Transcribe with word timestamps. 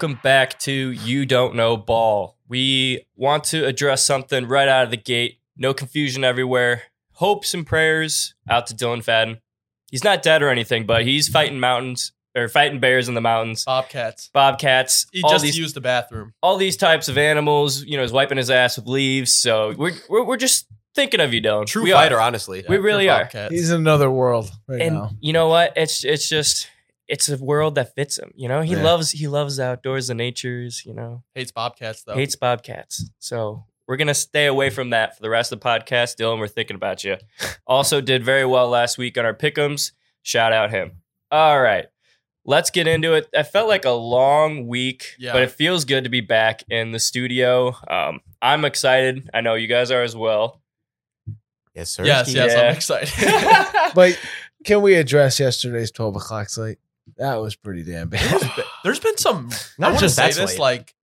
Hello 0.00 0.08
and 0.08 0.16
welcome 0.16 0.22
back 0.22 0.58
to 0.60 0.72
You 0.72 1.26
Don't 1.26 1.54
Know 1.54 1.76
Ball. 1.76 2.34
We 2.48 3.04
want 3.16 3.44
to 3.44 3.66
address 3.66 4.02
something 4.02 4.46
right 4.48 4.66
out 4.66 4.84
of 4.84 4.90
the 4.90 4.96
gate. 4.96 5.40
No 5.58 5.74
confusion 5.74 6.24
everywhere. 6.24 6.84
Hopes 7.12 7.52
and 7.52 7.66
prayers 7.66 8.32
out 8.48 8.66
to 8.68 8.74
Dylan 8.74 9.04
Fadden. 9.04 9.40
He's 9.90 10.02
not 10.02 10.22
dead 10.22 10.42
or 10.42 10.48
anything, 10.48 10.86
but 10.86 11.04
he's 11.04 11.28
fighting 11.28 11.60
mountains 11.60 12.12
or 12.34 12.48
fighting 12.48 12.80
bears 12.80 13.08
in 13.08 13.14
the 13.14 13.20
mountains, 13.20 13.64
Bobcats. 13.66 14.30
bobcats, 14.32 15.06
He 15.12 15.22
all 15.22 15.30
just 15.32 15.44
these 15.44 15.58
used 15.58 15.74
the 15.76 15.80
bathroom. 15.82 16.32
all 16.42 16.56
these 16.56 16.78
types 16.78 17.08
of 17.10 17.18
animals. 17.18 17.82
You 17.82 17.96
know, 17.98 18.02
he's 18.02 18.12
wiping 18.12 18.38
his 18.38 18.48
ass 18.50 18.78
with 18.78 18.86
leaves. 18.86 19.34
So 19.34 19.74
we're 19.76 19.92
we're, 20.08 20.24
we're 20.24 20.36
just 20.38 20.66
thinking 20.94 21.20
of 21.20 21.34
you, 21.34 21.42
Dylan. 21.42 21.66
True 21.66 21.82
we 21.82 21.90
fighter, 21.92 22.16
Are. 22.16 22.22
honestly. 22.22 22.64
We 22.66 22.78
really 22.78 23.08
are. 23.10 23.24
Bobcats. 23.24 23.52
He's 23.52 23.70
in 23.70 23.80
another 23.80 24.10
world 24.10 24.50
right 24.66 24.80
And 24.80 24.94
now. 24.94 25.10
you 25.20 25.32
know 25.34 25.48
what? 25.48 25.74
It's 25.76 26.04
it's 26.04 26.26
just 26.28 26.68
it's 27.10 27.28
a 27.28 27.36
world 27.36 27.74
that 27.74 27.94
fits 27.94 28.18
him. 28.18 28.30
You 28.34 28.48
know, 28.48 28.62
he 28.62 28.74
Yeah. 28.74 28.82
loves 28.82 29.10
he 29.10 29.26
loves 29.28 29.56
the 29.56 29.64
outdoors, 29.64 30.08
and 30.10 30.18
natures. 30.18 30.82
You 30.86 30.94
know, 30.94 31.22
hates 31.34 31.50
Bobcats 31.52 32.02
though. 32.04 32.14
hates 32.14 32.36
bobcats. 32.36 33.10
So 33.18 33.64
we're 33.86 33.96
gonna 33.96 34.14
stay 34.14 34.46
away 34.46 34.70
from 34.70 34.90
that 34.90 35.16
for 35.16 35.22
the 35.22 35.28
rest 35.30 35.52
of 35.52 35.60
the 35.60 35.64
podcast. 35.66 36.16
Dylan, 36.16 36.38
we're 36.38 36.46
thinking 36.48 36.76
about 36.76 37.02
you. 37.04 37.16
Also, 37.66 38.00
did 38.00 38.22
very 38.24 38.44
well 38.46 38.68
last 38.68 38.96
week 38.98 39.18
on 39.18 39.24
our 39.24 39.34
pickums. 39.34 39.92
Shout 40.22 40.52
out 40.52 40.70
him. 40.70 41.02
All 41.32 41.60
right, 41.60 41.86
let's 42.44 42.70
get 42.70 42.86
into 42.86 43.14
it. 43.14 43.28
I 43.36 43.42
felt 43.42 43.68
like 43.68 43.84
a 43.84 43.90
long 43.90 44.66
week, 44.68 45.16
Yeah. 45.18 45.32
but 45.32 45.42
it 45.42 45.50
feels 45.50 45.84
good 45.84 46.04
to 46.04 46.10
be 46.10 46.20
back 46.20 46.62
in 46.70 46.92
the 46.92 46.98
studio. 47.00 47.74
Um, 47.88 48.20
I'm 48.40 48.64
excited. 48.64 49.28
I 49.34 49.40
know 49.40 49.54
you 49.54 49.66
guys 49.66 49.90
are 49.90 50.02
as 50.02 50.14
well. 50.16 50.60
Yes, 51.74 51.90
sir. 51.90 52.04
yes, 52.04 52.32
yes, 52.34 52.52
Yeah. 52.54 52.60
I'm 52.68 52.74
excited. 52.74 53.10
But 53.94 54.18
can 54.64 54.82
we 54.82 54.94
address 54.94 55.40
yesterday's 55.40 55.90
12 55.90 56.16
o'clock 56.16 56.48
slate? 56.48 56.78
That 57.20 57.36
was 57.36 57.54
pretty 57.54 57.84
damn 57.84 58.08
bad. 58.08 58.40
There's 58.82 58.98
been 58.98 59.16
some. 59.18 59.50
Not 59.78 59.86
I 59.88 59.90
want 59.90 59.98
to 60.00 60.04
just 60.06 60.16
say 60.16 60.22
that 60.30 60.34
this. 60.34 60.56
slate. 60.56 60.58
Like, 60.58 60.94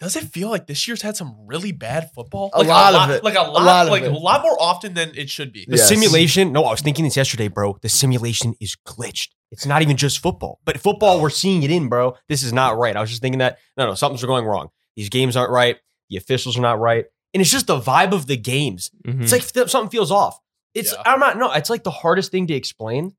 does 0.00 0.16
it 0.16 0.24
feel 0.24 0.50
like 0.50 0.66
this 0.66 0.86
year's 0.86 1.02
had 1.02 1.16
some 1.16 1.34
really 1.46 1.72
bad 1.72 2.10
football? 2.14 2.50
A 2.52 2.58
Like 2.58 2.68
lot 2.68 2.94
of 2.94 3.16
it. 3.16 3.24
Like 3.24 3.34
a 3.36 3.40
lot. 3.42 3.64
lot 3.64 3.86
of 3.86 3.90
like 3.92 4.02
it. 4.02 4.12
a 4.12 4.16
lot 4.18 4.42
more 4.42 4.56
often 4.60 4.94
than 4.94 5.12
it 5.16 5.30
should 5.30 5.52
be. 5.52 5.64
The 5.66 5.76
Yes. 5.78 5.88
simulation. 5.88 6.52
No, 6.52 6.64
I 6.64 6.70
was 6.70 6.80
thinking 6.82 7.04
this 7.04 7.16
yesterday, 7.16 7.48
bro. 7.48 7.78
The 7.80 7.88
simulation 7.88 8.54
is 8.60 8.76
glitched. 8.86 9.28
It's 9.50 9.66
not 9.66 9.82
even 9.82 9.96
just 9.96 10.18
football, 10.18 10.60
but 10.64 10.78
football, 10.80 11.20
we're 11.20 11.30
seeing 11.30 11.62
it 11.62 11.70
in, 11.70 11.88
bro. 11.88 12.16
This 12.28 12.42
is 12.42 12.52
not 12.52 12.76
right. 12.76 12.96
I 12.96 13.00
was 13.00 13.08
just 13.10 13.22
thinking 13.22 13.38
that, 13.38 13.58
no, 13.76 13.86
no, 13.86 13.94
something's 13.94 14.24
going 14.24 14.44
wrong. 14.44 14.68
These 14.96 15.08
games 15.10 15.36
aren't 15.36 15.52
right. 15.52 15.76
The 16.10 16.16
officials 16.16 16.58
are 16.58 16.62
not 16.62 16.80
right. 16.80 17.06
And 17.32 17.40
it's 17.40 17.50
just 17.50 17.68
the 17.68 17.80
vibe 17.80 18.12
of 18.12 18.26
the 18.26 18.36
games. 18.36 18.90
It's 19.04 19.14
mm-hmm. 19.16 19.26
like 19.32 19.46
th- 19.52 19.70
something 19.70 19.90
feels 19.90 20.10
off. 20.10 20.38
It's, 20.74 20.92
Yeah. 20.92 21.02
I'm 21.06 21.20
not, 21.20 21.38
no, 21.38 21.52
it's 21.52 21.70
like 21.70 21.84
the 21.84 21.90
hardest 21.92 22.30
thing 22.32 22.46
to 22.48 22.54
explain. 22.54 23.14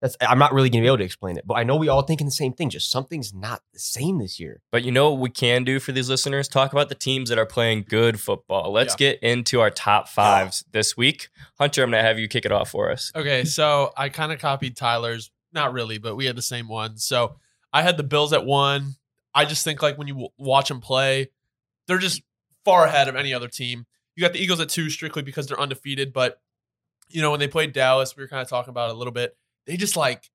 That's, 0.00 0.16
I'm 0.20 0.38
not 0.38 0.52
really 0.52 0.70
going 0.70 0.82
to 0.82 0.84
be 0.84 0.88
able 0.88 0.98
to 0.98 1.04
explain 1.04 1.36
it, 1.38 1.46
but 1.46 1.54
I 1.54 1.64
know 1.64 1.74
we 1.74 1.88
all 1.88 2.02
thinking 2.02 2.26
the 2.26 2.30
same 2.32 2.52
thing. 2.52 2.70
Just 2.70 2.90
something's 2.90 3.34
not 3.34 3.62
the 3.72 3.80
same 3.80 4.18
this 4.18 4.38
year. 4.38 4.62
But 4.70 4.84
you 4.84 4.92
know 4.92 5.10
what 5.10 5.20
we 5.20 5.30
can 5.30 5.64
do 5.64 5.80
for 5.80 5.90
these 5.90 6.08
listeners? 6.08 6.46
Talk 6.46 6.72
about 6.72 6.88
the 6.88 6.94
teams 6.94 7.30
that 7.30 7.38
are 7.38 7.46
playing 7.46 7.86
good 7.88 8.20
football. 8.20 8.72
Let's 8.72 8.94
get 8.94 9.18
into 9.22 9.60
our 9.60 9.70
top 9.70 10.08
fives 10.08 10.64
this 10.70 10.96
week. 10.96 11.30
Hunter, 11.58 11.82
I'm 11.82 11.90
going 11.90 12.02
to 12.02 12.06
have 12.06 12.18
you 12.18 12.28
kick 12.28 12.44
it 12.44 12.52
off 12.52 12.70
for 12.70 12.92
us. 12.92 13.10
Okay, 13.16 13.44
so 13.44 13.92
I 13.96 14.08
kind 14.08 14.30
of 14.32 14.38
copied 14.38 14.76
Tyler's. 14.76 15.30
Not 15.52 15.72
really, 15.72 15.96
but 15.98 16.14
we 16.14 16.26
had 16.26 16.36
the 16.36 16.42
same 16.42 16.68
one. 16.68 16.98
So 16.98 17.36
I 17.72 17.82
had 17.82 17.96
the 17.96 18.02
Bills 18.02 18.32
at 18.32 18.44
one. 18.44 18.96
I 19.34 19.46
just 19.46 19.64
think 19.64 19.82
like 19.82 19.96
when 19.96 20.06
you 20.06 20.14
w- 20.14 20.30
watch 20.38 20.68
them 20.68 20.80
play, 20.80 21.30
they're 21.86 21.98
just 21.98 22.22
far 22.64 22.84
ahead 22.84 23.08
of 23.08 23.16
any 23.16 23.32
other 23.32 23.48
team. 23.48 23.86
You 24.14 24.20
got 24.20 24.34
the 24.34 24.40
Eagles 24.42 24.60
at 24.60 24.68
two 24.68 24.90
strictly 24.90 25.22
because 25.22 25.46
they're 25.46 25.58
undefeated, 25.58 26.12
but 26.12 26.40
you 27.08 27.22
know 27.22 27.30
when 27.30 27.40
they 27.40 27.48
played 27.48 27.72
Dallas, 27.72 28.14
we 28.14 28.22
were 28.22 28.28
kind 28.28 28.42
of 28.42 28.48
talking 28.48 28.70
about 28.70 28.90
it 28.90 28.94
a 28.94 28.98
little 28.98 29.12
bit. 29.12 29.36
They 29.68 29.76
just 29.76 29.96
like 29.96 30.28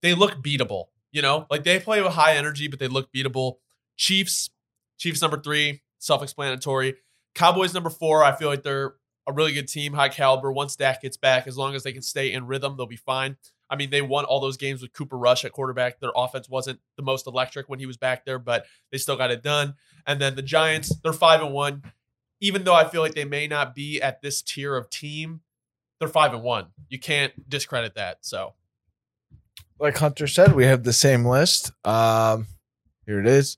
they 0.00 0.14
look 0.14 0.42
beatable. 0.42 0.86
You 1.12 1.22
know, 1.22 1.46
like 1.50 1.64
they 1.64 1.80
play 1.80 2.00
with 2.00 2.12
high 2.12 2.36
energy, 2.36 2.68
but 2.68 2.78
they 2.78 2.86
look 2.86 3.12
beatable. 3.12 3.56
Chiefs, 3.96 4.48
Chiefs 4.96 5.20
number 5.20 5.38
three, 5.38 5.82
self-explanatory. 5.98 6.94
Cowboys 7.34 7.74
number 7.74 7.90
four. 7.90 8.22
I 8.22 8.32
feel 8.32 8.48
like 8.48 8.62
they're 8.62 8.94
a 9.26 9.32
really 9.32 9.52
good 9.52 9.66
team, 9.66 9.92
high 9.92 10.08
caliber. 10.08 10.52
Once 10.52 10.76
Dak 10.76 11.02
gets 11.02 11.16
back, 11.16 11.48
as 11.48 11.58
long 11.58 11.74
as 11.74 11.82
they 11.82 11.92
can 11.92 12.00
stay 12.00 12.32
in 12.32 12.46
rhythm, 12.46 12.76
they'll 12.76 12.86
be 12.86 12.96
fine. 12.96 13.36
I 13.68 13.76
mean, 13.76 13.90
they 13.90 14.02
won 14.02 14.24
all 14.24 14.40
those 14.40 14.56
games 14.56 14.82
with 14.82 14.92
Cooper 14.92 15.18
Rush 15.18 15.44
at 15.44 15.52
quarterback. 15.52 16.00
Their 16.00 16.12
offense 16.14 16.48
wasn't 16.48 16.80
the 16.96 17.02
most 17.02 17.26
electric 17.26 17.68
when 17.68 17.80
he 17.80 17.86
was 17.86 17.96
back 17.96 18.24
there, 18.24 18.38
but 18.38 18.66
they 18.92 18.98
still 18.98 19.16
got 19.16 19.30
it 19.30 19.42
done. 19.42 19.74
And 20.06 20.20
then 20.20 20.36
the 20.36 20.42
Giants, 20.42 20.94
they're 21.02 21.12
five 21.12 21.42
and 21.42 21.52
one. 21.52 21.82
Even 22.40 22.64
though 22.64 22.74
I 22.74 22.88
feel 22.88 23.02
like 23.02 23.14
they 23.14 23.24
may 23.24 23.46
not 23.46 23.74
be 23.74 24.00
at 24.00 24.22
this 24.22 24.42
tier 24.42 24.76
of 24.76 24.90
team, 24.90 25.40
they're 25.98 26.08
five 26.08 26.32
and 26.32 26.42
one. 26.42 26.66
You 26.88 26.98
can't 26.98 27.48
discredit 27.48 27.94
that. 27.96 28.18
So 28.22 28.54
like 29.80 29.96
Hunter 29.96 30.26
said, 30.26 30.54
we 30.54 30.66
have 30.66 30.84
the 30.84 30.92
same 30.92 31.24
list. 31.24 31.72
Um, 31.84 32.46
here 33.06 33.18
it 33.18 33.26
is 33.26 33.56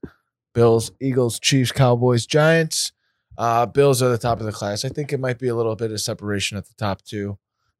Bills, 0.55 0.93
Eagles, 1.01 1.39
Chiefs, 1.41 1.73
Cowboys, 1.73 2.25
Giants. 2.27 2.93
Uh, 3.37 3.67
Bills 3.67 4.03
are 4.03 4.09
the 4.09 4.19
top 4.19 4.41
of 4.41 4.47
the 4.47 4.53
class. 4.53 4.85
I 4.85 4.89
think 4.89 5.13
it 5.13 5.21
might 5.21 5.39
be 5.39 5.49
a 5.49 5.55
little 5.55 5.75
bit 5.75 5.91
of 5.91 6.01
separation 6.01 6.57
at 6.57 6.67
the 6.67 6.75
top, 6.75 7.03
too. 7.03 7.39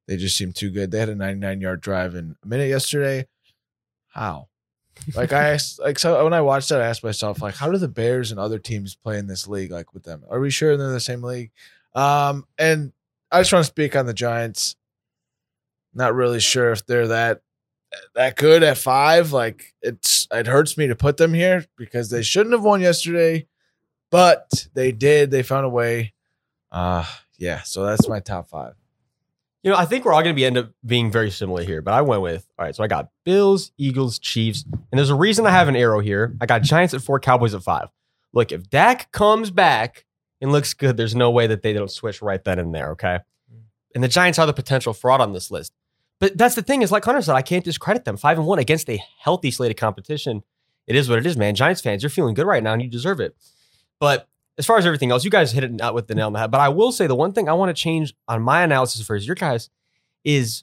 They 0.09 0.17
just 0.17 0.37
seem 0.37 0.53
too 0.53 0.71
good. 0.71 0.91
They 0.91 0.99
had 0.99 1.09
a 1.09 1.15
99 1.15 1.61
yard 1.61 1.81
drive 1.81 2.15
in 2.15 2.37
a 2.43 2.47
minute 2.47 2.69
yesterday. 2.69 3.27
How? 4.09 4.49
Like 5.15 5.33
I 5.33 5.51
asked, 5.51 5.79
like 5.79 5.99
so 5.99 6.23
when 6.23 6.35
I 6.35 6.41
watched 6.41 6.69
that, 6.69 6.81
I 6.83 6.87
asked 6.87 7.05
myself, 7.05 7.41
like, 7.41 7.55
how 7.55 7.71
do 7.71 7.79
the 7.79 7.89
Bears 7.89 8.31
and 8.31 8.39
other 8.39 8.59
teams 8.59 8.95
play 8.95 9.19
in 9.19 9.27
this 9.27 9.49
league? 9.49 9.71
Like 9.71 9.95
with 9.95 10.03
them, 10.03 10.23
are 10.29 10.41
we 10.41 10.51
sure 10.51 10.77
they're 10.77 10.87
in 10.87 10.93
the 10.93 11.01
same 11.01 11.23
league? 11.23 11.51
Um, 11.95 12.47
and 12.59 12.93
I 13.31 13.41
just 13.41 13.53
want 13.53 13.65
to 13.65 13.71
speak 13.71 13.97
on 13.97 14.07
the 14.07 14.15
Giants. 14.15 14.77
Not 15.95 16.15
really 16.15 16.41
sure 16.41 16.73
if 16.73 16.85
they're 16.87 17.09
that 17.09 17.43
that 18.15 18.37
good 18.37 18.63
at 18.63 18.79
five. 18.79 19.33
Like 19.33 19.75
it's 19.83 20.29
it 20.31 20.47
hurts 20.47 20.77
me 20.77 20.87
to 20.89 20.97
put 20.97 21.17
them 21.17 21.35
here 21.35 21.65
because 21.77 22.11
they 22.11 22.23
shouldn't 22.23 22.55
have 22.55 22.65
won 22.65 22.81
yesterday, 22.81 23.47
but 24.11 24.69
they 24.75 24.93
did. 24.93 25.31
They 25.31 25.43
found 25.43 25.67
a 25.67 25.71
way. 25.71 26.15
Uh 26.71 27.05
yeah. 27.39 27.63
So 27.63 27.85
that's 27.85 28.09
my 28.09 28.21
top 28.21 28.49
five. 28.49 28.75
You 29.63 29.71
know, 29.71 29.77
I 29.77 29.85
think 29.85 30.05
we're 30.05 30.13
all 30.13 30.23
going 30.23 30.35
to 30.35 30.39
be 30.39 30.45
end 30.45 30.59
up 30.59 30.73
being 30.85 31.11
very 31.13 31.31
similar 31.31 31.63
here, 31.63 31.83
but 31.83 31.95
I 31.95 32.03
went 32.03 32.23
with 32.23 32.47
all 32.59 32.65
right. 32.65 32.75
So 32.75 32.83
I 32.83 32.89
got 32.89 33.11
Bills, 33.25 33.71
Eagles, 33.79 34.19
Chiefs, 34.19 34.65
and 34.65 34.99
there's 34.99 35.11
a 35.11 35.15
reason 35.15 35.47
I 35.47 35.51
have 35.51 35.69
an 35.69 35.77
arrow 35.77 36.01
here. 36.01 36.37
I 36.41 36.47
got 36.47 36.63
Giants 36.63 36.95
at 36.95 37.03
four, 37.03 37.21
Cowboys 37.21 37.55
at 37.55 37.63
five. 37.63 37.89
Look, 38.33 38.51
if 38.51 38.69
Dak 38.69 39.13
comes 39.13 39.51
back 39.51 40.05
and 40.41 40.51
looks 40.51 40.75
good, 40.75 40.97
there's 40.97 41.15
no 41.15 41.31
way 41.31 41.47
that 41.47 41.63
they 41.63 41.73
don't 41.73 41.91
switch 41.91 42.23
right 42.23 42.43
then 42.43 42.59
and 42.59 42.75
there. 42.75 42.91
Okay, 42.93 43.21
and 43.95 44.03
the 44.03 44.09
Giants 44.09 44.41
are 44.41 44.47
the 44.47 44.53
potential 44.53 44.93
fraud 44.93 45.21
on 45.21 45.33
this 45.33 45.51
list. 45.51 45.73
But 46.23 46.39
that's 46.39 46.55
the 46.55 46.63
thing 46.63 46.83
is, 46.83 46.93
like 46.93 47.05
Hunter 47.05 47.21
said, 47.21 47.35
I 47.35 47.43
can't 47.43 47.65
discredit 47.65 48.05
them. 48.05 48.17
Five 48.17 48.39
and 48.39 48.47
one 48.47 48.61
against 48.61 48.89
a 48.89 49.03
healthy 49.19 49.51
slate 49.51 49.73
of 49.73 49.77
competition. 49.77 50.45
It 50.87 50.95
is 50.95 51.09
what 51.09 51.19
it 51.19 51.27
is, 51.27 51.37
man. 51.37 51.57
Giants 51.57 51.81
fans, 51.81 52.01
you're 52.01 52.11
feeling 52.11 52.35
good 52.35 52.47
right 52.47 52.63
now, 52.63 52.73
and 52.75 52.81
you 52.81 52.87
deserve 52.89 53.19
it. 53.19 53.35
But 53.99 54.29
as 54.57 54.65
far 54.65 54.79
as 54.79 54.87
everything 54.87 55.11
else, 55.11 55.25
you 55.25 55.33
guys 55.33 55.51
hit 55.51 55.65
it 55.65 55.81
out 55.81 55.95
with 55.95 56.07
the 56.07 56.15
nail 56.15 56.29
on 56.29 56.33
the 56.33 56.39
head. 56.39 56.53
But 56.53 56.61
I 56.61 56.69
will 56.69 56.93
say 56.93 57.09
the 57.09 57.17
one 57.17 57.33
thing 57.33 57.49
I 57.49 57.55
want 57.55 57.77
to 57.77 57.83
change 57.83 58.15
on 58.29 58.41
my 58.41 58.63
analysis 58.63 59.05
versus 59.05 59.27
your 59.27 59.35
guys 59.35 59.69
is 60.23 60.63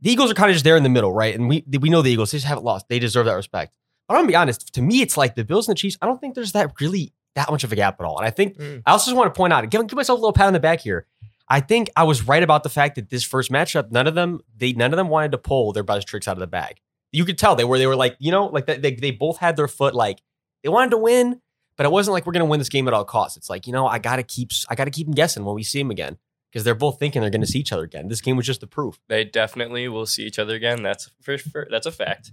the 0.00 0.10
Eagles 0.10 0.28
are 0.28 0.34
kind 0.34 0.50
of 0.50 0.54
just 0.54 0.64
there 0.64 0.76
in 0.76 0.82
the 0.82 0.88
middle, 0.88 1.12
right? 1.12 1.36
And 1.36 1.48
we 1.48 1.64
we 1.80 1.88
know 1.88 2.02
the 2.02 2.10
Eagles, 2.10 2.32
they 2.32 2.38
just 2.38 2.48
haven't 2.48 2.64
lost. 2.64 2.88
They 2.88 2.98
deserve 2.98 3.26
that 3.26 3.34
respect. 3.34 3.74
But 4.08 4.14
I'm 4.14 4.22
gonna 4.22 4.28
be 4.28 4.36
honest, 4.36 4.74
to 4.74 4.82
me, 4.82 5.02
it's 5.02 5.16
like 5.16 5.36
the 5.36 5.44
Bills 5.44 5.68
and 5.68 5.76
the 5.76 5.80
Chiefs. 5.80 5.96
I 6.02 6.06
don't 6.06 6.20
think 6.20 6.34
there's 6.34 6.50
that 6.50 6.72
really 6.80 7.12
that 7.36 7.48
much 7.48 7.62
of 7.62 7.70
a 7.70 7.76
gap 7.76 8.00
at 8.00 8.04
all. 8.06 8.18
And 8.18 8.26
I 8.26 8.30
think 8.30 8.56
Mm. 8.58 8.82
I 8.84 8.90
also 8.90 9.10
just 9.10 9.16
want 9.16 9.32
to 9.32 9.38
point 9.38 9.52
out, 9.52 9.70
give, 9.70 9.86
give 9.86 9.94
myself 9.96 10.18
a 10.18 10.20
little 10.20 10.32
pat 10.32 10.46
on 10.48 10.52
the 10.52 10.58
back 10.58 10.80
here. 10.80 11.06
I 11.48 11.60
think 11.60 11.90
I 11.96 12.04
was 12.04 12.26
right 12.26 12.42
about 12.42 12.62
the 12.62 12.68
fact 12.68 12.96
that 12.96 13.08
this 13.08 13.22
first 13.22 13.50
matchup, 13.50 13.90
none 13.92 14.06
of 14.06 14.14
them, 14.14 14.40
they 14.56 14.72
none 14.72 14.92
of 14.92 14.96
them 14.96 15.08
wanted 15.08 15.32
to 15.32 15.38
pull 15.38 15.72
their 15.72 15.84
best 15.84 16.08
tricks 16.08 16.26
out 16.26 16.32
of 16.32 16.40
the 16.40 16.46
bag. 16.46 16.80
You 17.12 17.24
could 17.24 17.38
tell 17.38 17.54
they 17.54 17.64
were 17.64 17.78
they 17.78 17.86
were 17.86 17.96
like, 17.96 18.16
you 18.18 18.32
know, 18.32 18.46
like 18.46 18.66
they 18.66 18.94
they, 18.94 19.10
both 19.12 19.38
had 19.38 19.56
their 19.56 19.68
foot 19.68 19.94
like 19.94 20.20
they 20.62 20.68
wanted 20.68 20.90
to 20.90 20.98
win, 20.98 21.40
but 21.76 21.86
it 21.86 21.92
wasn't 21.92 22.14
like 22.14 22.26
we're 22.26 22.32
gonna 22.32 22.46
win 22.46 22.58
this 22.58 22.68
game 22.68 22.88
at 22.88 22.94
all 22.94 23.04
costs. 23.04 23.36
It's 23.36 23.48
like 23.48 23.66
you 23.66 23.72
know 23.72 23.86
I 23.86 23.98
gotta 23.98 24.24
keep 24.24 24.50
I 24.68 24.74
gotta 24.74 24.90
keep 24.90 25.06
them 25.06 25.14
guessing 25.14 25.44
when 25.44 25.54
we 25.54 25.62
see 25.62 25.78
them 25.78 25.90
again 25.90 26.18
because 26.50 26.64
they're 26.64 26.74
both 26.74 26.98
thinking 26.98 27.22
they're 27.22 27.30
gonna 27.30 27.46
see 27.46 27.60
each 27.60 27.72
other 27.72 27.84
again. 27.84 28.08
This 28.08 28.20
game 28.20 28.36
was 28.36 28.46
just 28.46 28.60
the 28.60 28.66
proof. 28.66 28.98
They 29.08 29.24
definitely 29.24 29.86
will 29.88 30.06
see 30.06 30.24
each 30.24 30.40
other 30.40 30.54
again. 30.54 30.82
That's 30.82 31.10
for, 31.22 31.38
for 31.38 31.68
that's 31.70 31.86
a 31.86 31.92
fact. 31.92 32.32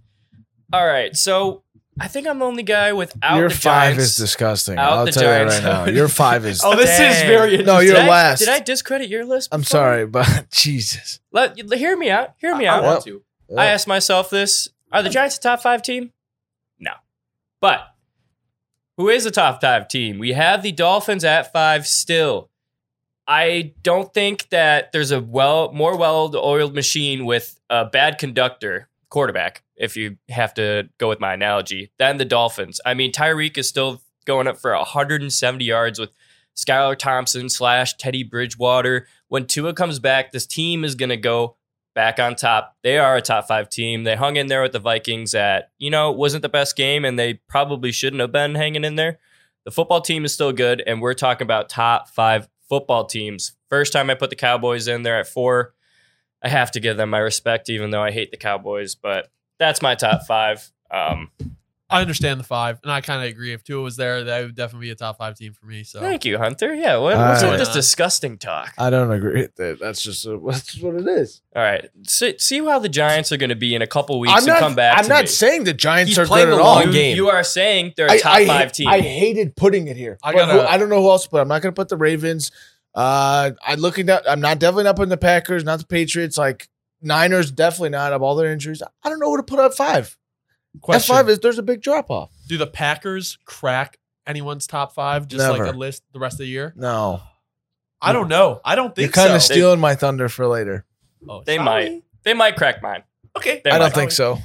All 0.71 0.87
right, 0.87 1.15
so 1.15 1.63
I 1.99 2.07
think 2.07 2.27
I'm 2.27 2.39
the 2.39 2.45
only 2.45 2.63
guy 2.63 2.91
without 2.93 3.37
Your 3.37 3.49
the 3.49 3.55
five 3.55 3.95
Giants. 3.95 4.03
is 4.11 4.15
disgusting. 4.15 4.77
Out 4.79 4.91
I'll 4.93 5.05
the 5.05 5.11
tell 5.11 5.23
Giants. 5.23 5.59
you 5.59 5.65
right 5.67 5.85
now. 5.85 5.91
Your 5.91 6.07
five 6.07 6.45
is. 6.45 6.61
Oh, 6.65 6.75
this 6.75 6.89
is 6.89 6.97
Dang. 6.97 7.27
very 7.27 7.51
No, 7.57 7.79
interesting. 7.79 7.87
you're 7.87 7.95
did 7.95 8.05
I, 8.05 8.09
last. 8.09 8.39
Did 8.39 8.49
I 8.49 8.59
discredit 8.59 9.09
your 9.09 9.25
list? 9.25 9.49
I'm 9.51 9.59
before? 9.61 9.69
sorry, 9.69 10.05
but 10.07 10.47
Jesus. 10.51 11.19
Let 11.31 11.57
hear 11.73 11.95
me 11.95 12.09
out. 12.09 12.33
Hear 12.37 12.55
me 12.55 12.65
I, 12.65 12.75
I 12.75 12.77
out. 12.77 12.83
want 12.83 13.03
to. 13.05 13.21
I 13.55 13.67
asked 13.67 13.87
myself 13.87 14.29
this: 14.31 14.67
Are 14.91 15.03
the 15.03 15.09
Giants 15.09 15.37
a 15.37 15.39
top 15.41 15.61
five 15.61 15.83
team? 15.83 16.11
No, 16.79 16.93
but 17.61 17.81
who 18.97 19.09
is 19.09 19.25
a 19.27 19.31
top 19.31 19.61
five 19.61 19.87
team? 19.87 20.17
We 20.17 20.33
have 20.33 20.63
the 20.63 20.71
Dolphins 20.71 21.23
at 21.23 21.51
five 21.53 21.85
still. 21.85 22.49
I 23.27 23.73
don't 23.83 24.13
think 24.13 24.49
that 24.49 24.91
there's 24.91 25.11
a 25.11 25.21
well 25.21 25.71
more 25.71 25.95
well-oiled 25.95 26.73
machine 26.75 27.25
with 27.25 27.59
a 27.69 27.85
bad 27.85 28.17
conductor 28.17 28.89
quarterback. 29.13 29.63
If 29.75 29.95
you 29.95 30.17
have 30.29 30.55
to 30.55 30.89
go 30.97 31.07
with 31.07 31.19
my 31.19 31.35
analogy, 31.35 31.91
than 31.99 32.17
the 32.17 32.25
Dolphins. 32.25 32.81
I 32.83 32.95
mean, 32.95 33.11
Tyreek 33.11 33.59
is 33.59 33.69
still 33.69 34.01
going 34.25 34.47
up 34.47 34.57
for 34.57 34.75
170 34.75 35.63
yards 35.63 35.99
with 35.99 36.09
Skylar 36.55 36.97
Thompson 36.97 37.47
slash 37.47 37.95
Teddy 37.95 38.23
Bridgewater. 38.23 39.07
When 39.27 39.45
Tua 39.45 39.73
comes 39.73 39.99
back, 39.99 40.31
this 40.31 40.47
team 40.47 40.83
is 40.83 40.95
going 40.95 41.09
to 41.09 41.17
go 41.17 41.57
back 41.93 42.17
on 42.17 42.35
top. 42.35 42.75
They 42.81 42.97
are 42.97 43.15
a 43.15 43.21
top 43.21 43.47
five 43.47 43.69
team. 43.69 44.03
They 44.03 44.15
hung 44.15 44.35
in 44.35 44.47
there 44.47 44.63
with 44.63 44.71
the 44.71 44.79
Vikings 44.79 45.35
at, 45.35 45.69
you 45.77 45.91
know, 45.91 46.11
wasn't 46.11 46.41
the 46.41 46.49
best 46.49 46.75
game, 46.75 47.05
and 47.05 47.19
they 47.19 47.35
probably 47.47 47.91
shouldn't 47.91 48.21
have 48.21 48.31
been 48.31 48.55
hanging 48.55 48.83
in 48.83 48.95
there. 48.95 49.19
The 49.65 49.71
football 49.71 50.01
team 50.01 50.25
is 50.25 50.33
still 50.33 50.53
good, 50.53 50.81
and 50.87 51.01
we're 51.01 51.13
talking 51.13 51.45
about 51.45 51.69
top 51.69 52.09
five 52.09 52.49
football 52.67 53.05
teams. 53.05 53.53
First 53.69 53.93
time 53.93 54.09
I 54.09 54.15
put 54.15 54.31
the 54.31 54.35
Cowboys 54.35 54.87
in 54.87 55.03
there 55.03 55.19
at 55.19 55.27
four. 55.27 55.75
I 56.43 56.49
have 56.49 56.71
to 56.71 56.79
give 56.79 56.97
them 56.97 57.09
my 57.09 57.19
respect, 57.19 57.69
even 57.69 57.89
though 57.91 58.01
I 58.03 58.11
hate 58.11 58.31
the 58.31 58.37
Cowboys, 58.37 58.95
but 58.95 59.29
that's 59.59 59.81
my 59.81 59.95
top 59.95 60.23
five. 60.27 60.69
Um, 60.91 61.29
I 61.89 62.01
understand 62.01 62.39
the 62.39 62.43
five, 62.43 62.79
and 62.81 62.91
I 62.91 63.01
kind 63.01 63.21
of 63.23 63.29
agree. 63.29 63.53
If 63.53 63.63
Tua 63.63 63.83
was 63.83 63.97
there, 63.97 64.23
that 64.23 64.41
would 64.43 64.55
definitely 64.55 64.87
be 64.87 64.91
a 64.91 64.95
top 64.95 65.19
five 65.19 65.37
team 65.37 65.53
for 65.53 65.67
me. 65.67 65.83
So 65.83 65.99
Thank 65.99 66.25
you, 66.25 66.39
Hunter. 66.39 66.73
Yeah, 66.73 66.97
what, 66.97 67.15
what's 67.15 67.43
Uh, 67.43 67.49
with 67.49 67.59
this 67.59 67.69
disgusting 67.69 68.39
talk? 68.39 68.73
I 68.79 68.89
don't 68.89 69.11
agree 69.11 69.41
with 69.41 69.55
that. 69.57 69.79
That's 69.79 70.01
just 70.01 70.25
uh, 70.25 70.37
that's 70.47 70.79
what 70.81 70.95
it 70.95 71.07
is. 71.07 71.41
All 71.55 71.61
right, 71.61 71.87
see, 72.07 72.35
see 72.39 72.59
how 72.65 72.79
the 72.79 72.89
Giants 72.89 73.31
are 73.31 73.37
going 73.37 73.51
to 73.51 73.55
be 73.55 73.75
in 73.75 73.83
a 73.83 73.87
couple 73.87 74.19
weeks 74.19 74.33
I'm 74.33 74.39
and 74.39 74.47
not. 74.47 74.59
come 74.59 74.73
back. 74.75 74.97
I'm 74.97 75.03
to 75.03 75.09
not 75.09 75.21
me. 75.23 75.27
saying 75.27 75.65
the 75.65 75.73
Giants 75.73 76.09
He's 76.09 76.17
are 76.19 76.25
playing 76.25 76.47
good 76.47 76.53
the 76.57 76.61
at 76.61 76.65
all. 76.65 76.75
long 76.77 76.87
you, 76.87 76.93
game. 76.93 77.15
you 77.15 77.29
are 77.29 77.43
saying 77.43 77.93
they're 77.95 78.07
a 78.07 78.13
I, 78.13 78.17
top 78.17 78.33
I, 78.33 78.45
five 78.47 78.71
team. 78.71 78.87
I 78.87 78.99
hated 78.99 79.55
putting 79.55 79.87
it 79.87 79.95
here. 79.95 80.17
I 80.23 80.31
But 80.33 80.37
gotta- 80.39 80.53
who- 80.53 80.59
I 80.67 80.77
don't 80.79 80.89
know 80.89 81.01
who 81.01 81.09
else, 81.11 81.27
but 81.27 81.41
I'm 81.41 81.47
not 81.47 81.61
going 81.61 81.73
to 81.75 81.79
put 81.79 81.89
the 81.89 81.97
Ravens. 81.97 82.51
Uh, 82.95 83.51
I'm 83.65 83.79
looking 83.79 84.09
at. 84.09 84.29
I'm 84.29 84.41
not 84.41 84.59
definitely 84.59 84.83
not 84.85 84.95
putting 84.95 85.09
the 85.09 85.17
Packers, 85.17 85.63
not 85.63 85.79
the 85.79 85.85
Patriots. 85.85 86.37
Like 86.37 86.69
Niners, 87.01 87.51
definitely 87.51 87.89
not. 87.89 88.13
Of 88.13 88.21
all 88.21 88.35
their 88.35 88.51
injuries, 88.51 88.81
I 89.03 89.09
don't 89.09 89.19
know 89.19 89.29
who 89.29 89.37
to 89.37 89.43
put 89.43 89.59
at 89.59 89.73
five. 89.73 90.17
question: 90.81 91.13
At 91.13 91.17
five 91.17 91.29
is 91.29 91.39
there's 91.39 91.57
a 91.57 91.63
big 91.63 91.81
drop 91.81 92.11
off. 92.11 92.31
Do 92.47 92.57
the 92.57 92.67
Packers 92.67 93.37
crack 93.45 93.97
anyone's 94.27 94.67
top 94.67 94.93
five? 94.93 95.27
Just 95.27 95.47
like 95.49 95.61
a 95.73 95.75
list 95.75 96.03
the 96.13 96.19
rest 96.19 96.35
of 96.35 96.39
the 96.39 96.47
year? 96.47 96.73
No, 96.75 97.21
I 98.01 98.13
don't 98.13 98.27
know. 98.27 98.61
I 98.63 98.75
don't 98.75 98.93
think 98.95 99.07
you're 99.07 99.11
kind 99.13 99.29
so. 99.29 99.35
of 99.37 99.41
stealing 99.41 99.79
my 99.79 99.95
thunder 99.95 100.29
for 100.29 100.45
later. 100.47 100.85
Oh, 101.27 101.41
They 101.45 101.55
sorry. 101.55 101.65
might. 101.65 102.03
they 102.23 102.33
might 102.33 102.55
crack 102.55 102.81
mine. 102.83 103.03
Okay. 103.35 103.61
They 103.63 103.71
I 103.71 103.79
don't 103.79 103.87
might. 103.87 103.93
think 103.95 104.11
so. 104.11 104.37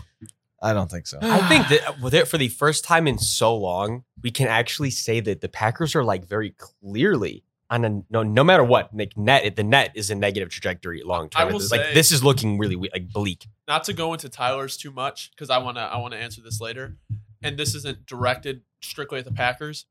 I 0.62 0.72
don't 0.72 0.90
think 0.90 1.06
so. 1.06 1.18
I 1.22 1.46
think 1.48 1.68
that 1.68 2.00
with 2.00 2.14
it 2.14 2.28
for 2.28 2.38
the 2.38 2.48
first 2.48 2.84
time 2.84 3.06
in 3.06 3.18
so 3.18 3.54
long, 3.56 4.04
we 4.22 4.30
can 4.30 4.46
actually 4.48 4.90
say 4.90 5.20
that 5.20 5.40
the 5.40 5.48
Packers 5.48 5.94
are 5.94 6.04
like 6.04 6.24
very 6.24 6.54
clearly 6.56 7.44
on 7.70 7.84
a 7.84 8.02
no 8.10 8.22
no 8.22 8.42
matter 8.44 8.64
what, 8.64 8.94
like 8.94 9.16
net 9.16 9.56
the 9.56 9.64
net 9.64 9.92
is 9.94 10.10
a 10.10 10.14
negative 10.14 10.48
trajectory 10.48 11.02
long 11.04 11.28
term. 11.28 11.54
It's 11.54 11.70
like 11.70 11.82
say- 11.82 11.94
this 11.94 12.12
is 12.12 12.24
looking 12.24 12.58
really 12.58 12.76
like 12.76 13.08
bleak. 13.12 13.46
not 13.66 13.84
to 13.84 13.92
go 13.92 14.12
into 14.12 14.28
Tyler's 14.28 14.76
too 14.76 14.90
much 14.90 15.30
because 15.32 15.50
I 15.50 15.58
wanna 15.58 15.80
I 15.80 15.98
wanna 15.98 16.16
answer 16.16 16.40
this 16.40 16.60
later, 16.60 16.96
and 17.42 17.58
this 17.58 17.74
isn't 17.74 18.06
directed 18.06 18.62
strictly 18.80 19.18
at 19.18 19.24
the 19.24 19.32
Packers. 19.32 19.86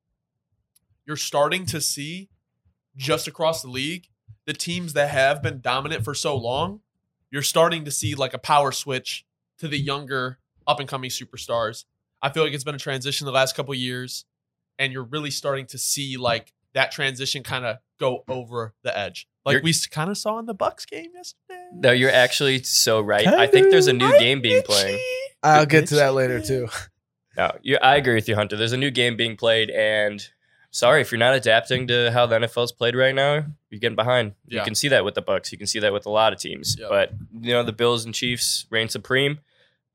You're 1.06 1.18
starting 1.18 1.66
to 1.68 1.80
see 1.80 2.30
just 2.96 3.28
across 3.28 3.62
the 3.62 3.70
league 3.70 4.08
the 4.46 4.54
teams 4.54 4.94
that 4.94 5.10
have 5.10 5.42
been 5.44 5.62
dominant 5.62 6.04
for 6.04 6.14
so 6.14 6.36
long. 6.36 6.82
You're 7.30 7.42
starting 7.44 7.86
to 7.86 7.92
see 7.92 8.16
like 8.16 8.34
a 8.34 8.38
power 8.40 8.72
switch 8.72 9.26
to 9.60 9.68
the 9.68 9.78
younger 9.78 10.40
up 10.66 10.80
and 10.80 10.88
coming 10.88 11.10
superstars. 11.10 11.86
I 12.22 12.30
feel 12.30 12.44
like 12.44 12.54
it's 12.54 12.64
been 12.64 12.76
a 12.76 12.80
transition 12.80 13.26
the 13.26 13.32
last 13.32 13.56
couple 13.56 13.74
years, 13.76 14.26
and 14.80 14.92
you're 14.92 15.04
really 15.04 15.32
starting 15.32 15.66
to 15.68 15.78
see 15.78 16.18
like 16.18 16.54
that 16.78 16.92
transition 16.92 17.44
kind 17.44 17.66
of 17.66 17.78
go 18.00 18.24
over 18.30 18.74
the 18.84 18.98
edge, 18.98 19.28
like 19.46 19.54
You're- 19.54 19.64
we 19.64 19.74
kind 19.92 20.10
of 20.10 20.18
saw 20.18 20.38
in 20.40 20.46
the 20.46 20.54
Bucks 20.54 20.86
game 20.86 21.10
yesterday. 21.14 21.68
No, 21.74 21.92
you're 21.92 22.12
actually 22.12 22.64
so 22.64 23.02
right. 23.02 23.26
I 23.28 23.48
think 23.48 23.72
there's 23.72 23.88
a 23.88 23.94
new 23.94 24.12
game 24.20 24.42
being 24.42 24.62
played. 24.64 25.00
I'll 25.44 25.66
get 25.66 25.88
to 25.88 25.96
that 25.96 26.14
later 26.14 26.40
too. 26.42 26.68
No, 27.38 27.52
you, 27.62 27.78
I 27.84 27.98
agree 27.98 28.16
with 28.16 28.28
you, 28.28 28.34
Hunter. 28.34 28.56
There's 28.58 28.72
a 28.72 28.78
new 28.78 28.90
game 28.90 29.16
being 29.16 29.38
played, 29.38 29.70
and 29.70 30.28
sorry 30.72 31.02
if 31.02 31.12
you're 31.12 31.20
not 31.20 31.36
adapting 31.36 31.86
to 31.86 32.10
how 32.12 32.26
the 32.26 32.40
NFL's 32.40 32.72
played 32.72 32.96
right 32.96 33.14
now. 33.14 33.46
You're 33.70 33.80
getting 33.80 33.96
behind. 33.96 34.34
You 34.48 34.62
can 34.64 34.74
see 34.74 34.88
that 34.88 35.06
with 35.06 35.14
the 35.14 35.22
Bucks. 35.22 35.52
You 35.52 35.58
can 35.60 35.68
see 35.68 35.78
that 35.82 35.94
with 35.94 36.08
a 36.08 36.10
lot 36.10 36.34
of 36.34 36.40
teams. 36.40 36.76
Yep. 36.80 36.90
But 36.90 37.12
you 37.40 37.54
know 37.54 37.62
the 37.62 37.74
Bills 37.74 38.06
and 38.06 38.16
Chiefs 38.16 38.66
reign 38.72 38.90
supreme. 38.90 39.38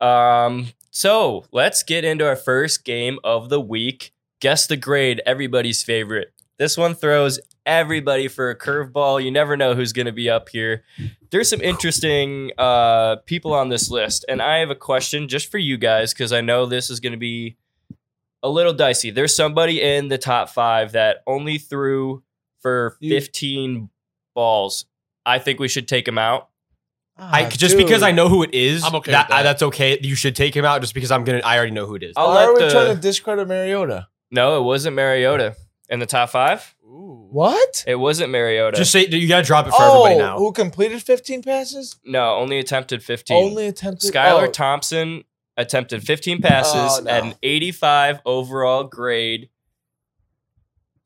Um, 0.01 0.69
so 0.93 1.45
let's 1.51 1.83
get 1.83 2.05
into 2.05 2.25
our 2.25 2.37
first 2.37 2.85
game 2.85 3.19
of 3.25 3.49
the 3.49 3.61
week. 3.61 4.13
Guess 4.41 4.69
the 4.69 4.77
grade. 4.77 5.21
Everybody's 5.27 5.83
favorite. 5.83 6.33
This 6.63 6.77
one 6.77 6.95
throws 6.95 7.41
everybody 7.67 8.29
for 8.29 8.49
a 8.51 8.57
curveball. 8.57 9.21
You 9.21 9.33
never 9.33 9.57
know 9.57 9.75
who's 9.75 9.93
going 9.93 10.07
to 10.07 10.13
be 10.13 10.31
up 10.31 10.49
here. 10.49 10.85
There's 11.31 11.51
some 11.51 11.61
interesting 11.61 12.53
uh, 12.57 13.17
people 13.27 13.53
on 13.53 13.69
this 13.69 13.91
list, 13.91 14.25
and 14.29 14.41
I 14.41 14.59
have 14.59 14.71
a 14.71 14.77
question 14.77 15.27
just 15.27 15.51
for 15.51 15.59
you 15.59 15.77
guys 15.77 16.15
because 16.15 16.33
I 16.33 16.41
know 16.41 16.67
this 16.67 16.89
is 16.89 17.01
going 17.01 17.15
to 17.15 17.19
be 17.19 17.57
a 18.45 18.49
little 18.49 18.73
dicey. 18.73 19.11
There's 19.11 19.35
somebody 19.35 19.83
in 19.83 20.07
the 20.07 20.19
top 20.19 20.51
five 20.51 20.93
that 20.93 21.25
only 21.27 21.59
threw 21.59 22.23
for 22.61 22.97
You- 23.01 23.11
15 23.19 23.91
balls. 24.33 24.85
I 25.27 25.41
think 25.41 25.59
we 25.59 25.67
should 25.67 25.89
take 25.89 26.07
him 26.07 26.17
out. 26.17 26.49
I 27.19 27.47
Ah, 27.47 27.49
just 27.49 27.77
because. 27.77 28.05
I 28.05 28.13
know 28.13 28.29
who 28.29 28.45
it 28.45 28.55
is, 28.55 28.85
I'm 28.85 28.95
okay 28.95 29.11
that, 29.11 29.27
with 29.27 29.37
that. 29.37 29.43
that's 29.43 29.63
okay. 29.65 29.99
You 30.01 30.15
should 30.15 30.37
take 30.37 30.55
him 30.55 30.65
out 30.65 30.81
just 30.81 30.95
because 30.95 31.11
I'm 31.11 31.25
gonna. 31.25 31.41
I 31.45 31.57
already 31.57 31.73
know 31.73 31.87
who 31.87 31.97
it 31.97 32.05
is. 32.05 32.13
I'll 32.17 32.29
Why 32.29 32.45
are 32.45 32.55
let 32.55 32.63
we 32.67 32.71
trying 32.71 32.95
to 32.95 33.01
discredit 33.01 33.49
Mariota? 33.49 34.07
No, 34.31 34.59
it 34.61 34.63
wasn't 34.63 34.95
Mariota 34.95 35.57
in 35.93 36.01
the 36.01 36.07
top 36.07 36.31
five. 36.31 36.75
Ooh. 36.85 37.29
What? 37.31 37.85
It 37.87 37.97
wasn't 37.97 38.31
Mariota. 38.31 38.77
Just 38.79 38.91
say 38.91 39.07
you 39.07 39.29
gotta 39.29 39.47
drop 39.47 39.67
it 39.67 39.71
for 39.71 39.77
Oh, 39.79 40.05
everybody 40.07 40.27
now. 40.27 40.39
who 40.39 40.51
completed 40.53 41.03
15 41.03 41.43
passes? 41.43 41.97
no, 42.05 42.37
only 42.37 42.59
attempted 42.59 43.05
15. 43.05 43.37
Only 43.37 43.67
attempted. 43.67 44.11
Skylar 44.13 44.49
oh, 44.49 44.51
Thompson 44.51 45.25
attempted 45.57 46.03
15 46.03 46.41
passes 46.41 46.75
Oh, 46.75 47.03
no. 47.05 47.11
at 47.11 47.25
an 47.25 47.35
85 47.43 48.21
overall 48.25 48.85
grade. 48.85 49.51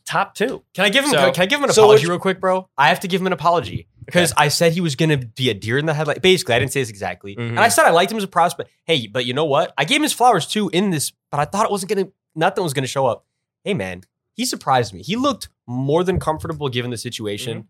Top 0.06 0.37
two. 0.37 0.62
Can 0.73 0.85
I 0.85 0.88
give 0.88 1.05
him? 1.05 1.11
So- 1.11 1.33
can 1.33 1.43
I 1.43 1.47
give 1.47 1.59
him 1.59 1.65
an 1.65 1.73
so 1.73 1.83
apology 1.83 2.05
which- 2.05 2.11
real 2.11 2.19
quick, 2.21 2.41
bro? 2.41 2.69
I 2.79 2.88
have 2.88 3.00
to 3.00 3.09
give 3.09 3.21
him 3.21 3.27
an 3.27 3.33
apology 3.33 3.88
because 4.05 4.33
I 4.37 4.49
said 4.49 4.73
he 4.73 4.81
was 4.81 4.94
going 4.94 5.09
to 5.09 5.27
be 5.27 5.50
a 5.50 5.55
deer 5.55 5.79
in 5.79 5.87
the 5.87 5.94
headlight. 5.94 6.23
Basically, 6.23 6.55
I 6.55 6.61
didn't 6.61 6.73
say 6.73 6.81
this 6.81 6.91
exactly, 6.91 7.35
and 7.37 7.50
mm-hmm. 7.50 7.59
I 7.59 7.69
said 7.69 7.87
I 7.87 7.91
liked 7.91 8.12
him 8.12 8.19
as 8.19 8.25
a 8.25 8.29
prospect. 8.29 8.71
Hey, 8.85 9.09
but 9.09 9.27
you 9.27 9.35
know 9.35 9.47
what? 9.47 9.75
I 9.77 9.85
gave 9.85 9.97
him 9.97 10.05
his 10.05 10.12
flowers 10.12 10.47
too 10.47 10.71
in 10.73 10.91
this, 10.91 11.12
but 11.33 11.41
I 11.41 11.44
thought 11.44 11.65
it 11.65 11.73
wasn't 11.73 11.93
going 11.93 12.06
to. 12.06 12.12
Nothing 12.37 12.62
was 12.62 12.73
going 12.73 12.85
to 12.85 12.88
show 12.88 13.07
up. 13.07 13.25
Hey, 13.64 13.75
man, 13.75 14.02
he 14.37 14.45
surprised 14.45 14.95
me. 14.95 15.02
He 15.02 15.16
looked 15.16 15.49
more 15.66 16.05
than 16.05 16.21
comfortable 16.21 16.69
given 16.69 16.90
the 16.90 16.97
situation. 16.99 17.59
Mm-hmm. 17.59 17.66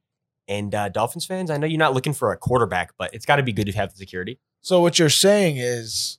And 0.48 0.74
uh, 0.74 0.88
Dolphins 0.90 1.24
fans, 1.26 1.50
I 1.50 1.56
know 1.56 1.66
you're 1.66 1.78
not 1.78 1.94
looking 1.94 2.12
for 2.12 2.32
a 2.32 2.36
quarterback, 2.36 2.92
but 2.98 3.12
it's 3.14 3.24
got 3.26 3.36
to 3.36 3.42
be 3.42 3.52
good 3.52 3.66
to 3.66 3.72
have 3.72 3.90
the 3.90 3.96
security. 3.96 4.38
So 4.60 4.80
what 4.80 4.98
you're 4.98 5.08
saying 5.08 5.56
is, 5.56 6.18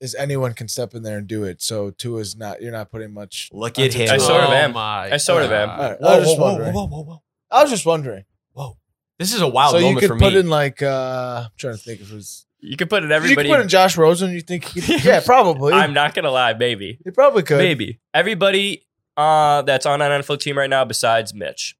is 0.00 0.14
anyone 0.14 0.52
can 0.52 0.68
step 0.68 0.94
in 0.94 1.02
there 1.02 1.18
and 1.18 1.26
do 1.26 1.44
it. 1.44 1.62
So 1.62 1.90
Tua's 1.90 2.36
not. 2.36 2.60
You're 2.60 2.70
not 2.72 2.90
putting 2.90 3.12
much. 3.14 3.48
Look 3.52 3.78
at 3.78 3.94
him. 3.94 4.10
I 4.10 4.18
sort 4.18 4.42
of 4.44 4.50
Oh 4.50 4.52
am. 4.52 4.72
my 4.72 5.10
I 5.12 5.16
sort 5.16 5.42
of 5.42 5.50
am. 5.52 5.68
God. 5.68 5.96
Whoa, 6.00 6.08
I 6.08 6.18
was 6.18 6.26
just 6.26 6.38
whoa, 6.38 6.44
whoa, 6.44 6.52
wondering. 6.52 6.74
whoa, 6.74 6.86
whoa, 6.86 7.02
whoa, 7.02 7.22
I 7.50 7.62
was 7.62 7.70
just 7.70 7.86
wondering. 7.86 8.24
whoa. 8.52 8.76
This 9.18 9.32
is 9.34 9.40
a 9.40 9.48
wild 9.48 9.72
so 9.72 9.78
you 9.78 9.96
could 9.96 10.08
for 10.08 10.18
put 10.18 10.34
me. 10.34 10.40
in 10.40 10.48
like. 10.50 10.82
uh 10.82 11.44
I'm 11.46 11.50
trying 11.56 11.74
to 11.74 11.78
think 11.80 12.00
if 12.02 12.12
it 12.12 12.14
was. 12.14 12.46
You 12.60 12.76
could 12.76 12.90
put 12.90 13.02
in 13.04 13.10
everybody. 13.12 13.30
You 13.30 13.32
everybody. 13.32 13.48
could 13.48 13.56
put 13.56 13.62
in 13.62 13.68
Josh 13.68 13.96
Rosen. 13.96 14.32
You 14.32 14.40
think? 14.42 14.64
He 14.64 14.80
could, 14.82 15.04
yeah, 15.04 15.20
probably. 15.24 15.72
I'm 15.72 15.94
not 15.94 16.14
going 16.14 16.24
to 16.24 16.30
lie, 16.30 16.52
maybe. 16.54 16.98
you 17.04 17.12
probably 17.12 17.42
could. 17.42 17.58
Maybe. 17.58 18.00
Everybody 18.12 18.86
uh, 19.16 19.62
that's 19.62 19.86
on 19.86 20.02
an 20.02 20.22
NFL 20.22 20.40
team 20.40 20.58
right 20.58 20.70
now 20.70 20.84
besides 20.84 21.32
Mitch. 21.34 21.76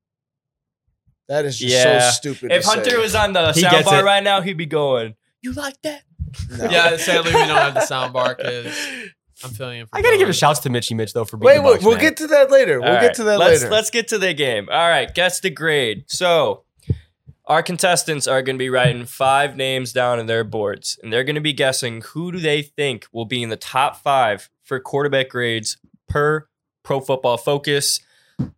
That 1.29 1.45
is 1.45 1.59
just 1.59 1.73
Yeah. 1.75 2.01
so 2.11 2.11
stupid. 2.17 2.53
If 2.53 2.63
to 2.63 2.69
Hunter 2.69 2.91
say. 2.91 2.97
was 2.99 3.15
on 3.15 3.33
the 3.33 3.53
He 3.53 3.63
gets 3.63 3.89
soundbar 3.89 4.01
it. 4.01 4.05
right 4.05 4.23
now, 4.23 4.41
he'd 4.41 4.57
be 4.57 4.67
going, 4.67 5.15
You 5.43 5.53
like 5.53 5.81
that? 5.83 6.03
No. 6.51 6.65
Yeah, 6.71 6.97
sadly 6.97 7.33
we 7.33 7.39
don't 7.41 7.51
have 7.57 7.75
the 7.75 7.81
sound 7.87 8.13
bar 8.13 8.35
because 8.37 8.67
I'm 9.45 9.51
feeling 9.51 9.81
it. 9.81 9.89
For 9.89 9.97
I 9.99 10.03
got 10.03 10.11
to 10.13 10.19
give 10.19 10.29
a 10.29 10.33
Dylan. 10.33 10.39
shouts 10.39 10.61
to 10.61 10.71
Mitchy 10.71 10.95
Mitch 10.95 11.13
though 11.13 11.25
for 11.25 11.37
being 11.37 11.47
Wait, 11.47 11.57
the 11.57 11.63
wait, 11.63 11.73
Bucks, 11.75 11.85
we'll 11.85 11.95
man. 11.95 12.03
get 12.03 12.17
to 12.19 12.27
that 12.29 12.51
later. 12.51 12.81
We'll 12.81 12.95
All 12.95 13.01
get 13.01 13.15
to 13.15 13.25
that 13.25 13.39
let's, 13.39 13.63
later. 13.63 13.73
Let's 13.73 13.91
get 13.91 14.09
to 14.09 14.19
the 14.19 14.35
game. 14.35 14.69
All 14.71 14.89
right, 14.89 15.13
guess 15.15 15.41
the 15.41 15.51
grade. 15.51 16.05
So, 16.09 16.65
our 17.47 17.63
contestants 17.63 18.27
are 18.27 18.43
going 18.43 18.57
to 18.57 18.59
be 18.59 18.71
writing 18.71 19.05
five 19.05 19.57
names 19.57 19.93
down 19.93 20.19
in 20.21 20.27
their 20.27 20.43
boards, 20.45 20.99
and 21.03 21.13
they're 21.13 21.25
going 21.25 21.35
to 21.37 21.41
be 21.41 21.53
guessing 21.53 22.03
who 22.03 22.33
do 22.33 22.39
they 22.39 22.61
think 22.63 23.07
will 23.13 23.25
be 23.25 23.43
in 23.43 23.49
the 23.51 23.57
top 23.57 23.97
five 24.03 24.49
for 24.65 24.79
quarterback 24.81 25.29
grades 25.31 25.77
per 26.09 26.49
Pro 26.87 27.01
Football 27.01 27.37
Focus. 27.37 28.01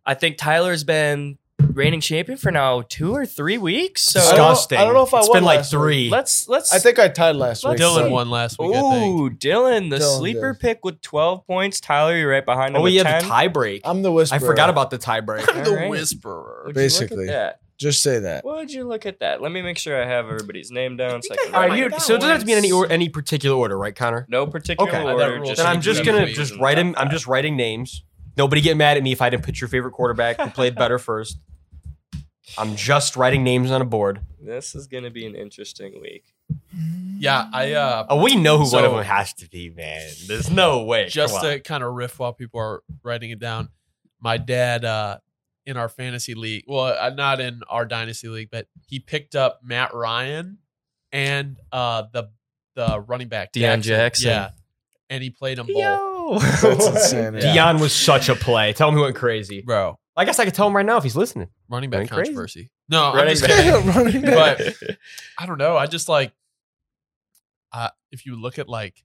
I 0.05 0.13
think 0.13 0.37
Tyler's 0.37 0.83
been 0.83 1.39
reigning 1.73 1.99
champion 1.99 2.37
for 2.37 2.51
now 2.51 2.83
two 2.87 3.13
or 3.13 3.25
three 3.25 3.57
weeks. 3.57 4.03
So 4.03 4.19
I 4.19 4.23
don't 4.23 4.37
know- 4.37 4.49
Disgusting. 4.49 4.77
I 4.77 4.83
don't 4.85 4.93
know 4.93 5.03
if 5.03 5.13
I 5.13 5.19
It's 5.19 5.29
won 5.29 5.37
been 5.37 5.43
like 5.45 5.57
last 5.57 5.73
week. 5.73 5.79
three. 5.81 6.09
let's 6.09 6.47
let's. 6.47 6.71
I 6.71 6.77
think 6.77 6.99
I 6.99 7.07
tied 7.09 7.35
last 7.35 7.63
week. 7.63 7.79
Let's 7.79 7.81
Dylan 7.81 8.05
see. 8.05 8.11
won 8.11 8.29
last 8.29 8.59
week. 8.59 8.75
I 8.75 8.81
think. 8.81 9.19
Ooh, 9.19 9.29
Dylan, 9.31 9.89
the 9.89 9.97
Dylan 9.97 10.17
sleeper 10.19 10.53
did. 10.53 10.59
pick 10.61 10.85
with 10.85 11.01
twelve 11.01 11.45
points. 11.47 11.79
Tyler, 11.81 12.15
you're 12.15 12.29
right 12.29 12.45
behind 12.45 12.75
oh, 12.75 12.77
him. 12.77 12.81
Oh, 12.81 12.83
with 12.83 12.93
yeah, 12.93 13.03
10. 13.03 13.23
the 13.23 13.27
tie 13.29 13.47
break. 13.47 13.81
I'm 13.83 14.03
the 14.03 14.11
whisperer. 14.11 14.35
I 14.37 14.39
forgot 14.39 14.69
about 14.69 14.91
the 14.91 14.99
tie 14.99 15.21
break. 15.21 15.47
All 15.55 15.63
the 15.63 15.71
right. 15.75 15.89
whisperer. 15.89 16.63
Would 16.67 16.75
you 16.75 16.81
look 16.81 16.91
at 16.91 16.99
Basically. 16.99 17.25
that? 17.27 17.59
Just 17.79 18.03
say 18.03 18.19
that. 18.19 18.43
Would 18.43 18.71
you 18.73 18.83
look 18.83 19.05
at 19.05 19.21
that? 19.21 19.41
Let 19.41 19.53
me 19.53 19.61
make 19.61 19.77
sure 19.77 19.99
I 20.01 20.05
have 20.05 20.25
everybody's 20.25 20.69
name 20.69 20.97
down. 20.97 21.21
So 21.23 21.33
I 21.33 21.37
can 21.37 21.55
I 21.55 21.57
write 21.59 21.69
right, 21.69 21.91
my 21.91 21.95
you, 21.95 21.99
so 22.01 22.15
it 22.15 22.17
doesn't 22.19 22.29
have 22.29 22.39
to 22.41 22.45
be 22.45 22.51
in 22.51 22.57
any 22.57 22.73
or, 22.73 22.91
any 22.91 23.07
particular 23.07 23.55
order, 23.55 23.77
right, 23.77 23.95
Connor? 23.95 24.25
No 24.29 24.45
particular 24.45 24.89
Okay. 24.89 25.01
order. 25.01 25.39
That 25.39 25.45
just 25.45 25.57
Then 25.57 25.65
I'm 25.65 25.79
Just 25.81 26.03
just 26.03 26.05
gonna 26.05 26.31
just 26.31 26.55
write 26.59 26.77
him. 26.77 26.93
I'm 26.97 27.09
just 27.09 27.25
writing 27.25 27.55
names. 27.55 28.03
Nobody 28.39 28.61
get 28.61 28.77
mad 28.77 28.95
at 28.95 29.03
me 29.03 29.11
if 29.11 29.21
I 29.21 29.29
didn't 29.29 29.43
put 29.43 29.59
your 29.59 29.67
favorite 29.67 29.91
quarterback 29.91 30.39
who 30.39 30.49
played 30.49 30.73
better 30.73 30.97
first. 31.09 31.37
I'm 32.57 32.77
just 32.77 33.17
writing 33.17 33.43
names 33.43 33.69
on 33.69 33.81
a 33.81 33.85
board. 33.85 34.21
This 34.41 34.75
is 34.75 34.87
gonna 34.87 35.09
be 35.09 35.25
an 35.25 35.35
interesting 35.35 35.99
week. 36.01 36.23
Yeah, 37.17 37.49
I 37.51 37.73
uh 37.73 38.05
Oh, 38.09 38.23
we 38.23 38.37
know 38.37 38.57
who 38.57 38.71
one 38.71 38.85
of 38.85 38.93
them 38.93 39.03
has 39.03 39.33
to 39.33 39.49
be, 39.49 39.69
man. 39.69 40.09
There's 40.25 40.49
no 40.49 40.83
way. 40.83 41.09
just 41.09 41.41
to 41.41 41.59
kind 41.59 41.83
of 41.83 41.93
riff 41.93 42.17
while 42.17 42.31
people 42.31 42.61
are 42.61 42.81
writing 43.03 43.31
it 43.31 43.39
down. 43.39 43.67
My 44.21 44.37
dad 44.37 44.85
uh 44.85 45.17
in 45.65 45.75
our 45.75 45.89
fantasy 45.89 46.33
league, 46.33 46.63
well, 46.65 46.97
uh, 46.97 47.09
not 47.09 47.41
in 47.41 47.59
our 47.69 47.85
dynasty 47.85 48.29
league, 48.29 48.49
but 48.49 48.67
he 48.87 48.99
picked 48.99 49.35
up 49.35 49.59
Matt 49.63 49.93
Ryan 49.93 50.59
and 51.11 51.59
uh, 51.73 52.03
the 52.13 52.29
the 52.75 53.01
running 53.01 53.27
back 53.27 53.51
Deon 53.51 53.81
Jackson. 53.81 54.29
Yeah, 54.29 54.49
and 55.09 55.21
he 55.21 55.29
played 55.29 55.57
them 55.57 55.67
both, 55.67 55.75
Yo. 55.75 56.08
That's 56.39 56.63
insanity. 56.87 57.45
Yeah. 57.47 57.55
Deon 57.73 57.79
was 57.81 57.93
such 57.93 58.29
a 58.29 58.35
play. 58.35 58.73
Tell 58.73 58.89
him 58.89 58.95
he 58.95 59.01
went 59.01 59.15
crazy. 59.15 59.61
bro. 59.61 59.97
I 60.17 60.25
guess 60.25 60.37
I 60.37 60.43
could 60.45 60.53
tell 60.53 60.67
him 60.67 60.75
right 60.75 60.85
now 60.85 60.97
if 60.97 61.03
he's 61.03 61.15
listening. 61.15 61.47
Running 61.69 61.89
back 61.89 61.99
Going 61.99 62.07
crazy. 62.09 62.23
controversy. 62.31 62.71
No, 62.89 63.05
I'm 63.11 63.15
Running 63.15 63.35
just 63.35 63.47
back. 63.47 63.63
kidding. 63.63 63.87
Running 63.95 64.21
back. 64.23 64.57
But 64.57 64.97
I 65.37 65.45
don't 65.45 65.57
know. 65.57 65.77
I 65.77 65.85
just 65.87 66.09
like, 66.09 66.33
uh, 67.71 67.89
if 68.11 68.25
you 68.25 68.35
look 68.35 68.59
at 68.59 68.67
like 68.67 69.03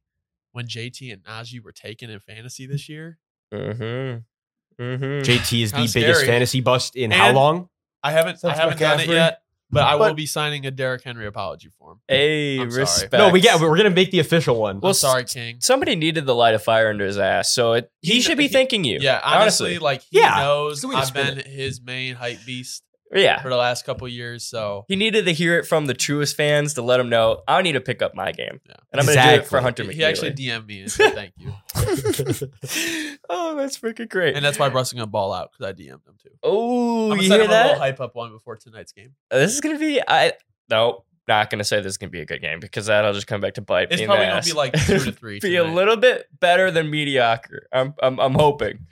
when 0.52 0.66
JT 0.66 1.12
and 1.12 1.22
Najee 1.22 1.62
were 1.62 1.72
taken 1.72 2.10
in 2.10 2.18
fantasy 2.20 2.66
this 2.66 2.88
year, 2.88 3.18
Mm-hmm. 3.52 4.82
Mm-hmm. 4.82 5.04
JT 5.30 5.62
is 5.62 5.70
the 5.70 5.76
Kinda 5.76 5.92
biggest 5.94 6.18
scary. 6.20 6.26
fantasy 6.26 6.60
bust 6.60 6.96
in 6.96 7.10
how 7.12 7.26
And- 7.28 7.36
long? 7.36 7.68
I 8.02 8.10
haven't 8.10 8.34
I 8.34 8.38
Since 8.38 8.58
haven't 8.58 8.78
done 8.80 9.00
it 9.00 9.06
McCaffrey. 9.08 9.12
yet, 9.14 9.42
but 9.74 9.84
I 9.84 9.94
will 9.96 10.06
But- 10.08 10.16
be 10.16 10.26
signing 10.26 10.64
a 10.66 10.70
Derrick 10.70 11.02
Henry 11.04 11.26
apology 11.26 11.68
form. 11.78 12.00
Hey, 12.08 12.58
I'm 12.60 12.70
sorry. 12.70 12.80
respect. 12.82 13.12
No, 13.12 13.28
we 13.28 13.40
get. 13.40 13.60
We're 13.60 13.76
gonna 13.76 13.90
make 13.90 14.10
the 14.10 14.20
official 14.20 14.56
one. 14.58 14.80
Well, 14.80 14.90
I'm 14.90 14.94
sorry, 14.94 15.24
King. 15.24 15.56
Somebody 15.60 15.96
needed 15.96 16.24
the 16.26 16.34
light 16.34 16.54
of 16.54 16.62
fire 16.62 16.88
under 16.88 17.04
his 17.04 17.18
ass, 17.18 17.52
so 17.54 17.74
it, 17.74 17.90
he, 18.00 18.14
He- 18.14 18.20
should 18.22 18.38
be 18.38 18.44
he- 18.44 18.48
thanking 18.48 18.84
you. 18.84 18.98
Yeah, 19.00 19.20
honestly, 19.22 19.78
like 19.78 20.02
he 20.10 20.20
Yeah. 20.20 20.36
knows 20.40 20.72
It's 20.74 20.80
the 20.82 20.88
way 20.88 20.94
to 20.94 21.00
I've 21.00 21.06
spin 21.08 21.34
been 21.36 21.44
his 21.46 21.80
main 21.82 22.14
hype 22.14 22.38
beast 22.46 22.82
yeah. 23.12 23.40
for 23.42 23.48
the 23.48 23.56
last 23.56 23.84
couple 23.84 24.06
years. 24.08 24.44
So 24.44 24.84
He 24.88 24.96
needed 24.96 25.24
to 25.26 25.32
hear 25.32 25.58
it 25.58 25.64
from 25.66 25.86
the 25.86 25.94
truest 25.94 26.36
fans 26.36 26.74
to 26.74 26.82
let 26.82 27.00
him 27.00 27.08
know 27.08 27.42
I 27.48 27.60
need 27.62 27.72
to 27.72 27.80
pick 27.80 28.02
up 28.02 28.14
my 28.14 28.32
game, 28.32 28.60
Yeah. 28.68 28.74
and 28.92 29.00
I'm 29.00 29.06
going 29.06 29.18
to 29.18 29.22
do 29.22 29.28
it 29.30 29.46
for 29.46 29.58
Exactly. 29.58 29.60
Hunter 29.62 29.92
he 29.92 30.04
actually 30.04 30.32
DM'd 30.32 30.66
me 30.66 30.80
and 30.82 30.90
said 30.90 31.14
thank 31.14 31.32
you, 31.38 31.52
oh, 33.28 33.56
that's 33.56 33.78
freaking 33.78 34.08
great. 34.08 34.36
and 34.36 34.44
that's 34.44 34.58
why 34.58 34.68
Russell 34.68 34.96
gonna 34.98 35.06
ball 35.06 35.32
out 35.32 35.50
because 35.52 35.66
I 35.70 35.72
DM'd 35.72 36.06
him 36.06 36.16
too. 36.22 36.30
oh, 36.42 37.12
I'm 37.12 37.20
you 37.20 37.28
gonna 37.28 37.28
set 37.28 37.34
hear 37.40 37.44
him 37.44 37.50
a 37.50 37.54
little 37.54 37.72
that? 37.72 37.78
hype 37.78 38.00
up 38.00 38.14
one 38.14 38.30
before 38.32 38.56
tonight's 38.56 38.92
game. 38.92 39.14
This 39.30 39.52
is 39.54 39.60
going 39.60 39.74
to 39.76 39.80
be. 39.80 40.00
I 40.06 40.32
no, 40.70 41.04
not 41.28 41.50
going 41.50 41.58
to 41.58 41.64
say 41.64 41.78
this 41.80 41.92
is 41.92 41.96
going 41.98 42.08
to 42.08 42.12
be 42.12 42.20
a 42.20 42.26
good 42.26 42.40
game 42.40 42.60
because 42.60 42.86
that'll 42.86 43.12
just 43.12 43.26
come 43.26 43.40
back 43.40 43.54
to 43.54 43.60
bite 43.62 43.88
It's 43.90 43.96
me 43.98 44.04
in 44.04 44.08
probably 44.08 44.24
the 44.26 44.30
gonna 44.30 44.38
ass. 44.38 44.46
be 44.46 44.52
like 44.52 44.72
two 44.72 44.98
to 44.98 45.12
three. 45.12 45.38
be 45.42 45.56
a 45.56 45.64
little 45.64 45.96
bit 45.96 46.26
better 46.40 46.70
than 46.70 46.90
mediocre. 46.90 47.66
I'm 47.72 47.94
I'm, 48.02 48.18
I'm 48.18 48.34
hoping. 48.34 48.86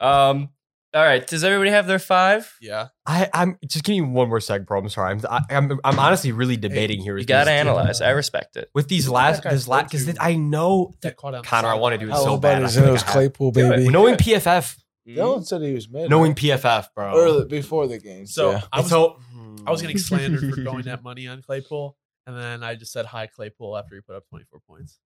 Um. 0.00 0.50
All 0.94 1.02
right. 1.02 1.26
Does 1.26 1.42
everybody 1.42 1.70
have 1.70 1.86
their 1.88 1.98
five? 1.98 2.54
Yeah, 2.60 2.88
I, 3.04 3.28
I'm 3.34 3.58
just 3.66 3.84
give 3.84 3.94
me 3.94 4.00
one 4.02 4.28
more 4.28 4.40
sec, 4.40 4.64
bro. 4.64 4.78
I'm 4.78 4.88
sorry. 4.88 5.10
I'm, 5.12 5.20
I, 5.28 5.40
I'm, 5.50 5.80
I'm 5.84 5.98
honestly 5.98 6.30
really 6.32 6.56
debating 6.56 7.00
here. 7.00 7.14
You 7.14 7.22
with 7.22 7.26
got 7.26 7.40
to 7.44 7.50
these- 7.50 7.58
analyze. 7.58 8.00
I 8.00 8.10
respect 8.10 8.56
it. 8.56 8.70
with 8.74 8.86
these 8.88 9.06
That 9.06 9.12
last, 9.12 9.42
guy 9.42 9.50
this 9.50 9.66
last, 9.66 9.80
told 9.80 9.90
because 9.90 10.06
you. 10.06 10.14
I 10.20 10.36
know 10.36 10.94
that 11.02 11.16
caught 11.16 11.34
out. 11.34 11.44
Connor, 11.44 11.68
I 11.68 11.74
wanna 11.74 11.98
do 11.98 12.08
it 12.10 12.14
so 12.16 12.36
bad. 12.38 12.62
I 12.62 12.66
is 12.66 12.76
it 12.76 12.88
was 12.88 13.02
I 13.02 13.06
have- 13.06 13.12
Claypool, 13.12 13.50
Do 13.50 13.72
it. 13.72 13.76
baby. 13.76 13.88
knowing 13.90 14.14
PFF, 14.14 14.78
mm-hmm. 15.08 15.18
Dylan 15.18 15.44
said 15.44 15.62
he 15.62 15.74
was 15.74 15.88
mid. 15.90 16.08
knowing 16.08 16.34
PFF, 16.34 16.86
bro. 16.94 17.12
early 17.18 17.46
before 17.46 17.88
the 17.88 17.98
game. 17.98 18.26
So 18.26 18.52
yeah. 18.52 18.62
I 18.72 18.80
was 18.80 18.88
so 18.88 19.18
I 19.66 19.70
was 19.72 19.82
getting 19.82 19.98
slandered 19.98 20.54
for 20.54 20.60
going 20.62 20.82
that 20.84 21.02
money 21.02 21.26
on 21.26 21.42
Claypool, 21.42 21.96
and 22.28 22.36
then 22.36 22.62
I 22.62 22.76
just 22.76 22.92
said 22.92 23.06
hi 23.06 23.26
Claypool 23.26 23.76
after 23.76 23.96
he 23.96 24.00
put 24.00 24.14
up 24.14 24.28
24 24.28 24.60
points. 24.68 25.00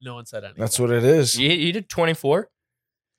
No 0.00 0.14
one 0.14 0.26
said 0.26 0.44
anything. 0.44 0.60
That's 0.60 0.78
what 0.80 0.90
it 0.90 1.04
is. 1.04 1.38
You, 1.38 1.48
you 1.50 1.72
did 1.72 1.88
24. 1.88 2.48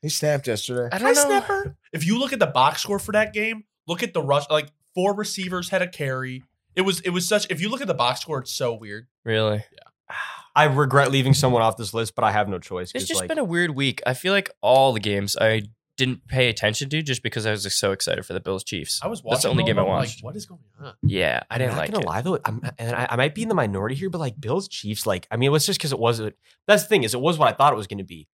He 0.01 0.09
snapped 0.09 0.47
yesterday. 0.47 0.89
I 0.91 0.97
don't 0.97 1.13
know. 1.13 1.73
If 1.91 2.05
you 2.05 2.19
look 2.19 2.33
at 2.33 2.39
the 2.39 2.47
box 2.47 2.83
score 2.83 2.99
for 2.99 3.13
that 3.13 3.33
game, 3.33 3.63
look 3.87 4.03
at 4.03 4.13
the 4.13 4.21
rush. 4.21 4.45
Like 4.49 4.69
four 4.93 5.15
receivers 5.15 5.69
had 5.69 5.81
a 5.81 5.87
carry. 5.87 6.43
It 6.75 6.81
was 6.81 6.99
it 7.01 7.09
was 7.09 7.27
such. 7.27 7.49
If 7.49 7.61
you 7.61 7.69
look 7.69 7.81
at 7.81 7.87
the 7.87 7.95
box 7.95 8.21
score, 8.21 8.39
it's 8.39 8.53
so 8.53 8.73
weird. 8.75 9.07
Really? 9.25 9.63
Yeah. 9.71 10.15
I 10.55 10.65
regret 10.65 11.11
leaving 11.11 11.33
someone 11.33 11.61
off 11.61 11.77
this 11.77 11.93
list, 11.93 12.15
but 12.15 12.23
I 12.23 12.31
have 12.31 12.47
no 12.47 12.59
choice. 12.59 12.91
It's 12.93 13.05
just 13.05 13.21
like, 13.21 13.29
been 13.29 13.39
a 13.39 13.43
weird 13.43 13.71
week. 13.71 14.01
I 14.05 14.13
feel 14.13 14.33
like 14.33 14.51
all 14.61 14.93
the 14.93 14.99
games 14.99 15.37
I 15.39 15.63
didn't 15.97 16.27
pay 16.27 16.47
attention 16.47 16.89
to 16.89 17.01
just 17.01 17.21
because 17.21 17.45
I 17.45 17.51
was 17.51 17.63
just 17.63 17.77
so 17.77 17.91
excited 17.91 18.25
for 18.25 18.33
the 18.33 18.39
Bills 18.39 18.63
Chiefs. 18.63 18.99
I 19.03 19.07
was 19.07 19.21
watching. 19.23 19.33
That's 19.35 19.43
the 19.43 19.49
only 19.49 19.63
game 19.63 19.77
I 19.77 19.81
of 19.81 19.87
watched. 19.87 20.19
Like, 20.19 20.23
what 20.23 20.35
is 20.35 20.45
going 20.45 20.61
on? 20.81 20.93
Yeah, 21.03 21.43
I 21.49 21.57
didn't 21.57 21.71
I'm 21.71 21.75
not 21.75 21.81
like 21.81 21.91
gonna 21.91 22.03
it. 22.03 22.07
lie 22.07 22.21
though, 22.21 22.39
I'm, 22.45 22.61
and 22.77 22.95
I, 22.95 23.07
I 23.11 23.15
might 23.17 23.35
be 23.35 23.43
in 23.43 23.49
the 23.49 23.55
minority 23.55 23.95
here, 23.95 24.09
but 24.09 24.19
like 24.19 24.39
Bills 24.39 24.67
Chiefs, 24.67 25.05
like 25.05 25.27
I 25.29 25.37
mean, 25.37 25.47
it 25.47 25.51
was 25.51 25.65
just 25.65 25.77
because 25.77 25.91
it 25.91 25.99
wasn't. 25.99 26.35
That's 26.67 26.83
the 26.83 26.89
thing 26.89 27.03
is, 27.03 27.13
it 27.13 27.19
was 27.19 27.37
what 27.37 27.49
I 27.49 27.51
thought 27.55 27.73
it 27.73 27.75
was 27.75 27.87
going 27.87 27.97
to 27.97 28.05
be. 28.05 28.27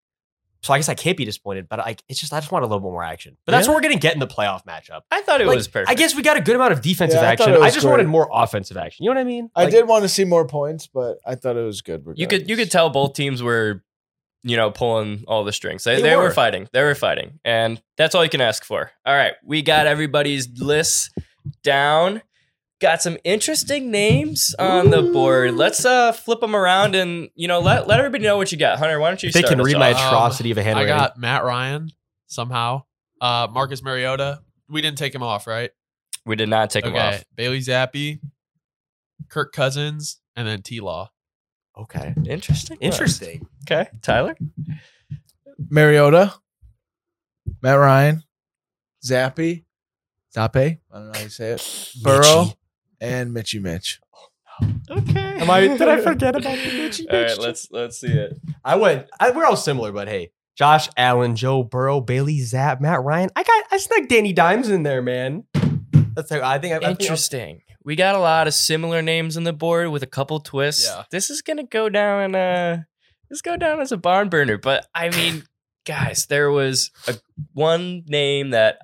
So 0.64 0.72
I 0.74 0.78
guess 0.78 0.88
I 0.88 0.94
can't 0.94 1.16
be 1.16 1.24
disappointed, 1.24 1.68
but 1.68 1.78
like 1.78 2.02
it's 2.08 2.18
just 2.18 2.32
I 2.32 2.40
just 2.40 2.50
want 2.50 2.64
a 2.64 2.66
little 2.66 2.80
bit 2.80 2.90
more 2.90 3.04
action. 3.04 3.36
But 3.44 3.52
that's 3.52 3.66
Yeah. 3.66 3.72
what 3.72 3.76
we're 3.76 3.88
gonna 3.88 4.00
get 4.00 4.14
in 4.14 4.18
the 4.20 4.26
playoff 4.26 4.64
matchup. 4.64 5.02
I 5.10 5.20
thought 5.22 5.40
it 5.40 5.46
Like, 5.46 5.56
was 5.56 5.68
perfect. 5.68 5.90
I 5.90 5.94
guess 5.94 6.14
we 6.16 6.22
got 6.22 6.36
a 6.36 6.40
good 6.40 6.56
amount 6.56 6.72
of 6.72 6.80
defensive 6.80 7.20
Yeah, 7.20 7.28
I 7.28 7.32
action. 7.32 7.52
it 7.52 7.60
I 7.60 7.68
just 7.68 7.80
great. 7.82 7.90
wanted 7.90 8.06
more 8.08 8.28
offensive 8.32 8.76
action. 8.76 9.04
You 9.04 9.10
know 9.10 9.16
what 9.16 9.20
I 9.20 9.24
mean? 9.24 9.50
I 9.54 9.68
did 9.68 9.86
want 9.86 10.02
to 10.04 10.08
see 10.08 10.24
more 10.24 10.46
points, 10.46 10.86
but 10.86 11.18
I 11.26 11.34
thought 11.34 11.56
it 11.56 11.62
was 11.64 11.82
good. 11.82 12.02
you 12.16 12.26
could 12.26 12.48
you 12.48 12.56
could 12.56 12.70
tell 12.70 12.88
both 12.90 13.12
teams 13.14 13.42
were, 13.42 13.84
you 14.42 14.56
know, 14.56 14.70
pulling 14.70 15.24
all 15.28 15.44
the 15.44 15.52
strings. 15.52 15.84
They, 15.84 15.96
They 15.96 16.02
they, 16.02 16.16
were. 16.16 16.24
were. 16.24 16.30
fighting. 16.30 16.68
They 16.72 16.82
were 16.82 16.94
fighting, 16.94 17.40
and 17.44 17.80
that's 17.96 18.14
all 18.14 18.24
you 18.24 18.30
can 18.30 18.40
ask 18.40 18.64
for. 18.64 18.90
All 19.04 19.14
right, 19.14 19.34
we 19.44 19.62
got 19.62 19.86
everybody's 19.86 20.48
lists 20.60 21.10
down. 21.62 22.22
Got 22.84 23.00
some 23.00 23.16
interesting 23.24 23.90
names 23.90 24.54
on 24.58 24.90
the 24.90 25.00
board. 25.00 25.54
Let's 25.54 25.86
uh 25.86 26.12
flip 26.12 26.40
them 26.40 26.54
around 26.54 26.94
and 26.94 27.30
you 27.34 27.48
know 27.48 27.60
let 27.60 27.88
let 27.88 27.98
everybody 27.98 28.24
know 28.24 28.36
what 28.36 28.52
you 28.52 28.58
got. 28.58 28.78
Hunter, 28.78 29.00
why 29.00 29.08
don't 29.08 29.22
you? 29.22 29.32
They 29.32 29.40
start 29.40 29.52
can 29.52 29.60
us 29.62 29.64
read 29.64 29.78
my 29.78 29.94
off? 29.94 30.00
Um, 30.02 30.06
atrocity 30.08 30.50
of 30.50 30.58
a 30.58 30.60
I 30.60 30.64
handwriting. 30.64 30.92
I 30.92 30.98
got 30.98 31.16
Matt 31.16 31.44
Ryan 31.44 31.88
somehow. 32.26 32.82
Uh, 33.22 33.48
Marcus 33.50 33.82
Mariota. 33.82 34.42
We 34.68 34.82
didn't 34.82 34.98
take 34.98 35.14
him 35.14 35.22
off, 35.22 35.46
right? 35.46 35.70
We 36.26 36.36
did 36.36 36.50
not 36.50 36.68
take 36.68 36.84
them 36.84 36.92
okay. 36.92 37.16
off. 37.16 37.24
Bailey 37.34 37.60
Zappe, 37.60 38.20
Kirk 39.30 39.54
Cousins, 39.54 40.20
and 40.36 40.46
then 40.46 40.60
T 40.60 40.80
Law. 40.80 41.10
okay, 41.78 42.12
Interesting. 42.26 42.76
interesting. 42.82 43.46
Okay, 43.62 43.88
Tyler. 44.02 44.36
Mariota, 45.70 46.34
Matt 47.62 47.78
Ryan, 47.78 48.24
Zappy, 49.02 49.64
Zappe. 50.36 50.80
I 50.92 50.98
don't 50.98 51.06
know 51.06 51.12
how 51.14 51.22
you 51.22 51.30
say 51.30 51.52
it. 51.52 51.92
Burrow 52.02 52.20
Mitchie. 52.20 52.56
And 53.04 53.32
Mitchy 53.32 53.58
Mitch. 53.58 54.00
Okay. 54.90 55.38
Am 55.40 55.50
I? 55.50 55.60
Did 55.66 55.82
I 55.82 56.00
forget 56.02 56.36
about 56.36 56.56
the 56.56 56.70
Mitchie? 56.70 57.06
All 57.12 57.20
right, 57.22 57.38
let's 57.38 57.68
let's 57.70 58.00
see 58.00 58.08
it. 58.08 58.38
I 58.64 58.76
went. 58.76 59.06
I, 59.18 59.30
we're 59.30 59.44
all 59.44 59.56
similar, 59.56 59.90
but 59.92 60.08
hey, 60.08 60.30
Josh 60.56 60.88
Allen, 60.96 61.34
Joe 61.36 61.62
Burrow, 61.64 62.00
Bailey 62.00 62.40
Zapp, 62.40 62.80
Matt 62.80 63.02
Ryan. 63.02 63.30
I 63.34 63.42
got. 63.42 63.64
I 63.72 63.78
snuck 63.78 64.08
Danny 64.08 64.32
Dimes 64.32 64.68
in 64.68 64.82
there, 64.84 65.02
man. 65.02 65.44
That's. 66.14 66.30
how- 66.30 66.42
I 66.48 66.58
think. 66.58 66.72
I, 66.72 66.76
I 66.76 66.78
think 66.80 66.84
I'll- 66.84 66.90
Interesting. 66.92 67.60
We 67.84 67.96
got 67.96 68.14
a 68.14 68.18
lot 68.18 68.46
of 68.46 68.54
similar 68.54 69.02
names 69.02 69.36
on 69.36 69.44
the 69.44 69.52
board 69.52 69.88
with 69.90 70.02
a 70.02 70.06
couple 70.06 70.40
twists. 70.40 70.86
Yeah. 70.86 71.02
This 71.10 71.28
is 71.28 71.42
gonna 71.42 71.64
go 71.64 71.88
down. 71.90 72.34
Uh, 72.34 72.84
this 73.28 73.42
go 73.42 73.56
down 73.58 73.80
as 73.80 73.92
a 73.92 73.96
barn 73.98 74.28
burner. 74.30 74.56
But 74.56 74.86
I 74.94 75.10
mean, 75.10 75.42
guys, 75.84 76.26
there 76.30 76.50
was 76.50 76.90
a 77.08 77.16
one 77.52 78.04
name 78.06 78.50
that 78.50 78.78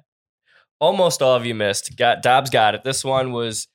almost 0.81 1.23
all 1.23 1.35
of 1.37 1.47
you 1.47 1.55
missed. 1.55 1.97
Got 1.97 2.23
Dobbs 2.23 2.51
got 2.51 2.75
it. 2.75 2.83
This 2.85 3.05
one 3.05 3.33
was. 3.33 3.69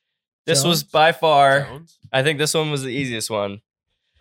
This 0.45 0.63
was 0.63 0.83
by 0.83 1.11
far. 1.11 1.61
Jones. 1.61 1.97
I 2.11 2.23
think 2.23 2.39
this 2.39 2.53
one 2.53 2.71
was 2.71 2.83
the 2.83 2.89
easiest 2.89 3.29
one. 3.29 3.61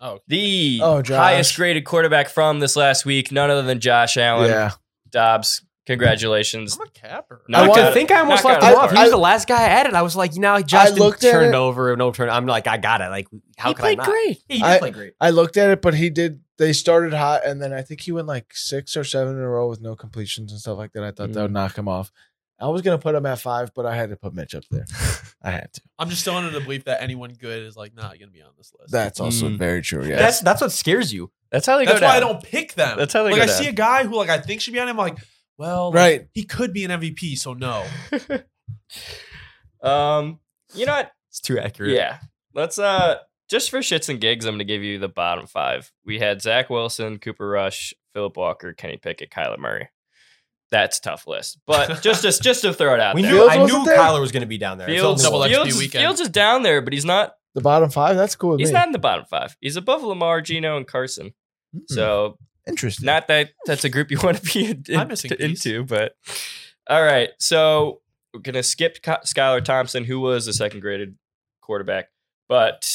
Oh, 0.01 0.19
The 0.27 0.79
Oh, 0.83 1.01
Josh. 1.01 1.15
highest 1.17 1.55
graded 1.55 1.85
quarterback 1.85 2.29
from 2.29 2.59
this 2.59 2.75
last 2.75 3.05
week, 3.05 3.31
none 3.31 3.49
other 3.49 3.61
than 3.61 3.79
Josh 3.79 4.17
Allen. 4.17 4.49
yeah. 4.49 4.71
Dobbs, 5.09 5.63
congratulations. 5.85 6.77
I'm 6.79 6.87
a 6.87 6.89
capper. 6.91 7.41
No, 7.47 7.59
I, 7.61 7.67
Knock 7.67 7.77
I 7.77 7.81
out- 7.87 7.93
think 7.93 8.11
I 8.11 8.19
almost 8.19 8.43
knock 8.43 8.61
left 8.61 8.63
out 8.63 8.69
him 8.71 8.77
of 8.77 8.83
off. 8.85 8.91
He 8.91 8.97
was 9.01 9.11
the 9.11 9.17
last 9.17 9.47
guy 9.47 9.61
I 9.63 9.67
added. 9.67 9.93
I 9.93 10.01
was 10.01 10.15
like, 10.15 10.35
you 10.35 10.41
know, 10.41 10.61
Justin 10.61 10.99
looked 10.99 11.23
at 11.23 11.31
turned 11.31 11.53
it- 11.53 11.57
over, 11.57 11.95
no 11.95 12.11
turn. 12.11 12.29
I'm 12.29 12.45
like, 12.45 12.67
I 12.67 12.77
got 12.77 13.01
it. 13.01 13.09
Like, 13.09 13.27
how 13.57 13.69
he 13.69 13.75
could 13.75 13.81
played 13.81 13.99
I 13.99 14.03
not? 14.03 14.11
great. 14.11 14.37
He 14.49 14.55
did 14.57 14.63
I- 14.63 14.79
play 14.79 14.91
great. 14.91 15.13
I 15.21 15.29
looked 15.29 15.57
at 15.57 15.69
it, 15.69 15.81
but 15.81 15.93
he 15.93 16.09
did. 16.09 16.41
They 16.57 16.71
started 16.73 17.13
hot, 17.13 17.45
and 17.45 17.61
then 17.61 17.73
I 17.73 17.81
think 17.81 18.01
he 18.01 18.11
went 18.13 18.27
like 18.27 18.53
six 18.53 18.95
or 18.95 19.03
seven 19.03 19.35
in 19.35 19.41
a 19.41 19.49
row 19.49 19.67
with 19.69 19.81
no 19.81 19.95
completions 19.95 20.51
and 20.51 20.59
stuff 20.61 20.77
like 20.77 20.93
that. 20.93 21.03
I 21.03 21.11
thought 21.11 21.33
that 21.33 21.41
would 21.41 21.51
mm. 21.51 21.53
knock 21.53 21.77
him 21.77 21.87
off. 21.87 22.11
I 22.59 22.67
was 22.67 22.81
gonna 22.81 22.97
put 22.97 23.15
him 23.15 23.25
at 23.25 23.39
five, 23.39 23.71
but 23.75 23.85
I 23.85 23.95
had 23.95 24.09
to 24.11 24.15
put 24.15 24.33
Mitch 24.33 24.55
up 24.55 24.63
there. 24.71 24.85
I 25.41 25.51
had 25.51 25.73
to. 25.73 25.81
I'm 25.99 26.09
just 26.09 26.21
still 26.21 26.35
under 26.35 26.49
the 26.51 26.61
belief 26.61 26.85
that 26.85 27.01
anyone 27.03 27.31
good 27.39 27.63
is 27.63 27.75
like 27.75 27.93
not 27.95 28.09
going 28.17 28.29
to 28.29 28.33
be 28.33 28.41
on 28.41 28.49
this 28.57 28.71
list. 28.79 28.91
That's 28.91 29.19
also 29.19 29.49
Mm. 29.49 29.57
very 29.57 29.81
true. 29.81 30.05
Yeah. 30.05 30.15
That's 30.15 30.39
that's 30.39 30.61
what 30.61 30.71
scares 30.71 31.13
you. 31.13 31.31
That's 31.51 31.65
how 31.67 31.77
they 31.77 31.85
go. 31.85 31.91
That's 31.91 31.99
go 32.01 32.07
why 32.07 32.15
I 32.15 32.19
down. 32.19 32.31
don't 32.33 32.43
pick 32.43 32.73
them. 32.73 32.97
That's 32.97 33.13
how 33.13 33.23
they 33.23 33.31
like 33.31 33.39
go 33.39 33.43
I 33.43 33.45
down. 33.47 33.55
see 33.57 33.67
a 33.67 33.71
guy 33.73 34.05
who 34.05 34.15
like 34.15 34.29
I 34.29 34.39
think 34.39 34.61
should 34.61 34.73
be 34.73 34.79
on 34.79 34.87
him. 34.87 34.99
I'm 34.99 35.05
like, 35.05 35.17
well, 35.57 35.87
like, 35.89 35.95
Right. 35.95 36.27
he 36.33 36.43
could 36.43 36.73
be 36.73 36.83
an 36.85 36.91
MVP, 36.91 37.37
so 37.37 37.53
no. 37.53 37.85
um, 39.87 40.39
you 40.73 40.85
know 40.85 40.93
what? 40.93 41.11
It's 41.29 41.39
too 41.41 41.59
accurate. 41.59 41.91
Yeah. 41.91 42.19
Let's 42.53 42.79
uh 42.79 43.17
just 43.49 43.69
for 43.69 43.79
shits 43.79 44.09
and 44.09 44.19
gigs, 44.19 44.45
I'm 44.45 44.55
gonna 44.55 44.63
give 44.63 44.81
you 44.83 44.97
the 44.97 45.09
bottom 45.09 45.45
five. 45.47 45.91
We 46.05 46.19
had 46.19 46.41
Zach 46.41 46.69
Wilson, 46.69 47.19
Cooper 47.19 47.47
Rush, 47.47 47.93
Philip 48.13 48.35
Walker, 48.37 48.73
Kenny 48.73 48.97
Pickett, 48.97 49.29
Kyler 49.29 49.59
Murray. 49.59 49.89
That's 50.71 50.97
a 50.97 51.01
tough 51.01 51.27
list. 51.27 51.59
But 51.67 52.01
just 52.01 52.23
just 52.23 52.41
just 52.41 52.61
to 52.61 52.73
throw 52.73 52.93
it 52.93 52.99
out 52.99 53.15
We 53.15 53.21
there. 53.21 53.31
knew. 53.31 53.47
I 53.47 53.55
knew 53.57 53.61
wasn't 53.63 53.85
there? 53.85 53.97
Kyler 53.97 54.19
was 54.21 54.31
going 54.31 54.41
to 54.41 54.47
be 54.47 54.57
down 54.57 54.77
there. 54.77 54.89
It's 54.89 54.99
Fields, 54.99 55.21
the 55.21 55.27
Double 55.29 55.43
only 55.43 55.49
XP. 55.51 55.63
Fields, 55.63 55.77
weekend. 55.77 56.01
Fields 56.03 56.19
is 56.21 56.29
down 56.29 56.63
there, 56.63 56.81
but 56.81 56.93
he's 56.93 57.05
not 57.05 57.35
the 57.53 57.61
bottom 57.61 57.89
five. 57.89 58.15
That's 58.15 58.35
cool 58.35 58.51
with 58.51 58.59
he's 58.59 58.69
me. 58.69 58.73
not 58.73 58.87
in 58.87 58.91
the 58.91 58.99
bottom 58.99 59.25
five. 59.29 59.55
He's 59.61 59.75
above 59.75 60.03
Lamar, 60.03 60.41
Gino, 60.41 60.75
and 60.77 60.87
Carson. 60.87 61.33
Hmm. 61.73 61.79
So 61.87 62.37
interesting. 62.67 63.05
not 63.05 63.27
that 63.27 63.51
that's 63.65 63.83
a 63.83 63.89
group 63.89 64.09
you 64.11 64.19
want 64.21 64.37
to 64.37 64.53
be 64.53 64.65
in, 64.65 64.83
I'm 64.97 65.09
to- 65.09 65.43
into, 65.43 65.83
but 65.85 66.15
all 66.89 67.03
right. 67.03 67.29
So 67.39 68.01
we're 68.33 68.39
gonna 68.41 68.63
skip 68.63 69.01
Ky- 69.01 69.11
Skylar 69.25 69.63
Thompson, 69.63 70.03
who 70.03 70.19
was 70.19 70.45
the 70.45 70.53
second 70.53 70.79
graded 70.81 71.15
quarterback, 71.61 72.09
but 72.49 72.91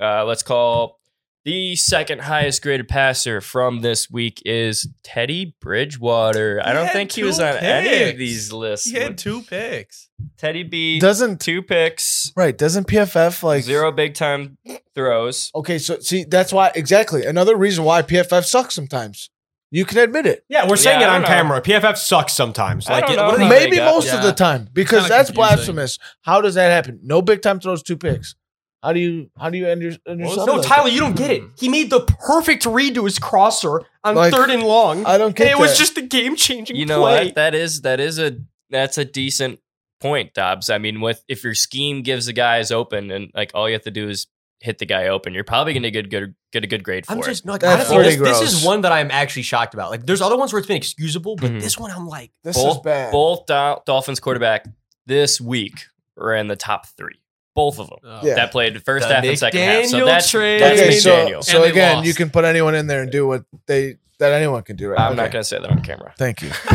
uh, 0.00 0.24
let's 0.24 0.42
call 0.42 0.98
The 1.44 1.74
second 1.74 2.20
highest 2.20 2.62
graded 2.62 2.86
passer 2.86 3.40
from 3.40 3.80
this 3.80 4.08
week 4.08 4.40
is 4.46 4.88
Teddy 5.02 5.56
Bridgewater. 5.60 6.62
I 6.64 6.72
don't 6.72 6.88
think 6.90 7.10
he 7.10 7.24
was 7.24 7.40
on 7.40 7.56
any 7.56 8.10
of 8.10 8.16
these 8.16 8.52
lists. 8.52 8.88
He 8.88 8.96
had 8.96 9.18
two 9.18 9.42
picks. 9.42 10.08
Teddy 10.38 10.62
B, 10.62 11.00
Doesn't 11.00 11.40
two 11.40 11.60
picks, 11.62 12.30
right? 12.36 12.56
Doesn't 12.56 12.86
PFF 12.86 13.42
like 13.42 13.64
zero 13.64 13.90
big 13.90 14.14
time 14.14 14.56
throws. 14.94 15.50
Okay, 15.52 15.78
so 15.78 15.98
see 15.98 16.22
that's 16.22 16.52
why 16.52 16.70
exactly 16.76 17.24
another 17.26 17.56
reason 17.56 17.82
why 17.82 18.02
PFF 18.02 18.44
sucks 18.44 18.76
sometimes. 18.76 19.28
You 19.72 19.84
can 19.84 19.98
admit 19.98 20.26
it. 20.26 20.44
Yeah, 20.48 20.68
we're 20.68 20.76
saying 20.76 21.00
Yeah, 21.00 21.08
it 21.08 21.16
on 21.16 21.22
know. 21.22 21.26
camera. 21.28 21.60
PFF 21.60 21.96
sucks 21.96 22.34
sometimes. 22.34 22.86
I 22.86 22.92
Like, 23.00 23.06
don't 23.06 23.14
it- 23.14 23.22
what 23.22 23.34
are 23.34 23.38
how 23.38 23.48
they- 23.48 23.58
they 23.58 23.64
Maybe 23.64 23.76
got- 23.78 23.92
most 23.94 24.08
of 24.08 24.20
yeah. 24.20 24.26
the 24.26 24.32
time 24.32 24.68
because 24.72 25.08
that's 25.08 25.30
confusing. 25.30 25.34
blasphemous. 25.56 25.98
How 26.20 26.40
does 26.40 26.54
that 26.54 26.70
happen? 26.70 27.00
No 27.02 27.20
big 27.20 27.42
time 27.42 27.58
throws, 27.58 27.82
two 27.82 27.96
picks. 27.96 28.36
How 28.82 28.92
do 28.92 29.00
you 29.00 29.30
how 29.38 29.48
do 29.50 29.58
you 29.58 29.68
end 29.68 29.80
your, 29.82 29.92
end 30.06 30.18
your 30.20 30.28
was 30.28 30.36
son 30.36 30.46
no, 30.46 30.54
like 30.56 30.66
Tyler, 30.66 30.84
that? 30.88 30.92
you 30.92 31.00
don't 31.00 31.16
get 31.16 31.30
it. 31.30 31.42
He 31.58 31.68
made 31.68 31.90
the 31.90 32.00
perfect 32.00 32.66
read 32.66 32.94
to 32.96 33.04
his 33.04 33.18
crosser 33.18 33.82
on 34.02 34.14
Like, 34.16 34.32
third 34.32 34.50
and 34.50 34.62
long. 34.64 35.06
I 35.06 35.18
don't 35.18 35.28
and 35.28 35.36
get 35.36 35.48
it 35.52 35.58
was 35.58 35.78
just 35.78 35.96
a 35.98 36.02
game 36.02 36.34
changing 36.36 36.76
You 36.76 36.86
know 36.86 37.00
play. 37.00 37.26
what? 37.26 37.34
That 37.36 37.54
is 37.54 37.82
that 37.82 38.00
is 38.00 38.18
a 38.18 38.36
that's 38.70 38.98
a 38.98 39.04
decent 39.04 39.60
point, 40.00 40.34
Dobbs. 40.34 40.68
I 40.68 40.78
mean, 40.78 41.00
with 41.00 41.22
if 41.28 41.44
your 41.44 41.54
scheme 41.54 42.02
gives 42.02 42.26
the 42.26 42.32
guys 42.32 42.72
open 42.72 43.10
and 43.12 43.30
like 43.34 43.52
all 43.54 43.68
you 43.68 43.74
have 43.74 43.82
to 43.82 43.90
do 43.92 44.08
is 44.08 44.26
hit 44.60 44.78
the 44.78 44.86
guy 44.86 45.08
open, 45.08 45.32
you're 45.34 45.44
probably 45.44 45.72
going 45.74 45.82
to 45.84 45.90
get 45.92 46.08
good 46.10 46.34
get 46.52 46.64
a 46.64 46.66
good 46.66 46.82
grade 46.82 47.06
for 47.06 47.12
I'm 47.12 47.18
it. 47.20 47.24
just 47.24 47.46
like, 47.46 47.60
That's 47.60 47.88
honestly, 47.90 47.96
pretty 48.16 48.16
this, 48.16 48.40
this 48.40 48.52
is 48.60 48.64
one 48.64 48.80
that 48.80 48.90
I'm 48.92 49.10
actually 49.12 49.42
shocked 49.42 49.74
about. 49.74 49.90
Like, 49.90 50.06
there's 50.06 50.20
other 50.20 50.36
ones 50.36 50.52
where 50.52 50.58
it's 50.58 50.68
been 50.68 50.76
excusable, 50.76 51.36
but 51.36 51.50
Mhm. 51.52 51.60
this 51.60 51.78
one 51.78 51.90
I'm 51.92 52.06
like, 52.08 52.30
this 52.44 52.56
both- 52.56 52.76
is 52.78 52.82
bad. 52.82 53.12
Both 53.12 53.46
Dol- 53.46 53.82
Dolphins 53.86 54.18
quarterback 54.20 54.66
this 55.06 55.40
week 55.40 55.86
were 56.16 56.34
in 56.34 56.48
the 56.48 56.56
top 56.56 56.86
three. 56.88 57.21
Both 57.54 57.78
of 57.78 57.88
them 57.90 57.98
Oh. 58.04 58.20
Yeah. 58.22 58.34
that 58.36 58.50
played 58.52 58.74
the 58.74 58.80
first 58.80 59.06
The 59.08 59.14
half 59.14 59.24
and 59.24 59.38
second 59.38 59.60
half. 59.60 59.84
So 59.86 59.98
McDaniel 59.98 60.06
that's 60.06 60.30
trade. 60.30 60.60
that's 60.62 60.80
okay, 60.80 60.98
so 60.98 61.10
McDaniel. 61.10 61.44
so 61.44 61.62
again, 61.64 61.96
lost. 61.96 62.06
you 62.08 62.14
can 62.14 62.30
put 62.30 62.44
anyone 62.44 62.74
in 62.74 62.86
there 62.86 63.02
and 63.02 63.10
do 63.12 63.26
what 63.26 63.44
they 63.66 63.96
that 64.18 64.32
anyone 64.32 64.62
can 64.62 64.76
do. 64.76 64.88
Right? 64.88 65.00
I'm 65.00 65.12
Okay. 65.12 65.22
not 65.22 65.32
going 65.32 65.42
to 65.42 65.48
say 65.48 65.58
that 65.58 65.68
on 65.70 65.82
camera. 65.82 66.14
Thank 66.16 66.42
you. 66.42 66.48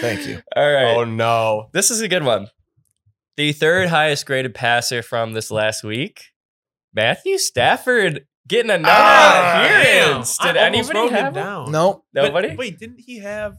Thank 0.00 0.26
you. 0.26 0.40
All 0.56 0.72
right. 0.72 0.96
oh 0.96 1.04
no. 1.04 1.68
This 1.72 1.90
is 1.90 2.00
a 2.00 2.08
good 2.08 2.24
one. 2.24 2.48
The 3.36 3.52
third 3.52 3.88
highest 3.88 4.26
graded 4.26 4.54
passer 4.54 5.02
from 5.02 5.32
this 5.32 5.50
last 5.50 5.84
week, 5.84 6.32
Matthew 6.92 7.38
Stafford 7.38 8.26
getting 8.48 8.70
another 8.70 8.92
Ah, 8.92 9.64
appearance. 9.64 10.36
damn. 10.38 10.54
Did 10.54 10.60
I 10.62 10.66
anybody 10.66 11.08
have 11.10 11.26
him? 11.28 11.34
down? 11.34 11.70
No, 11.70 12.04
But 12.12 12.22
Nobody? 12.24 12.56
wait, 12.56 12.78
didn't 12.78 12.98
he 13.00 13.18
have? 13.20 13.56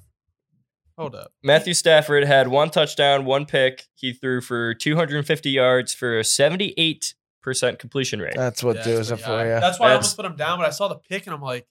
Hold 0.98 1.16
up. 1.16 1.32
Matthew 1.44 1.74
Stafford 1.74 2.24
had 2.26 2.48
one 2.50 2.70
touchdown, 2.70 3.26
one 3.26 3.46
pick. 3.46 3.86
He 3.96 4.14
threw 4.14 4.42
for 4.42 4.74
250 4.74 5.50
yards 5.50 5.94
for 5.94 6.20
a 6.20 6.24
78% 6.24 7.14
completion 7.80 8.20
rate. 8.20 8.34
that's 8.36 8.64
what 8.64 8.78
Yeah, 8.78 8.84
does 8.84 9.10
that's 9.10 9.22
it 9.22 9.26
for 9.26 9.44
you. 9.44 9.50
That's 9.60 9.80
why 9.80 9.88
I 9.88 9.90
That's- 9.90 9.96
almost 9.96 10.16
put 10.18 10.26
him 10.26 10.36
down, 10.36 10.60
but 10.60 10.68
I 10.68 10.72
saw 10.72 10.88
the 10.88 10.96
pick 10.96 11.26
and 11.28 11.34
I'm 11.34 11.42
like, 11.42 11.68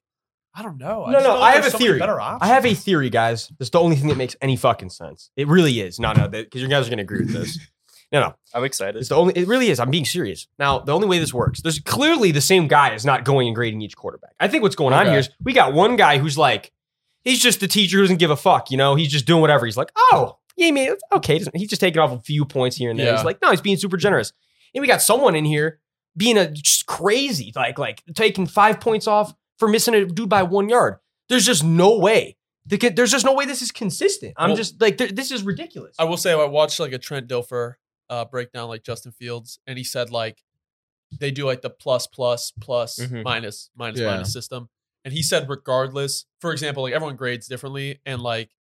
I 0.55 0.63
don't 0.63 0.79
know. 0.79 1.07
No, 1.07 1.13
just 1.13 1.25
no, 1.27 1.35
feel 1.35 1.43
I 1.43 1.51
have 1.53 1.63
there's 1.63 1.75
a 1.75 1.77
so 1.77 1.79
many 1.79 1.89
theory. 1.91 1.99
Better 2.01 2.21
options. 2.21 2.51
I 2.51 2.55
have 2.55 2.67
a 2.67 2.75
theory, 2.75 3.09
guys. 3.11 3.53
That's 3.59 3.71
the 3.71 3.79
only 3.81 3.95
thing 3.97 4.09
that 4.09 4.17
makes 4.17 4.35
any 4.41 4.57
fucking 4.57 4.91
sense. 4.91 5.31
It 5.37 5.47
really 5.47 5.81
is. 5.81 6.01
No, 6.01 6.13
no, 6.13 6.27
because 6.27 6.61
you 6.61 6.67
guys 6.67 6.89
are 6.89 6.91
gonna 6.91 7.03
agree 7.03 7.21
with 7.21 7.33
this. 7.33 7.59
No, 8.11 8.19
no. 8.21 8.35
I'm 8.53 8.65
excited. 8.65 8.99
It's 8.99 9.11
the 9.11 9.15
only. 9.15 9.33
It 9.37 9.47
really 9.47 9.69
is. 9.71 9.79
I'm 9.79 9.93
being 9.93 10.05
serious. 10.05 10.49
Now, 10.59 10.81
the 10.81 10.93
only 10.93 11.07
way 11.07 11.21
this 11.21 11.33
works, 11.33 11.63
there's 11.63 11.79
clearly 11.79 12.33
the 12.33 12.41
same 12.41 12.67
guy 12.67 12.93
is 12.95 13.05
not 13.05 13.25
going 13.25 13.47
and 13.47 13.55
grading 13.55 13.81
each 13.83 13.97
quarterback. 13.97 14.33
I 14.41 14.49
think 14.49 14.65
what's 14.65 14.75
going 14.75 14.93
on 14.93 15.03
Okay. 15.03 15.11
here 15.11 15.21
is 15.21 15.31
we 15.41 15.53
got 15.53 15.73
one 15.73 15.95
guy 15.95 16.19
who's 16.19 16.37
like, 16.37 16.73
he's 17.25 17.41
just 17.41 17.61
the 17.61 17.69
teacher 17.69 17.99
who 17.99 18.03
doesn't 18.05 18.19
give 18.19 18.31
a 18.31 18.37
fuck. 18.37 18.71
You 18.71 18.77
know, 18.77 18.95
he's 18.95 19.11
just 19.11 19.27
doing 19.27 19.41
whatever. 19.41 19.67
He's 19.67 19.77
like, 19.77 19.91
oh, 19.97 20.39
yeah, 20.57 20.71
man, 20.71 20.93
it's 20.93 21.03
okay. 21.13 21.41
He's 21.55 21.69
just 21.69 21.81
taking 21.81 22.01
off 22.01 22.13
a 22.13 22.19
few 22.21 22.45
points 22.45 22.77
here 22.77 22.91
and 22.91 22.99
there. 22.99 23.07
Yeah. 23.07 23.17
He's 23.17 23.25
like, 23.25 23.41
no, 23.43 23.51
he's 23.51 23.61
being 23.61 23.77
super 23.77 23.97
generous. 23.97 24.33
And 24.75 24.83
we 24.83 24.89
got 24.89 25.03
someone 25.03 25.35
in 25.35 25.45
here 25.45 25.81
being 26.17 26.37
a 26.37 26.51
just 26.51 26.87
crazy, 26.87 27.53
like 27.57 27.79
like 27.79 28.03
taking 28.15 28.47
five 28.47 28.81
points 28.81 29.07
off 29.07 29.33
for 29.59 29.69
missing 29.69 29.95
a 29.95 30.05
dude 30.05 30.29
by 30.29 30.43
one 30.43 30.69
yard. 30.69 30.97
There's 31.29 31.47
just 31.47 31.63
no 31.65 31.99
way. 31.99 32.37
The 32.67 32.77
There's 32.91 33.11
just 33.11 33.25
no 33.25 33.33
way 33.35 33.47
this 33.47 33.63
is 33.63 33.71
consistent. 33.73 34.35
I'm 34.37 34.51
Well- 34.51 34.57
just 34.57 34.81
like, 34.81 34.99
th- 34.99 35.13
this 35.13 35.31
is 35.31 35.43
ridiculous. 35.43 35.97
I 35.99 36.05
will 36.05 36.17
say 36.19 36.33
I 36.33 36.45
watched 36.45 36.79
like 36.79 36.93
a 36.93 36.99
Trent 36.99 37.27
Dilfer 37.29 37.75
uh, 38.11 38.25
breakdown 38.27 38.69
like 38.69 38.83
Justin 38.83 39.13
Fields, 39.13 39.59
and 39.67 39.79
he 39.79 39.85
said 39.85 40.11
like 40.11 40.43
they 41.19 41.31
do 41.31 41.47
like 41.47 41.63
the 41.63 41.71
plus 41.71 42.07
plus 42.07 42.53
plus 42.61 42.99
Mhm. 42.99 43.25
minus 43.25 43.71
minus 43.75 44.01
Yeah. 44.01 44.07
minus 44.11 44.33
system, 44.33 44.69
and 45.05 45.15
he 45.15 45.23
said 45.23 45.49
regardless, 45.49 46.27
for 46.41 46.53
example, 46.53 46.83
like 46.85 46.93
everyone 46.93 47.17
grades 47.17 47.47
differently, 47.49 48.01
and 48.07 48.21
like 48.23 48.51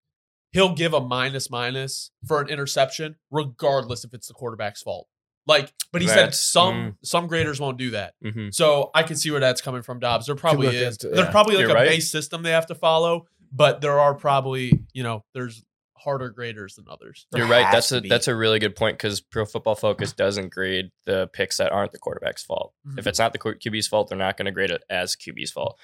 he'll 0.52 0.74
give 0.74 0.92
a 0.94 1.00
minus 1.00 1.50
minus 1.50 2.10
for 2.26 2.40
an 2.40 2.48
interception 2.48 3.16
regardless 3.30 4.04
if 4.04 4.12
it's 4.14 4.26
the 4.28 4.34
quarterback's 4.34 4.82
fault. 4.82 5.06
Like, 5.46 5.72
but 5.92 6.02
he 6.02 6.06
said 6.08 6.16
That's- 6.16 6.40
some 6.40 6.98
some 7.02 7.26
graders 7.26 7.60
won't 7.60 7.78
do 7.78 7.90
that. 7.90 8.14
Mhm. 8.24 8.54
So 8.54 8.90
I 8.94 9.02
can 9.02 9.16
see 9.16 9.30
where 9.30 9.40
that's 9.40 9.60
coming 9.60 9.82
from, 9.82 9.98
Dobbs. 9.98 10.26
There 10.26 10.34
probably 10.36 10.68
is. 10.68 11.02
into- 11.02 11.14
There's 11.14 11.30
probably 11.30 11.56
like 11.56 11.62
You're 11.62 11.70
a 11.70 11.74
right. 11.74 11.88
base 11.88 12.10
system 12.10 12.42
they 12.42 12.50
have 12.50 12.66
to 12.66 12.74
follow, 12.74 13.26
but 13.50 13.80
there 13.80 13.98
are 13.98 14.14
probably 14.14 14.84
you 14.92 15.02
know 15.02 15.24
there's 15.34 15.64
harder 15.96 16.30
graders 16.30 16.76
than 16.76 16.86
others. 16.88 17.26
There 17.30 17.42
You're 17.42 17.50
right. 17.50 17.70
That's 17.72 17.90
a 17.92 18.00
be. 18.00 18.08
that's 18.08 18.26
a 18.28 18.34
really 18.34 18.58
good 18.58 18.74
point 18.76 18.96
because 18.96 19.20
Pro 19.20 19.44
Football 19.44 19.74
Focus 19.74 20.12
doesn't 20.12 20.48
grade 20.50 20.90
the 21.04 21.26
picks 21.32 21.58
that 21.58 21.72
aren't 21.72 21.92
the 21.92 21.98
quarterback's 21.98 22.42
fault. 22.42 22.72
Mhm. 22.88 22.98
If 22.98 23.06
it's 23.06 23.18
not 23.18 23.32
the 23.34 23.38
QB's 23.38 23.86
fault, 23.86 24.08
they're 24.08 24.16
not 24.18 24.36
going 24.38 24.46
to 24.46 24.52
grade 24.52 24.70
it 24.70 24.82
as 24.88 25.14
QB's 25.16 25.50
fault. 25.50 25.78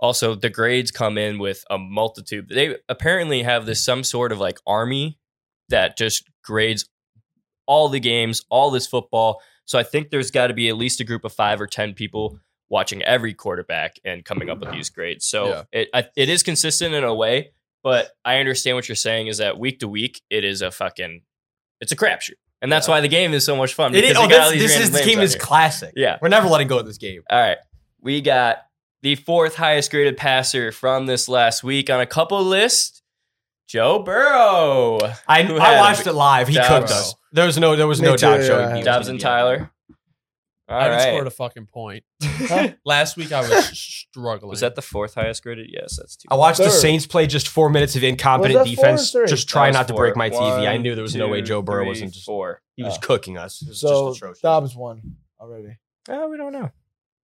Also, 0.00 0.34
the 0.34 0.50
grades 0.50 0.90
come 0.90 1.18
in 1.18 1.38
with 1.38 1.64
a 1.70 1.76
multitude. 1.78 2.48
They 2.48 2.76
apparently 2.88 3.42
have 3.42 3.66
this 3.66 3.84
some 3.84 4.02
sort 4.02 4.32
of 4.32 4.38
like 4.38 4.58
army 4.66 5.18
that 5.68 5.96
just 5.98 6.24
grades 6.42 6.88
all 7.66 7.88
the 7.88 8.00
games, 8.00 8.44
all 8.48 8.70
this 8.70 8.86
football. 8.86 9.40
So 9.66 9.78
I 9.78 9.82
think 9.82 10.10
there's 10.10 10.30
got 10.30 10.48
to 10.48 10.54
be 10.54 10.68
at 10.68 10.76
least 10.76 11.00
a 11.00 11.04
group 11.04 11.24
of 11.24 11.32
five 11.32 11.60
or 11.60 11.66
ten 11.66 11.94
people 11.94 12.38
watching 12.68 13.02
every 13.02 13.34
quarterback 13.34 13.96
and 14.04 14.24
coming 14.24 14.48
up 14.48 14.60
with 14.60 14.72
these 14.72 14.90
grades. 14.90 15.26
So 15.26 15.48
Yeah. 15.48 15.62
it 15.72 15.88
I, 15.94 16.04
it 16.16 16.28
is 16.28 16.42
consistent 16.42 16.94
in 16.94 17.04
a 17.04 17.14
way, 17.14 17.50
but 17.82 18.10
I 18.24 18.38
understand 18.38 18.76
what 18.76 18.88
you're 18.88 18.96
saying 18.96 19.26
is 19.26 19.38
that 19.38 19.58
week 19.58 19.80
to 19.80 19.88
week 19.88 20.22
it 20.30 20.44
is 20.44 20.62
a 20.62 20.70
fucking 20.70 21.22
it's 21.80 21.92
a 21.92 21.96
crapshoot, 21.96 22.34
and 22.62 22.70
that's 22.72 22.88
why 22.88 23.00
the 23.00 23.08
game 23.08 23.32
is 23.32 23.44
so 23.44 23.54
much 23.56 23.74
fun. 23.74 23.94
It 23.94 24.04
is, 24.04 24.16
oh, 24.16 24.22
you 24.24 24.28
got 24.30 24.40
all 24.40 24.50
this, 24.50 24.62
this 24.62 24.80
is 24.80 24.90
this 24.90 25.04
game 25.04 25.20
is 25.20 25.32
here. 25.34 25.40
classic. 25.40 25.92
Yeah. 25.96 26.18
We're 26.22 26.28
never 26.28 26.48
letting 26.48 26.68
go 26.68 26.78
of 26.78 26.86
this 26.86 26.98
game. 26.98 27.22
All 27.30 27.38
right. 27.40 27.58
We 28.00 28.20
got 28.22 28.58
the 29.02 29.14
fourth 29.16 29.56
highest 29.56 29.90
graded 29.90 30.16
passer 30.16 30.72
from 30.72 31.06
this 31.06 31.28
last 31.28 31.62
week 31.64 31.88
on 31.90 32.00
a 32.00 32.06
couple 32.06 32.42
lists. 32.42 33.02
Joe 33.68 34.00
Burrow. 34.02 34.98
I, 35.28 35.42
I 35.44 35.78
watched 35.80 36.06
it 36.06 36.12
live. 36.12 36.48
He 36.48 36.54
Dobbs. 36.54 36.68
cooked 36.68 36.90
us. 36.90 37.14
There 37.32 37.46
was 37.46 37.56
no 37.58 37.76
there 37.76 37.86
was 37.86 38.00
Me 38.00 38.08
no 38.08 38.16
too, 38.16 38.26
doubt 38.26 38.42
showing 38.44 38.66
I 38.66 38.70
he 38.72 38.76
was 38.78 38.84
Dobbs 38.84 39.08
and 39.08 39.18
be 39.18 39.22
Tyler. 39.22 39.70
All 40.68 40.76
I 40.76 40.82
haven't 40.84 40.98
right. 40.98 41.06
scored 41.08 41.26
a 41.26 41.30
fucking 41.30 41.66
point. 41.66 42.04
Last 42.84 43.16
week 43.16 43.32
I 43.32 43.40
was 43.40 43.66
struggling. 43.78 44.50
Was 44.50 44.60
that 44.60 44.74
the 44.76 44.82
fourth 44.82 45.14
highest 45.14 45.42
graded? 45.42 45.66
Yes, 45.68 45.96
that's 45.96 46.16
two. 46.16 46.28
I 46.30 46.34
watched 46.36 46.58
the 46.58 46.70
Saints 46.70 47.06
play 47.06 47.26
just 47.26 47.48
four 47.48 47.70
minutes 47.70 47.96
of 47.96 48.04
incompetent 48.04 48.58
Was 48.60 48.68
that 48.68 48.76
four 48.76 48.84
or 48.84 48.90
defense. 48.92 49.10
three? 49.12 49.26
Just 49.26 49.46
That 49.48 49.52
try 49.52 49.66
was 49.68 49.74
not 49.74 49.88
to 49.88 49.94
break 49.94 50.16
my 50.16 50.30
TV. 50.30 50.68
I 50.68 50.76
knew 50.76 50.94
there 50.94 51.02
was 51.02 51.16
no 51.16 51.28
way 51.28 51.42
Joe 51.42 51.60
Burrow 51.62 51.82
three, 51.82 51.88
wasn't 51.88 52.12
just 52.14 52.26
four. 52.26 52.60
he 52.76 52.82
was 52.84 52.96
Oh. 52.96 53.00
cooking 53.00 53.36
us. 53.36 53.62
It 53.62 53.68
was 53.68 53.80
So 53.80 54.08
just 54.10 54.18
atrocious. 54.18 54.40
Dobbs 54.42 54.76
won 54.76 55.16
already. 55.40 55.76
Oh, 56.08 56.28
we 56.28 56.36
don't 56.36 56.52
know. 56.52 56.70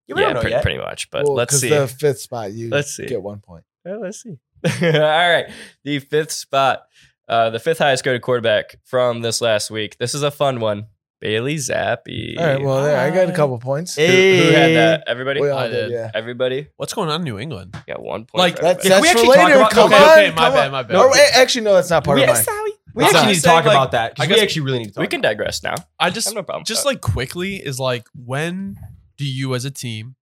You 0.06 0.16
yeah, 0.18 0.32
know 0.34 0.40
pretty, 0.40 0.60
pretty 0.60 0.78
much. 0.78 1.10
But 1.10 1.24
Well, 1.24 1.34
let's 1.34 1.58
see. 1.58 1.68
The 1.70 1.88
fifth 1.88 2.20
spot, 2.20 2.52
you 2.52 2.68
Let's 2.68 2.94
see. 2.94 3.06
get 3.06 3.22
one 3.22 3.40
point. 3.40 3.64
Well, 3.84 4.00
let's 4.00 4.22
see. 4.22 4.36
All 4.82 4.90
right. 5.00 5.46
The 5.84 5.98
fifth 5.98 6.32
spot, 6.32 6.86
uh, 7.28 7.50
the 7.50 7.58
fifth 7.58 7.78
highest 7.78 8.04
graded 8.04 8.22
quarterback 8.22 8.76
from 8.84 9.20
this 9.22 9.40
last 9.40 9.70
week. 9.70 9.96
This 9.98 10.14
is 10.14 10.22
a 10.22 10.30
fun 10.30 10.60
one. 10.60 10.86
Bailey 11.20 11.54
Zappe. 11.56 12.38
All 12.38 12.44
right, 12.46 12.60
well, 12.62 12.82
there 12.84 12.98
I 13.00 13.08
got 13.08 13.30
a 13.30 13.32
couple 13.32 13.58
points. 13.58 13.94
who, 13.96 14.02
who 14.04 14.08
had 14.10 14.76
that? 14.76 15.04
Everybody? 15.06 15.40
We 15.40 15.48
all 15.48 15.58
I 15.58 15.68
did, 15.68 15.88
did. 15.88 15.90
yeah. 15.92 16.10
Everybody? 16.12 16.68
What's 16.76 16.92
going 16.92 17.08
on 17.08 17.20
in 17.20 17.24
New 17.24 17.38
England? 17.38 17.74
Got 17.86 18.02
one 18.02 18.26
point. 18.26 18.34
Like, 18.40 18.56
for 18.56 18.62
That's, 18.62 18.84
we 18.84 18.90
that's 18.90 19.00
for 19.06 19.10
actually 19.10 19.26
talk 19.34 19.36
later. 19.46 19.54
about- 19.56 19.70
Come 19.70 19.86
okay, 19.92 19.96
on, 20.04 20.10
okay, 20.10 20.30
my 20.30 20.34
come 20.36 20.52
bad, 20.54 20.66
on. 20.66 20.72
my 20.72 20.82
bad. 20.82 20.96
Oh, 20.96 21.08
wait, 21.10 21.30
actually, 21.34 21.64
no, 21.64 21.72
that's 21.74 21.88
not 21.88 22.04
part 22.04 22.16
we 22.16 22.24
of 22.24 22.28
mine. 22.28 22.36
actually, 22.36 22.72
we 22.94 23.04
actually 23.04 23.26
need 23.28 23.34
to 23.36 23.40
Saying, 23.40 23.56
talk 23.56 23.64
like, 23.64 23.74
about 23.74 23.92
that 23.92 24.12
I 24.18 24.24
because 24.26 24.36
we 24.36 24.42
actually 24.42 24.62
really 24.62 24.78
need 24.80 24.84
to 24.88 24.92
talk. 24.92 25.00
we 25.00 25.06
can 25.06 25.22
digress 25.22 25.62
now. 25.62 25.76
I 25.98 26.06
I 26.08 26.10
just 26.10 26.26
have 26.28 26.34
no 26.34 26.42
problem. 26.42 26.64
just 26.66 26.84
like 26.84 27.00
quickly 27.00 27.56
is 27.56 27.80
like 27.80 28.06
when 28.14 28.76
do 29.16 29.24
you 29.24 29.54
as 29.54 29.64
a 29.64 29.70
team 29.70 30.16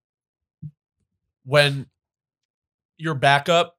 when 1.44 1.86
your 2.98 3.14
backup 3.14 3.76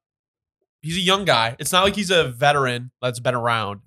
he's 0.82 0.96
a 0.96 1.00
young 1.00 1.24
guy 1.24 1.56
it's 1.58 1.72
not 1.72 1.84
like 1.84 1.96
he's 1.96 2.10
a 2.10 2.28
veteran 2.28 2.90
that's 3.00 3.20
been 3.20 3.34
around. 3.34 3.80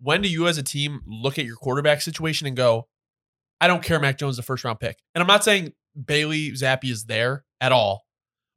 When 0.00 0.22
do 0.22 0.28
you 0.28 0.46
as 0.46 0.58
a 0.58 0.62
team 0.62 1.00
look 1.06 1.38
at 1.38 1.44
your 1.44 1.56
quarterback 1.56 2.00
situation 2.00 2.46
and 2.46 2.56
go 2.56 2.86
i 3.60 3.66
don't 3.66 3.82
care 3.82 3.98
mac 3.98 4.16
jones 4.16 4.36
the 4.36 4.42
first 4.42 4.62
round 4.62 4.78
pick 4.78 4.98
and 5.14 5.20
i'm 5.20 5.26
not 5.26 5.42
saying 5.42 5.72
bailey 6.06 6.52
zappe 6.52 6.88
is 6.88 7.06
there 7.06 7.44
at 7.60 7.72
all 7.72 8.06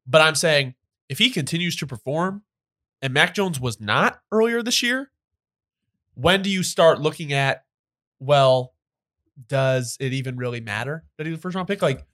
but 0.05 0.21
i'm 0.21 0.35
saying 0.35 0.75
if 1.09 1.17
he 1.17 1.31
continues 1.31 1.75
to 1.75 1.87
perform 1.87 2.43
and 3.01 3.11
mac 3.11 3.33
jones 3.33 3.59
was 3.59 3.81
not 3.81 4.19
earlier 4.31 4.61
this 4.61 4.83
year 4.83 5.09
when 6.13 6.43
do 6.43 6.51
you 6.51 6.61
start 6.61 7.01
looking 7.01 7.33
at 7.33 7.63
well 8.19 8.75
does 9.47 9.97
it 9.99 10.13
even 10.13 10.37
really 10.37 10.59
matter 10.59 11.03
that 11.17 11.25
he's 11.25 11.35
the 11.35 11.41
first 11.41 11.55
round 11.55 11.67
pick? 11.67 11.81
Like, 11.81 12.05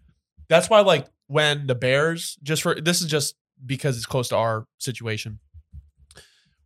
that's 0.49 0.69
why, 0.69 0.79
like, 0.81 1.07
when 1.27 1.67
the 1.67 1.75
Bears, 1.75 2.37
just 2.43 2.61
for 2.61 2.79
this 2.79 3.01
is 3.01 3.07
just 3.07 3.35
because 3.65 3.97
it's 3.97 4.05
close 4.05 4.29
to 4.29 4.37
our 4.37 4.65
situation, 4.77 5.39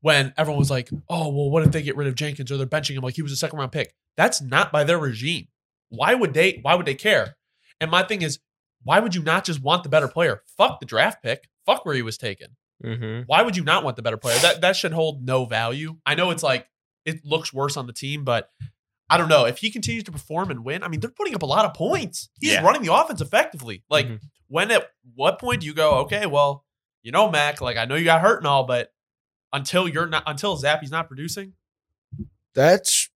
when 0.01 0.33
everyone 0.37 0.59
was 0.59 0.71
like, 0.71 0.89
oh, 1.09 1.29
well, 1.29 1.49
what 1.49 1.63
if 1.63 1.71
they 1.71 1.81
get 1.81 1.95
rid 1.95 2.07
of 2.07 2.15
Jenkins 2.15 2.51
or 2.51 2.57
they're 2.57 2.67
benching 2.67 2.95
him 2.95 3.03
like 3.03 3.15
he 3.15 3.21
was 3.21 3.31
a 3.31 3.37
second 3.37 3.59
round 3.59 3.71
pick? 3.71 3.93
That's 4.17 4.41
not 4.41 4.71
by 4.71 4.83
their 4.83 4.97
regime. 4.97 5.47
Why 5.89 6.13
would 6.13 6.33
they, 6.33 6.59
why 6.61 6.75
would 6.75 6.85
they 6.85 6.95
care? 6.95 7.37
And 7.79 7.89
my 7.89 8.03
thing 8.03 8.21
is, 8.21 8.39
why 8.83 8.99
would 8.99 9.15
you 9.15 9.23
not 9.23 9.45
just 9.45 9.61
want 9.61 9.83
the 9.83 9.89
better 9.89 10.07
player? 10.07 10.43
Fuck 10.57 10.79
the 10.79 10.85
draft 10.85 11.21
pick. 11.23 11.49
Fuck 11.65 11.85
where 11.85 11.95
he 11.95 12.01
was 12.01 12.17
taken. 12.17 12.55
Mm-hmm. 12.83 13.23
Why 13.27 13.43
would 13.43 13.55
you 13.55 13.63
not 13.63 13.83
want 13.83 13.95
the 13.95 14.01
better 14.01 14.17
player? 14.17 14.37
That 14.39 14.61
that 14.61 14.75
should 14.75 14.93
hold 14.93 15.23
no 15.23 15.45
value. 15.45 15.97
I 16.05 16.15
know 16.15 16.31
it's 16.31 16.41
like 16.43 16.67
it 17.05 17.23
looks 17.23 17.53
worse 17.53 17.77
on 17.77 17.85
the 17.85 17.93
team, 17.93 18.23
but 18.23 18.49
I 19.11 19.17
don't 19.17 19.27
know 19.29 19.45
if 19.45 19.57
he 19.59 19.69
continues 19.69 20.03
to 20.05 20.11
perform 20.11 20.49
and 20.51 20.63
win. 20.63 20.83
I 20.83 20.87
mean, 20.87 20.99
they're 21.01 21.09
putting 21.11 21.35
up 21.35 21.41
a 21.43 21.45
lot 21.45 21.65
of 21.65 21.73
points. 21.73 22.29
He's 22.39 22.53
Yeah. 22.53 22.63
running 22.63 22.81
the 22.81 22.93
offense 22.93 23.19
effectively. 23.21 23.83
Like 23.89 24.07
Mhm. 24.07 24.21
when 24.47 24.71
at 24.71 24.89
what 25.15 25.37
point 25.37 25.61
do 25.61 25.67
you 25.67 25.73
go, 25.73 25.95
okay, 26.03 26.25
well, 26.25 26.65
you 27.03 27.11
know, 27.11 27.29
Mac, 27.29 27.59
like 27.61 27.77
I 27.77 27.85
know 27.85 27.95
you 27.95 28.05
got 28.05 28.21
hurt 28.21 28.37
and 28.37 28.47
all, 28.47 28.63
but 28.63 28.93
until 29.53 29.87
you're 29.87 30.07
not 30.07 30.23
until 30.27 30.57
Zappy's 30.57 30.91
not 30.91 31.07
producing, 31.07 31.53
That's 32.53 33.09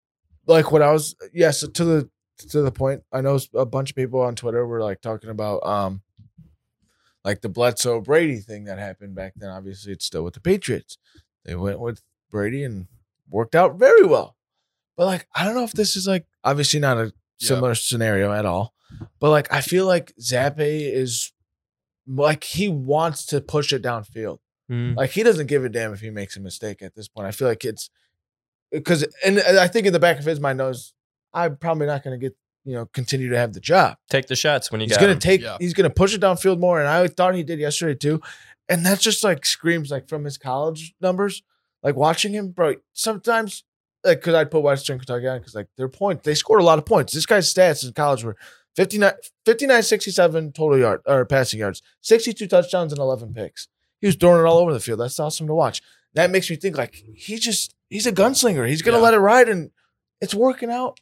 like 0.48 0.72
what 0.72 0.82
I 0.82 0.92
was. 0.92 1.16
Yes, 1.34 1.62
to 1.62 1.84
the 1.84 2.10
to 2.50 2.62
the 2.62 2.72
point. 2.72 3.04
I 3.12 3.22
know 3.22 3.40
a 3.54 3.66
bunch 3.66 3.90
of 3.92 3.96
people 3.96 4.20
on 4.22 4.36
Twitter 4.36 4.66
were 4.68 4.82
like 4.82 5.02
talking 5.02 5.30
about 5.30 5.66
um, 5.66 6.02
like 7.24 7.42
the 7.42 7.50
Bledsoe 7.50 8.02
Brady 8.02 8.38
thing 8.40 8.66
that 8.66 8.78
happened 8.78 9.16
back 9.16 9.34
then. 9.36 9.50
Obviously, 9.50 9.92
it's 9.94 10.06
still 10.06 10.24
with 10.24 10.34
the 10.36 10.40
Patriots. 10.42 10.98
They 11.44 11.56
went 11.56 11.80
with 11.80 12.02
Brady 12.30 12.64
and 12.64 12.88
worked 13.30 13.56
out 13.56 13.78
very 13.78 14.04
well. 14.06 14.36
But 14.98 15.06
like, 15.06 15.28
I 15.36 15.44
don't 15.44 15.56
know 15.56 15.64
if 15.64 15.74
this 15.74 15.96
is 15.96 16.08
like 16.08 16.26
obviously 16.44 16.80
not 16.80 16.98
a 16.98 17.14
similar 17.40 17.76
scenario 17.76 18.32
at 18.32 18.46
all. 18.46 18.74
But 19.20 19.30
like, 19.32 19.52
I 19.52 19.62
feel 19.62 19.86
like 19.86 20.14
Zappe 20.22 20.60
is 20.60 21.32
like 22.08 22.44
he 22.44 22.70
wants 22.70 23.26
to 23.28 23.42
push 23.42 23.74
it 23.74 23.82
downfield. 23.82 24.40
Mm. 24.72 24.96
Like 24.96 25.12
he 25.12 25.24
doesn't 25.24 25.48
give 25.48 25.64
a 25.66 25.70
damn 25.70 25.94
if 25.94 26.00
he 26.02 26.10
makes 26.10 26.38
a 26.38 26.40
mistake 26.40 26.82
at 26.82 26.96
this 26.96 27.08
point. 27.08 27.28
I 27.28 27.32
feel 27.32 27.48
like 27.48 27.66
it's 27.66 27.90
because, 28.72 29.06
and 29.24 29.40
I 29.40 29.68
think 29.68 29.86
in 29.88 29.94
the 29.94 30.00
back 30.00 30.18
of 30.20 30.26
his 30.26 30.40
mind 30.40 30.58
knows 30.58 30.94
I'm 31.34 31.58
probably 31.58 31.88
not 31.88 32.04
going 32.04 32.20
to 32.20 32.24
get 32.24 32.36
you 32.64 32.74
know 32.74 32.86
continue 32.88 33.30
to 33.30 33.38
have 33.38 33.54
the 33.54 33.60
job. 33.60 33.98
Take 34.10 34.28
the 34.28 34.36
shots 34.36 34.72
when 34.72 34.82
you 34.82 34.88
He's 34.88 34.98
going 34.98 35.14
to 35.14 35.20
take, 35.20 35.42
Yeah. 35.42 35.58
he's 35.60 35.74
going 35.74 35.90
to 35.90 35.94
push 35.94 36.14
it 36.16 36.22
downfield 36.22 36.60
more, 36.60 36.80
and 36.80 36.88
I 36.88 37.08
thought 37.08 37.36
he 37.36 37.44
did 37.44 37.60
yesterday 37.60 37.96
too. 37.96 38.22
And 38.68 38.86
that 38.86 39.00
just 39.00 39.24
like 39.24 39.46
screams 39.46 39.92
like 39.92 40.08
from 40.10 40.24
his 40.26 40.38
college 40.38 40.96
numbers. 41.00 41.44
Like 41.84 41.96
watching 41.96 42.34
him, 42.34 42.50
bro. 42.50 42.76
Sometimes 42.94 43.64
like 44.06 44.20
because 44.20 44.34
I 44.36 44.44
put 44.46 44.62
Western 44.62 44.98
Kentucky 45.00 45.28
on 45.28 45.40
because 45.40 45.56
like 45.56 45.68
their 45.78 45.90
points, 45.90 46.24
they 46.24 46.36
scored 46.36 46.62
a 46.62 46.64
lot 46.64 46.78
of 46.80 46.86
points. 46.86 47.14
This 47.14 47.26
guy's 47.26 47.52
stats 47.54 47.86
in 47.86 47.94
college 47.94 48.24
were 48.24 48.38
59, 48.76 49.12
59 49.46 49.84
67 49.84 50.52
total 50.52 50.78
yard 50.78 51.02
or 51.06 51.26
passing 51.26 51.60
yards, 51.60 51.82
62 52.02 52.48
touchdowns 52.48 52.92
and 52.92 53.00
11 53.00 53.34
picks. 53.34 53.68
He 54.02 54.08
was 54.08 54.16
throwing 54.16 54.40
it 54.42 54.48
all 54.48 54.58
over 54.60 54.74
the 54.74 54.80
field. 54.80 55.00
That's 55.00 55.20
awesome 55.20 55.48
to 55.48 55.54
watch. 55.54 55.82
That 56.14 56.30
makes 56.32 56.50
me 56.50 56.56
think 56.56 56.78
like 56.78 57.04
he 57.16 57.38
just 57.38 57.74
he's 57.90 58.06
a 58.06 58.12
gunslinger. 58.12 58.68
He's 58.68 58.82
gonna 58.82 58.98
Yeah. 58.98 59.04
let 59.04 59.14
it 59.14 59.20
ride 59.20 59.50
and 59.50 59.72
it's 60.22 60.34
working 60.36 60.70
out. 60.72 61.00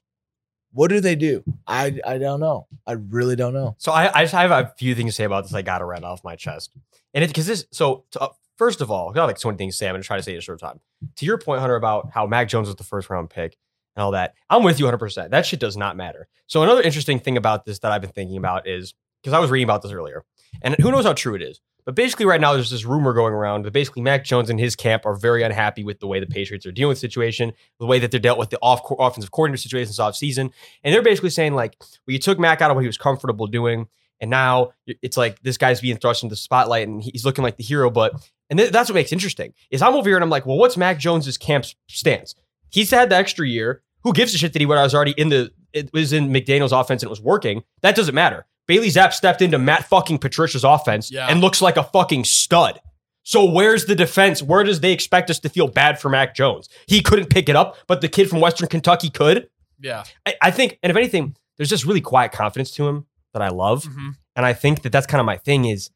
What 0.71 0.87
do 0.87 0.99
they 0.99 1.15
do? 1.15 1.43
I 1.67 1.99
I 2.05 2.17
don't 2.17 2.39
know. 2.39 2.67
I 2.87 2.93
really 2.93 3.35
don't 3.35 3.53
know. 3.53 3.75
So 3.77 3.91
I, 3.91 4.11
I 4.11 4.23
just 4.23 4.33
have 4.33 4.49
a 4.51 4.73
few 4.77 4.95
things 4.95 5.11
to 5.11 5.15
say 5.15 5.23
about 5.23 5.43
this. 5.43 5.53
I 5.53 5.61
got 5.61 5.79
to 5.79 5.85
read 5.85 6.03
off 6.03 6.23
my 6.23 6.35
chest, 6.35 6.71
and 7.13 7.23
it 7.23 7.27
because 7.27 7.45
this. 7.45 7.65
So 7.71 8.05
to, 8.11 8.29
first 8.57 8.81
of 8.81 8.91
all, 8.91 9.11
got 9.11 9.25
like 9.25 9.39
so 9.39 9.49
many 9.49 9.57
things 9.57 9.75
to 9.75 9.77
say. 9.77 9.87
I'm 9.87 9.93
gonna 9.93 10.03
try 10.03 10.17
to 10.17 10.23
say 10.23 10.31
it 10.31 10.35
in 10.35 10.39
a 10.39 10.41
short 10.41 10.59
time. 10.59 10.79
To 11.17 11.25
your 11.25 11.37
point, 11.37 11.61
Hunter, 11.61 11.75
about 11.75 12.11
how 12.13 12.27
Mac 12.27 12.47
Jones 12.47 12.67
was 12.67 12.75
the 12.75 12.83
first 12.83 13.09
round 13.09 13.29
pick 13.29 13.57
and 13.95 14.03
all 14.03 14.11
that. 14.11 14.33
I'm 14.49 14.63
with 14.63 14.79
you 14.79 14.85
100. 14.85 14.97
percent 14.97 15.31
That 15.31 15.45
shit 15.45 15.59
does 15.59 15.77
not 15.77 15.95
matter. 15.97 16.27
So 16.47 16.63
another 16.63 16.81
interesting 16.81 17.19
thing 17.19 17.37
about 17.37 17.65
this 17.65 17.79
that 17.79 17.91
I've 17.91 18.01
been 18.01 18.11
thinking 18.11 18.37
about 18.37 18.67
is 18.67 18.93
because 19.21 19.33
I 19.33 19.39
was 19.39 19.49
reading 19.49 19.65
about 19.65 19.81
this 19.81 19.91
earlier, 19.91 20.23
and 20.61 20.75
who 20.75 20.91
knows 20.91 21.05
how 21.05 21.13
true 21.13 21.35
it 21.35 21.41
is. 21.41 21.59
But 21.85 21.95
basically, 21.95 22.25
right 22.25 22.39
now 22.39 22.53
there's 22.53 22.69
this 22.69 22.85
rumor 22.85 23.13
going 23.13 23.33
around 23.33 23.65
that 23.65 23.71
basically 23.71 24.01
Mac 24.01 24.23
Jones 24.23 24.49
and 24.49 24.59
his 24.59 24.75
camp 24.75 25.05
are 25.05 25.15
very 25.15 25.43
unhappy 25.43 25.83
with 25.83 25.99
the 25.99 26.07
way 26.07 26.19
the 26.19 26.25
Patriots 26.25 26.65
are 26.65 26.71
dealing 26.71 26.89
with 26.89 26.97
the 26.97 27.07
situation, 27.07 27.51
the 27.79 27.85
way 27.85 27.99
that 27.99 28.09
they're 28.09 28.21
dealt 28.21 28.39
with 28.39 28.51
the 28.51 28.59
off 28.61 28.81
offensive 28.99 29.31
coordinator 29.31 29.61
situation 29.61 29.89
this 29.89 29.99
offseason. 29.99 30.51
And 30.83 30.93
they're 30.93 31.01
basically 31.01 31.29
saying, 31.29 31.55
like, 31.55 31.75
well, 31.79 32.13
you 32.13 32.19
took 32.19 32.39
Mac 32.39 32.61
out 32.61 32.71
of 32.71 32.75
what 32.75 32.81
he 32.81 32.87
was 32.87 32.97
comfortable 32.97 33.47
doing, 33.47 33.87
and 34.21 34.29
now 34.29 34.71
it's 34.85 35.17
like 35.17 35.41
this 35.41 35.57
guy's 35.57 35.81
being 35.81 35.97
thrust 35.97 36.23
into 36.23 36.31
the 36.33 36.37
spotlight 36.37 36.87
and 36.87 37.03
he's 37.03 37.25
looking 37.25 37.43
like 37.43 37.57
the 37.57 37.63
hero. 37.63 37.89
But 37.89 38.13
and 38.49 38.59
th- 38.59 38.71
that's 38.71 38.89
what 38.89 38.95
makes 38.95 39.11
it 39.11 39.15
interesting 39.15 39.53
is 39.71 39.81
I'm 39.81 39.93
over 39.95 40.07
here 40.09 40.17
and 40.17 40.23
I'm 40.23 40.29
like, 40.29 40.45
well, 40.45 40.57
what's 40.57 40.77
Mac 40.77 40.99
Jones's 40.99 41.37
camp's 41.37 41.75
stance? 41.87 42.35
He's 42.69 42.91
had 42.91 43.09
the 43.09 43.15
extra 43.15 43.47
year. 43.47 43.81
Who 44.03 44.11
gives 44.13 44.33
a 44.35 44.37
shit 44.37 44.51
that 44.53 44.59
he 44.59 44.65
was 44.65 44.93
already 44.93 45.13
in 45.17 45.29
the 45.29 45.51
it 45.71 45.91
was 45.93 46.11
in 46.13 46.29
McDaniels' 46.29 46.77
offense 46.77 47.01
and 47.03 47.07
it 47.07 47.09
was 47.09 47.21
working? 47.21 47.63
That 47.81 47.95
doesn't 47.95 48.13
matter. 48.15 48.45
Bailey 48.67 48.89
Zapp 48.89 49.13
stepped 49.13 49.41
into 49.41 49.57
Matt 49.57 49.85
fucking 49.85 50.19
Patricia's 50.19 50.63
offense 50.63 51.11
Yeah. 51.11 51.27
and 51.27 51.41
looks 51.41 51.61
like 51.61 51.77
a 51.77 51.83
fucking 51.83 52.23
stud. 52.25 52.79
So 53.23 53.45
where's 53.49 53.85
the 53.85 53.95
defense? 53.95 54.41
Where 54.43 54.63
does 54.63 54.81
they 54.81 54.91
expect 54.91 55.29
us 55.29 55.39
to 55.39 55.49
feel 55.49 55.67
bad 55.69 55.99
for 55.99 56.09
Mac 56.09 56.35
Jones? 56.35 56.67
He 56.87 57.01
couldn't 57.01 57.29
pick 57.29 57.47
it 57.49 57.55
up, 57.55 57.77
but 57.87 58.01
the 58.01 58.09
kid 58.09 58.29
from 58.29 58.41
Western 58.41 58.67
Kentucky 58.67 59.09
could. 59.09 59.47
yeah, 59.79 60.03
I, 60.25 60.35
I 60.41 60.51
think, 60.51 60.77
and 60.83 60.89
if 60.89 60.97
anything, 60.97 61.35
there's 61.57 61.69
just 61.69 61.85
really 61.85 62.01
quiet 62.01 62.31
confidence 62.33 62.71
to 62.71 62.87
him 62.87 63.05
that 63.33 63.41
I 63.41 63.47
love, 63.49 63.83
Mhm. 63.85 64.15
and 64.35 64.45
I 64.45 64.51
think 64.53 64.81
that 64.81 64.91
that's 64.91 65.07
kind 65.07 65.19
of 65.21 65.25
my 65.25 65.37
thing 65.37 65.65
is 65.65 65.89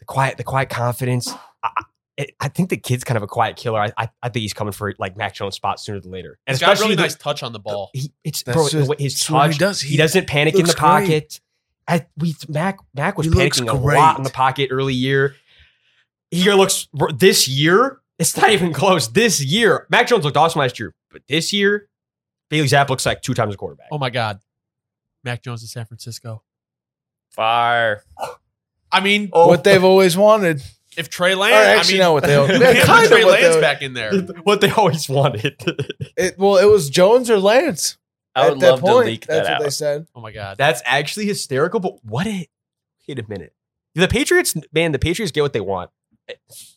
the 0.00 0.04
quiet, 0.04 0.36
the 0.38 0.44
quiet 0.44 0.68
confidence. 0.68 1.32
I, 1.62 1.68
I- 1.76 1.82
I 2.40 2.48
think 2.48 2.70
the 2.70 2.78
kid's 2.78 3.04
kind 3.04 3.18
of 3.18 3.22
a 3.22 3.26
quiet 3.26 3.56
killer. 3.56 3.78
I, 3.78 3.92
I, 3.98 4.08
I 4.22 4.30
think 4.30 4.40
he's 4.40 4.54
coming 4.54 4.72
for 4.72 4.94
like 4.98 5.18
Mac 5.18 5.34
Jones' 5.34 5.54
spot 5.54 5.78
sooner 5.78 6.00
than 6.00 6.10
later, 6.10 6.38
and 6.46 6.54
he's 6.56 6.60
got 6.66 6.78
a 6.78 6.82
really 6.82 6.94
the- 6.94 7.02
nice 7.02 7.14
touch 7.14 7.42
on 7.42 7.52
the 7.52 7.58
ball. 7.58 7.90
He, 7.92 8.10
it's 8.24 8.42
That's 8.42 8.56
bro, 8.56 8.64
just- 8.64 8.72
his 8.98 9.14
that's 9.18 9.30
what 9.30 9.46
he 9.48 9.52
touch. 9.52 9.58
does. 9.58 9.80
He, 9.82 9.90
He 9.90 9.96
doesn't 9.98 10.26
panic 10.26 10.54
in 10.54 10.64
the 10.64 10.72
pocket. 10.72 11.40
I, 11.86 12.06
we 12.16 12.34
Mac 12.48 12.78
Mac 12.94 13.18
was 13.18 13.26
He 13.26 13.30
looks 13.30 13.60
panicking 13.60 13.68
a 13.68 13.74
lot 13.74 13.82
great. 13.82 14.16
in 14.16 14.22
the 14.24 14.30
pocket 14.30 14.68
early 14.72 14.94
year. 14.94 15.34
Here 16.30 16.54
looks 16.54 16.88
this 17.16 17.48
year. 17.48 18.00
It's 18.18 18.34
not 18.34 18.50
even 18.50 18.72
close. 18.72 19.08
This 19.08 19.44
year, 19.44 19.86
Mac 19.90 20.06
Jones 20.06 20.24
looked 20.24 20.38
awesome 20.38 20.60
last 20.60 20.78
year, 20.80 20.94
but 21.12 21.20
this 21.28 21.52
year, 21.52 21.86
Bailey 22.48 22.66
Zapp 22.68 22.88
looks 22.88 23.04
like 23.04 23.20
two 23.20 23.34
times 23.34 23.52
a 23.54 23.58
quarterback. 23.58 23.88
Oh 23.92 23.98
my 23.98 24.08
god, 24.08 24.40
Mac 25.22 25.42
Jones 25.42 25.60
in 25.60 25.68
San 25.68 25.84
Francisco. 25.84 26.42
Fire. 27.30 28.02
I 28.90 29.00
mean, 29.00 29.28
Oh. 29.34 29.48
What 29.48 29.64
they've 29.64 29.84
always 29.84 30.16
wanted. 30.16 30.62
If 30.96 31.08
Trey 31.10 31.34
Lance, 31.34 31.54
Or 31.54 31.56
I 31.70 31.74
actually, 31.76 31.94
mean, 31.94 32.00
no, 32.00 32.12
what 32.14 32.22
they 32.24 32.34
yeah, 32.34 32.84
kind 32.84 33.02
put 33.02 33.04
of 33.04 33.08
Trey 33.10 33.20
they- 33.24 33.24
Lance 33.48 33.56
back 33.56 33.82
in 33.82 33.94
there. 33.94 34.12
what 34.44 34.60
they 34.60 34.70
always 34.70 35.08
wanted. 35.08 35.56
It, 36.18 36.38
well, 36.38 36.56
it 36.56 36.64
was 36.64 36.88
Jones 36.88 37.28
or 37.28 37.38
Lance. 37.38 37.98
I 38.34 38.46
at 38.46 38.50
would 38.50 38.60
that 38.60 38.70
love 38.70 38.80
to 38.80 38.86
point. 38.86 39.06
leak 39.06 39.26
That's 39.26 39.46
that 39.46 39.52
what 39.54 39.60
they 39.60 39.66
out. 39.66 39.72
said. 39.74 40.06
Oh 40.14 40.20
my 40.22 40.32
god, 40.32 40.56
That's 40.56 40.80
actually 40.86 41.26
hysterical. 41.26 41.78
But 41.80 42.02
what 42.04 42.26
a 42.26 42.48
wait 43.06 43.18
a 43.18 43.24
minute. 43.28 43.52
The 43.94 44.08
Patriots, 44.08 44.54
man, 44.72 44.92
the 44.92 44.98
Patriots 44.98 45.30
get 45.32 45.42
what 45.42 45.52
they 45.52 45.60
want. 45.60 45.90
That's 46.26 46.74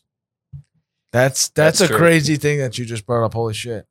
that's, 1.12 1.48
That's 1.48 1.80
a 1.80 1.88
true. 1.88 1.96
crazy 1.96 2.36
thing 2.36 2.58
that 2.58 2.78
you 2.78 2.84
just 2.84 3.04
brought 3.06 3.24
up. 3.24 3.34
Holy 3.34 3.54
shit! 3.54 3.86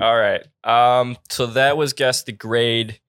All 0.00 0.16
right. 0.16 0.44
Um. 0.64 1.16
So 1.28 1.46
that 1.46 1.76
was 1.76 1.92
guess 1.92 2.22
the 2.22 2.32
grade. 2.32 3.00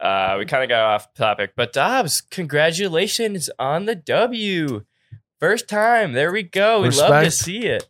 Uh, 0.00 0.36
we 0.38 0.46
kind 0.46 0.62
of 0.62 0.68
got 0.68 0.82
off 0.94 1.12
topic, 1.14 1.52
but 1.56 1.72
Dobbs, 1.72 2.20
congratulations 2.22 3.50
on 3.58 3.84
the 3.86 3.94
W. 3.94 4.84
First 5.40 5.68
time. 5.68 6.12
There 6.12 6.32
we 6.32 6.42
go. 6.42 6.82
We 6.82 6.90
love 6.90 7.24
to 7.24 7.30
see 7.30 7.66
it. 7.66 7.88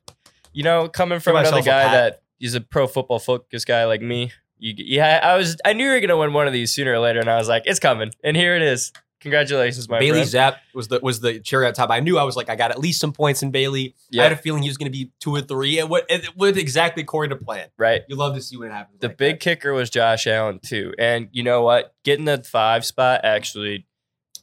You 0.52 0.62
know, 0.62 0.88
coming 0.88 1.20
from 1.20 1.34
Give 1.34 1.46
another 1.48 1.62
guy 1.62 1.84
pat. 1.84 1.92
that 1.92 2.22
is 2.40 2.54
a 2.54 2.60
pro 2.60 2.86
football 2.86 3.18
focused 3.18 3.66
guy 3.66 3.84
like 3.84 4.00
me. 4.00 4.32
You, 4.58 4.74
yeah, 4.76 5.20
I 5.22 5.36
was. 5.36 5.56
I 5.64 5.72
knew 5.72 5.84
you 5.84 5.92
were 5.92 6.00
gonna 6.00 6.16
win 6.16 6.32
one 6.32 6.46
of 6.46 6.52
these 6.52 6.72
sooner 6.72 6.92
or 6.92 6.98
later, 6.98 7.18
and 7.20 7.30
I 7.30 7.36
was 7.36 7.48
like, 7.48 7.64
it's 7.66 7.80
coming, 7.80 8.10
and 8.22 8.36
here 8.36 8.54
it 8.56 8.62
is. 8.62 8.92
Congratulations, 9.20 9.86
my 9.86 9.98
Bailey 9.98 10.20
friend. 10.20 10.28
Zapp 10.30 10.56
was 10.74 10.88
the 10.88 10.98
was 11.02 11.20
the 11.20 11.40
cherry 11.40 11.66
on 11.66 11.74
top. 11.74 11.90
I 11.90 12.00
knew 12.00 12.18
I 12.18 12.24
was 12.24 12.36
like, 12.36 12.48
I 12.48 12.56
got 12.56 12.70
at 12.70 12.78
least 12.78 13.00
some 13.00 13.12
points 13.12 13.42
in 13.42 13.50
Bailey. 13.50 13.94
Yeah. 14.10 14.22
I 14.22 14.24
had 14.24 14.32
a 14.32 14.36
feeling 14.36 14.62
he 14.62 14.68
was 14.70 14.78
going 14.78 14.90
to 14.90 14.98
be 14.98 15.12
two 15.20 15.34
or 15.34 15.42
three. 15.42 15.78
It 15.78 15.88
went, 15.90 16.06
it 16.08 16.34
went 16.36 16.56
exactly 16.56 17.02
according 17.02 17.36
to 17.36 17.44
plan. 17.44 17.68
right. 17.76 18.00
You 18.08 18.16
love 18.16 18.34
to 18.34 18.40
see 18.40 18.56
what 18.56 18.70
happens. 18.70 19.00
The 19.00 19.08
like 19.08 19.18
big 19.18 19.34
that. 19.34 19.40
kicker 19.40 19.74
was 19.74 19.90
Josh 19.90 20.26
Allen 20.26 20.58
too, 20.58 20.94
and 20.98 21.28
you 21.32 21.42
know 21.42 21.62
what? 21.62 21.94
Getting 22.02 22.24
the 22.24 22.42
five 22.42 22.86
spot 22.86 23.20
actually 23.24 23.86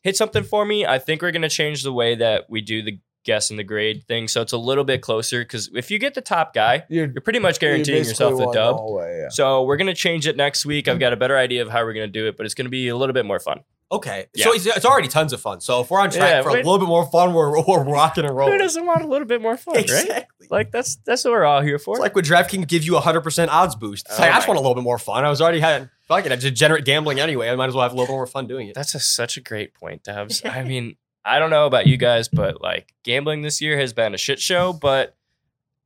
hit 0.07 0.15
something 0.15 0.43
for 0.43 0.65
me. 0.65 0.85
I 0.85 0.99
think 0.99 1.21
we're 1.21 1.31
gonna 1.31 1.49
change 1.49 1.83
the 1.83 1.91
way 1.91 2.15
that 2.15 2.49
we 2.49 2.61
do 2.61 2.81
the 2.81 2.99
guess 3.25 3.49
and 3.49 3.59
the 3.59 3.63
grade 3.63 4.05
thing, 4.07 4.29
so 4.29 4.41
it's 4.41 4.53
a 4.53 4.57
little 4.57 4.85
bit 4.85 5.01
closer. 5.01 5.41
Because 5.41 5.69
if 5.75 5.91
you 5.91 5.99
get 5.99 6.13
the 6.13 6.21
top 6.21 6.53
guy, 6.53 6.85
You're, 6.87 7.07
you're 7.07 7.21
pretty 7.21 7.39
much 7.39 7.59
guaranteeing 7.59 8.05
yourself 8.05 8.37
the 8.39 8.49
dub. 8.53 8.77
way, 8.79 9.19
yeah. 9.23 9.29
So 9.29 9.63
we're 9.63 9.75
gonna 9.75 9.93
change 9.93 10.25
it 10.25 10.37
next 10.37 10.65
week. 10.65 10.87
I've 10.87 10.99
got 10.99 11.11
a 11.11 11.17
better 11.17 11.37
idea 11.37 11.61
of 11.61 11.69
how 11.69 11.83
we're 11.83 11.93
gonna 11.93 12.07
do 12.07 12.25
it, 12.27 12.37
but 12.37 12.45
it's 12.45 12.55
gonna 12.55 12.69
be 12.69 12.87
a 12.87 12.95
little 12.95 13.13
bit 13.13 13.25
more 13.25 13.39
fun. 13.39 13.59
Okay, 13.89 14.25
Yeah. 14.35 14.45
so 14.45 14.53
it's, 14.53 14.65
it's 14.65 14.85
already 14.85 15.07
tons 15.07 15.31
of 15.31 15.39
fun. 15.39 15.61
So 15.61 15.79
if 15.81 15.89
we're 15.89 16.01
on 16.01 16.09
track 16.09 16.29
Yeah, 16.29 16.41
for 16.41 16.49
a 16.49 16.53
wait. 16.53 16.65
little 16.65 16.77
bit 16.79 16.89
more 16.89 17.05
fun, 17.09 17.33
we're, 17.33 17.49
we're 17.65 17.83
rocking 17.85 18.25
and 18.25 18.35
rolling. 18.35 18.53
Who 18.53 18.59
doesn't 18.59 18.85
want 18.85 19.01
a 19.01 19.07
little 19.07 19.27
bit 19.27 19.41
more 19.41 19.55
fun, 19.55 19.75
right? 19.75 19.83
Exactly. 19.83 20.47
Like 20.49 20.71
that's 20.71 20.97
that's 21.05 21.23
what 21.23 21.31
we're 21.31 21.45
all 21.45 21.61
here 21.61 21.79
for. 21.79 21.95
It's 21.95 22.01
like 22.01 22.15
when 22.15 22.23
DraftKings 22.25 22.67
gives 22.67 22.85
you 22.85 22.95
a 22.97 22.99
hundred 23.01 23.21
percent 23.21 23.51
odds 23.51 23.75
boost. 23.75 24.05
It's 24.09 24.19
Oh 24.19 24.21
like 24.21 24.31
I 24.31 24.35
oh 24.35 24.37
just 24.37 24.47
want 24.47 24.57
a 24.57 24.61
little 24.61 24.75
bit 24.75 24.83
more 24.83 24.97
fun. 24.99 25.25
I 25.25 25.29
was 25.29 25.41
already 25.41 25.59
had 25.59 25.89
fuck 26.07 26.25
it. 26.25 26.31
I 26.31 26.35
degenerate 26.35 26.85
gambling 26.85 27.19
anyway. 27.19 27.49
I 27.49 27.55
might 27.55 27.67
as 27.67 27.73
well 27.73 27.83
have 27.83 27.91
a 27.93 27.95
little 27.95 28.15
more 28.15 28.27
fun 28.27 28.47
doing 28.47 28.67
it. 28.69 28.75
That's 28.75 28.95
a, 28.95 28.99
such 28.99 29.35
a 29.37 29.41
great 29.41 29.73
point, 29.73 30.03
Dubs. 30.03 30.41
I 30.45 30.63
mean, 30.65 30.95
I 31.25 31.39
don't 31.39 31.49
know 31.49 31.65
about 31.65 31.87
you 31.87 31.97
guys, 31.97 32.29
but 32.29 32.61
like 32.61 32.93
gambling 33.03 33.41
this 33.41 33.59
year 33.61 33.77
has 33.77 33.91
been 33.91 34.13
a 34.13 34.17
shit 34.17 34.39
show. 34.39 34.71
But 34.71 35.16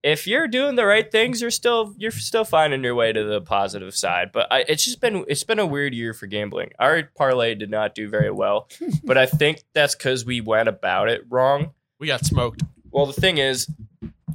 if 0.03 0.25
you're 0.25 0.47
doing 0.47 0.75
the 0.75 0.85
right 0.85 1.09
things, 1.11 1.41
you're 1.41 1.51
still 1.51 1.93
you're 1.97 2.11
still 2.11 2.43
finding 2.43 2.83
your 2.83 2.95
way 2.95 3.13
to 3.13 3.23
the 3.23 3.41
positive 3.41 3.95
side. 3.95 4.31
But 4.31 4.51
I, 4.51 4.65
it's 4.67 4.83
just 4.83 4.99
been 4.99 5.25
it's 5.27 5.43
been 5.43 5.59
a 5.59 5.65
weird 5.65 5.93
year 5.93 6.13
for 6.13 6.27
gambling. 6.27 6.71
Our 6.79 7.03
parlay 7.15 7.55
did 7.55 7.69
not 7.69 7.93
do 7.93 8.09
very 8.09 8.31
well, 8.31 8.67
but 9.03 9.17
I 9.17 9.25
think 9.25 9.63
that's 9.73 9.95
because 9.95 10.25
we 10.25 10.41
went 10.41 10.69
about 10.69 11.09
it 11.09 11.23
wrong. 11.29 11.71
we 11.99 12.07
got 12.07 12.25
smoked. 12.25 12.63
Well, 12.91 13.05
the 13.05 13.13
thing 13.13 13.37
is, 13.37 13.67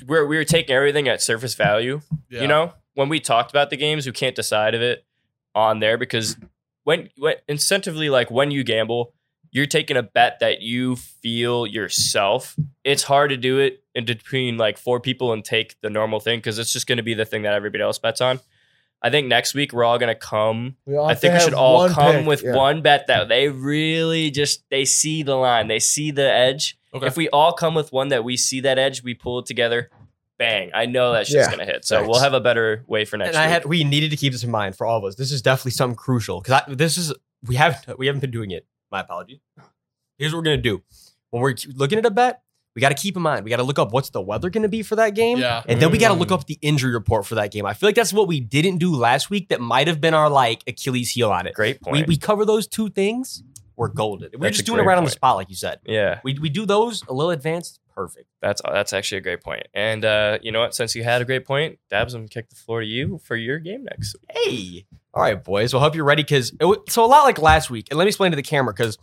we're 0.06 0.26
we 0.26 0.36
were 0.36 0.44
taking 0.44 0.74
everything 0.74 1.08
at 1.08 1.20
surface 1.20 1.54
value. 1.54 2.00
Yeah. 2.30 2.42
You 2.42 2.48
know, 2.48 2.72
when 2.94 3.08
we 3.08 3.20
talked 3.20 3.50
about 3.50 3.70
the 3.70 3.76
games, 3.76 4.06
we 4.06 4.12
can't 4.12 4.36
decide 4.36 4.74
of 4.74 4.82
it 4.82 5.04
on 5.54 5.80
there 5.80 5.98
because 5.98 6.36
when 6.84 7.10
when 7.18 7.36
incentively, 7.48 8.10
like 8.10 8.30
when 8.30 8.50
you 8.52 8.62
gamble, 8.62 9.12
you're 9.56 9.64
taking 9.66 9.96
a 9.96 10.02
bet 10.02 10.38
that 10.40 10.60
you 10.60 10.96
feel 10.96 11.66
yourself. 11.66 12.54
It's 12.84 13.02
hard 13.02 13.30
to 13.30 13.38
do 13.38 13.58
it 13.58 13.82
in 13.94 14.04
between 14.04 14.58
like 14.58 14.76
four 14.76 15.00
people 15.00 15.32
and 15.32 15.42
take 15.42 15.80
the 15.80 15.88
normal 15.88 16.20
thing 16.20 16.40
because 16.40 16.58
it's 16.58 16.74
just 16.74 16.86
going 16.86 16.98
to 16.98 17.02
be 17.02 17.14
the 17.14 17.24
thing 17.24 17.42
that 17.42 17.54
everybody 17.54 17.82
else 17.82 17.98
bets 17.98 18.20
on. 18.20 18.38
I 19.00 19.08
think 19.08 19.28
next 19.28 19.54
week 19.54 19.72
we're 19.72 19.84
all 19.84 19.98
going 19.98 20.14
to 20.14 20.18
come. 20.18 20.76
I 20.86 21.14
think 21.14 21.32
we 21.34 21.40
should 21.40 21.54
all 21.54 21.88
come 21.88 22.16
pick, 22.16 22.26
with 22.26 22.42
yeah. 22.42 22.54
one 22.54 22.82
bet 22.82 23.06
that 23.06 23.28
they 23.28 23.48
really 23.48 24.30
just 24.30 24.62
they 24.70 24.84
see 24.84 25.22
the 25.22 25.36
line, 25.36 25.68
they 25.68 25.78
see 25.78 26.10
the 26.10 26.30
edge. 26.30 26.78
Okay. 26.92 27.06
If 27.06 27.16
we 27.16 27.30
all 27.30 27.52
come 27.52 27.74
with 27.74 27.92
one 27.92 28.08
that 28.08 28.24
we 28.24 28.36
see 28.36 28.60
that 28.60 28.78
edge, 28.78 29.02
we 29.02 29.14
pull 29.14 29.38
it 29.38 29.46
together. 29.46 29.90
Bang! 30.38 30.70
I 30.74 30.84
know 30.84 31.14
that 31.14 31.26
shit's 31.28 31.46
Yeah. 31.46 31.50
gonna 31.50 31.64
hit. 31.64 31.86
So 31.86 31.96
Thanks. 31.96 32.10
we'll 32.10 32.20
have 32.20 32.34
a 32.34 32.40
better 32.40 32.84
way 32.86 33.06
for 33.06 33.16
next. 33.16 33.28
and 33.30 33.38
I 33.38 33.46
week. 33.46 33.52
had 33.52 33.64
we 33.64 33.84
needed 33.84 34.10
to 34.10 34.18
keep 34.18 34.34
this 34.34 34.44
in 34.44 34.50
mind 34.50 34.76
for 34.76 34.86
all 34.86 34.98
of 34.98 35.04
us. 35.04 35.14
This 35.14 35.32
is 35.32 35.40
definitely 35.40 35.70
something 35.70 35.96
crucial 35.96 36.42
because 36.42 36.76
this 36.76 36.98
is 36.98 37.14
we 37.42 37.54
haven't 37.56 37.98
we 37.98 38.06
haven't 38.06 38.20
been 38.20 38.30
doing 38.30 38.50
it. 38.50 38.66
My 38.90 39.00
apologies. 39.00 39.40
Here's 40.18 40.32
what 40.32 40.38
we're 40.38 40.44
gonna 40.44 40.56
do 40.58 40.82
when 41.30 41.42
we're 41.42 41.54
looking 41.74 41.98
at 41.98 42.06
a 42.06 42.10
bet. 42.10 42.42
We 42.74 42.80
got 42.80 42.90
to 42.90 42.94
keep 42.94 43.16
in 43.16 43.22
mind. 43.22 43.42
We 43.42 43.48
got 43.48 43.56
to 43.56 43.62
look 43.62 43.78
up 43.78 43.90
what's 43.94 44.10
the 44.10 44.20
weather 44.20 44.50
going 44.50 44.60
to 44.64 44.68
be 44.68 44.82
for 44.82 44.96
that 44.96 45.14
game, 45.14 45.38
Yeah. 45.38 45.62
and 45.66 45.80
then 45.80 45.90
we 45.90 45.96
got 45.96 46.08
to 46.08 46.14
look 46.14 46.28
Mm. 46.28 46.32
up 46.32 46.44
the 46.46 46.58
injury 46.60 46.92
report 46.92 47.24
for 47.24 47.34
that 47.36 47.50
game. 47.50 47.64
I 47.64 47.72
feel 47.72 47.88
like 47.88 47.96
that's 47.96 48.12
what 48.12 48.28
we 48.28 48.38
didn't 48.38 48.76
do 48.76 48.94
last 48.94 49.30
week. 49.30 49.48
That 49.48 49.62
might 49.62 49.86
have 49.88 49.98
been 49.98 50.12
our 50.12 50.28
like 50.28 50.62
Achilles 50.66 51.10
heel 51.10 51.32
on 51.32 51.46
it. 51.46 51.54
great 51.54 51.80
point. 51.80 52.06
we 52.06 52.18
cover 52.18 52.44
those 52.44 52.66
two 52.66 52.90
things. 52.90 53.42
We're 53.76 53.88
golden. 53.88 54.28
We're 54.34 54.40
That's 54.48 54.58
just 54.58 54.66
doing 54.66 54.78
it 54.78 54.82
great 54.82 54.88
right 54.88 54.98
on 54.98 55.04
the 55.04 55.10
spot, 55.10 55.36
like 55.36 55.48
you 55.48 55.56
said. 55.56 55.80
yeah, 55.86 56.20
We, 56.22 56.38
we 56.38 56.50
do 56.50 56.66
those 56.66 57.02
a 57.08 57.14
little 57.14 57.30
advanced. 57.30 57.80
Perfect. 57.94 58.26
that's 58.42 58.60
that's 58.62 58.92
actually 58.92 59.18
a 59.18 59.22
great 59.22 59.42
point. 59.42 59.68
And 59.72 60.04
uh, 60.04 60.38
you 60.42 60.52
know 60.52 60.60
what? 60.60 60.74
Since 60.74 60.94
you 60.94 61.02
had 61.02 61.22
a 61.22 61.24
great 61.24 61.46
point, 61.46 61.78
Dabs, 61.88 62.12
I'm 62.12 62.20
gonna 62.22 62.28
kick 62.28 62.50
the 62.50 62.56
floor 62.56 62.80
to 62.82 62.86
you 62.86 63.18
for 63.24 63.36
your 63.36 63.58
game 63.58 63.84
next. 63.84 64.16
week. 64.20 64.84
Hey. 64.84 64.86
All 65.16 65.22
right, 65.22 65.42
boys. 65.42 65.72
Well, 65.72 65.80
hope 65.82 65.94
you're 65.94 66.04
ready 66.04 66.22
because 66.22 66.52
so 66.90 67.02
a 67.04 67.06
lot 67.06 67.24
like 67.24 67.38
last 67.38 67.70
week. 67.70 67.88
And 67.90 67.96
let 67.96 68.04
me 68.04 68.08
explain 68.08 68.32
to 68.32 68.36
the 68.36 68.42
camera 68.42 68.74
because 68.74 68.98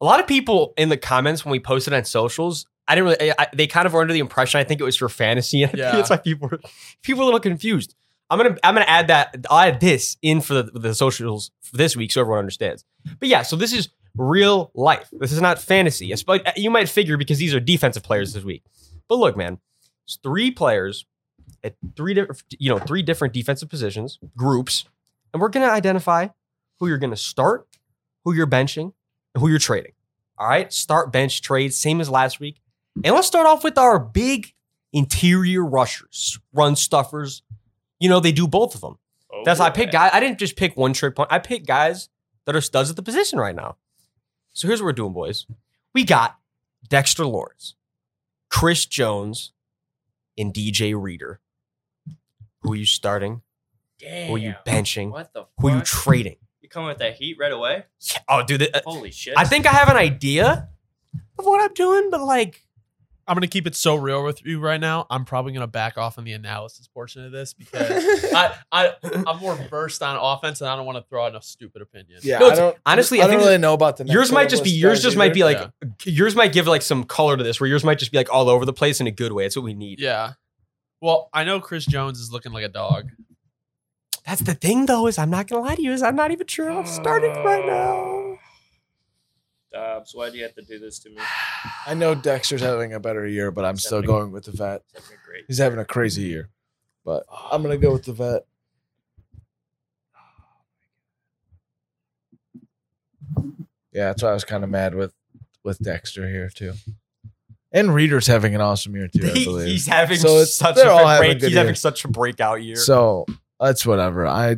a 0.00 0.04
lot 0.06 0.18
of 0.18 0.26
people 0.26 0.72
in 0.78 0.88
the 0.88 0.96
comments 0.96 1.44
when 1.44 1.52
we 1.52 1.60
posted 1.60 1.92
on 1.92 2.04
socials, 2.04 2.66
I 2.88 2.94
didn't 2.94 3.10
really. 3.18 3.32
I, 3.38 3.48
they 3.54 3.66
kind 3.66 3.86
of 3.86 3.92
were 3.92 4.00
under 4.00 4.14
the 4.14 4.18
impression 4.20 4.58
I 4.60 4.64
think 4.64 4.80
it 4.80 4.84
was 4.84 4.96
for 4.96 5.10
fantasy. 5.10 5.62
And 5.64 5.74
Yeah. 5.76 5.92
that's 5.92 6.08
why 6.08 6.16
people 6.16 6.48
were 6.48 6.58
people 7.02 7.18
were 7.18 7.24
a 7.24 7.26
little 7.26 7.40
confused. 7.40 7.94
I'm 8.30 8.38
gonna 8.38 8.56
I'm 8.64 8.74
gonna 8.74 8.86
add 8.88 9.08
that 9.08 9.44
I'll 9.50 9.58
add 9.58 9.78
this 9.80 10.16
in 10.22 10.40
for 10.40 10.54
the, 10.54 10.62
the 10.78 10.94
socials 10.94 11.50
for 11.60 11.76
this 11.76 11.94
week 11.96 12.12
so 12.12 12.22
everyone 12.22 12.38
understands. 12.38 12.84
But 13.20 13.28
yeah, 13.28 13.42
so 13.42 13.54
this 13.54 13.74
is 13.74 13.90
real 14.16 14.70
life. 14.74 15.10
This 15.12 15.32
is 15.32 15.40
not 15.42 15.58
fantasy. 15.60 16.10
Espe- 16.12 16.46
uh, 16.46 16.52
You 16.56 16.70
might 16.70 16.88
figure 16.88 17.18
because 17.18 17.36
these 17.38 17.54
are 17.54 17.60
defensive 17.60 18.02
players 18.02 18.32
this 18.32 18.42
week. 18.42 18.64
But 19.06 19.16
look, 19.16 19.36
man, 19.36 19.58
it's 20.06 20.16
three 20.22 20.50
players 20.50 21.04
at 21.62 21.74
three 21.94 22.14
different 22.14 22.42
you 22.58 22.70
know 22.70 22.78
three 22.78 23.02
different 23.02 23.34
defensive 23.34 23.68
positions 23.68 24.18
groups, 24.34 24.84
and 25.32 25.40
we're 25.40 25.48
gonna 25.48 25.66
identify 25.66 26.28
who 26.78 26.88
you're 26.88 26.98
gonna 26.98 27.16
start, 27.16 27.66
who 28.24 28.32
you're 28.34 28.46
benching, 28.46 28.92
and 29.34 29.42
who 29.42 29.48
you're 29.48 29.58
trading. 29.58 29.92
All 30.38 30.48
right, 30.48 30.72
start 30.72 31.12
bench 31.12 31.42
trade, 31.42 31.74
same 31.74 32.00
as 32.00 32.08
last 32.08 32.38
week. 32.40 32.60
And 33.04 33.14
let's 33.14 33.26
start 33.26 33.46
off 33.46 33.64
with 33.64 33.78
our 33.78 33.98
big 33.98 34.54
interior 34.92 35.64
rushers, 35.64 36.38
run 36.52 36.76
stuffers. 36.76 37.42
You 38.00 38.08
know, 38.08 38.20
they 38.20 38.32
do 38.32 38.46
both 38.46 38.74
of 38.74 38.80
them. 38.80 38.98
Oh, 39.32 39.42
That's 39.44 39.60
why 39.60 39.66
I 39.66 39.70
picked 39.70 39.92
guys. 39.92 40.10
I 40.12 40.20
didn't 40.20 40.38
just 40.38 40.56
pick 40.56 40.76
one 40.76 40.92
trick 40.92 41.14
point. 41.14 41.28
I 41.32 41.38
picked 41.38 41.66
guys 41.66 42.08
that 42.46 42.56
are 42.56 42.60
studs 42.60 42.88
at 42.90 42.96
the 42.96 43.02
position 43.02 43.38
right 43.38 43.54
now. 43.54 43.76
So 44.52 44.66
here's 44.66 44.80
what 44.80 44.86
we're 44.86 44.92
doing, 44.92 45.12
boys. 45.12 45.46
We 45.94 46.04
got 46.04 46.38
Dexter 46.88 47.26
Lawrence, 47.26 47.74
Chris 48.50 48.86
Jones, 48.86 49.52
and 50.36 50.54
DJ 50.54 51.00
Reader. 51.00 51.40
Who 52.62 52.72
are 52.72 52.76
you 52.76 52.86
starting? 52.86 53.42
Damn. 53.98 54.28
Who 54.28 54.34
are 54.36 54.38
you 54.38 54.54
benching? 54.66 55.10
What 55.10 55.32
the? 55.32 55.40
fuck? 55.40 55.50
Who 55.60 55.68
are 55.68 55.76
you 55.76 55.82
trading? 55.82 56.36
You 56.60 56.68
coming 56.68 56.88
with 56.88 56.98
that 56.98 57.14
heat 57.14 57.36
right 57.40 57.52
away? 57.52 57.84
Yeah, 58.00 58.18
Oh, 58.28 58.42
dude, 58.44 58.60
th- 58.60 58.70
uh, 58.74 58.80
Holy 58.84 59.10
shit! 59.10 59.34
I 59.36 59.44
think 59.44 59.66
I 59.66 59.70
have 59.70 59.88
an 59.88 59.96
idea 59.96 60.68
of 61.38 61.44
what 61.46 61.62
I'm 61.62 61.72
doing, 61.74 62.10
but 62.10 62.20
like, 62.22 62.62
I'm 63.26 63.34
gonna 63.34 63.46
keep 63.46 63.66
it 63.66 63.74
so 63.74 63.94
real 63.96 64.22
with 64.24 64.44
you 64.44 64.60
right 64.60 64.80
now. 64.80 65.06
I'm 65.10 65.24
probably 65.24 65.52
gonna 65.52 65.66
back 65.66 65.96
off 65.98 66.18
on 66.18 66.24
the 66.24 66.32
analysis 66.32 66.86
portion 66.88 67.24
of 67.24 67.32
this 67.32 67.54
because 67.54 67.90
I, 68.34 68.54
I 68.70 68.92
I'm 69.26 69.38
more 69.38 69.54
versed 69.54 70.02
on 70.02 70.16
offense 70.16 70.60
and 70.60 70.68
I 70.70 70.76
don't 70.76 70.84
want 70.86 70.96
to 70.98 71.04
throw 71.08 71.24
out 71.26 71.34
a 71.34 71.42
stupid 71.42 71.80
opinion. 71.82 72.20
Yeah, 72.22 72.38
No, 72.38 72.50
I 72.50 72.54
don't 72.54 72.76
honestly, 72.86 73.20
I 73.20 73.24
I 73.24 73.26
don't 73.26 73.36
think 73.36 73.46
really 73.46 73.58
know 73.58 73.72
about 73.74 73.96
the 73.96 74.04
next 74.04 74.14
yours 74.14 74.30
might 74.32 74.48
just 74.50 74.64
be 74.64 74.70
yours 74.70 74.98
guys 74.98 75.02
just 75.04 75.16
might 75.16 75.34
be 75.34 75.42
either. 75.42 75.72
like 75.82 76.06
yours 76.06 76.34
might 76.36 76.52
give 76.52 76.66
like 76.66 76.82
some 76.82 77.04
color 77.04 77.36
to 77.36 77.42
this 77.44 77.60
where 77.60 77.68
yours 77.68 77.84
might 77.84 77.98
just 77.98 78.12
be 78.12 78.18
like 78.18 78.32
all 78.32 78.48
over 78.50 78.64
the 78.64 78.72
place 78.74 79.00
in 79.00 79.06
a 79.06 79.10
good 79.12 79.32
way. 79.32 79.46
It's 79.46 79.56
what 79.56 79.64
we 79.64 79.74
need. 79.74 80.00
Yeah. 80.00 80.32
Well, 81.00 81.28
I 81.32 81.44
know 81.44 81.60
Chris 81.60 81.86
Jones 81.86 82.18
is 82.20 82.32
looking 82.32 82.52
like 82.52 82.64
a 82.64 82.68
dog. 82.68 83.10
That's 84.28 84.42
the 84.42 84.52
thing 84.52 84.84
though, 84.84 85.06
is 85.06 85.16
I'm 85.16 85.30
not 85.30 85.48
gonna 85.48 85.62
lie 85.62 85.74
to 85.74 85.82
you, 85.82 85.90
is 85.92 86.02
I'm 86.02 86.14
not 86.14 86.30
even 86.32 86.46
sure 86.46 86.70
I'm 86.70 86.84
starting 86.84 87.32
right 87.32 87.64
now. 87.64 88.38
Dabs, 89.72 90.14
why 90.14 90.28
do 90.28 90.36
you 90.36 90.42
have 90.42 90.54
to 90.56 90.62
do 90.62 90.78
this 90.78 90.98
to 91.00 91.08
me? 91.08 91.16
I 91.86 91.94
know 91.94 92.14
Dexter's 92.14 92.60
having 92.60 92.92
a 92.92 93.00
better 93.00 93.26
year, 93.26 93.50
but 93.50 93.64
I'm 93.64 93.78
still 93.78 94.02
going 94.02 94.30
with 94.30 94.44
the 94.44 94.50
vet. 94.52 94.82
It's 94.94 95.06
having 95.08 95.18
a 95.18 95.26
great. 95.26 95.44
He's 95.48 95.58
having 95.58 95.78
a 95.78 95.84
crazy 95.86 96.22
year, 96.24 96.50
but 97.06 97.24
I'm 97.50 97.62
gonna 97.62 97.78
go 97.78 97.90
with 97.94 98.04
the 98.04 98.12
vet. 98.12 98.42
Yeah, 103.92 104.08
that's 104.08 104.22
why 104.22 104.30
I 104.30 104.34
was 104.34 104.44
kind 104.44 104.62
of 104.64 104.70
mad 104.70 104.94
with 104.94 105.12
with 105.64 105.78
Dexter 105.78 106.28
here 106.28 106.50
too. 106.54 106.74
And 107.72 107.94
Reader's 107.94 108.26
having 108.26 108.54
an 108.54 108.60
awesome 108.60 108.94
year 108.94 109.08
too, 109.08 109.26
I 109.26 109.32
believe. 109.44 109.68
he's 109.68 109.86
having 109.86 110.18
So 110.18 110.28
it's- 110.36 110.54
such 110.54 110.76
they're 110.76 110.88
a 110.88 110.92
all 110.92 111.06
having 111.06 111.30
break. 111.30 111.40
good 111.40 111.48
He's 111.48 111.56
having 111.56 111.70
years. 111.70 111.80
such 111.80 112.04
a 112.04 112.08
breakout 112.08 112.62
year. 112.62 112.76
So 112.76 113.24
that's 113.60 113.84
whatever. 113.86 114.26
I 114.26 114.56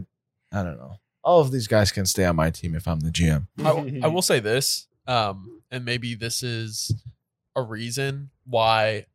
I 0.52 0.62
don't 0.62 0.76
know. 0.78 0.96
All 1.22 1.40
of 1.40 1.50
these 1.52 1.66
guys 1.66 1.92
can 1.92 2.06
stay 2.06 2.24
on 2.24 2.36
my 2.36 2.50
team 2.50 2.74
if 2.74 2.88
I'm 2.88 3.00
the 3.00 3.10
GM. 3.10 3.46
I, 3.62 4.00
I 4.04 4.08
will 4.12 4.22
say 4.22 4.40
this, 4.40 4.88
um, 5.06 5.60
and 5.70 5.84
maybe 5.84 6.14
this 6.14 6.42
is 6.42 6.94
a 7.56 7.62
reason 7.62 8.30
why. 8.46 9.06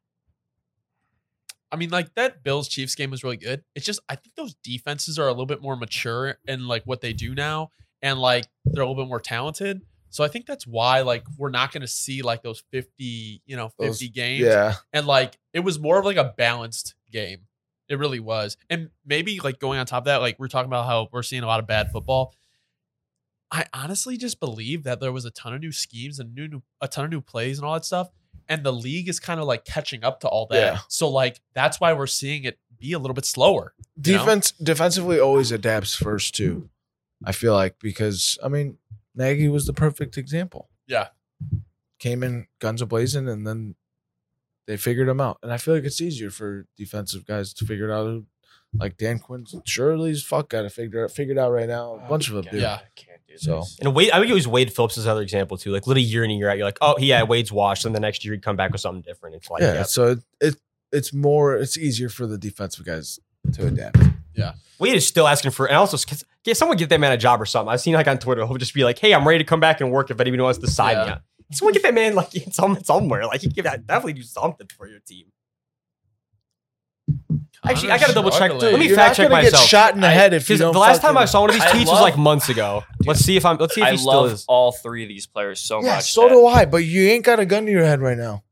I 1.71 1.77
mean, 1.77 1.89
like 1.89 2.13
that 2.15 2.43
Bills 2.43 2.67
Chiefs 2.69 2.95
game 2.95 3.11
was 3.11 3.23
really 3.23 3.37
good. 3.37 3.63
It's 3.75 3.85
just 3.85 3.99
I 4.07 4.15
think 4.15 4.35
those 4.35 4.55
defenses 4.63 5.19
are 5.19 5.27
a 5.27 5.31
little 5.31 5.45
bit 5.47 5.61
more 5.61 5.75
mature 5.75 6.37
in 6.47 6.67
like 6.67 6.83
what 6.85 7.01
they 7.01 7.11
do 7.11 7.33
now, 7.35 7.71
and 8.01 8.19
like 8.19 8.45
they're 8.65 8.83
a 8.83 8.87
little 8.87 9.03
bit 9.03 9.09
more 9.09 9.19
talented. 9.19 9.81
So 10.09 10.23
I 10.23 10.29
think 10.29 10.45
that's 10.45 10.65
why 10.65 11.01
like 11.01 11.23
we're 11.37 11.49
not 11.49 11.73
going 11.73 11.81
to 11.81 11.87
see 11.87 12.21
like 12.21 12.41
those 12.43 12.63
fifty, 12.71 13.41
you 13.45 13.57
know, 13.57 13.71
Those- 13.77 13.99
fifty 13.99 14.09
games. 14.09 14.43
Yeah. 14.45 14.75
and 14.93 15.05
like 15.07 15.37
it 15.53 15.59
was 15.61 15.77
more 15.79 15.99
of 15.99 16.05
like 16.05 16.15
a 16.17 16.33
balanced 16.37 16.93
game. 17.11 17.39
It 17.87 17.99
really 17.99 18.19
was. 18.19 18.57
And 18.69 18.89
maybe 19.05 19.39
like 19.39 19.59
going 19.59 19.79
on 19.79 19.85
top 19.85 20.01
of 20.01 20.05
that, 20.05 20.17
like 20.17 20.39
we're 20.39 20.47
talking 20.47 20.69
about 20.69 20.85
how 20.85 21.09
we're 21.11 21.23
seeing 21.23 21.43
a 21.43 21.47
lot 21.47 21.59
of 21.59 21.67
bad 21.67 21.91
football. 21.91 22.33
I 23.51 23.65
honestly 23.73 24.17
just 24.17 24.39
believe 24.39 24.83
that 24.83 24.99
there 24.99 25.11
was 25.11 25.25
a 25.25 25.31
ton 25.31 25.53
of 25.53 25.61
new 25.61 25.71
schemes 25.71 26.19
and 26.19 26.33
new, 26.33 26.47
new 26.47 26.63
a 26.81 26.87
ton 26.87 27.05
of 27.05 27.11
new 27.11 27.21
plays 27.21 27.57
and 27.57 27.65
all 27.65 27.73
that 27.73 27.85
stuff. 27.85 28.09
And 28.49 28.63
the 28.63 28.73
league 28.73 29.07
is 29.07 29.19
kind 29.19 29.39
of 29.39 29.45
like 29.45 29.65
catching 29.65 30.03
up 30.03 30.21
to 30.21 30.27
all 30.27 30.47
that. 30.47 30.57
Yeah. 30.57 30.79
So 30.87 31.09
like 31.09 31.41
that's 31.53 31.79
why 31.79 31.93
we're 31.93 32.07
seeing 32.07 32.43
it 32.43 32.59
be 32.79 32.93
a 32.93 32.99
little 32.99 33.13
bit 33.13 33.25
slower. 33.25 33.73
you 34.03 34.13
know? 34.13 34.19
Defense 34.19 34.51
defensively 34.51 35.19
always 35.19 35.51
adapts 35.51 35.95
first 35.95 36.35
too. 36.35 36.69
I 37.23 37.31
feel 37.31 37.53
like 37.53 37.79
because 37.79 38.37
I 38.43 38.47
mean 38.47 38.77
Nagy 39.15 39.47
was 39.47 39.65
the 39.65 39.73
perfect 39.73 40.17
example. 40.17 40.69
Yeah. 40.87 41.09
Came 41.99 42.23
in 42.23 42.47
guns 42.59 42.81
a 42.81 42.85
blazing 42.85 43.29
and 43.29 43.45
then 43.47 43.75
they 44.67 44.77
figured 44.77 45.07
him 45.07 45.21
out. 45.21 45.37
And 45.43 45.51
I 45.51 45.57
feel 45.57 45.73
like 45.73 45.83
it's 45.83 46.01
easier 46.01 46.29
for 46.29 46.65
defensive 46.77 47.25
guys 47.25 47.53
to 47.53 47.65
figure 47.65 47.89
it 47.89 47.93
out. 47.93 48.23
Like 48.77 48.97
Dan 48.97 49.19
Quinn, 49.19 49.45
Shirley's 49.63 50.21
fuck 50.21 50.49
got 50.49 50.63
to 50.63 50.69
figure 50.69 51.05
out 51.05 51.11
figured 51.11 51.37
out 51.37 51.51
right 51.51 51.67
now. 51.67 51.95
A 51.95 52.05
oh, 52.05 52.09
bunch 52.09 52.27
of 52.27 52.35
them 52.35 52.45
do. 52.51 52.59
Yeah. 52.59 52.73
I 52.73 52.81
can't 52.95 53.21
do 53.27 53.37
So- 53.37 53.59
this. 53.59 53.77
And 53.81 53.95
Wade, 53.95 54.11
I 54.11 54.19
would 54.19 54.27
use 54.27 54.47
Wade 54.47 54.73
Phillips 54.73 54.97
as 54.97 55.05
another 55.05 55.21
example 55.21 55.57
too. 55.57 55.71
Like 55.71 55.87
literally 55.87 56.05
year 56.05 56.23
in 56.25 56.31
and 56.31 56.39
year 56.39 56.49
out, 56.49 56.57
you're 56.57 56.65
like, 56.65 56.79
oh 56.81 56.95
yeah, 56.99 57.23
Wade's 57.23 57.51
washed, 57.51 57.85
and 57.85 57.95
the 57.95 57.99
next 58.01 58.25
year 58.25 58.33
he'd 58.33 58.43
come 58.43 58.57
back 58.57 58.71
with 58.71 58.81
something 58.81 59.01
different. 59.01 59.35
It's 59.35 59.49
like, 59.49 59.61
yeah, 59.61 59.73
yeah, 59.75 59.83
so 59.83 60.07
it, 60.11 60.19
it 60.41 60.55
it's 60.91 61.13
more 61.13 61.55
it's 61.55 61.77
easier 61.77 62.09
for 62.09 62.27
the 62.27 62.37
defensive 62.37 62.85
guys 62.85 63.19
to 63.53 63.67
adapt. 63.67 63.97
Yeah. 64.33 64.53
Wade 64.79 64.95
is 64.95 65.07
still 65.07 65.27
asking 65.27 65.51
for, 65.51 65.67
and 65.67 65.77
also 65.77 65.97
get 66.43 66.57
someone 66.57 66.77
get 66.77 66.89
that 66.89 66.99
man 66.99 67.13
a 67.13 67.17
job 67.17 67.41
or 67.41 67.45
something. 67.45 67.71
I've 67.71 67.79
seen 67.79 67.93
like 67.93 68.07
on 68.07 68.17
Twitter, 68.17 68.45
he'll 68.45 68.57
just 68.57 68.73
be 68.73 68.83
like, 68.83 68.99
hey, 68.99 69.13
I'm 69.13 69.25
ready 69.25 69.43
to 69.43 69.47
come 69.47 69.61
back 69.61 69.79
and 69.79 69.91
work 69.91 70.11
if 70.11 70.19
anybody 70.19 70.43
wants 70.43 70.59
to 70.59 70.67
sign 70.67 71.07
me. 71.07 71.13
Yeah. 71.51 71.57
want 71.61 71.75
to 71.75 71.81
get 71.81 71.87
that 71.87 71.93
man 71.93 72.15
like 72.15 72.31
some, 72.51 72.83
somewhere. 72.83 73.25
Like 73.25 73.41
he 73.41 73.47
give 73.47 73.65
that 73.65 73.85
definitely 73.87 74.13
do 74.13 74.23
something 74.23 74.67
for 74.77 74.87
your 74.87 74.99
team. 74.99 75.27
Actually, 77.67 77.91
I 77.91 77.97
gotta 77.97 78.13
double 78.13 78.29
check. 78.29 78.51
Struggling. 78.51 78.71
Let 78.73 78.79
me 78.79 78.87
You're 78.87 78.95
fact 78.95 79.11
not 79.17 79.23
check 79.23 79.29
gonna 79.29 79.41
get 79.49 79.55
shot 79.59 79.95
in 79.95 80.01
the 80.01 80.07
I- 80.07 80.11
head 80.11 80.33
if 80.33 80.47
you 80.49 80.55
Because 80.55 80.59
don't. 80.61 80.73
the 80.73 80.79
last 80.79 81.01
time 81.01 81.17
I 81.17 81.25
saw 81.25 81.41
one 81.41 81.49
of 81.49 81.55
these 81.55 81.63
I 81.63 81.69
tweets 81.69 81.79
was 81.81 81.87
love- 81.89 82.01
like 82.01 82.17
months 82.17 82.49
ago. 82.49 82.83
Let's 83.05 83.21
see 83.21 83.37
if 83.37 83.45
I'm. 83.45 83.57
Let's 83.57 83.73
see 83.73 83.81
if 83.81 83.87
I 83.87 83.91
he 83.91 83.97
still 83.97 84.13
love 84.23 84.31
is. 84.33 84.45
all 84.47 84.71
three 84.71 85.01
of 85.03 85.09
these 85.09 85.25
players 85.25 85.59
so 85.61 85.81
yeah, 85.83 85.95
much. 85.95 86.11
so 86.13 86.23
that 86.23 86.29
do 86.29 86.45
I. 86.45 86.65
But 86.65 86.77
you 86.77 87.07
ain't 87.09 87.25
got 87.25 87.39
a 87.39 87.45
gun 87.45 87.65
to 87.65 87.71
your 87.71 87.83
head 87.83 88.01
right 88.01 88.17
now. 88.17 88.43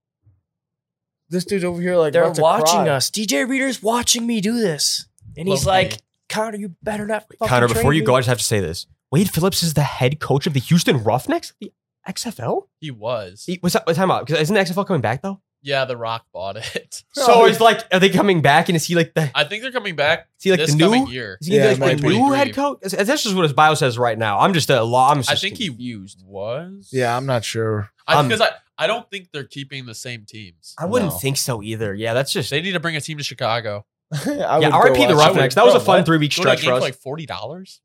This 1.30 1.46
dude's 1.46 1.64
over 1.64 1.80
here 1.82 1.96
like 1.98 2.14
They're 2.14 2.24
about 2.24 2.36
to 2.36 2.42
watching 2.42 2.80
cry. 2.86 2.90
us. 2.90 3.10
DJ 3.12 3.48
Reader's 3.48 3.82
watching 3.84 4.26
me 4.26 4.42
do 4.42 4.60
this, 4.60 5.08
and 5.38 5.48
he's 5.48 5.66
Low-key. 5.66 5.90
like, 5.90 5.98
"Connor, 6.30 6.58
you 6.58 6.76
better 6.82 7.06
not." 7.06 7.24
fucking 7.24 7.48
Connor, 7.48 7.68
before 7.68 7.94
you 7.94 8.02
me." 8.02 8.06
go, 8.06 8.16
I 8.16 8.20
just 8.20 8.30
have 8.30 8.38
to 8.40 8.44
say 8.44 8.60
this. 8.60 8.88
Wade 9.12 9.30
Phillips 9.30 9.62
is 9.64 9.74
the 9.76 9.82
head 9.84 10.20
coach 10.20 10.48
of 10.48 10.54
the 10.54 10.60
Houston 10.60 11.04
Roughnecks, 11.04 11.54
the 11.60 11.72
XFL. 12.08 12.64
He 12.80 12.92
was. 12.92 13.44
He, 13.46 13.58
what's 13.62 13.74
that? 13.74 13.86
What 13.88 13.96
time 13.96 14.12
out? 14.12 14.26
Because 14.26 14.42
isn't 14.42 14.54
the 14.56 14.62
XFL 14.62 14.86
coming 14.88 15.02
back 15.02 15.22
though? 15.22 15.42
Yeah, 15.66 15.86
The 15.86 15.96
Rock 15.96 16.26
bought 16.34 16.58
it. 16.58 17.04
So 17.14 17.46
it's 17.46 17.62
like, 17.62 17.80
are 17.94 18.00
they 18.00 18.10
coming 18.10 18.42
back? 18.42 18.68
And 18.68 18.76
is 18.76 18.86
he 18.86 18.96
like 18.96 19.14
the? 19.14 19.32
I 19.34 19.46
think 19.46 19.62
they're 19.64 19.72
coming 19.72 19.96
back 19.96 20.28
Is 20.40 20.44
he 20.44 20.52
like 20.52 20.60
this 20.60 20.72
the 20.72 20.78
new? 20.78 20.84
coming 20.86 21.08
year. 21.08 21.38
Is 21.40 21.48
he 21.48 21.56
Yeah, 21.56 21.76
like 21.80 21.98
the 22.02 22.08
be. 22.10 22.18
new 22.20 22.32
head 22.34 22.54
coach? 22.54 22.80
That's 22.82 23.24
just 23.24 23.34
what 23.34 23.44
his 23.44 23.54
bio 23.54 23.74
says 23.76 23.98
right 23.98 24.18
now. 24.18 24.40
I'm 24.40 24.54
just 24.54 24.70
a 24.70 24.84
law. 24.84 25.12
I'm 25.12 25.20
I 25.30 25.36
think 25.36 25.58
he 25.58 25.70
used 25.72 26.22
was. 26.26 26.90
Yeah, 26.92 27.16
I'm 27.16 27.26
not 27.26 27.46
sure. 27.46 27.90
I, 28.08 28.16
Um, 28.16 28.28
because 28.28 28.42
I, 28.42 28.50
I 28.78 28.88
don't 28.88 29.10
think 29.10 29.30
they're 29.32 29.46
keeping 29.46 29.86
the 29.86 29.96
same 29.96 30.26
teams. 30.28 30.74
I 30.78 30.86
wouldn't 30.86 31.12
No. 31.14 31.18
think 31.18 31.38
so 31.38 31.64
either. 31.64 31.94
Yeah, 31.94 32.14
that's 32.14 32.34
just 32.34 32.50
They 32.50 32.62
need 32.62 32.74
to 32.74 32.80
bring 32.82 32.98
a 32.98 33.02
team 33.02 33.18
to 33.20 33.24
Chicago. 33.24 33.86
Yeah. 34.26 34.58
RIP 34.58 34.96
the 34.96 35.16
watch- 35.16 35.28
Roughnecks. 35.28 35.56
That 35.56 35.66
was 35.66 35.76
a 35.76 35.80
fun 35.80 36.04
three 36.04 36.18
week 36.18 36.36
Go 36.36 36.44
to 36.44 36.50
a 36.50 36.58
stretch 36.58 36.60
for 36.66 36.72
for 36.72 36.74
us. 36.74 36.82
like 36.82 36.96
forty 36.96 37.26
dollars. 37.26 37.80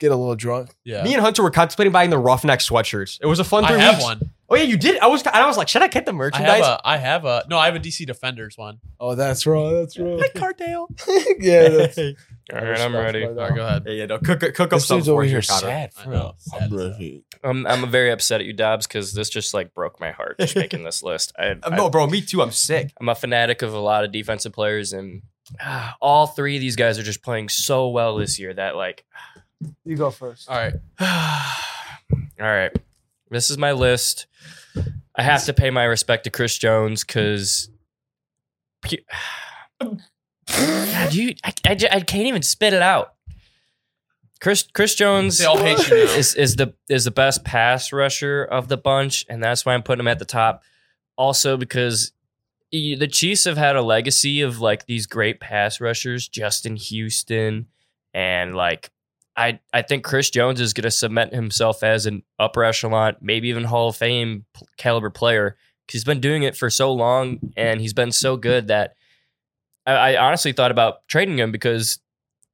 Get 0.00 0.10
a 0.12 0.16
little 0.16 0.34
drunk. 0.34 0.70
Yeah, 0.84 1.04
Me 1.04 1.12
and 1.14 1.22
Hunter 1.22 1.42
were 1.42 1.50
contemplating 1.50 1.92
buying 1.92 2.10
the 2.10 2.18
Roughneck 2.18 2.60
sweatshirts. 2.60 3.18
It 3.22 3.26
was 3.26 3.38
a 3.38 3.44
fun 3.44 3.64
I 3.64 3.68
three 3.68 3.78
have 3.80 3.94
weeks. 3.96 4.04
one. 4.04 4.30
Oh 4.48 4.56
yeah, 4.56 4.64
you 4.64 4.76
did. 4.76 4.98
I 4.98 5.06
was. 5.06 5.24
I 5.26 5.46
was 5.46 5.56
like, 5.56 5.68
should 5.68 5.82
I 5.82 5.86
get 5.88 6.06
the 6.06 6.12
I 6.12 6.14
merchandise? 6.14 6.64
have 6.64 6.78
a. 6.78 6.80
I 6.84 6.96
have 6.96 7.24
a. 7.24 7.44
No, 7.48 7.56
I 7.58 7.66
have 7.66 7.76
a 7.76 7.80
DC 7.80 8.04
Defenders 8.06 8.58
one. 8.58 8.78
Oh, 8.98 9.14
that's 9.14 9.46
wrong. 9.46 9.74
That's 9.74 9.96
wrong. 9.98 10.18
Like 10.18 10.32
Cardale. 10.32 10.88
yeah, 11.38 11.68
that's. 11.68 11.98
All 12.52 12.58
right, 12.64 12.80
I'm 12.80 12.96
ready. 12.96 13.24
All 13.26 13.34
right, 13.34 13.54
go 13.54 13.64
ahead. 13.64 13.84
Yeah, 13.86 13.92
yeah, 13.92 14.06
no, 14.06 14.18
cook, 14.18 14.40
cook 14.40 14.58
up 14.60 14.70
This 14.70 14.86
something 14.86 15.02
dude's 15.02 15.08
over 15.08 15.22
for 15.22 15.26
here 15.28 15.36
you, 15.36 15.42
sad 15.42 15.92
I 15.96 16.02
for 16.02 16.10
know. 16.10 16.20
us. 16.34 16.44
Sad 16.50 16.72
as 16.72 16.96
hell. 16.96 17.20
I'm 17.44 17.64
I'm 17.66 17.88
very 17.90 18.10
upset 18.10 18.40
at 18.40 18.46
you, 18.46 18.52
Dobbs, 18.52 18.88
because 18.88 19.12
this 19.12 19.28
just 19.30 19.54
like 19.54 19.72
broke 19.72 20.00
my 20.00 20.10
heart 20.10 20.40
just 20.40 20.56
making 20.64 20.82
this 20.82 21.02
list. 21.02 21.32
I, 21.38 21.50
Uh, 21.50 21.54
I, 21.62 21.76
No, 21.76 21.88
bro, 21.90 22.06
me 22.08 22.20
too. 22.22 22.42
I'm 22.42 22.50
sick. 22.50 22.92
I'm 23.00 23.08
a 23.08 23.14
fanatic 23.14 23.62
of 23.62 23.72
a 23.72 23.78
lot 23.78 24.04
of 24.04 24.10
defensive 24.10 24.52
players, 24.52 24.92
and 24.92 25.22
ah, 25.60 25.96
all 26.00 26.26
three 26.26 26.56
of 26.56 26.60
these 26.60 26.74
guys 26.74 26.98
are 26.98 27.04
just 27.04 27.22
playing 27.22 27.50
so 27.50 27.88
well 27.88 28.16
this 28.16 28.36
year 28.40 28.52
that 28.54 28.74
like, 28.74 29.04
You 29.84 29.96
go 29.96 30.10
first. 30.10 30.48
All 30.48 30.56
right. 30.56 30.74
all 32.40 32.46
right, 32.46 32.70
this 33.30 33.50
is 33.50 33.58
my 33.58 33.72
list. 33.72 34.26
I 35.16 35.22
have 35.22 35.44
to 35.44 35.52
pay 35.52 35.70
my 35.70 35.84
respect 35.84 36.24
to 36.24 36.30
Chris 36.30 36.56
Jones 36.58 37.04
because. 37.04 37.70
God, 39.80 41.12
you, 41.14 41.34
I, 41.44 41.52
I, 41.66 41.72
I 41.92 42.00
can't 42.00 42.26
even 42.26 42.42
spit 42.42 42.72
it 42.72 42.82
out. 42.82 43.14
Chris 44.40 44.64
Chris 44.72 44.94
Jones 44.94 45.38
They 45.38 45.44
all 45.44 45.58
hate 45.58 45.86
you 45.88 45.96
now. 45.96 46.12
is 46.12 46.34
is 46.34 46.56
the 46.56 46.74
is 46.88 47.04
the 47.04 47.10
best 47.10 47.44
pass 47.44 47.92
rusher 47.92 48.42
of 48.42 48.68
the 48.68 48.78
bunch, 48.78 49.24
and 49.28 49.42
that's 49.42 49.66
why 49.66 49.74
I'm 49.74 49.82
putting 49.82 50.00
him 50.00 50.08
at 50.08 50.18
the 50.18 50.24
top. 50.24 50.62
Also, 51.16 51.58
because 51.58 52.12
y- 52.72 52.96
the 52.98 53.06
Chiefs 53.06 53.44
have 53.44 53.58
had 53.58 53.76
a 53.76 53.82
legacy 53.82 54.40
of 54.40 54.58
like 54.60 54.86
these 54.86 55.06
great 55.06 55.40
pass 55.40 55.78
rushers, 55.80 56.26
Justin 56.26 56.76
Houston, 56.76 57.66
and 58.14 58.56
like 58.56 58.90
I 59.36 59.60
I 59.72 59.82
think 59.82 60.04
Chris 60.04 60.30
Jones 60.30 60.60
is 60.60 60.72
going 60.72 60.82
to 60.82 60.90
cement 60.90 61.32
himself 61.32 61.82
as 61.82 62.06
an 62.06 62.22
upper 62.38 62.64
echelon, 62.64 63.16
maybe 63.20 63.48
even 63.48 63.64
Hall 63.64 63.88
of 63.88 63.96
Fame 63.96 64.44
caliber 64.76 65.10
player 65.10 65.56
he's 65.90 66.04
been 66.04 66.20
doing 66.20 66.42
it 66.42 66.56
for 66.56 66.70
so 66.70 66.92
long 66.92 67.38
and 67.56 67.80
he's 67.80 67.92
been 67.92 68.12
so 68.12 68.36
good 68.36 68.68
that 68.68 68.94
I, 69.86 69.92
I 69.92 70.16
honestly 70.16 70.52
thought 70.52 70.70
about 70.70 71.06
trading 71.08 71.38
him 71.38 71.52
because 71.52 71.98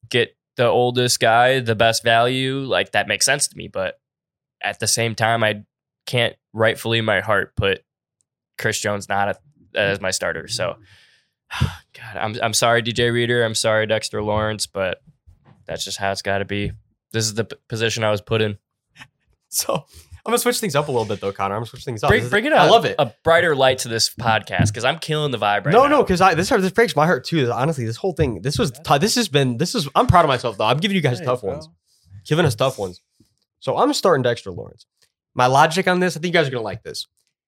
get 0.09 0.37
the 0.57 0.67
oldest 0.67 1.21
guy, 1.21 1.61
the 1.61 1.75
best 1.75 2.03
value, 2.03 2.61
like 2.61 2.93
that 2.93 3.09
makes 3.09 3.27
sense 3.27 3.49
to 3.49 3.57
me. 3.57 3.69
But 3.69 4.01
at 4.63 4.81
the 4.81 4.87
same 4.87 5.15
time, 5.15 5.45
I 5.45 5.65
can't 6.07 6.35
rightfully 6.53 6.99
in 6.99 7.05
my 7.05 7.21
heart 7.21 7.55
put 7.57 7.85
Chris 8.59 8.81
Jones 8.81 9.09
not 9.09 9.29
a, 9.29 9.39
as 9.79 10.01
my 10.01 10.11
starter. 10.11 10.49
So, 10.49 10.77
God, 11.61 12.17
I'm 12.17 12.37
I'm 12.43 12.55
sorry, 12.55 12.83
DJ 12.83 13.13
Reader. 13.13 13.45
I'm 13.45 13.55
sorry, 13.55 13.87
Dexter 13.87 14.23
Lawrence, 14.23 14.67
but 14.67 15.03
that's 15.67 15.85
just 15.85 15.99
how 15.99 16.11
it's 16.13 16.23
got 16.23 16.39
to 16.39 16.45
be. 16.45 16.73
This 17.13 17.25
is 17.25 17.35
the 17.35 17.45
p- 17.45 17.57
position 17.69 18.05
I 18.05 18.11
was 18.11 18.21
put 18.21 18.43
in. 18.43 18.59
So 19.49 19.73
I'm 19.75 20.31
gonna 20.33 20.39
switch 20.39 20.59
things 20.59 20.75
up 20.75 20.89
a 20.89 20.91
little 20.91 21.07
bit 21.07 21.21
though, 21.21 21.31
Connor. 21.33 21.55
I'm 21.55 21.61
gonna 21.61 21.67
switch 21.67 21.85
things 21.85 22.03
up. 22.03 22.11
This 22.11 22.19
Bring, 22.19 22.25
is- 22.25 22.31
bring 22.31 22.45
it 22.47 22.53
I 22.53 22.69
love 22.69 22.85
it. 22.85 22.97
A 22.99 23.13
brighter 23.23 23.55
light 23.55 23.79
to 23.79 23.89
this 23.89 24.13
podcast 24.13 24.69
because 24.69 24.85
I'm 24.85 24.99
killing 24.99 25.31
the 25.31 25.39
vibe 25.39 25.65
right 25.65 25.73
no, 25.73 25.83
now. 25.85 25.89
no, 25.99 26.03
because 26.03 26.21
I 26.21 26.35
this 26.35 26.49
this 26.49 26.73
breaks 26.73 26.97
my 26.97 27.07
heart 27.07 27.25
too. 27.25 27.51
Honestly, 27.53 27.87
this 27.87 27.97
whole 27.97 28.13
thing, 28.13 28.43
this 28.43 28.59
was 28.59 28.73
t- 28.73 28.99
this 28.99 29.15
has 29.15 29.29
been 29.29 29.57
this 29.57 29.77
is. 29.77 29.89
I'm 29.95 30.09
proud 30.09 30.25
of 30.25 30.29
myself 30.29 30.59
though. 30.59 30.65
I'm 30.67 30.79
giving 30.79 30.97
you 30.97 31.01
guys 31.01 31.21
tough 31.21 31.43
bro. 31.43 31.53
ones, 31.53 31.69
giving 32.27 32.45
us 32.45 32.57
tough 32.57 32.77
ones. 32.77 33.01
So 33.61 33.77
I'm 33.79 33.93
starting 33.95 34.25
Dexter 34.25 34.51
Lawrence. 34.51 34.85
My 35.37 35.47
logic 35.47 35.87
on 35.87 36.01
this, 36.01 36.17
I 36.17 36.21
think 36.21 36.35
you 36.35 36.41
guys 36.41 36.49
are 36.49 36.51
gonna 36.51 36.63
like 36.65 36.83
this. 36.83 37.07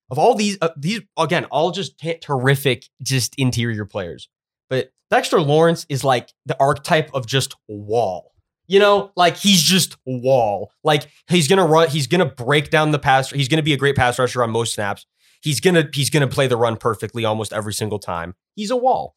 Of 0.09 0.17
all 0.17 0.33
these, 0.35 0.57
uh, 0.61 0.69
these 0.77 1.01
again, 1.17 1.45
all 1.45 1.71
just 1.71 1.99
t- 1.99 2.17
terrific, 2.17 2.85
just 3.03 3.35
interior 3.37 3.83
players. 3.85 4.29
But 4.69 4.93
Dexter 5.11 5.41
Lawrence 5.41 5.85
is 5.89 6.03
like 6.03 6.33
the 6.45 6.57
archetype 6.59 7.09
of 7.13 7.25
just 7.25 7.55
wall. 7.67 8.33
You 8.67 8.79
know, 8.79 9.11
like 9.15 9.35
he's 9.35 9.63
just 9.63 9.97
wall. 10.05 10.71
Like 10.83 11.09
he's 11.27 11.47
gonna 11.47 11.65
run, 11.65 11.89
he's 11.89 12.05
gonna 12.05 12.27
break 12.27 12.69
down 12.69 12.91
the 12.91 12.99
pass. 12.99 13.31
He's 13.31 13.47
gonna 13.47 13.63
be 13.63 13.73
a 13.73 13.77
great 13.77 13.95
pass 13.95 14.19
rusher 14.19 14.43
on 14.43 14.51
most 14.51 14.75
snaps. 14.75 15.07
He's 15.41 15.59
gonna 15.59 15.89
he's 15.91 16.11
gonna 16.11 16.27
play 16.27 16.45
the 16.45 16.57
run 16.57 16.77
perfectly 16.77 17.25
almost 17.25 17.51
every 17.51 17.73
single 17.73 17.97
time. 17.97 18.35
He's 18.55 18.69
a 18.69 18.77
wall. 18.77 19.15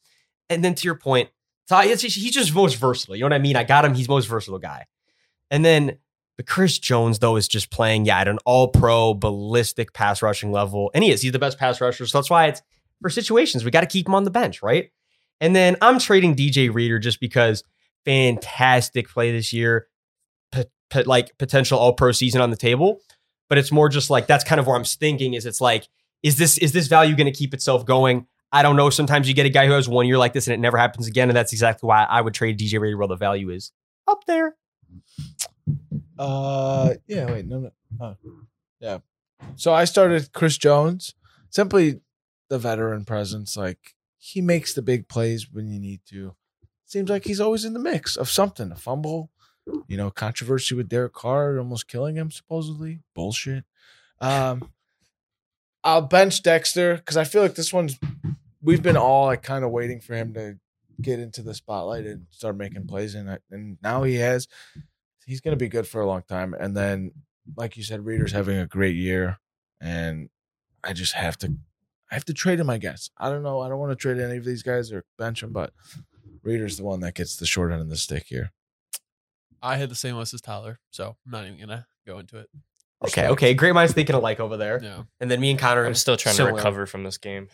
And 0.48 0.64
then 0.64 0.74
to 0.76 0.84
your 0.86 0.94
point, 0.94 1.28
Ty, 1.68 1.86
he's 1.88 2.32
just 2.32 2.54
most 2.54 2.76
versatile. 2.76 3.14
You 3.14 3.22
know 3.22 3.26
what 3.26 3.34
I 3.34 3.38
mean? 3.38 3.56
I 3.56 3.64
got 3.64 3.84
him. 3.84 3.94
He's 3.94 4.08
most 4.08 4.26
versatile 4.26 4.58
guy. 4.58 4.86
And 5.50 5.64
then 5.64 5.98
but 6.36 6.46
Chris 6.46 6.78
Jones 6.78 7.18
though 7.18 7.36
is 7.36 7.46
just 7.46 7.70
playing 7.70 8.06
yeah 8.06 8.20
at 8.20 8.28
an 8.28 8.38
all 8.46 8.68
pro 8.68 9.12
ballistic 9.14 9.92
pass 9.92 10.22
rushing 10.22 10.50
level, 10.50 10.90
and 10.94 11.04
he 11.04 11.10
is. 11.10 11.20
He's 11.20 11.32
the 11.32 11.38
best 11.38 11.58
pass 11.58 11.80
rusher. 11.80 12.06
So 12.06 12.18
that's 12.18 12.30
why 12.30 12.46
it's 12.46 12.62
for 13.02 13.10
situations 13.10 13.64
we 13.64 13.70
got 13.70 13.80
to 13.80 13.86
keep 13.86 14.06
him 14.08 14.14
on 14.14 14.24
the 14.24 14.30
bench, 14.30 14.62
right? 14.62 14.90
And 15.42 15.56
then 15.56 15.76
I'm 15.82 15.98
trading 15.98 16.36
DJ 16.36 16.72
Reader 16.72 17.00
just 17.00 17.18
because 17.18 17.64
fantastic 18.04 19.08
play 19.08 19.32
this 19.32 19.52
year, 19.52 19.88
p- 20.52 20.64
p- 20.88 21.02
like 21.02 21.36
potential 21.36 21.80
all 21.80 21.92
pro 21.94 22.12
season 22.12 22.40
on 22.40 22.50
the 22.50 22.56
table. 22.56 23.00
But 23.48 23.58
it's 23.58 23.72
more 23.72 23.88
just 23.88 24.08
like 24.08 24.28
that's 24.28 24.44
kind 24.44 24.60
of 24.60 24.68
where 24.68 24.76
I'm 24.76 24.84
thinking 24.84 25.34
is 25.34 25.44
it's 25.44 25.60
like 25.60 25.88
is 26.22 26.38
this 26.38 26.58
is 26.58 26.70
this 26.70 26.86
value 26.86 27.16
going 27.16 27.30
to 27.30 27.36
keep 27.36 27.52
itself 27.52 27.84
going? 27.84 28.28
I 28.52 28.62
don't 28.62 28.76
know. 28.76 28.88
Sometimes 28.88 29.26
you 29.26 29.34
get 29.34 29.44
a 29.44 29.50
guy 29.50 29.66
who 29.66 29.72
has 29.72 29.88
one 29.88 30.06
year 30.06 30.16
like 30.16 30.32
this 30.32 30.46
and 30.46 30.54
it 30.54 30.60
never 30.60 30.76
happens 30.78 31.08
again, 31.08 31.28
and 31.28 31.36
that's 31.36 31.52
exactly 31.52 31.88
why 31.88 32.04
I 32.04 32.20
would 32.20 32.34
trade 32.34 32.58
DJ 32.58 32.78
Reader 32.78 32.96
while 32.96 33.08
the 33.08 33.16
value 33.16 33.50
is 33.50 33.72
up 34.06 34.24
there. 34.26 34.54
Uh, 36.16 36.94
yeah. 37.08 37.30
Wait, 37.32 37.46
no, 37.46 37.58
no. 37.58 37.70
Oh, 38.00 38.16
yeah. 38.78 38.98
So 39.56 39.74
I 39.74 39.86
started 39.86 40.32
Chris 40.32 40.56
Jones. 40.56 41.14
Simply 41.50 42.00
the 42.48 42.58
veteran 42.58 43.04
presence. 43.04 43.56
Like 43.56 43.96
he 44.24 44.40
makes 44.40 44.72
the 44.72 44.82
big 44.82 45.08
plays 45.08 45.50
when 45.52 45.66
you 45.68 45.80
need 45.80 46.00
to. 46.08 46.36
Seems 46.86 47.10
like 47.10 47.24
he's 47.24 47.40
always 47.40 47.64
in 47.64 47.72
the 47.72 47.80
mix 47.80 48.14
of 48.16 48.30
something. 48.30 48.70
A 48.70 48.76
fumble, 48.76 49.30
you 49.88 49.96
know, 49.96 50.10
controversy 50.12 50.76
with 50.76 50.88
Derek 50.88 51.12
Carr 51.12 51.58
almost 51.58 51.88
killing 51.88 52.14
him 52.14 52.30
supposedly. 52.30 53.00
Bullshit. 53.16 53.64
Um, 54.20 54.70
I'll 55.82 56.02
bench 56.02 56.42
Dexter 56.44 56.96
because 56.96 57.16
I 57.16 57.24
feel 57.24 57.42
like 57.42 57.56
this 57.56 57.72
one's. 57.72 57.98
We've 58.62 58.82
been 58.82 58.96
all 58.96 59.26
like 59.26 59.42
kind 59.42 59.64
of 59.64 59.72
waiting 59.72 60.00
for 60.00 60.14
him 60.14 60.34
to 60.34 60.56
get 61.00 61.18
into 61.18 61.42
the 61.42 61.54
spotlight 61.54 62.06
and 62.06 62.26
start 62.30 62.56
making 62.56 62.86
plays, 62.86 63.16
and 63.16 63.28
I- 63.28 63.38
and 63.50 63.76
now 63.82 64.04
he 64.04 64.14
has 64.16 64.46
he's 65.26 65.40
going 65.40 65.56
to 65.58 65.62
be 65.64 65.68
good 65.68 65.86
for 65.88 66.00
a 66.00 66.06
long 66.06 66.22
time. 66.28 66.54
And 66.54 66.76
then, 66.76 67.10
like 67.56 67.76
you 67.76 67.82
said, 67.82 68.04
Reader's 68.04 68.30
having 68.32 68.58
a 68.58 68.66
great 68.66 68.94
year, 68.94 69.38
and 69.80 70.28
I 70.84 70.92
just 70.92 71.14
have 71.14 71.36
to, 71.38 71.54
I 72.12 72.14
have 72.14 72.26
to 72.26 72.34
trade 72.34 72.60
him. 72.60 72.68
I 72.68 72.76
guess 72.76 73.08
I 73.16 73.30
don't 73.30 73.42
know. 73.42 73.60
I 73.60 73.70
don't 73.70 73.78
want 73.78 73.90
to 73.90 73.96
trade 73.96 74.20
any 74.20 74.36
of 74.36 74.44
these 74.44 74.62
guys 74.62 74.92
or 74.92 75.02
bench 75.18 75.42
him, 75.42 75.50
but 75.50 75.72
Reader's 76.42 76.76
the 76.76 76.84
one 76.84 77.00
that 77.00 77.14
gets 77.14 77.36
the 77.36 77.46
short 77.46 77.72
end 77.72 77.80
of 77.80 77.88
the 77.88 77.96
stick 77.96 78.26
here. 78.28 78.52
I 79.62 79.76
had 79.78 79.88
the 79.88 79.94
same 79.94 80.16
list 80.16 80.34
as 80.34 80.42
Tyler, 80.42 80.78
so 80.90 81.16
I'm 81.24 81.32
not 81.32 81.46
even 81.46 81.58
gonna 81.58 81.86
go 82.06 82.18
into 82.18 82.36
it. 82.36 82.50
Okay, 83.02 83.28
okay. 83.28 83.54
Great 83.54 83.72
minds 83.72 83.94
thinking 83.94 84.14
alike 84.14 84.40
over 84.40 84.58
there. 84.58 84.78
No. 84.78 85.06
And 85.20 85.30
then 85.30 85.40
me 85.40 85.50
and 85.50 85.58
Connor. 85.58 85.86
I'm 85.86 85.94
still 85.94 86.18
trying 86.18 86.34
similar. 86.34 86.52
to 86.52 86.56
recover 86.56 86.84
from 86.84 87.02
this 87.02 87.16
game. 87.16 87.48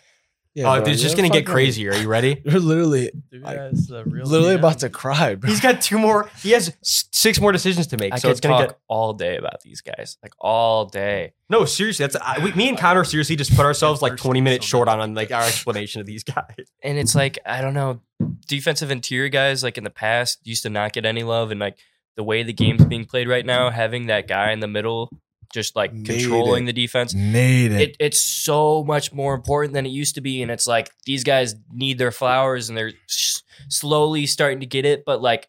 Yeah, 0.55 0.73
Oh, 0.73 0.81
bro, 0.83 0.91
it's 0.91 1.01
just 1.03 1.15
gonna 1.17 1.29
get 1.29 1.41
fucking- 1.45 1.53
crazier. 1.53 1.93
Are 1.93 1.97
you 1.97 2.09
ready? 2.09 2.43
You're 2.45 2.59
literally, 2.59 3.11
Dude, 3.31 3.45
I- 3.45 3.55
that's 3.55 3.87
the 3.87 4.05
real 4.05 4.27
literally 4.27 4.57
DM. 4.57 4.59
about 4.59 4.79
to 4.81 4.89
cry, 4.91 5.35
bro. 5.37 5.49
He's 5.49 5.61
got 5.61 5.81
two 5.81 5.99
more. 5.99 6.29
He 6.43 6.51
has 6.51 6.75
six 6.83 7.41
more 7.41 7.53
decisions 7.53 7.87
to 7.89 7.97
make. 7.97 8.13
I 8.13 8.17
so 8.19 8.29
could 8.29 8.33
it's 8.33 8.41
gonna 8.41 8.55
talk 8.59 8.69
get 8.71 8.79
all 8.89 9.13
day 9.13 9.37
about 9.37 9.61
these 9.63 9.81
guys, 9.83 10.17
like 10.23 10.33
all 10.41 10.87
day. 10.87 11.33
no. 11.49 11.65
Seriously, 11.65 12.03
that's 12.05 12.17
I, 12.17 12.43
we, 12.43 12.53
me 12.55 12.69
and 12.69 12.77
Connor. 12.79 13.05
Seriously, 13.05 13.37
just 13.37 13.55
put 13.55 13.65
ourselves 13.67 14.03
like 14.03 14.17
twenty 14.17 14.41
minutes 14.41 14.67
short 14.67 14.89
on, 14.89 14.99
on 15.01 15.15
like 15.15 15.31
our 15.31 15.43
explanation 15.43 16.01
of 16.01 16.07
these 16.07 16.25
guys. 16.25 16.45
And 16.83 16.99
it's 16.99 17.15
like 17.15 17.39
I 17.47 17.61
don't 17.61 17.75
know, 17.75 18.01
defensive 18.47 18.91
interior 18.91 19.29
guys 19.29 19.63
like 19.63 19.79
in 19.79 19.85
the 19.85 19.91
past 19.91 20.39
used 20.45 20.63
to 20.65 20.71
not 20.71 20.93
get 20.93 21.05
any 21.07 21.23
love, 21.23 21.51
and 21.51 21.61
like 21.61 21.77
the 22.17 22.25
way 22.25 22.43
the 22.43 22.53
game's 22.53 22.85
being 22.85 23.05
played 23.05 23.29
right 23.29 23.47
now, 23.47 23.71
having 23.71 24.07
that 24.07 24.27
guy 24.27 24.51
in 24.53 24.59
the 24.61 24.67
middle 24.67 25.11
just 25.53 25.75
like 25.77 25.93
Need 25.93 26.07
controlling 26.07 26.65
it. 26.65 26.67
the 26.67 26.73
defense. 26.73 27.15
Need 27.15 27.73
it. 27.73 27.81
It, 27.81 27.97
it's 28.01 28.21
so 28.21 28.85
much 28.85 29.13
more 29.13 29.35
important 29.35 29.75
than 29.75 29.87
it 29.87 29.91
used 29.91 30.15
to 30.17 30.21
be, 30.21 30.43
and 30.43 30.51
it's 30.51 30.67
like 30.67 30.91
these 31.07 31.25
guys 31.25 31.55
need 31.73 31.99
their 31.99 32.11
flowers, 32.11 32.69
and 32.69 32.77
they're 32.77 32.93
s- 33.09 33.43
slowly 33.69 34.27
starting 34.27 34.61
to 34.61 34.67
get 34.67 34.85
it, 34.85 35.05
but 35.05 35.21
like 35.23 35.49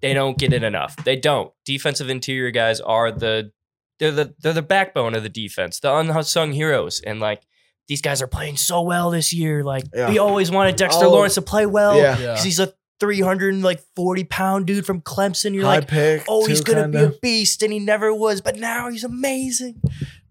they 0.00 0.14
don't 0.14 0.36
get 0.38 0.52
it 0.52 0.62
enough. 0.62 0.96
They 1.04 1.16
don't. 1.16 1.52
Defensive 1.64 2.10
interior 2.10 2.50
guys 2.50 2.80
are 2.80 3.10
the 3.10 3.52
they're 3.98 4.10
the 4.12 4.34
they're 4.40 4.52
the 4.52 4.62
backbone 4.62 5.14
of 5.14 5.22
the 5.22 5.28
defense, 5.28 5.80
the 5.80 5.94
unsung 5.94 6.52
heroes, 6.52 7.00
and 7.00 7.20
like 7.20 7.42
these 7.88 8.00
guys 8.02 8.22
are 8.22 8.26
playing 8.26 8.56
so 8.56 8.82
well 8.82 9.10
this 9.10 9.32
year. 9.32 9.62
Like 9.62 9.84
Yeah. 9.94 10.08
we 10.10 10.18
always 10.18 10.50
wanted 10.50 10.76
Dexter 10.76 11.04
Oh. 11.06 11.10
Lawrence 11.10 11.34
to 11.34 11.42
play 11.42 11.66
well 11.66 11.96
Yeah. 11.96 12.18
Yeah. 12.18 12.26
because 12.32 12.44
he's 12.44 12.60
a 12.60 12.72
340 13.00 14.24
pound 14.24 14.66
dude 14.66 14.86
from 14.86 15.00
Clemson. 15.00 15.54
You're 15.54 15.64
High 15.64 15.76
like, 15.76 15.88
pick. 15.88 16.24
oh, 16.28 16.46
he's 16.46 16.60
gonna 16.62 16.88
be 16.88 16.98
a 16.98 17.08
beast, 17.20 17.62
and 17.62 17.72
he 17.72 17.78
never 17.78 18.12
was, 18.14 18.40
but 18.40 18.56
now 18.56 18.88
he's 18.90 19.04
amazing. 19.04 19.80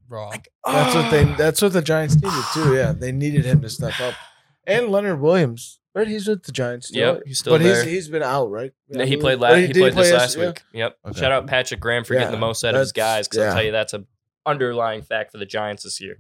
Bro. 0.08 0.32
That's 0.66 0.96
what 0.96 1.10
they. 1.12 1.24
That's 1.36 1.62
what 1.62 1.74
the 1.74 1.82
Giants 1.82 2.16
needed 2.16 2.44
too. 2.54 2.74
Yeah, 2.76 2.92
they 2.94 3.12
needed 3.12 3.46
him 3.46 3.62
to 3.62 3.70
step 3.70 4.00
up. 4.00 4.14
And 4.66 4.88
Leonard 4.90 5.20
Williams, 5.20 5.80
right? 5.94 6.08
He's 6.08 6.28
with 6.28 6.44
the 6.44 6.52
Giants. 6.52 6.88
still, 6.88 7.16
Yep, 7.16 7.24
he's 7.26 7.40
still 7.40 7.54
but 7.54 7.62
there. 7.64 7.84
he's 7.84 7.92
he's 7.92 8.08
been 8.10 8.24
out, 8.24 8.50
right? 8.50 8.72
Yeah, 8.88 9.06
he 9.06 9.18
played 9.18 9.40
last. 9.40 9.54
Or 9.56 9.60
He, 9.60 9.68
did 9.68 9.76
played 9.76 9.94
this 9.94 10.10
play 10.10 10.14
last 10.14 10.38
yeah? 10.38 10.48
week. 10.48 10.62
Yep. 10.74 10.98
Okay. 11.08 11.20
Shout 11.20 11.32
out 11.32 11.48
Patrick 11.48 11.80
Graham 11.80 12.04
for 12.04 12.14
getting 12.14 12.32
the 12.32 12.38
most 12.38 12.64
out 12.64 12.76
of 12.76 12.80
his 12.80 12.92
guys. 12.92 13.28
Because 13.28 13.40
I'll 13.48 13.54
tell 13.56 13.64
you 13.64 13.72
that's 13.72 13.94
a 13.94 14.06
underlying 14.46 15.02
fact 15.02 15.32
for 15.32 15.38
the 15.38 15.46
Giants 15.46 15.84
this 15.84 16.00
year. 16.00 16.20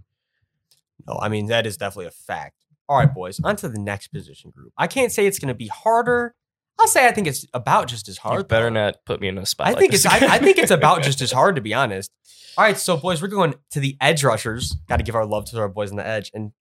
No, 1.07 1.17
I 1.21 1.29
mean 1.29 1.45
that 1.47 1.65
is 1.65 1.77
definitely 1.77 2.07
a 2.07 2.11
fact. 2.11 2.62
All 2.89 2.97
right, 2.97 3.13
boys, 3.13 3.39
on 3.43 3.55
to 3.57 3.69
the 3.69 3.79
next 3.79 4.07
position 4.07 4.51
group. 4.51 4.73
I 4.77 4.87
can't 4.87 5.11
say 5.11 5.25
it's 5.25 5.39
going 5.39 5.47
to 5.47 5.53
be 5.53 5.67
harder. 5.67 6.35
I'll 6.79 6.87
say 6.87 7.07
I 7.07 7.11
think 7.11 7.27
it's 7.27 7.45
about 7.53 7.87
just 7.87 8.09
as 8.09 8.17
hard. 8.17 8.39
You 8.39 8.43
better 8.45 8.71
not 8.71 8.97
put 9.05 9.21
me 9.21 9.27
in 9.27 9.37
a 9.37 9.45
spot. 9.45 9.67
I 9.67 9.69
like 9.71 9.79
think 9.79 9.93
it's 9.93 10.05
I, 10.05 10.17
I 10.17 10.39
think 10.39 10.57
it's 10.57 10.71
about 10.71 11.03
just 11.03 11.21
as 11.21 11.31
hard 11.31 11.55
to 11.55 11.61
be 11.61 11.73
honest. 11.73 12.11
All 12.57 12.63
right, 12.63 12.77
so 12.77 12.97
boys, 12.97 13.21
we're 13.21 13.27
going 13.29 13.55
to 13.71 13.79
the 13.79 13.95
edge 14.01 14.23
rushers. 14.23 14.75
Got 14.87 14.97
to 14.97 15.03
give 15.03 15.15
our 15.15 15.25
love 15.25 15.45
to 15.45 15.59
our 15.59 15.69
boys 15.69 15.91
on 15.91 15.97
the 15.97 16.05
edge, 16.05 16.31
and 16.33 16.51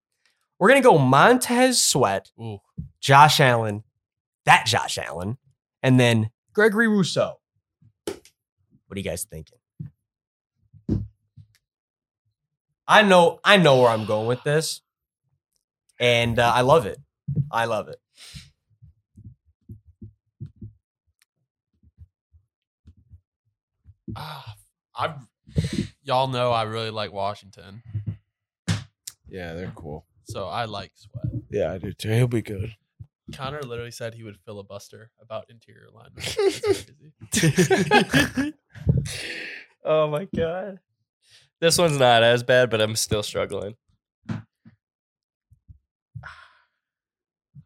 we're 0.58 0.68
gonna 0.68 0.80
go 0.80 0.98
Montez 0.98 1.82
Sweat, 1.82 2.30
Ooh. 2.40 2.58
Josh 3.00 3.40
Allen, 3.40 3.82
that 4.44 4.64
Josh 4.66 4.96
Allen, 4.98 5.38
and 5.82 5.98
then 5.98 6.30
Gregory 6.52 6.88
Rousseau. 6.88 7.40
What 8.04 8.96
are 8.96 8.98
you 8.98 9.02
guys 9.02 9.24
thinking? 9.24 9.58
I 12.86 13.02
know, 13.02 13.40
I 13.42 13.56
know 13.56 13.80
where 13.80 13.90
I'm 13.90 14.04
going 14.04 14.26
with 14.26 14.42
this, 14.42 14.82
and 16.02 16.38
uh, 16.38 16.52
I 16.54 16.60
love 16.62 16.84
it. 16.84 16.98
I 17.50 17.64
love 17.64 17.88
it. 17.88 17.96
Ah, 24.16 24.54
I 24.94 25.14
y'all 26.02 26.28
know 26.28 26.50
I 26.52 26.64
really 26.64 26.90
like 26.90 27.12
Washington, 27.12 27.82
Yeah, 29.28 29.54
they're 29.54 29.72
cool. 29.74 30.04
so 30.24 30.48
I 30.48 30.64
like 30.66 30.92
Sweat. 30.96 31.24
Yeah, 31.50 31.72
I 31.72 31.78
do 31.78 31.92
too. 31.92 32.10
He'll 32.10 32.26
be 32.26 32.42
good. 32.42 32.74
Connor 33.32 33.62
literally 33.62 33.90
said 33.92 34.14
he 34.14 34.24
would 34.24 34.36
filibuster 34.44 35.10
about 35.20 35.46
interior 35.48 35.88
linemen. 35.92 36.22
Crazy. 37.32 38.52
oh 39.84 40.08
my 40.10 40.28
god. 40.36 40.80
This 41.60 41.78
one's 41.78 41.98
not 41.98 42.22
as 42.24 42.42
bad, 42.42 42.68
but 42.70 42.80
I'm 42.82 42.96
still 42.96 43.22
struggling. 43.22 43.76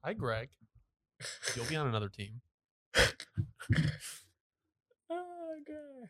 Hi, 0.07 0.13
Greg. 0.13 0.51
You'll 1.57 1.65
be 1.67 1.75
on 1.75 1.89
another 1.89 2.09
team. 2.09 2.41
Oh, 5.09 5.55
god. 5.67 6.09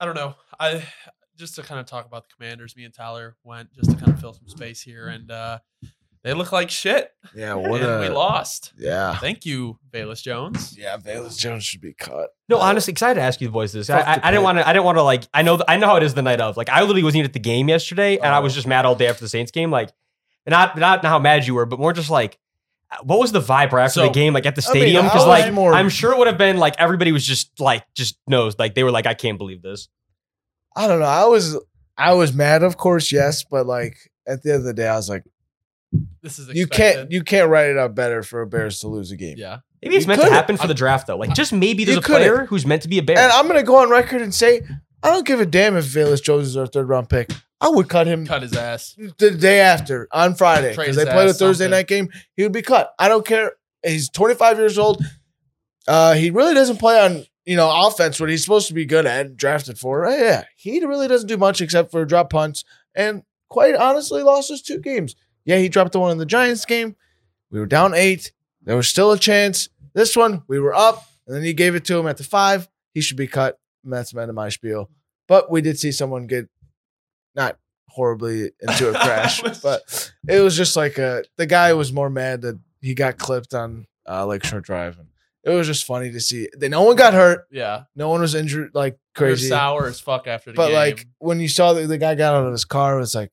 I 0.00 0.04
don't 0.06 0.14
know. 0.14 0.34
I 0.60 0.86
just 1.36 1.54
to 1.56 1.62
kind 1.62 1.80
of 1.80 1.86
talk 1.86 2.04
about 2.06 2.24
the 2.28 2.34
Commanders. 2.34 2.76
Me 2.76 2.84
and 2.84 2.92
Tyler 2.92 3.36
went 3.44 3.72
just 3.74 3.90
to 3.90 3.96
kind 3.96 4.12
of 4.12 4.20
fill 4.20 4.32
some 4.34 4.48
space 4.48 4.80
here, 4.82 5.08
and 5.08 5.30
uh, 5.30 5.58
they 6.24 6.32
look 6.34 6.50
like 6.52 6.70
shit. 6.70 7.10
Yeah, 7.34 7.54
what 7.54 7.82
and 7.82 8.00
we 8.00 8.08
lost. 8.08 8.72
yeah. 8.78 9.16
Thank 9.18 9.44
you, 9.46 9.78
Velus 9.92 10.22
Jones. 10.22 10.76
Yeah, 10.78 10.96
Velus 10.96 11.38
Jones 11.38 11.64
should 11.64 11.80
be 11.82 11.92
cut. 11.94 12.30
No, 12.48 12.58
honestly, 12.58 12.92
excited 12.92 13.14
to 13.20 13.22
ask 13.22 13.40
you 13.40 13.48
the 13.48 13.52
boys 13.52 13.72
this. 13.72 13.90
I, 13.90 14.00
I, 14.00 14.20
I 14.22 14.30
didn't 14.30 14.44
want 14.44 14.58
to. 14.58 14.66
I 14.68 14.72
didn't 14.72 14.84
want 14.86 14.96
to 14.98 15.02
like. 15.02 15.24
I 15.34 15.42
know. 15.42 15.58
I 15.68 15.76
know 15.78 15.86
how 15.86 15.96
it 15.96 16.02
is 16.02 16.14
the 16.14 16.22
night 16.22 16.40
of. 16.40 16.56
Like, 16.56 16.68
I 16.70 16.80
literally 16.80 17.02
wasn't 17.02 17.18
even 17.20 17.28
at 17.28 17.34
the 17.34 17.38
game 17.40 17.68
yesterday, 17.68 18.16
and 18.16 18.26
I 18.26 18.40
was 18.40 18.52
Oh. 18.52 18.56
just 18.56 18.66
mad 18.66 18.84
all 18.86 18.94
day 18.94 19.08
after 19.08 19.24
the 19.24 19.28
Saints 19.28 19.50
game. 19.52 19.70
Like, 19.70 19.90
not 20.46 20.76
not 20.78 21.04
how 21.04 21.18
mad 21.18 21.46
you 21.46 21.54
were, 21.54 21.66
but 21.66 21.78
more 21.78 21.92
just 21.92 22.08
like, 22.10 22.38
what 23.02 23.18
was 23.18 23.32
the 23.32 23.40
vibe 23.40 23.72
right 23.72 23.84
after 23.84 24.00
So, 24.00 24.06
the 24.06 24.12
game? 24.12 24.32
Like 24.34 24.46
at 24.46 24.54
the 24.56 24.66
I 24.68 24.72
mean, 24.74 24.82
stadium, 24.82 25.04
I 25.04 25.08
because 25.08 25.26
like 25.26 25.52
more- 25.52 25.72
I'm 25.74 25.88
sure 25.88 26.12
it 26.12 26.18
would 26.18 26.26
have 26.26 26.38
been 26.38 26.58
like 26.58 26.74
everybody 26.78 27.12
was 27.12 27.24
just 27.26 27.58
like 27.60 27.84
just 27.94 28.18
knows 28.26 28.58
like 28.58 28.74
they 28.74 28.84
were 28.84 28.90
like 28.90 29.06
I 29.06 29.14
can't 29.14 29.38
believe 29.38 29.62
this. 29.62 29.88
I 30.76 30.86
don't 30.88 31.00
know. 31.00 31.06
I 31.06 31.24
was 31.24 31.58
I 31.96 32.14
was 32.14 32.32
mad, 32.32 32.62
of 32.62 32.76
course, 32.76 33.12
yes, 33.12 33.44
but 33.44 33.66
like 33.66 33.96
at 34.26 34.42
the 34.42 34.50
end 34.50 34.58
of 34.60 34.64
the 34.64 34.74
day, 34.74 34.88
I 34.88 34.96
was 34.96 35.08
like, 35.08 35.24
This 36.22 36.38
is 36.38 36.48
you 36.54 36.66
can't 36.66 37.10
you 37.10 37.22
can't 37.22 37.48
write 37.50 37.70
it 37.70 37.76
up 37.76 37.94
better 37.94 38.22
for 38.22 38.40
a 38.42 38.46
Bears 38.46 38.80
to 38.80 38.88
lose 38.88 39.10
a 39.10 39.16
game. 39.16 39.36
Yeah. 39.38 39.58
Maybe 39.82 39.96
it's 39.96 40.04
You 40.04 40.08
meant 40.08 40.20
to 40.20 40.26
could've. 40.26 40.36
happen 40.36 40.56
for 40.56 40.68
the 40.68 40.74
draft 40.74 41.06
though. 41.08 41.16
Like 41.16 41.34
just 41.34 41.52
maybe 41.52 41.84
there's 41.84 41.96
You 41.96 42.00
a 42.00 42.02
could've. 42.02 42.22
player 42.34 42.46
who's 42.46 42.64
meant 42.64 42.82
to 42.82 42.88
be 42.88 42.98
a 42.98 43.02
bear. 43.02 43.18
And 43.18 43.32
I'm 43.32 43.46
gonna 43.48 43.62
go 43.64 43.76
on 43.76 43.90
record 43.90 44.22
and 44.22 44.34
say 44.34 44.62
I 45.02 45.10
don't 45.10 45.26
give 45.26 45.40
a 45.40 45.46
damn 45.46 45.76
if 45.76 45.84
Velus 45.86 46.22
Jones 46.22 46.46
is 46.48 46.56
our 46.56 46.66
third 46.66 46.88
round 46.88 47.08
pick. 47.08 47.30
I 47.60 47.68
would 47.68 47.88
cut 47.88 48.06
him 48.06 48.26
Cut 48.26 48.42
his 48.42 48.54
ass. 48.54 48.96
the 49.18 49.30
day 49.30 49.60
after 49.60 50.08
on 50.12 50.34
Friday 50.34 50.74
because 50.76 50.96
they 50.96 51.04
played 51.04 51.28
a 51.28 51.32
Thursday 51.32 51.64
something. 51.64 51.70
night 51.70 51.86
game. 51.86 52.08
He 52.36 52.42
would 52.42 52.52
be 52.52 52.62
cut. 52.62 52.92
I 52.98 53.08
don't 53.08 53.24
care. 53.24 53.52
He's 53.84 54.08
25 54.08 54.58
years 54.58 54.78
old. 54.78 55.04
Uh, 55.86 56.14
he 56.14 56.30
really 56.30 56.54
doesn't 56.54 56.78
play 56.78 57.00
on 57.00 57.24
you 57.44 57.56
know 57.56 57.86
offense 57.86 58.20
what 58.20 58.30
he's 58.30 58.42
supposed 58.42 58.68
to 58.68 58.74
be 58.74 58.84
good 58.84 59.06
at. 59.06 59.36
Drafted 59.36 59.78
for 59.78 60.06
Uh, 60.06 60.16
yeah, 60.16 60.44
he 60.56 60.84
really 60.84 61.08
doesn't 61.08 61.28
do 61.28 61.36
much 61.36 61.60
except 61.60 61.90
for 61.90 62.04
drop 62.04 62.30
punts 62.30 62.64
and 62.94 63.22
quite 63.48 63.74
honestly 63.74 64.22
lost 64.22 64.50
us 64.50 64.62
two 64.62 64.78
games. 64.78 65.14
Yeah, 65.44 65.58
he 65.58 65.68
dropped 65.68 65.92
the 65.92 66.00
one 66.00 66.12
in 66.12 66.18
the 66.18 66.26
Giants 66.26 66.64
game. 66.64 66.96
We 67.50 67.58
were 67.60 67.66
down 67.66 67.94
eight. 67.94 68.32
There 68.62 68.76
was 68.76 68.88
still 68.88 69.10
a 69.12 69.18
chance. 69.18 69.68
This 69.92 70.16
one 70.16 70.42
we 70.48 70.58
were 70.60 70.74
up, 70.74 71.04
and 71.26 71.36
then 71.36 71.42
he 71.42 71.52
gave 71.52 71.74
it 71.74 71.84
to 71.86 71.98
him 71.98 72.06
at 72.06 72.16
the 72.16 72.24
five. 72.24 72.68
He 72.94 73.00
should 73.00 73.16
be 73.16 73.26
cut. 73.26 73.58
That's 73.84 74.12
the 74.12 74.20
end 74.20 74.28
of 74.30 74.34
my 74.36 74.48
spiel. 74.48 74.90
But 75.28 75.50
we 75.50 75.60
did 75.62 75.78
see 75.78 75.92
someone 75.92 76.26
get 76.26 76.48
not 77.34 77.58
horribly 77.88 78.50
into 78.60 78.88
a 78.90 78.92
crash, 78.98 79.42
but 79.62 80.12
it 80.28 80.40
was 80.40 80.56
just 80.56 80.76
like 80.76 80.98
a 80.98 81.24
the 81.36 81.46
guy 81.46 81.72
was 81.74 81.92
more 81.92 82.10
mad 82.10 82.42
that 82.42 82.58
he 82.80 82.94
got 82.94 83.18
clipped 83.18 83.54
on 83.54 83.86
uh, 84.08 84.26
Lakeshore 84.26 84.60
Drive, 84.60 84.98
and 84.98 85.08
it 85.44 85.50
was 85.50 85.66
just 85.66 85.84
funny 85.84 86.10
to 86.12 86.20
see. 86.20 86.48
That 86.58 86.68
no 86.70 86.82
one 86.82 86.96
got 86.96 87.14
hurt, 87.14 87.46
Yeah. 87.50 87.84
no 87.96 88.08
one 88.08 88.20
was 88.20 88.34
injured 88.34 88.70
like 88.74 88.98
You're 89.18 89.28
crazy. 89.28 89.48
sour 89.48 89.86
as 89.86 90.00
fuck 90.00 90.26
after 90.26 90.50
the 90.52 90.56
But 90.56 90.68
game. 90.68 90.74
like 90.76 91.06
when 91.18 91.40
you 91.40 91.48
saw 91.48 91.72
that 91.74 91.86
the 91.86 91.98
guy 91.98 92.14
got 92.14 92.34
out 92.34 92.46
of 92.46 92.52
his 92.52 92.64
car, 92.64 92.96
it 92.96 93.00
was 93.00 93.14
like 93.14 93.30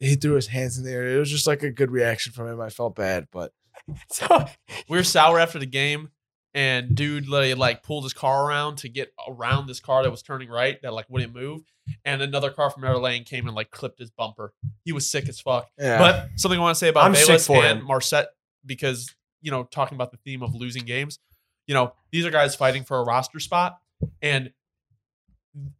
he 0.00 0.16
threw 0.16 0.34
his 0.34 0.48
hands 0.48 0.78
in 0.78 0.84
the 0.84 0.90
air. 0.90 1.06
It 1.14 1.18
was 1.18 1.30
just 1.30 1.46
like 1.46 1.62
a 1.62 1.70
good 1.70 1.90
reaction 1.92 2.32
from 2.32 2.48
him. 2.48 2.60
I 2.60 2.70
felt 2.70 2.96
bad, 2.96 3.28
but 3.30 3.52
so 4.10 4.46
we 4.88 4.96
were 4.96 5.04
sour 5.04 5.38
after 5.38 5.58
the 5.60 5.66
game, 5.66 6.10
and 6.54 6.94
dude 6.94 7.28
like, 7.28 7.56
like 7.56 7.82
pulled 7.82 8.04
his 8.04 8.12
car 8.12 8.46
around 8.46 8.76
to 8.76 8.88
get 8.88 9.12
around 9.28 9.66
this 9.66 9.80
car 9.80 10.02
that 10.02 10.10
was 10.10 10.22
turning 10.22 10.48
right 10.48 10.80
that 10.82 10.92
like 10.92 11.06
wouldn't 11.08 11.34
move, 11.34 11.62
and 12.04 12.22
another 12.22 12.50
car 12.50 12.70
from 12.70 12.84
another 12.84 12.98
lane 12.98 13.24
came 13.24 13.46
and 13.46 13.54
like 13.54 13.70
clipped 13.70 13.98
his 13.98 14.10
bumper. 14.10 14.52
He 14.84 14.92
was 14.92 15.08
sick 15.08 15.28
as 15.28 15.40
fuck. 15.40 15.70
yeah. 15.78 15.98
But 15.98 16.30
something 16.36 16.58
I 16.58 16.62
want 16.62 16.74
to 16.74 16.78
say 16.78 16.88
about 16.88 17.04
I'm 17.04 17.14
Velus 17.14 17.48
and 17.54 17.80
him. 17.80 17.86
Marset 17.86 18.26
because 18.64 19.14
you 19.40 19.50
know 19.50 19.64
talking 19.64 19.96
about 19.96 20.10
the 20.10 20.18
theme 20.18 20.42
of 20.42 20.54
losing 20.54 20.84
games, 20.84 21.18
you 21.66 21.74
know 21.74 21.94
these 22.10 22.26
are 22.26 22.30
guys 22.30 22.54
fighting 22.54 22.84
for 22.84 22.98
a 22.98 23.04
roster 23.04 23.40
spot, 23.40 23.78
and 24.20 24.52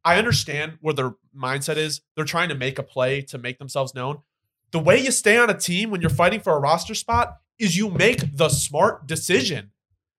I 0.05 0.19
understand 0.19 0.79
where 0.81 0.95
their 0.95 1.15
mindset 1.37 1.77
is. 1.77 2.03
They're 2.17 2.25
trying 2.25 2.49
to 2.51 2.55
make 2.55 2.79
a 2.79 2.83
play 2.83 3.23
to 3.23 3.39
make 3.39 3.59
themselves 3.59 3.95
known. 3.95 4.23
The 4.71 4.79
way 4.79 4.99
you 4.99 5.11
stay 5.11 5.37
on 5.37 5.51
a 5.51 5.59
team 5.59 5.91
when 5.91 6.01
you're 6.01 6.11
fighting 6.11 6.41
for 6.41 6.57
a 6.57 6.59
roster 6.59 6.95
spot 6.95 7.37
is 7.59 7.77
you 7.77 7.91
make 7.91 8.37
the 8.37 8.49
smart 8.49 9.07
decision. 9.07 9.71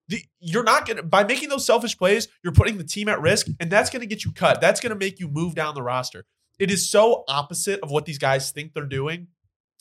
The, 0.08 0.22
you're 0.38 0.64
not 0.64 0.86
gonna 0.86 1.02
by 1.02 1.24
making 1.24 1.48
those 1.48 1.64
selfish 1.64 1.96
plays, 1.96 2.28
you're 2.42 2.52
putting 2.52 2.76
the 2.78 2.84
team 2.84 3.08
at 3.08 3.20
risk, 3.20 3.46
and 3.58 3.70
that's 3.70 3.88
gonna 3.90 4.06
get 4.06 4.24
you 4.24 4.32
cut. 4.32 4.60
That's 4.60 4.80
gonna 4.80 4.94
make 4.96 5.18
you 5.18 5.28
move 5.28 5.54
down 5.54 5.74
the 5.74 5.82
roster. 5.82 6.26
It 6.58 6.70
is 6.70 6.88
so 6.90 7.24
opposite 7.26 7.80
of 7.80 7.90
what 7.90 8.04
these 8.04 8.18
guys 8.18 8.50
think 8.52 8.74
they're 8.74 8.84
doing. 8.84 9.28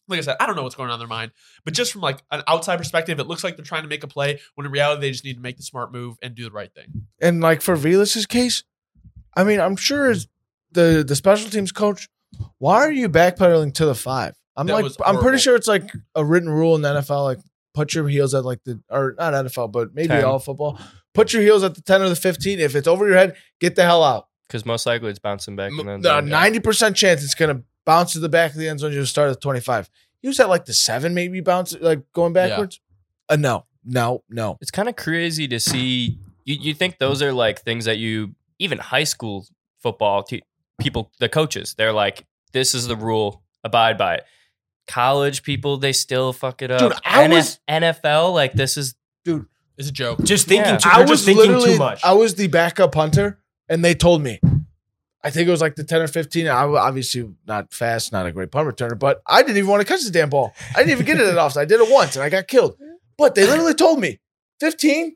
Like 0.08 0.20
I 0.20 0.22
said, 0.22 0.38
I 0.40 0.46
don't 0.46 0.56
know 0.56 0.64
what's 0.64 0.76
going 0.76 0.90
on 0.90 0.96
in 0.96 1.00
their 1.00 1.08
mind, 1.08 1.32
but 1.64 1.74
just 1.74 1.92
from 1.94 2.02
like 2.02 2.22
an 2.32 2.42
outside 2.48 2.78
perspective, 2.78 3.20
it 3.20 3.28
looks 3.28 3.44
like 3.44 3.56
they're 3.56 3.66
trying 3.66 3.84
to 3.84 3.88
make 3.88 4.04
a 4.04 4.08
play 4.08 4.40
when 4.56 4.66
in 4.66 4.72
reality 4.72 5.02
they 5.02 5.12
just 5.12 5.24
need 5.24 5.36
to 5.36 5.42
make 5.42 5.56
the 5.58 5.64
smart 5.64 5.94
move 5.94 6.18
and 6.22 6.36
do 6.36 6.44
the 6.44 6.52
right 6.52 6.74
thing. 6.74 7.06
and 7.22 7.42
like 7.42 7.62
for 7.62 7.76
Velus's 7.78 8.26
case, 8.26 8.64
I 9.36 9.44
mean, 9.44 9.60
I'm 9.60 9.76
sure 9.76 10.10
as 10.10 10.28
the 10.72 11.04
the 11.08 11.16
special 11.16 11.50
teams 11.50 11.72
coach, 11.72 12.10
why 12.58 12.78
are 12.78 12.92
you 12.92 13.08
backpedaling 13.10 13.74
to 13.76 13.86
the 13.86 13.96
five? 13.96 14.36
I'm 14.56 14.68
That 14.68 14.84
like, 14.84 14.92
I'm 15.06 15.18
pretty 15.20 15.38
sure 15.40 15.56
it's 15.56 15.68
like 15.68 15.90
a 16.16 16.24
written 16.24 16.50
rule 16.50 16.76
in 16.76 16.82
the 16.82 16.90
NFL, 16.96 17.24
like 17.24 17.40
put 17.74 17.94
your 17.94 18.08
heels 18.08 18.34
at 18.34 18.46
like 18.46 18.64
the 18.64 18.80
or 18.90 19.16
not 19.18 19.34
NFL, 19.34 19.72
but 19.72 19.94
maybe 19.94 20.10
10. 20.10 20.24
all 20.24 20.40
football. 20.40 20.80
Put 21.14 21.34
your 21.34 21.42
heels 21.42 21.64
at 21.64 21.76
the 21.76 21.82
ten 21.82 22.02
or 22.02 22.10
the 22.10 22.16
fifteen. 22.16 22.60
If 22.60 22.76
it's 22.76 22.88
over 22.88 23.08
your 23.08 23.18
head, 23.18 23.36
get 23.60 23.76
the 23.76 23.84
hell 23.84 24.04
out. 24.04 24.28
Because 24.48 24.66
most 24.66 24.86
likely 24.86 25.10
it's 25.10 25.20
bouncing 25.20 25.56
back. 25.56 25.72
the. 26.02 26.22
Ninety 26.22 26.60
percent 26.60 26.96
chance 26.96 27.24
it's 27.24 27.36
gonna 27.36 27.62
bounce 27.86 28.14
to 28.14 28.20
the 28.20 28.30
back 28.30 28.52
of 28.52 28.58
the 28.58 28.68
end 28.68 28.80
zone. 28.80 28.94
You 28.94 29.06
start 29.06 29.32
at 29.32 29.40
twenty 29.42 29.60
five. 29.60 29.90
He 30.22 30.28
was 30.28 30.40
at 30.40 30.50
like 30.50 30.66
the 30.66 30.74
seven, 30.74 31.14
maybe 31.14 31.42
bounce 31.42 31.76
like 31.80 32.02
going 32.14 32.34
backwards. 32.34 32.80
Uh, 33.30 33.36
no, 33.36 33.66
no, 33.86 34.24
no. 34.30 34.58
It's 34.62 34.72
kind 34.72 34.90
of 34.90 34.96
crazy 34.96 35.48
to 35.50 35.60
see. 35.60 36.18
You, 36.46 36.56
you 36.60 36.74
think 36.74 36.98
those 36.98 37.22
are 37.22 37.32
like 37.32 37.62
things 37.62 37.86
that 37.86 37.98
you, 37.98 38.36
even 38.60 38.78
high 38.78 39.04
school 39.06 39.46
football 39.82 40.24
te- 40.24 40.44
people, 40.80 41.12
the 41.20 41.30
coaches, 41.30 41.76
they're 41.78 41.94
like, 41.94 42.26
this 42.54 42.74
is 42.74 42.88
the 42.88 42.96
rule, 42.96 43.44
abide 43.64 43.98
by 43.98 44.16
it. 44.16 44.26
College 44.88 45.44
people, 45.44 45.78
they 45.78 45.94
still 45.94 46.34
fuck 46.34 46.62
it 46.62 46.70
up. 46.72 46.80
Dude, 46.80 46.94
I 47.06 47.26
NF 47.28 47.30
was- 47.32 47.60
NFL, 47.70 48.34
like 48.34 48.54
this 48.54 48.78
is 48.78 48.96
dude. 49.24 49.46
It's 49.78 49.90
a 49.90 49.92
joke. 49.92 50.22
just 50.24 50.48
thinking, 50.48 50.74
Yeah. 50.74 50.78
too, 50.78 50.90
I 50.92 51.02
was 51.02 51.10
just 51.10 51.26
thinking 51.26 51.60
too 51.60 51.78
much. 51.78 52.04
I 52.04 52.14
was 52.14 52.36
the 52.36 52.48
backup 52.48 52.92
punter, 52.92 53.40
and 53.70 53.84
they 53.84 53.96
told 53.96 54.22
me. 54.22 54.40
I 55.26 55.30
think 55.30 55.48
it 55.48 55.52
was 55.52 55.62
like 55.62 55.76
the 55.76 55.86
ten 55.86 56.02
or 56.02 56.08
fifteen. 56.08 56.48
I 56.48 56.66
was 56.66 56.78
obviously 56.80 57.30
not 57.48 57.74
fast, 57.74 58.12
not 58.12 58.26
a 58.26 58.32
great 58.34 58.52
punt 58.52 58.68
returner, 58.68 59.00
but 59.00 59.22
I 59.26 59.42
didn't 59.42 59.58
even 59.58 59.70
want 59.70 59.82
to 59.82 59.88
catch 59.88 60.04
the 60.04 60.12
damn 60.12 60.30
ball. 60.30 60.54
I 60.76 60.80
didn't 60.80 60.92
even 60.92 61.06
get 61.06 61.18
it 61.20 61.28
at 61.28 61.38
offside. 61.38 61.62
I 61.62 61.66
did 61.66 61.80
it 61.80 61.90
once, 61.90 62.16
and 62.18 62.24
I 62.24 62.30
got 62.30 62.48
killed. 62.48 62.76
But 63.18 63.34
they 63.34 63.48
literally 63.48 63.74
told 63.74 64.00
me, 64.00 64.20
fifteen. 64.60 65.16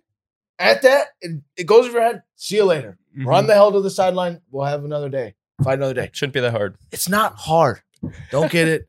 At 0.60 0.82
that, 0.82 1.10
it, 1.22 1.42
it 1.56 1.64
goes 1.66 1.86
over 1.88 2.00
your 2.00 2.02
head. 2.08 2.24
See 2.36 2.56
you 2.56 2.64
later. 2.64 2.98
Mm-hmm. 3.16 3.28
Run 3.28 3.46
the 3.48 3.54
hell 3.54 3.72
to 3.74 3.80
the 3.82 3.92
sideline. 3.92 4.42
We'll 4.50 4.66
have 4.66 4.84
another 4.86 5.08
day. 5.10 5.36
Fight 5.64 5.78
another 5.78 5.94
day. 5.94 6.10
shouldn't 6.14 6.34
be 6.34 6.40
that 6.40 6.52
hard. 6.52 6.78
It's 6.92 7.08
not 7.08 7.36
hard. 7.36 7.82
Don't 8.32 8.52
get 8.52 8.68
it. 8.68 8.88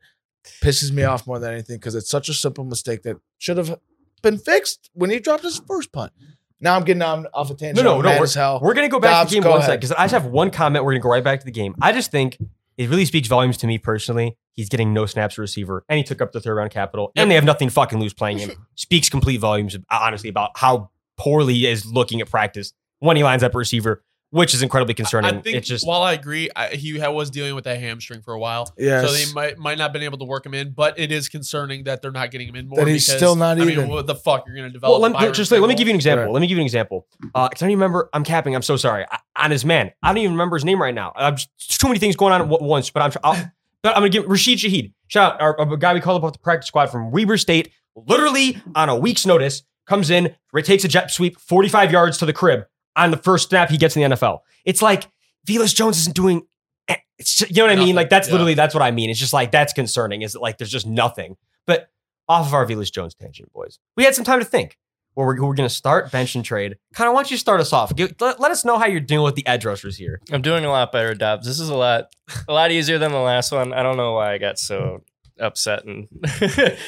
Pisses 0.61 0.91
me 0.91 1.03
off 1.03 1.27
more 1.27 1.39
than 1.39 1.53
anything 1.53 1.77
because 1.77 1.95
it's 1.95 2.09
such 2.09 2.29
a 2.29 2.33
simple 2.33 2.63
mistake 2.63 3.03
that 3.03 3.17
should 3.37 3.57
have 3.57 3.79
been 4.21 4.37
fixed 4.37 4.89
when 4.93 5.09
he 5.09 5.19
dropped 5.19 5.43
his 5.43 5.59
first 5.67 5.91
punt. 5.91 6.11
Now 6.61 6.75
I'm 6.75 6.83
getting 6.83 7.01
on 7.01 7.27
off 7.33 7.49
a 7.49 7.55
tangent. 7.55 7.85
No, 7.85 8.01
no, 8.01 8.09
no, 8.09 8.23
as 8.23 8.33
hell. 8.33 8.59
We're 8.61 8.73
gonna 8.73 8.89
go 8.89 8.99
back 8.99 9.11
Dobbs, 9.11 9.29
to 9.29 9.35
the 9.35 9.41
game 9.41 9.43
go 9.43 9.51
one 9.51 9.61
second 9.61 9.77
because 9.77 9.93
I 9.93 10.03
just 10.03 10.13
have 10.13 10.25
one 10.25 10.51
comment. 10.51 10.83
We're 10.83 10.91
gonna 10.91 11.01
go 11.01 11.09
right 11.09 11.23
back 11.23 11.39
to 11.39 11.45
the 11.45 11.51
game. 11.51 11.75
I 11.81 11.91
just 11.91 12.11
think 12.11 12.37
it 12.77 12.89
really 12.89 13.05
speaks 13.05 13.27
volumes 13.27 13.57
to 13.57 13.67
me 13.67 13.77
personally. 13.77 14.37
He's 14.53 14.67
getting 14.67 14.93
no 14.93 15.05
snaps 15.05 15.35
to 15.35 15.41
receiver, 15.41 15.85
and 15.87 15.97
he 15.97 16.03
took 16.03 16.21
up 16.21 16.33
the 16.33 16.41
third 16.41 16.55
round 16.55 16.71
capital, 16.71 17.11
and 17.15 17.31
they 17.31 17.35
have 17.35 17.45
nothing 17.45 17.69
to 17.69 17.73
fucking 17.73 17.99
lose 17.99 18.13
playing 18.13 18.39
him. 18.39 18.51
Speaks 18.75 19.09
complete 19.09 19.37
volumes, 19.37 19.75
uh, 19.75 19.79
honestly, 19.89 20.29
about 20.29 20.51
how 20.55 20.89
poorly 21.17 21.53
he 21.53 21.67
is 21.67 21.85
looking 21.85 22.19
at 22.19 22.29
practice 22.29 22.73
when 22.99 23.15
he 23.15 23.23
lines 23.23 23.43
up 23.43 23.55
a 23.55 23.57
receiver, 23.57 24.03
which 24.31 24.53
is 24.53 24.61
incredibly 24.61 24.93
concerning. 24.93 25.33
I 25.35 25.41
think 25.41 25.57
it's 25.57 25.67
just 25.67 25.87
while 25.87 26.03
I 26.03 26.13
agree, 26.13 26.49
I, 26.55 26.67
he 26.69 26.99
was 26.99 27.29
dealing 27.31 27.55
with 27.55 27.63
that 27.63 27.79
hamstring 27.79 28.21
for 28.21 28.33
a 28.33 28.39
while, 28.39 28.71
Yes. 28.77 29.05
so 29.07 29.13
they 29.13 29.33
might 29.33 29.57
might 29.57 29.77
not 29.77 29.85
have 29.85 29.93
been 29.93 30.03
able 30.03 30.17
to 30.19 30.25
work 30.25 30.45
him 30.45 30.53
in. 30.53 30.71
But 30.71 30.99
it 30.99 31.11
is 31.11 31.29
concerning 31.29 31.85
that 31.85 32.01
they're 32.01 32.11
not 32.11 32.31
getting 32.31 32.47
him 32.47 32.55
in 32.55 32.67
more. 32.67 32.79
That 32.79 32.87
he's 32.87 33.05
because, 33.07 33.17
still 33.17 33.35
not 33.35 33.57
I 33.57 33.63
even. 33.63 33.77
mean, 33.77 33.87
what 33.89 34.05
the 34.07 34.15
fuck 34.15 34.45
you're 34.45 34.55
gonna 34.55 34.69
develop? 34.69 35.01
Well, 35.01 35.11
let 35.11 35.19
me, 35.19 35.31
just 35.31 35.51
let, 35.51 35.61
let 35.61 35.67
me 35.67 35.75
give 35.75 35.87
you 35.87 35.93
an 35.93 35.95
example. 35.95 36.25
Right. 36.25 36.33
Let 36.33 36.41
me 36.41 36.47
give 36.47 36.57
you 36.57 36.61
an 36.61 36.65
example. 36.67 37.07
Uh, 37.33 37.49
'cause 37.49 37.61
I 37.61 37.65
don't 37.65 37.71
even 37.71 37.79
remember. 37.79 38.09
I'm 38.13 38.23
capping. 38.23 38.55
I'm 38.55 38.61
so 38.61 38.77
sorry. 38.77 39.05
I, 39.09 39.19
on 39.43 39.51
his 39.51 39.65
man, 39.65 39.91
I 40.03 40.09
don't 40.09 40.17
even 40.17 40.31
remember 40.31 40.57
his 40.57 40.65
name 40.65 40.81
right 40.81 40.93
now. 40.93 41.11
I'm 41.15 41.35
just, 41.35 41.49
there's 41.67 41.77
too 41.77 41.87
many 41.87 41.99
things 41.99 42.15
going 42.15 42.33
on 42.33 42.41
at 42.41 42.61
once. 42.61 42.89
But 42.89 43.01
I'm. 43.03 43.11
I'll, 43.23 43.51
but 43.83 43.89
I'm 43.95 44.01
gonna 44.01 44.09
give 44.09 44.25
Rashid 44.27 44.59
Shaheed. 44.59 44.93
Shout 45.07 45.33
out 45.35 45.41
our, 45.41 45.59
our 45.59 45.77
guy 45.77 45.93
we 45.93 46.01
called 46.01 46.21
up 46.21 46.27
off 46.27 46.33
the 46.33 46.39
practice 46.39 46.67
squad 46.67 46.87
from 46.87 47.11
Weber 47.11 47.37
State. 47.37 47.71
Literally 47.95 48.61
on 48.75 48.89
a 48.89 48.95
week's 48.95 49.25
notice, 49.25 49.63
comes 49.87 50.09
in, 50.09 50.35
takes 50.63 50.83
a 50.83 50.87
jet 50.87 51.09
sweep, 51.11 51.39
45 51.39 51.91
yards 51.91 52.17
to 52.19 52.25
the 52.25 52.33
crib 52.33 52.65
on 53.03 53.11
the 53.11 53.17
first 53.17 53.49
snap 53.49 53.69
he 53.69 53.77
gets 53.77 53.95
in 53.95 54.09
the 54.09 54.15
NFL. 54.15 54.39
It's 54.65 54.81
like 54.81 55.07
Velus 55.47 55.73
Jones 55.75 55.97
isn't 55.99 56.15
doing. 56.15 56.43
It's 57.17 57.35
just, 57.35 57.51
you 57.51 57.57
know 57.57 57.63
what 57.67 57.71
I 57.77 57.83
mean? 57.83 57.95
Like 57.95 58.09
that's 58.09 58.27
Yeah. 58.27 58.33
literally 58.33 58.53
that's 58.53 58.73
what 58.73 58.81
I 58.83 58.91
mean. 58.91 59.09
It's 59.09 59.19
just 59.19 59.33
like 59.33 59.51
that's 59.51 59.73
concerning. 59.73 60.21
Is 60.21 60.33
that 60.33 60.41
like 60.41 60.57
there's 60.57 60.71
just 60.71 60.87
nothing. 60.87 61.35
But 61.67 61.89
off 62.27 62.47
of 62.47 62.53
our 62.53 62.65
Velus 62.65 62.91
Jones 62.91 63.13
tangent, 63.15 63.51
boys, 63.53 63.79
we 63.97 64.03
had 64.05 64.15
some 64.15 64.23
time 64.25 64.39
to 64.39 64.45
think. 64.45 64.77
Where 65.15 65.25
we're, 65.27 65.43
we're 65.47 65.55
going 65.55 65.67
to 65.67 65.73
start 65.73 66.11
bench 66.11 66.35
and 66.35 66.45
trade. 66.45 66.77
Kind 66.93 67.09
of 67.09 67.13
want 67.13 67.29
you 67.29 67.35
to 67.35 67.41
start 67.41 67.59
us 67.59 67.73
off. 67.73 67.93
Give, 67.93 68.13
let, 68.21 68.39
let 68.39 68.51
us 68.51 68.63
know 68.63 68.77
how 68.77 68.85
you're 68.85 69.01
doing 69.01 69.23
with 69.23 69.35
the 69.35 69.45
edge 69.47 69.65
rushers 69.65 69.97
here. 69.97 70.21
I'm 70.31 70.41
doing 70.43 70.63
a 70.63 70.69
lot 70.69 70.91
better, 70.93 71.13
Dobbs. 71.15 71.45
This 71.45 71.59
is 71.59 71.67
a 71.67 71.75
lot, 71.75 72.05
a 72.47 72.53
lot 72.53 72.71
easier 72.71 72.99
than 72.99 73.11
the 73.11 73.17
last 73.19 73.51
one. 73.51 73.73
I 73.73 73.83
don't 73.83 73.97
know 73.97 74.13
why 74.13 74.33
I 74.33 74.37
got 74.37 74.59
so 74.59 75.01
upset 75.39 75.83
and 75.83 76.07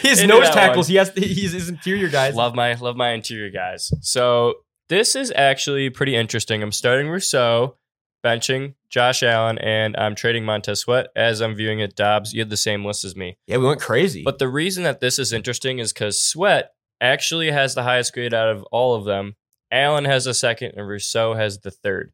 His 0.01 0.23
nose 0.23 0.49
tackles. 0.51 0.85
one. 0.87 0.91
He 0.91 0.95
has 0.97 1.11
he's 1.15 1.51
his 1.51 1.67
interior 1.67 2.07
guys. 2.09 2.35
Love 2.35 2.53
my 2.55 2.73
love 2.75 2.95
my 2.95 3.09
interior 3.11 3.49
guys. 3.49 3.91
So 4.01 4.53
this 4.91 5.15
is 5.15 5.31
actually 5.37 5.89
pretty 5.89 6.17
interesting. 6.17 6.61
I'm 6.61 6.73
starting 6.73 7.07
Rousseau, 7.07 7.77
benching 8.25 8.75
Josh 8.89 9.23
Allen, 9.23 9.57
and 9.57 9.95
I'm 9.95 10.15
trading 10.15 10.43
Montez 10.43 10.81
Sweat. 10.81 11.07
As 11.15 11.39
I'm 11.39 11.55
viewing 11.55 11.79
it, 11.79 11.95
Dobbs, 11.95 12.33
you 12.33 12.41
had 12.41 12.49
the 12.49 12.57
same 12.57 12.83
list 12.83 13.05
as 13.05 13.15
me. 13.15 13.37
Yeah, 13.47 13.57
we 13.57 13.67
went 13.67 13.79
crazy. 13.79 14.21
But 14.21 14.37
the 14.37 14.49
reason 14.49 14.83
that 14.83 14.99
this 14.99 15.17
is 15.17 15.31
interesting 15.31 15.79
is 15.79 15.93
because 15.93 16.21
Sweat 16.21 16.71
actually 16.99 17.51
has 17.51 17.73
the 17.73 17.83
highest 17.83 18.13
grade 18.13 18.33
out 18.33 18.49
of 18.49 18.63
all 18.63 18.93
of 18.93 19.05
them. 19.05 19.37
Allen 19.71 20.03
has 20.03 20.25
the 20.25 20.33
second, 20.33 20.73
and 20.75 20.85
Rousseau 20.85 21.35
has 21.35 21.59
the 21.59 21.71
third. 21.71 22.11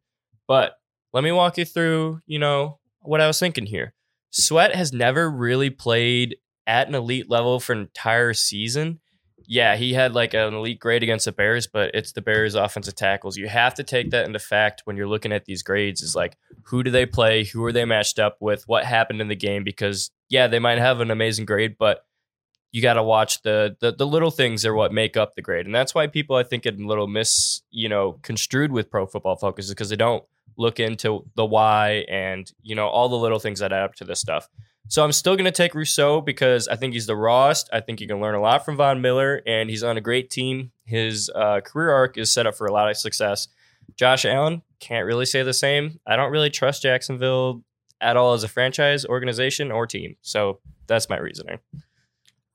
But 0.47 0.73
let 1.13 1.23
me 1.23 1.31
walk 1.31 1.57
you 1.57 1.65
through, 1.65 2.19
you 2.27 2.37
know, 2.37 2.77
what 3.01 3.21
I 3.21 3.27
was 3.27 3.39
thinking 3.39 3.65
here. 3.65 3.95
Sweat 4.29 4.75
has 4.75 4.93
never 4.93 5.31
really 5.31 5.71
played 5.71 6.37
at 6.67 6.87
an 6.87 6.93
elite 6.93 7.27
level 7.27 7.59
for 7.59 7.73
an 7.73 7.79
entire 7.79 8.35
season. 8.35 8.99
Yeah, 9.49 9.77
he 9.77 9.93
had 9.93 10.13
like 10.13 10.33
an 10.33 10.53
elite 10.53 10.79
grade 10.79 11.03
against 11.03 11.25
the 11.25 11.31
Bears, 11.31 11.67
but 11.67 11.91
it's 11.93 12.11
the 12.11 12.21
Bears 12.21 12.53
offensive 12.53 12.95
tackles. 12.95 13.37
You 13.37 13.47
have 13.47 13.73
to 13.75 13.83
take 13.83 14.11
that 14.11 14.27
into 14.27 14.39
fact 14.39 14.81
when 14.83 14.97
you're 14.97 15.07
looking 15.07 15.31
at 15.31 15.45
these 15.45 15.63
grades 15.63 16.01
is 16.01 16.15
like 16.15 16.37
who 16.63 16.83
do 16.83 16.91
they 16.91 17.05
play, 17.05 17.45
who 17.45 17.63
are 17.63 17.71
they 17.71 17.85
matched 17.85 18.19
up 18.19 18.37
with, 18.41 18.67
what 18.67 18.83
happened 18.83 19.21
in 19.21 19.29
the 19.29 19.35
game 19.35 19.63
because 19.63 20.11
yeah, 20.29 20.47
they 20.47 20.59
might 20.59 20.79
have 20.79 20.99
an 20.99 21.11
amazing 21.11 21.45
grade, 21.45 21.77
but 21.79 22.03
you 22.71 22.81
got 22.81 22.95
to 22.95 23.03
watch 23.03 23.41
the, 23.41 23.75
the 23.79 23.91
the 23.91 24.05
little 24.05 24.31
things 24.31 24.65
are 24.65 24.73
what 24.73 24.91
make 24.91 25.15
up 25.15 25.35
the 25.35 25.41
grade, 25.41 25.65
and 25.65 25.73
that's 25.73 25.95
why 25.95 26.07
people 26.07 26.35
I 26.35 26.43
think 26.43 26.63
get 26.63 26.79
a 26.79 26.85
little 26.85 27.07
mis 27.07 27.61
you 27.71 27.89
know 27.89 28.19
construed 28.21 28.71
with 28.71 28.91
Pro 28.91 29.05
Football 29.05 29.37
Focus 29.37 29.65
is 29.65 29.71
because 29.71 29.89
they 29.89 29.95
don't 29.95 30.23
look 30.57 30.79
into 30.79 31.25
the 31.35 31.45
why 31.45 32.05
and 32.09 32.51
you 32.61 32.75
know 32.75 32.87
all 32.87 33.09
the 33.09 33.17
little 33.17 33.39
things 33.39 33.59
that 33.59 33.71
add 33.71 33.83
up 33.83 33.95
to 33.95 34.03
this 34.03 34.19
stuff. 34.19 34.49
So 34.89 35.03
I'm 35.03 35.11
still 35.11 35.35
going 35.35 35.45
to 35.45 35.51
take 35.51 35.75
Rousseau 35.75 36.21
because 36.21 36.67
I 36.67 36.75
think 36.75 36.93
he's 36.93 37.07
the 37.07 37.15
rawest. 37.15 37.69
I 37.73 37.81
think 37.81 37.99
you 37.99 38.07
can 38.07 38.21
learn 38.21 38.35
a 38.35 38.41
lot 38.41 38.63
from 38.63 38.77
Von 38.77 39.01
Miller, 39.01 39.41
and 39.45 39.69
he's 39.69 39.83
on 39.83 39.97
a 39.97 40.01
great 40.01 40.29
team. 40.29 40.71
His 40.85 41.29
uh, 41.33 41.61
career 41.61 41.91
arc 41.91 42.17
is 42.17 42.31
set 42.31 42.47
up 42.47 42.55
for 42.55 42.67
a 42.67 42.71
lot 42.71 42.89
of 42.89 42.97
success. 42.97 43.47
Josh 43.95 44.25
Allen 44.25 44.61
can't 44.79 45.05
really 45.05 45.25
say 45.25 45.43
the 45.43 45.53
same. 45.53 45.99
I 46.07 46.15
don't 46.15 46.31
really 46.31 46.49
trust 46.49 46.83
Jacksonville 46.83 47.63
at 47.99 48.15
all 48.15 48.33
as 48.33 48.43
a 48.43 48.47
franchise, 48.47 49.05
organization, 49.05 49.71
or 49.71 49.87
team. 49.87 50.15
So 50.21 50.59
that's 50.87 51.09
my 51.09 51.17
reasoning. 51.17 51.59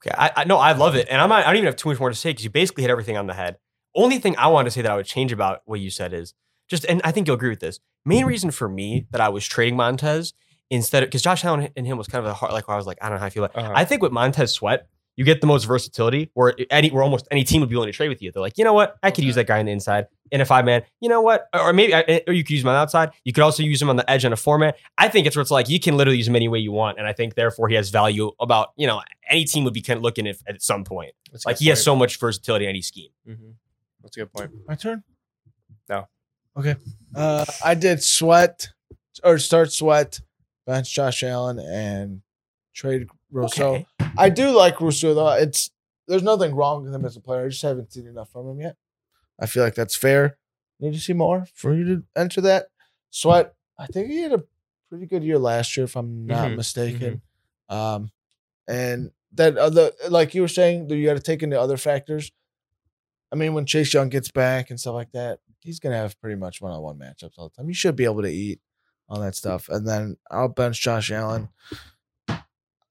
Okay, 0.04 0.14
I, 0.16 0.30
I 0.36 0.44
no, 0.44 0.56
I 0.56 0.72
love 0.72 0.96
it, 0.96 1.08
and 1.10 1.20
I'm 1.20 1.28
not, 1.28 1.44
I 1.44 1.48
don't 1.48 1.56
even 1.56 1.66
have 1.66 1.76
too 1.76 1.88
much 1.88 2.00
more 2.00 2.08
to 2.08 2.14
say 2.14 2.30
because 2.30 2.44
you 2.44 2.50
basically 2.50 2.82
hit 2.82 2.90
everything 2.90 3.16
on 3.16 3.26
the 3.26 3.34
head. 3.34 3.58
Only 3.94 4.18
thing 4.18 4.36
I 4.36 4.48
wanted 4.48 4.66
to 4.66 4.70
say 4.72 4.82
that 4.82 4.90
I 4.90 4.96
would 4.96 5.06
change 5.06 5.32
about 5.32 5.60
what 5.64 5.80
you 5.80 5.90
said 5.90 6.12
is 6.12 6.34
just, 6.68 6.84
and 6.86 7.00
I 7.04 7.12
think 7.12 7.26
you'll 7.26 7.36
agree 7.36 7.50
with 7.50 7.60
this. 7.60 7.78
Main 8.04 8.24
reason 8.24 8.50
for 8.50 8.68
me 8.68 9.06
that 9.10 9.20
I 9.20 9.28
was 9.28 9.46
trading 9.46 9.76
Montez 9.76 10.32
instead 10.72 11.02
of 11.04 11.08
because 11.08 11.22
Josh 11.22 11.44
Allen 11.44 11.68
and 11.76 11.86
him 11.86 11.96
was 11.98 12.08
kind 12.08 12.24
of 12.24 12.30
a 12.30 12.34
hard, 12.34 12.52
like 12.52 12.68
I 12.68 12.76
was 12.76 12.86
like 12.86 12.98
I 13.00 13.08
don't 13.08 13.16
know 13.16 13.20
how 13.20 13.26
I 13.26 13.30
feel. 13.30 13.42
Like. 13.44 13.56
Uh-huh. 13.56 13.72
I 13.74 13.84
think 13.84 14.02
with 14.02 14.10
Montez 14.12 14.52
Sweat, 14.52 14.88
you 15.16 15.24
get 15.24 15.40
the 15.42 15.46
most 15.46 15.64
versatility 15.64 16.30
where 16.34 16.54
any 16.70 16.90
where 16.90 17.02
almost 17.02 17.28
any 17.30 17.44
team 17.44 17.60
would 17.60 17.68
be 17.68 17.76
willing 17.76 17.92
to 17.92 17.96
trade 17.96 18.08
with 18.08 18.22
you. 18.22 18.32
They're 18.32 18.40
like, 18.42 18.56
you 18.58 18.64
know 18.64 18.72
what, 18.72 18.96
I 19.02 19.10
could 19.10 19.18
Okay. 19.22 19.26
use 19.26 19.34
that 19.36 19.46
guy 19.46 19.58
on 19.60 19.66
the 19.66 19.72
inside 19.72 20.06
in 20.30 20.40
a 20.40 20.44
five 20.46 20.64
man. 20.64 20.82
You 21.00 21.08
know 21.10 21.20
what, 21.20 21.46
or 21.54 21.60
or 21.68 21.72
maybe 21.74 21.92
or 22.26 22.32
you 22.32 22.42
could 22.42 22.50
use 22.50 22.62
him 22.62 22.68
on 22.68 22.74
the 22.74 22.78
outside. 22.80 23.10
You 23.24 23.32
could 23.32 23.42
also 23.44 23.62
use 23.62 23.80
him 23.82 23.90
on 23.90 23.96
the 23.96 24.10
edge 24.10 24.24
on 24.24 24.32
a 24.32 24.36
four 24.36 24.58
man. 24.58 24.72
I 24.98 25.08
think 25.08 25.26
it's 25.26 25.36
where 25.36 25.42
it's 25.42 25.50
like 25.50 25.68
you 25.68 25.78
can 25.78 25.96
literally 25.98 26.16
use 26.16 26.26
him 26.28 26.34
any 26.36 26.48
way 26.48 26.58
you 26.58 26.72
want, 26.72 26.98
and 26.98 27.06
I 27.06 27.12
think 27.12 27.34
therefore 27.34 27.68
he 27.68 27.74
has 27.74 27.90
value 27.90 28.30
about 28.40 28.70
you 28.76 28.86
know 28.86 29.02
any 29.28 29.44
team 29.44 29.64
would 29.64 29.74
be 29.74 29.82
kind 29.82 29.98
of 29.98 30.02
looking 30.02 30.26
at 30.26 30.36
at 30.48 30.62
some 30.62 30.82
point. 30.84 31.12
That's 31.30 31.44
Like 31.44 31.56
good 31.58 31.64
he 31.64 31.68
has 31.70 31.82
so 31.84 31.94
much 31.94 32.18
versatility 32.18 32.64
in 32.64 32.70
any 32.70 32.82
scheme. 32.82 33.10
Mhm. 33.28 33.54
That's 34.02 34.16
a 34.16 34.20
good 34.20 34.32
point. 34.32 34.50
My 34.66 34.74
turn? 34.74 35.04
No. 35.88 36.08
Okay. 36.56 36.74
Uh, 37.14 37.44
I 37.64 37.74
did 37.74 38.02
sweat 38.02 38.68
or 39.22 39.38
start 39.38 39.72
sweat, 39.72 40.20
bench 40.66 40.92
Josh 40.94 41.22
Allen, 41.22 41.58
and 41.58 42.22
trade 42.74 43.08
Rousseau. 43.30 43.74
Okay. 43.74 43.86
I 44.16 44.28
do 44.30 44.50
like 44.50 44.80
Rousseau 44.80 45.14
though. 45.14 45.28
It's 45.32 45.70
there's 46.08 46.22
nothing 46.22 46.54
wrong 46.54 46.84
with 46.84 46.94
him 46.94 47.04
as 47.04 47.16
a 47.16 47.20
player. 47.20 47.44
I 47.46 47.48
just 47.48 47.62
haven't 47.62 47.92
seen 47.92 48.06
enough 48.06 48.30
from 48.30 48.48
him 48.48 48.60
yet. 48.60 48.76
I 49.40 49.46
feel 49.46 49.62
like 49.64 49.74
that's 49.74 49.96
fair. 49.96 50.36
Need 50.80 50.94
to 50.94 51.00
see 51.00 51.12
more 51.12 51.46
for 51.54 51.74
you 51.74 51.84
to 51.84 52.02
enter 52.16 52.40
that. 52.42 52.66
Sweat, 53.10 53.54
I 53.78 53.86
think 53.86 54.08
he 54.08 54.20
had 54.22 54.32
a 54.32 54.42
pretty 54.88 55.06
good 55.06 55.22
year 55.24 55.38
last 55.38 55.76
year, 55.76 55.84
if 55.84 55.96
I'm 55.96 56.26
not 56.26 56.50
Mhm, 56.50 56.56
mistaken. 56.56 57.22
Um, 57.68 58.10
and 58.68 59.12
that 59.32 59.56
other, 59.56 59.92
like 60.08 60.34
you 60.34 60.42
were 60.42 60.48
saying, 60.48 60.90
you 60.90 61.06
got 61.06 61.14
to 61.14 61.22
take 61.22 61.42
into 61.42 61.58
other 61.60 61.76
factors. 61.76 62.32
I 63.30 63.36
mean, 63.36 63.54
when 63.54 63.64
Chase 63.64 63.94
Young 63.94 64.08
gets 64.10 64.30
back 64.30 64.70
and 64.70 64.78
stuff 64.78 64.94
like 64.94 65.12
that, 65.12 65.40
he's 65.60 65.78
gonna 65.78 65.96
have 65.96 66.20
pretty 66.20 66.36
much 66.36 66.60
one-on-one 66.60 66.98
matchups 66.98 67.38
all 67.38 67.48
the 67.48 67.54
time. 67.54 67.68
You 67.68 67.74
should 67.74 67.96
be 67.96 68.04
able 68.04 68.22
to 68.22 68.28
eat 68.28 68.60
all 69.12 69.20
that 69.20 69.34
stuff. 69.36 69.68
And 69.68 69.86
then 69.86 70.16
I'll 70.30 70.48
bench 70.48 70.80
Josh 70.80 71.10
Allen. 71.10 71.50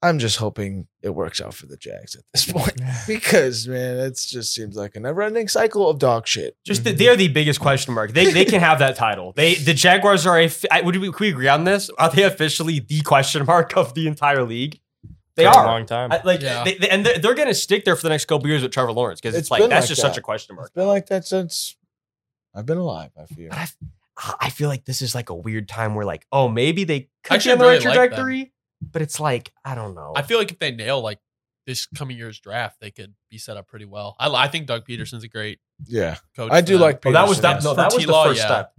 I'm 0.04 0.18
just 0.18 0.38
hoping 0.38 0.88
it 1.04 1.10
works 1.12 1.40
out 1.40 1.54
for 1.54 1.68
the 1.68 1.78
Jags 1.78 2.16
at 2.16 2.24
this 2.34 2.46
point 2.52 2.80
because 3.08 3.68
man, 3.68 3.98
it 4.00 4.20
just 4.28 4.54
seems 4.54 4.76
like 4.76 4.96
a 4.96 5.00
never-ending 5.00 5.48
cycle 5.48 5.88
of 5.90 6.00
dog 6.00 6.26
shit. 6.28 6.58
Just 6.66 6.84
the, 6.84 6.90
mm-hmm. 6.90 6.98
they're 6.98 7.16
the 7.16 7.28
biggest 7.28 7.60
question 7.60 7.94
mark. 7.94 8.12
They 8.14 8.32
they 8.32 8.46
can 8.46 8.62
have 8.62 8.80
that 8.80 8.96
title. 8.96 9.34
They 9.36 9.56
the 9.56 9.74
Jaguars 9.76 10.26
are 10.26 10.40
a. 10.40 10.46
f- 10.46 10.66
I- 10.72 10.82
Would 10.82 10.96
we, 10.98 11.12
could 11.12 11.20
we 11.20 11.30
agree 11.30 11.48
on 11.48 11.66
this? 11.66 11.90
Are 12.00 12.10
they 12.10 12.24
officially 12.24 12.80
the 12.80 13.02
question 13.02 13.46
mark 13.46 13.78
of 13.78 13.94
the 13.94 14.08
entire 14.08 14.44
league? 14.44 14.80
They 15.36 15.44
For 15.44 15.50
a 15.52 15.56
are. 15.58 15.66
long 15.68 15.86
time. 15.86 16.12
I- 16.12 16.22
like 16.24 16.42
Yeah. 16.42 16.64
they, 16.64 16.76
they- 16.78 16.90
and 16.90 17.06
they're, 17.06 17.20
they're 17.20 17.36
going 17.36 17.48
to 17.48 17.54
stick 17.54 17.86
there 17.86 17.96
for 17.96 18.02
the 18.04 18.10
next 18.10 18.26
couple 18.26 18.48
years 18.48 18.64
with 18.64 18.72
Trevor 18.72 18.92
Lawrence 18.94 19.22
because 19.22 19.36
it's, 19.36 19.44
It's 19.46 19.52
like 19.52 19.62
that's 19.70 19.84
like 19.84 19.90
just 19.90 20.02
that. 20.02 20.08
such 20.10 20.18
a 20.18 20.22
question 20.22 20.56
mark. 20.56 20.68
It's 20.70 20.76
been 20.76 20.88
like 20.88 21.06
that 21.08 21.26
since 21.26 21.76
I've 22.56 22.66
been 22.66 22.78
alive. 22.80 23.12
I 23.20 23.26
feel. 23.28 23.52
But 24.16 24.36
I, 24.42 24.48
I 24.48 24.50
feel 24.50 24.70
like 24.70 24.86
this 24.86 25.02
is 25.02 25.14
like 25.16 25.30
a 25.30 25.36
weird 25.36 25.68
time 25.68 25.96
where 25.96 26.06
like 26.06 26.26
oh 26.32 26.48
maybe 26.48 26.84
they 26.84 27.10
could 27.24 27.36
Actually, 27.36 27.50
be 27.50 27.54
on 27.54 27.58
the 27.60 27.66
right 27.66 27.72
really 27.84 27.86
like 27.98 28.10
trajectory, 28.10 28.54
but 28.82 29.02
it's 29.02 29.20
like 29.20 29.52
I 29.66 29.76
don't 29.76 29.96
know. 29.96 30.14
I 30.16 30.22
feel 30.22 30.38
like 30.38 30.52
if 30.52 30.60
they 30.60 30.72
nail 30.72 31.02
like 31.02 31.20
this 31.68 31.86
coming 31.86 32.18
year's 32.18 32.40
draft, 32.40 32.78
they 32.82 32.90
could 32.92 33.14
be 33.30 33.38
set 33.38 33.56
up 33.58 33.68
pretty 33.68 33.86
well. 33.86 34.16
I, 34.20 34.28
I 34.34 34.48
think 34.48 34.66
Doug 34.68 34.86
Pederson's 34.86 35.24
a 35.24 35.28
great 35.28 35.60
Yeah, 35.86 36.18
coach. 36.36 36.52
I 36.52 36.62
for 36.62 36.66
do 36.68 36.74
them. 36.74 36.82
like. 36.82 37.06
well, 37.06 37.14
that 37.14 37.28
was 37.28 37.40
Pederson, 37.40 37.42
that. 37.42 37.54
yes. 37.56 37.64
No, 37.64 37.70
For 37.72 37.76
that 37.76 37.86
was 37.86 37.94
the 37.96 38.00
T-Law, 38.02 38.24
first 38.26 38.40
yeah. 38.40 38.46
step. 38.48 38.74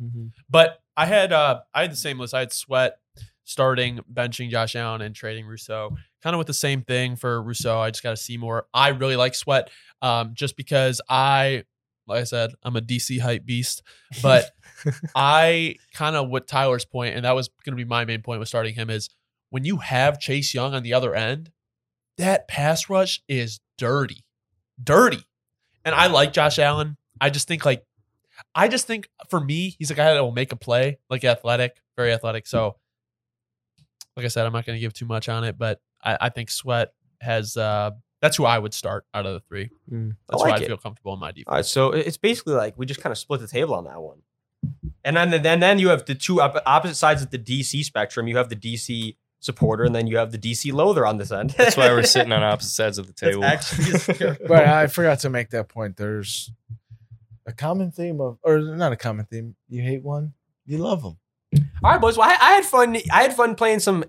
But 0.50 0.78
I 0.96 1.06
had 1.06 1.32
uh 1.32 1.60
I 1.72 1.82
had 1.82 1.92
the 1.92 1.96
same 1.96 2.18
list. 2.18 2.34
I 2.34 2.40
had 2.40 2.52
Sweat 2.52 2.98
starting, 3.44 4.00
benching 4.12 4.50
Josh 4.50 4.76
Allen, 4.76 5.00
and 5.00 5.14
trading 5.14 5.46
Rousseau. 5.46 5.96
Kind 6.22 6.34
of 6.34 6.38
with 6.38 6.46
the 6.46 6.54
same 6.54 6.82
thing 6.82 7.16
for 7.16 7.42
Rousseau. 7.42 7.78
I 7.80 7.90
just 7.90 8.02
got 8.02 8.10
to 8.10 8.16
see 8.16 8.36
more. 8.36 8.66
I 8.72 8.88
really 8.88 9.16
like 9.16 9.34
Sweat, 9.34 9.70
um, 10.00 10.32
just 10.34 10.56
because 10.56 11.00
I, 11.08 11.64
like 12.12 12.20
I 12.20 12.24
said, 12.24 12.52
I'm 12.62 12.76
a 12.76 12.80
DC 12.80 13.20
hype 13.20 13.44
beast. 13.44 13.82
But 14.22 14.50
I 15.14 15.76
kind 15.94 16.16
of 16.16 16.28
what 16.28 16.46
Tyler's 16.46 16.84
point, 16.84 17.16
and 17.16 17.24
that 17.24 17.34
was 17.34 17.48
going 17.64 17.76
to 17.76 17.82
be 17.82 17.88
my 17.88 18.04
main 18.04 18.22
point 18.22 18.38
with 18.38 18.48
starting 18.48 18.74
him 18.74 18.90
is 18.90 19.10
when 19.50 19.64
you 19.64 19.78
have 19.78 20.20
Chase 20.20 20.54
Young 20.54 20.74
on 20.74 20.82
the 20.82 20.94
other 20.94 21.14
end, 21.14 21.50
that 22.18 22.48
pass 22.48 22.88
rush 22.88 23.22
is 23.28 23.60
dirty, 23.78 24.24
dirty. 24.82 25.24
And 25.84 25.94
I 25.94 26.06
like 26.06 26.32
Josh 26.32 26.58
Allen. 26.58 26.96
I 27.20 27.30
just 27.30 27.48
think 27.48 27.64
like, 27.64 27.84
I 28.54 28.68
just 28.68 28.86
think 28.86 29.08
for 29.28 29.40
me, 29.40 29.74
he's 29.78 29.90
a 29.90 29.94
guy 29.94 30.14
that 30.14 30.22
will 30.22 30.32
make 30.32 30.52
a 30.52 30.56
play, 30.56 30.98
like 31.10 31.24
athletic, 31.24 31.76
very 31.96 32.12
athletic. 32.12 32.46
So 32.46 32.76
like 34.16 34.24
I 34.24 34.28
said, 34.28 34.46
I'm 34.46 34.52
not 34.52 34.66
going 34.66 34.76
to 34.76 34.80
give 34.80 34.92
too 34.92 35.06
much 35.06 35.28
on 35.28 35.44
it, 35.44 35.58
but 35.58 35.80
I, 36.02 36.18
I 36.22 36.28
think 36.28 36.50
Sweat 36.50 36.92
has. 37.20 37.56
uh 37.56 37.92
That's 38.22 38.36
who 38.36 38.46
I 38.46 38.58
would 38.58 38.72
start 38.72 39.04
out 39.12 39.26
of 39.26 39.34
the 39.34 39.40
three. 39.40 39.68
Mm, 39.92 40.12
I 40.12 40.14
That's 40.30 40.40
like 40.42 40.50
why 40.52 40.56
I 40.58 40.60
it. 40.62 40.66
feel 40.68 40.76
comfortable 40.78 41.12
in 41.12 41.20
my 41.20 41.32
defense. 41.32 41.48
All 41.48 41.56
right, 41.56 41.66
so 41.66 41.90
it's 41.90 42.16
basically 42.16 42.54
like 42.54 42.78
we 42.78 42.86
just 42.86 43.02
kind 43.02 43.10
of 43.10 43.18
split 43.18 43.40
the 43.40 43.48
table 43.48 43.74
on 43.74 43.84
that 43.84 44.00
one. 44.00 44.18
And 45.04 45.16
then 45.16 45.42
then 45.42 45.60
then 45.60 45.78
you 45.80 45.88
have 45.88 46.06
the 46.06 46.14
two 46.14 46.40
op- 46.40 46.62
opposite 46.64 46.94
sides 46.94 47.20
of 47.20 47.30
the 47.30 47.38
DC 47.38 47.84
spectrum. 47.84 48.28
You 48.28 48.36
have 48.36 48.48
the 48.48 48.56
DC 48.56 49.16
supporter, 49.40 49.82
and 49.82 49.92
then 49.92 50.06
you 50.06 50.16
have 50.18 50.30
the 50.30 50.38
DC 50.38 50.72
loather 50.72 51.04
on 51.04 51.16
this 51.18 51.32
end. 51.32 51.50
That's 51.50 51.76
why 51.76 51.88
we're 51.90 52.04
sitting 52.04 52.30
on 52.32 52.42
opposite 52.52 52.70
sides 52.70 52.96
of 52.98 53.08
the 53.08 53.12
table. 53.12 53.40
But 54.46 54.52
I 54.68 54.86
forgot 54.86 55.18
to 55.20 55.28
make 55.30 55.50
that 55.50 55.68
point. 55.68 55.96
There's 55.96 56.52
a 57.44 57.52
common 57.52 57.90
theme 57.90 58.20
of, 58.20 58.38
or 58.44 58.60
not 58.60 58.92
a 58.92 58.96
common 58.96 59.26
theme. 59.26 59.56
You 59.68 59.82
hate 59.82 60.04
one, 60.04 60.34
you 60.64 60.78
love 60.78 61.02
them. 61.02 61.18
All 61.82 61.90
right, 61.90 62.00
boys. 62.00 62.16
Well, 62.16 62.28
I, 62.30 62.36
I 62.40 62.52
had 62.52 62.64
fun. 62.64 62.96
I 63.12 63.22
had 63.22 63.34
fun 63.34 63.56
playing 63.56 63.80
some. 63.80 64.04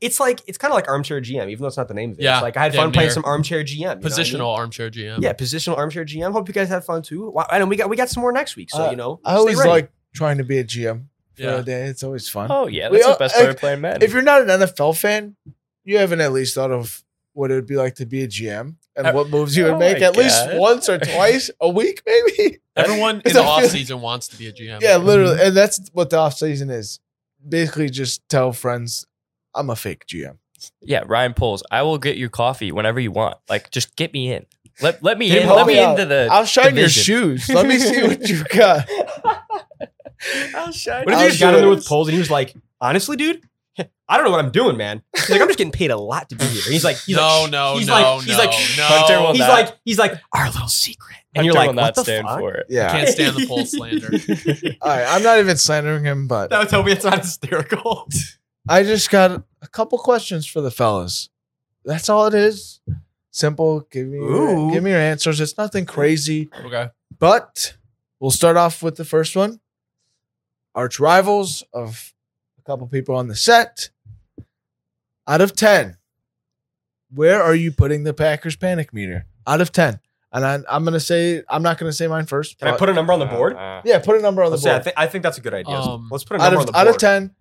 It's 0.00 0.20
like 0.20 0.40
it's 0.46 0.58
kind 0.58 0.70
of 0.72 0.76
like 0.76 0.88
armchair 0.88 1.20
GM, 1.20 1.48
even 1.50 1.62
though 1.62 1.68
it's 1.68 1.76
not 1.76 1.88
the 1.88 1.94
name 1.94 2.12
of 2.12 2.18
it. 2.18 2.22
Yeah, 2.22 2.34
it's 2.36 2.42
like 2.42 2.56
I 2.56 2.64
had 2.64 2.72
damn 2.72 2.82
fun 2.82 2.92
playing 2.92 3.10
some 3.10 3.24
armchair 3.24 3.62
GM. 3.64 3.72
you 3.78 3.80
know 3.84 3.88
what 3.90 3.98
I 3.98 4.00
mean? 4.00 4.12
Positional 4.12 4.48
armchair 4.56 4.90
GM. 4.90 5.22
Yeah, 5.22 5.32
positional 5.32 5.76
armchair 5.78 6.04
GM. 6.04 6.32
Hope 6.32 6.48
you 6.48 6.54
guys 6.54 6.68
had 6.68 6.84
fun 6.84 7.02
too. 7.02 7.30
Wow, 7.30 7.46
I 7.50 7.58
know 7.58 7.66
we 7.66 7.76
got 7.76 7.88
we 7.88 7.96
got 7.96 8.08
some 8.10 8.20
more 8.20 8.32
next 8.32 8.56
week, 8.56 8.70
so 8.70 8.86
Uh, 8.86 8.90
you 8.90 8.96
know. 8.96 9.20
I 9.24 9.34
always 9.34 9.56
ready. 9.58 9.70
like 9.70 9.92
trying 10.14 10.38
to 10.38 10.44
be 10.44 10.58
a 10.58 10.64
GM 10.64 11.04
for 11.34 11.42
Yeah. 11.42 11.58
a 11.58 11.62
day. 11.62 11.84
It's 11.86 12.02
always 12.02 12.28
fun. 12.28 12.48
Oh 12.50 12.66
yeah, 12.66 12.88
that's 12.90 13.04
all- 13.06 13.12
the 13.14 13.18
best 13.18 13.34
part 13.34 13.46
like, 13.46 13.54
of 13.54 13.60
playing 13.60 13.80
Madden. 13.80 14.02
If 14.02 14.12
you're 14.12 14.22
not 14.22 14.42
an 14.42 14.48
NFL 14.48 14.98
fan, 14.98 15.36
you 15.84 15.98
haven't 15.98 16.20
at 16.20 16.32
least 16.32 16.54
thought 16.54 16.70
of 16.72 17.02
what 17.32 17.50
it 17.50 17.54
would 17.54 17.66
be 17.66 17.76
like 17.76 17.94
to 17.96 18.06
be 18.06 18.22
a 18.22 18.28
GM 18.28 18.76
and 18.96 19.14
what 19.14 19.28
moves 19.28 19.56
you 19.56 19.64
would 19.64 19.72
oh 19.74 19.78
make 19.78 19.98
my 20.00 20.06
at 20.06 20.16
least 20.16 20.40
once 20.54 20.88
or 20.88 20.98
twice 20.98 21.50
a 21.60 21.68
week, 21.68 22.00
maybe. 22.06 22.58
Everyone 22.76 23.16
in 23.16 23.22
It's 23.24 23.34
the 23.34 23.40
a- 23.40 23.44
off 23.44 23.64
season 23.66 24.00
wants 24.00 24.28
to 24.28 24.36
be 24.36 24.46
a 24.48 24.52
GM. 24.52 24.80
Yeah, 24.82 24.96
literally, 24.98 25.40
and 25.40 25.56
that's 25.56 25.80
what 25.92 26.10
the 26.10 26.18
off 26.18 26.34
season 26.36 26.68
is. 26.70 27.00
Basically, 27.46 27.90
just 27.90 28.26
tell 28.28 28.52
friends, 28.52 29.06
I'm 29.54 29.70
a 29.70 29.76
fake 29.76 30.06
GM. 30.06 30.38
yeah, 30.80 31.02
Ryan 31.06 31.34
Poles, 31.34 31.62
I 31.70 31.82
will 31.82 31.98
get 31.98 32.16
you 32.16 32.28
coffee 32.30 32.72
whenever 32.72 33.00
you 33.00 33.12
want. 33.12 33.36
Like, 33.48 33.70
just 33.70 33.96
get 33.96 34.12
me 34.12 34.32
in. 34.32 34.46
Let 34.80 35.02
let 35.04 35.18
me 35.18 35.28
Get 35.28 35.42
in. 35.42 35.48
Let 35.48 35.66
me 35.66 35.74
me 35.74 35.80
out. 35.80 35.92
into 35.92 36.06
the. 36.06 36.28
I'll 36.32 36.44
shine 36.46 36.76
your 36.76 36.88
shoes. 36.88 37.48
Let 37.48 37.66
me 37.66 37.78
see 37.78 38.02
what 38.02 38.28
you 38.28 38.42
got. 38.44 38.88
I'll 40.54 40.72
shine. 40.72 41.04
What 41.04 41.14
if 41.14 41.20
you 41.20 41.28
just 41.28 41.40
got 41.40 41.54
in 41.54 41.60
there 41.60 41.68
with 41.70 41.86
Poles 41.86 42.08
and 42.08 42.12
he 42.14 42.18
was 42.18 42.30
like, 42.30 42.54
honestly, 42.80 43.16
dude, 43.16 43.40
I 44.08 44.16
don't 44.16 44.24
know 44.24 44.30
what 44.32 44.44
I'm 44.44 44.50
doing, 44.50 44.76
man. 44.76 45.02
He's 45.14 45.30
like, 45.30 45.40
I'm 45.40 45.46
just 45.46 45.58
getting 45.58 45.72
paid 45.72 45.90
a 45.90 45.96
lot 45.96 46.28
to 46.30 46.36
be 46.36 46.44
here. 46.44 46.62
And 46.64 46.72
he's 46.72 46.84
like, 46.84 46.96
he's 46.98 47.14
no, 47.16 47.42
like, 47.42 47.50
no, 47.52 47.76
he's 47.78 47.86
no, 47.86 47.92
like, 47.92 48.02
no, 48.02 48.18
he's 48.20 48.38
like, 48.38 48.50
no. 48.50 48.84
Hunter 48.84 49.20
will 49.20 49.32
he's 49.32 49.40
like, 49.40 49.78
he's 49.84 49.98
like, 49.98 50.14
our 50.32 50.46
little 50.50 50.68
secret. 50.68 51.18
And 51.36 51.44
you're 51.44 51.54
like, 51.54 51.68
will 51.68 51.74
not 51.74 51.94
the 51.94 52.02
stand 52.04 52.26
fuck? 52.26 52.38
for 52.38 52.54
it. 52.54 52.66
Yeah. 52.68 52.90
Can't 52.90 53.08
stand 53.08 53.36
the 53.36 53.46
pole 53.48 53.64
slander. 53.66 54.10
All 54.80 54.88
right, 54.88 55.04
I'm 55.08 55.22
not 55.22 55.38
even 55.38 55.56
slandering 55.56 56.04
him, 56.04 56.26
but 56.28 56.50
That 56.50 56.60
would 56.60 56.68
tell 56.68 56.82
me 56.82 56.92
it's 56.92 57.04
not 57.04 57.18
hysterical. 57.20 58.08
I 58.68 58.82
just 58.82 59.10
got 59.10 59.42
a 59.62 59.68
couple 59.68 59.98
questions 59.98 60.46
for 60.46 60.60
the 60.60 60.70
fellas. 60.70 61.28
That's 61.84 62.08
all 62.08 62.26
it 62.26 62.34
is. 62.34 62.80
Simple. 63.30 63.80
Give 63.90 64.06
me 64.06 64.18
your, 64.18 64.30
Ooh. 64.30 64.72
give 64.72 64.82
me 64.82 64.90
your 64.90 65.00
answers. 65.00 65.40
It's 65.40 65.58
nothing 65.58 65.84
crazy, 65.86 66.48
Okay. 66.64 66.88
but 67.18 67.76
we'll 68.20 68.30
start 68.30 68.56
off 68.56 68.82
with 68.82 68.96
the 68.96 69.04
first 69.04 69.36
one. 69.36 69.60
Arch 70.74 70.98
rivals 70.98 71.62
of 71.72 72.14
a 72.58 72.62
couple 72.62 72.86
people 72.86 73.14
on 73.16 73.28
the 73.28 73.36
set. 73.36 73.90
Out 75.26 75.40
of 75.40 75.56
10, 75.56 75.96
where 77.14 77.42
are 77.42 77.54
you 77.54 77.72
putting 77.72 78.04
the 78.04 78.12
Packers 78.12 78.56
panic 78.56 78.92
meter? 78.92 79.24
Out 79.46 79.60
of 79.62 79.72
10. 79.72 79.98
And 80.32 80.44
I, 80.44 80.58
I'm 80.68 80.84
going 80.84 80.92
to 80.94 81.00
say, 81.00 81.42
I'm 81.48 81.62
not 81.62 81.78
going 81.78 81.88
to 81.90 81.96
say 81.96 82.06
mine 82.08 82.26
first. 82.26 82.58
Can 82.58 82.68
I 82.68 82.72
but- 82.72 82.80
put 82.80 82.88
a 82.90 82.92
number 82.92 83.12
on 83.12 83.20
the 83.20 83.26
board? 83.26 83.54
Uh, 83.56 83.80
Yeah, 83.84 84.00
put 84.00 84.16
a 84.16 84.20
number 84.20 84.42
on 84.42 84.50
the 84.50 84.56
Let's 84.56 84.64
say, 84.64 84.70
I, 84.70 84.74
board. 84.74 84.84
thi- 84.84 84.92
I 84.96 85.06
think 85.06 85.22
that's 85.22 85.38
a 85.38 85.40
good 85.40 85.54
idea. 85.54 85.74
Um, 85.76 86.08
Let's 86.10 86.24
put 86.24 86.38
a 86.38 86.42
out 86.42 86.52
number 86.52 86.60
of, 86.60 86.66
on 86.68 86.72
the 86.72 86.78
out 86.78 86.84
board. 86.84 86.94
of 86.96 87.00
10, 87.00 87.34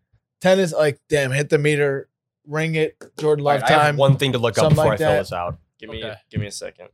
10 0.43 0.59
is 0.59 0.73
like, 0.73 0.99
damn, 1.09 1.31
hit 1.31 1.49
the 1.49 1.57
meter, 1.57 2.09
ring 2.45 2.75
it, 2.75 3.01
Jordan 3.17 3.45
All 3.45 3.53
Love 3.53 3.63
I 3.63 3.71
have 3.71 3.81
time. 3.81 3.97
one 3.97 4.17
thing 4.17 4.33
to 4.33 4.37
look 4.37 4.57
up 4.57 4.63
something 4.63 4.75
before 4.75 4.91
like 4.91 4.95
I 4.95 5.03
fill 5.03 5.11
that. 5.13 5.17
this 5.19 5.31
out. 5.33 5.57
give 5.79 5.89
me 5.89 6.03
Okay. 6.03 6.15
give 6.29 6.41
me 6.41 6.47
a 6.47 6.51
second. 6.51 6.89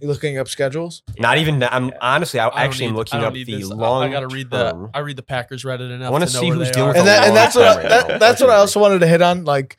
You 0.00 0.06
looking 0.06 0.38
up 0.38 0.46
schedules? 0.46 1.02
Not 1.18 1.38
even. 1.38 1.60
I'm 1.64 1.90
honestly. 2.00 2.38
I 2.38 2.46
I 2.46 2.50
don't 2.50 2.58
actually 2.60 2.84
am 2.86 2.92
need- 2.92 2.96
I 2.96 2.98
looking 2.98 3.18
don't 3.18 3.26
up 3.26 3.32
need 3.34 3.46
the 3.48 3.56
this. 3.56 3.70
I- 3.72 3.74
long. 3.74 4.04
I 4.04 4.12
gotta 4.12 4.28
read 4.28 4.48
the. 4.48 4.70
term. 4.70 4.90
I 4.94 5.00
read 5.00 5.16
the 5.16 5.24
Packers 5.24 5.64
Reddit 5.64 5.90
enough. 5.90 6.06
I 6.06 6.10
wanna 6.10 6.26
to 6.26 6.32
know 6.34 6.40
see 6.40 6.46
where 6.50 6.54
who's 6.58 6.68
they 6.68 6.72
dealing 6.72 6.88
are. 6.90 6.92
with 6.92 6.98
and 6.98 7.06
that, 7.08 7.26
and 7.26 7.36
that's 7.36 7.56
what 7.56 7.64
I, 7.66 7.82
that, 7.88 8.20
that's 8.20 8.40
what 8.40 8.48
I 8.50 8.54
also 8.58 8.78
wanted 8.78 9.00
to 9.00 9.08
hit 9.08 9.22
on. 9.22 9.44
Like, 9.44 9.76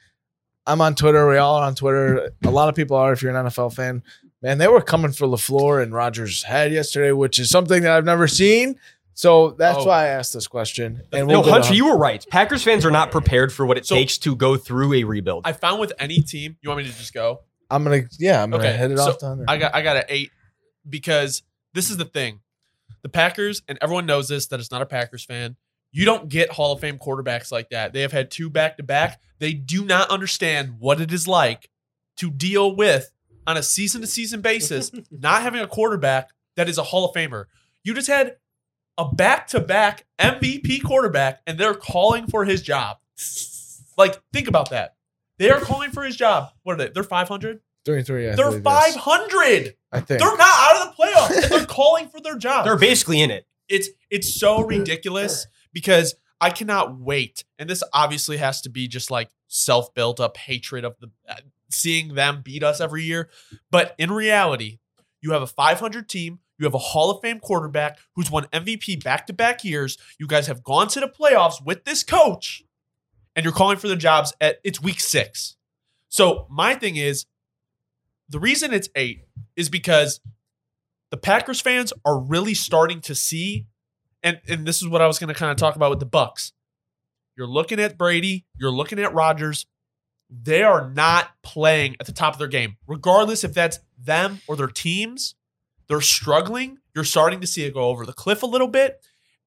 I'm 0.67 0.81
on 0.81 0.95
Twitter. 0.95 1.25
We 1.29 1.37
all 1.37 1.55
are 1.55 1.65
on 1.65 1.75
Twitter. 1.75 2.31
A 2.43 2.49
lot 2.51 2.67
of 2.67 2.75
people 2.75 2.97
are. 2.97 3.13
If 3.13 3.21
you're 3.21 3.33
an 3.33 3.45
NFL 3.45 3.73
fan, 3.73 4.03
man, 4.41 4.57
they 4.57 4.67
were 4.67 4.81
coming 4.81 5.13
for 5.13 5.25
LaFleur 5.25 5.81
and 5.81 5.93
Rodgers' 5.93 6.43
head 6.43 6.73
yesterday, 6.73 7.13
which 7.13 7.39
is 7.39 7.49
something 7.49 7.83
that 7.83 7.93
I've 7.93 8.03
never 8.03 8.27
seen. 8.27 8.77
So 9.19 9.51
that's 9.51 9.79
Oh. 9.79 9.83
why 9.87 10.05
I 10.05 10.07
asked 10.07 10.33
this 10.33 10.47
question. 10.47 11.01
And 11.11 11.27
No, 11.27 11.33
we'll 11.33 11.41
go 11.41 11.47
to 11.47 11.51
Hunter, 11.55 11.73
you 11.73 11.87
were 11.87 11.97
right. 11.97 12.25
Packers 12.31 12.63
fans 12.63 12.85
are 12.85 12.89
not 12.91 13.11
prepared 13.11 13.51
for 13.51 13.65
what 13.65 13.77
it 13.77 13.85
So- 13.85 13.95
takes 13.95 14.17
to 14.19 14.33
go 14.33 14.55
through 14.55 14.93
a 14.93 15.03
rebuild. 15.03 15.41
I 15.45 15.51
found 15.51 15.81
with 15.81 15.91
any 15.99 16.21
team. 16.21 16.55
You 16.61 16.69
want 16.69 16.85
me 16.85 16.89
to 16.89 16.97
just 16.97 17.13
go? 17.13 17.41
I'm 17.69 17.83
gonna, 17.83 18.03
yeah, 18.17 18.41
I'm 18.41 18.49
gonna 18.49 18.63
Okay, 18.63 18.77
hit 18.77 18.91
it 18.91 18.97
so 18.97 19.09
off 19.09 19.17
to 19.17 19.25
Hunter. 19.27 19.43
I 19.45 19.57
got 19.57 19.75
I 19.75 19.81
got 19.81 19.97
an 19.97 20.03
eight 20.07 20.31
because 20.87 21.43
this 21.73 21.89
is 21.89 21.97
the 21.97 22.05
thing. 22.05 22.39
The 23.01 23.09
Packers, 23.09 23.61
and 23.67 23.77
everyone 23.81 24.05
knows 24.05 24.29
this, 24.29 24.47
that 24.47 24.61
it's 24.61 24.71
not 24.71 24.81
a 24.81 24.85
Packers 24.85 25.25
fan. 25.25 25.57
You 25.91 26.05
don't 26.05 26.29
get 26.29 26.53
Hall 26.53 26.71
of 26.71 26.79
Fame 26.79 26.97
quarterbacks 26.97 27.51
like 27.51 27.71
that. 27.71 27.91
They 27.91 27.99
have 28.03 28.13
had 28.13 28.31
two 28.31 28.49
back 28.49 28.77
to 28.77 28.83
back. 28.83 29.19
They 29.39 29.51
do 29.51 29.83
not 29.83 30.09
understand 30.09 30.75
what 30.79 31.01
it 31.01 31.11
is 31.11 31.27
like 31.27 31.69
to 32.17 32.31
deal 32.31 32.73
with 32.73 33.11
on 33.45 33.57
a 33.57 33.63
season 33.63 33.99
to 33.99 34.07
season 34.07 34.39
basis, 34.39 34.93
not 35.11 35.41
having 35.41 35.59
a 35.59 35.67
quarterback 35.67 36.29
that 36.55 36.69
is 36.69 36.77
a 36.77 36.83
Hall 36.83 37.03
of 37.03 37.13
Famer. 37.13 37.47
You 37.83 37.93
just 37.93 38.07
had 38.07 38.37
a 38.99 39.11
back 39.11 39.47
to 39.47 39.59
back 39.59 40.05
MVP 40.19 40.83
quarterback, 40.83 41.41
and 41.47 41.57
they're 41.57 41.73
calling 41.73 42.27
for 42.27 42.45
his 42.45 42.61
job. 42.61 42.97
Like, 43.97 44.21
think 44.31 44.47
about 44.47 44.69
that. 44.69 44.95
They 45.39 45.49
are 45.49 45.59
calling 45.59 45.89
for 45.91 46.03
his 46.03 46.15
job. 46.15 46.51
What 46.63 46.73
are 46.73 46.77
they? 46.77 46.89
They're 46.89 47.03
500? 47.03 47.61
three 47.85 47.97
and 47.97 48.05
three. 48.05 48.29
I 48.29 48.35
They're 48.35 48.51
500. 48.61 49.73
I 49.91 49.99
think. 50.01 50.19
They're 50.19 50.37
not 50.37 50.41
out 50.41 50.87
of 50.87 50.95
the 50.95 51.03
playoffs. 51.03 51.43
and 51.43 51.51
they're 51.51 51.65
calling 51.77 52.09
for 52.09 52.19
their 52.19 52.37
job. 52.37 52.65
They're 52.65 52.77
basically 52.77 53.21
in 53.21 53.31
it. 53.31 53.47
it's 53.67 53.89
it's 54.11 54.31
so 54.31 54.61
ridiculous 54.61 55.47
because 55.73 56.13
I 56.41 56.49
cannot 56.49 56.99
wait. 56.99 57.45
And 57.57 57.69
this 57.69 57.81
obviously 57.93 58.37
has 58.37 58.61
to 58.61 58.69
be 58.69 58.87
just 58.87 59.09
like 59.09 59.29
self 59.47 59.93
built 59.93 60.19
up 60.19 60.37
hatred 60.37 60.83
of 60.85 60.97
the 60.99 61.09
uh, 61.27 61.35
seeing 61.71 62.15
them 62.15 62.41
beat 62.43 62.63
us 62.63 62.81
every 62.81 63.03
year. 63.03 63.29
But 63.71 63.95
in 63.97 64.11
reality, 64.11 64.79
you 65.21 65.31
have 65.31 65.41
a 65.41 65.47
500 65.47 66.07
team. 66.09 66.39
You 66.59 66.65
have 66.65 66.75
a 66.75 66.79
Hall 66.79 67.09
of 67.09 67.21
Fame 67.21 67.39
quarterback 67.39 67.97
who's 68.15 68.29
won 68.29 68.45
MVP 68.51 69.03
back 69.03 69.25
to 69.27 69.33
back 69.33 69.63
years. 69.63 69.97
You 70.19 70.27
guys 70.27 70.47
have 70.47 70.63
gone 70.63 70.89
to 70.89 70.99
the 70.99 71.07
playoffs 71.07 71.65
with 71.65 71.85
this 71.85 72.03
coach, 72.03 72.63
and 73.35 73.45
you're 73.45 73.53
calling 73.53 73.77
for 73.77 73.87
the 73.87 73.95
jobs 73.95 74.33
at 74.41 74.59
it's 74.63 74.81
week 74.81 74.99
six. 74.99 75.55
So 76.09 76.45
my 76.49 76.75
thing 76.75 76.97
is, 76.97 77.25
the 78.27 78.39
reason 78.39 78.73
it's 78.73 78.89
eight 78.95 79.21
is 79.55 79.69
because 79.69 80.19
the 81.11 81.17
Packers 81.17 81.61
fans 81.61 81.93
are 82.05 82.19
really 82.19 82.53
starting 82.53 82.99
to 83.01 83.15
see, 83.15 83.65
and 84.21 84.41
and 84.47 84.65
this 84.65 84.81
is 84.81 84.87
what 84.87 85.01
I 85.01 85.07
was 85.07 85.17
going 85.17 85.33
to 85.33 85.39
kind 85.39 85.51
of 85.51 85.57
talk 85.57 85.75
about 85.77 85.89
with 85.89 85.99
the 85.99 86.05
Bucks. 86.05 86.51
You're 87.37 87.47
looking 87.47 87.79
at 87.79 87.97
Brady, 87.97 88.45
you're 88.57 88.69
looking 88.69 88.99
at 88.99 89.13
Rodgers. 89.13 89.65
They 90.29 90.61
are 90.61 90.91
not 90.91 91.29
playing 91.41 91.95
at 91.99 92.05
the 92.05 92.11
top 92.11 92.33
of 92.33 92.39
their 92.39 92.47
game, 92.49 92.75
regardless 92.85 93.43
if 93.43 93.53
that's 93.53 93.79
them 93.97 94.41
or 94.47 94.55
their 94.55 94.67
teams. 94.67 95.35
They're 95.89 96.01
struggling. 96.01 96.77
You're 96.95 97.03
starting 97.03 97.41
to 97.41 97.47
see 97.47 97.63
it 97.65 97.73
go 97.73 97.81
over 97.89 98.05
the 98.05 98.13
cliff 98.13 98.43
a 98.43 98.45
little 98.45 98.67
bit. 98.67 99.03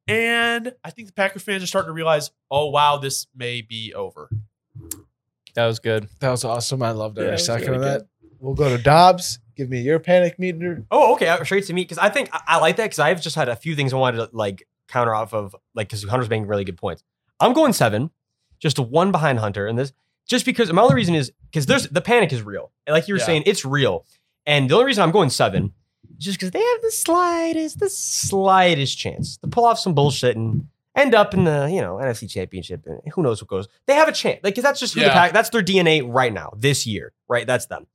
And 0.09 0.73
I 0.85 0.91
think 0.91 1.07
the 1.09 1.15
Packers 1.15 1.43
fans 1.43 1.63
are 1.63 1.67
starting 1.67 1.89
to 1.89 1.93
realize, 1.93 2.31
oh, 2.51 2.69
wow, 2.71 2.97
this 2.99 3.27
may 3.35 3.63
be 3.63 3.95
over. 3.95 4.29
That 5.55 5.67
was 5.67 5.79
good. 5.79 6.09
That 6.21 6.31
was 6.31 6.45
awesome. 6.45 6.83
I 6.83 6.91
loved 6.91 7.19
Yeah, 7.19 7.25
every 7.25 7.33
it 7.35 7.39
was 7.39 7.47
second 7.47 7.71
really 7.73 7.77
of 7.77 8.01
that. 8.01 8.07
We'll 8.41 8.55
go 8.55 8.75
to 8.77 8.83
Dobbs. 8.83 9.39
Give 9.55 9.69
me 9.69 9.81
your 9.83 9.99
panic 10.01 10.39
meter. 10.39 10.85
Oh, 10.91 11.13
okay. 11.15 11.29
uh, 11.29 11.45
Straight 11.45 11.67
to 11.67 11.73
me 11.75 11.83
because 11.83 11.99
I 11.99 12.09
think 12.09 12.31
I, 12.33 12.41
I 12.49 12.59
like 12.59 12.77
that 12.77 12.85
because 12.85 12.99
I've 12.99 13.21
just 13.23 13.37
had 13.37 13.49
a 13.49 13.55
few 13.57 13.77
things 13.77 13.93
I 13.93 13.97
wanted 13.97 14.17
to 14.17 14.31
like 14.33 14.67
counter 14.89 15.15
off 15.15 15.33
of 15.35 15.55
like 15.75 15.89
because 15.89 16.03
Hunter's 16.05 16.31
making 16.31 16.47
really 16.47 16.65
good 16.65 16.79
points. 16.79 17.05
I'm 17.39 17.53
going 17.53 17.73
seven, 17.75 18.11
just 18.59 18.79
one 18.79 19.13
behind 19.13 19.39
Hunter, 19.39 19.67
and 19.67 19.79
this 19.79 19.93
just 20.27 20.47
because 20.47 20.73
my 20.73 20.81
only 20.83 20.95
reason 20.95 21.15
is 21.15 21.33
because 21.51 21.67
there's 21.67 21.87
the 21.89 22.01
panic 22.01 22.33
is 22.33 22.43
real. 22.43 22.73
And 22.87 22.95
like 22.95 23.07
you 23.09 23.15
were 23.15 23.19
Yeah. 23.21 23.27
saying, 23.27 23.43
it's 23.47 23.65
real, 23.65 24.07
and 24.47 24.71
the 24.71 24.75
only 24.75 24.87
reason 24.87 25.03
I'm 25.05 25.11
going 25.13 25.29
seven 25.31 25.65
is 25.67 25.71
just 26.23 26.39
because 26.39 26.51
they 26.51 26.61
have 26.63 26.83
the 26.83 26.91
slightest, 26.91 27.79
the 27.79 27.91
slightest 27.91 28.99
chance 28.99 29.37
to 29.39 29.49
pull 29.49 29.65
off 29.65 29.79
some 29.79 29.95
bullshit 29.95 30.37
and 30.37 30.69
end 30.95 31.15
up 31.15 31.35
in 31.35 31.45
the 31.45 31.69
you 31.71 31.81
know 31.81 31.97
NFC 31.97 32.29
Championship. 32.31 32.87
And 32.87 33.01
who 33.13 33.23
knows 33.23 33.43
what 33.43 33.49
goes? 33.49 33.69
They 33.87 33.95
have 33.95 34.09
a 34.09 34.13
chance, 34.13 34.41
like 34.43 34.55
that's 34.55 34.81
just 34.81 34.95
who 34.95 35.01
the 35.01 35.11
pack. 35.11 35.33
That's 35.33 35.51
their 35.51 35.63
DNA 35.63 36.03
right 36.07 36.33
now, 36.33 36.53
this 36.57 36.87
year, 36.87 37.13
right? 37.29 37.47
That's 37.47 37.67
them. 37.67 37.87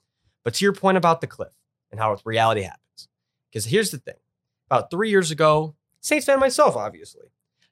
But 0.44 0.56
to 0.56 0.66
your 0.66 0.74
point 0.74 0.98
about 0.98 1.22
the 1.22 1.28
cliff 1.28 1.54
and 1.92 2.00
how 2.00 2.18
reality 2.26 2.62
happens, 2.62 3.08
because 3.52 3.66
here's 3.66 3.92
the 3.92 3.98
thing: 3.98 4.16
about 4.70 4.92
three 4.92 5.10
years 5.10 5.32
ago, 5.32 5.76
Saints 6.02 6.26
fan 6.26 6.40
myself, 6.40 6.76
obviously, 6.76 7.28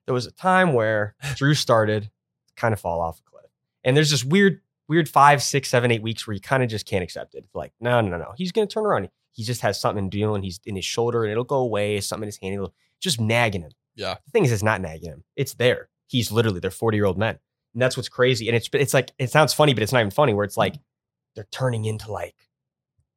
there 0.06 0.14
was 0.14 0.26
a 0.26 0.32
time 0.32 0.74
where 0.74 1.16
Drew 1.36 1.53
started 1.53 2.03
to 2.03 2.53
kind 2.56 2.74
of 2.74 2.80
fall 2.80 3.01
off 3.01 3.20
a 3.20 3.30
cliff, 3.30 3.51
and 3.84 3.95
there's 3.95 4.12
this 4.12 4.24
weird, 4.24 4.62
weird 4.88 5.10
five, 5.10 5.41
six, 5.43 5.70
seven, 5.70 5.91
eight 5.91 6.01
weeks 6.01 6.26
where 6.26 6.34
you 6.34 6.41
kind 6.41 6.64
of 6.64 6.70
just 6.70 6.86
can't 6.86 7.03
accept 7.03 7.36
it. 7.36 7.43
It's 7.45 7.56
like, 7.56 7.74
no, 7.80 8.01
no, 8.01 8.10
no, 8.10 8.18
no, 8.18 8.34
he's 8.38 8.51
gonna 8.51 8.68
turn 8.68 8.86
around. 8.86 9.10
He 9.36 9.43
just 9.43 9.61
has 9.61 9.79
something 9.79 10.09
dealing. 10.09 10.43
He's 10.43 10.61
in 10.65 10.77
his 10.77 10.86
shoulder, 10.86 11.23
and 11.23 11.31
it'll 11.31 11.43
go 11.43 11.57
away. 11.57 11.99
Something 11.99 12.23
in 12.23 12.27
his 12.27 12.38
hand, 12.38 12.53
it'll 12.53 12.73
just 13.01 13.19
nagging 13.19 13.61
him. 13.61 13.71
Yeah. 13.95 14.15
The 14.25 14.31
thing 14.31 14.45
is, 14.45 14.51
it's 14.53 14.63
not 14.63 14.79
nagging 14.79 15.11
him. 15.11 15.23
It's 15.36 15.55
there. 15.55 15.89
He's 16.07 16.31
literally 16.31 16.61
they're 16.61 16.71
40 16.71 16.97
year 16.97 17.05
old 17.05 17.17
men. 17.17 17.38
And 17.73 17.81
that's 17.81 17.97
what's 17.97 18.07
crazy. 18.07 18.47
And 18.47 18.55
it's 18.55 18.69
it's 18.71 18.93
like 18.93 19.11
it 19.19 19.29
sounds 19.29 19.53
funny, 19.53 19.73
but 19.73 19.83
it's 19.83 19.91
not 19.91 19.99
even 19.99 20.11
funny. 20.11 20.33
Where 20.33 20.45
it's 20.45 20.55
like 20.55 20.73
mm-hmm. 20.73 20.81
they're 21.36 21.47
turning 21.51 21.83
into 21.83 22.11
like 22.11 22.36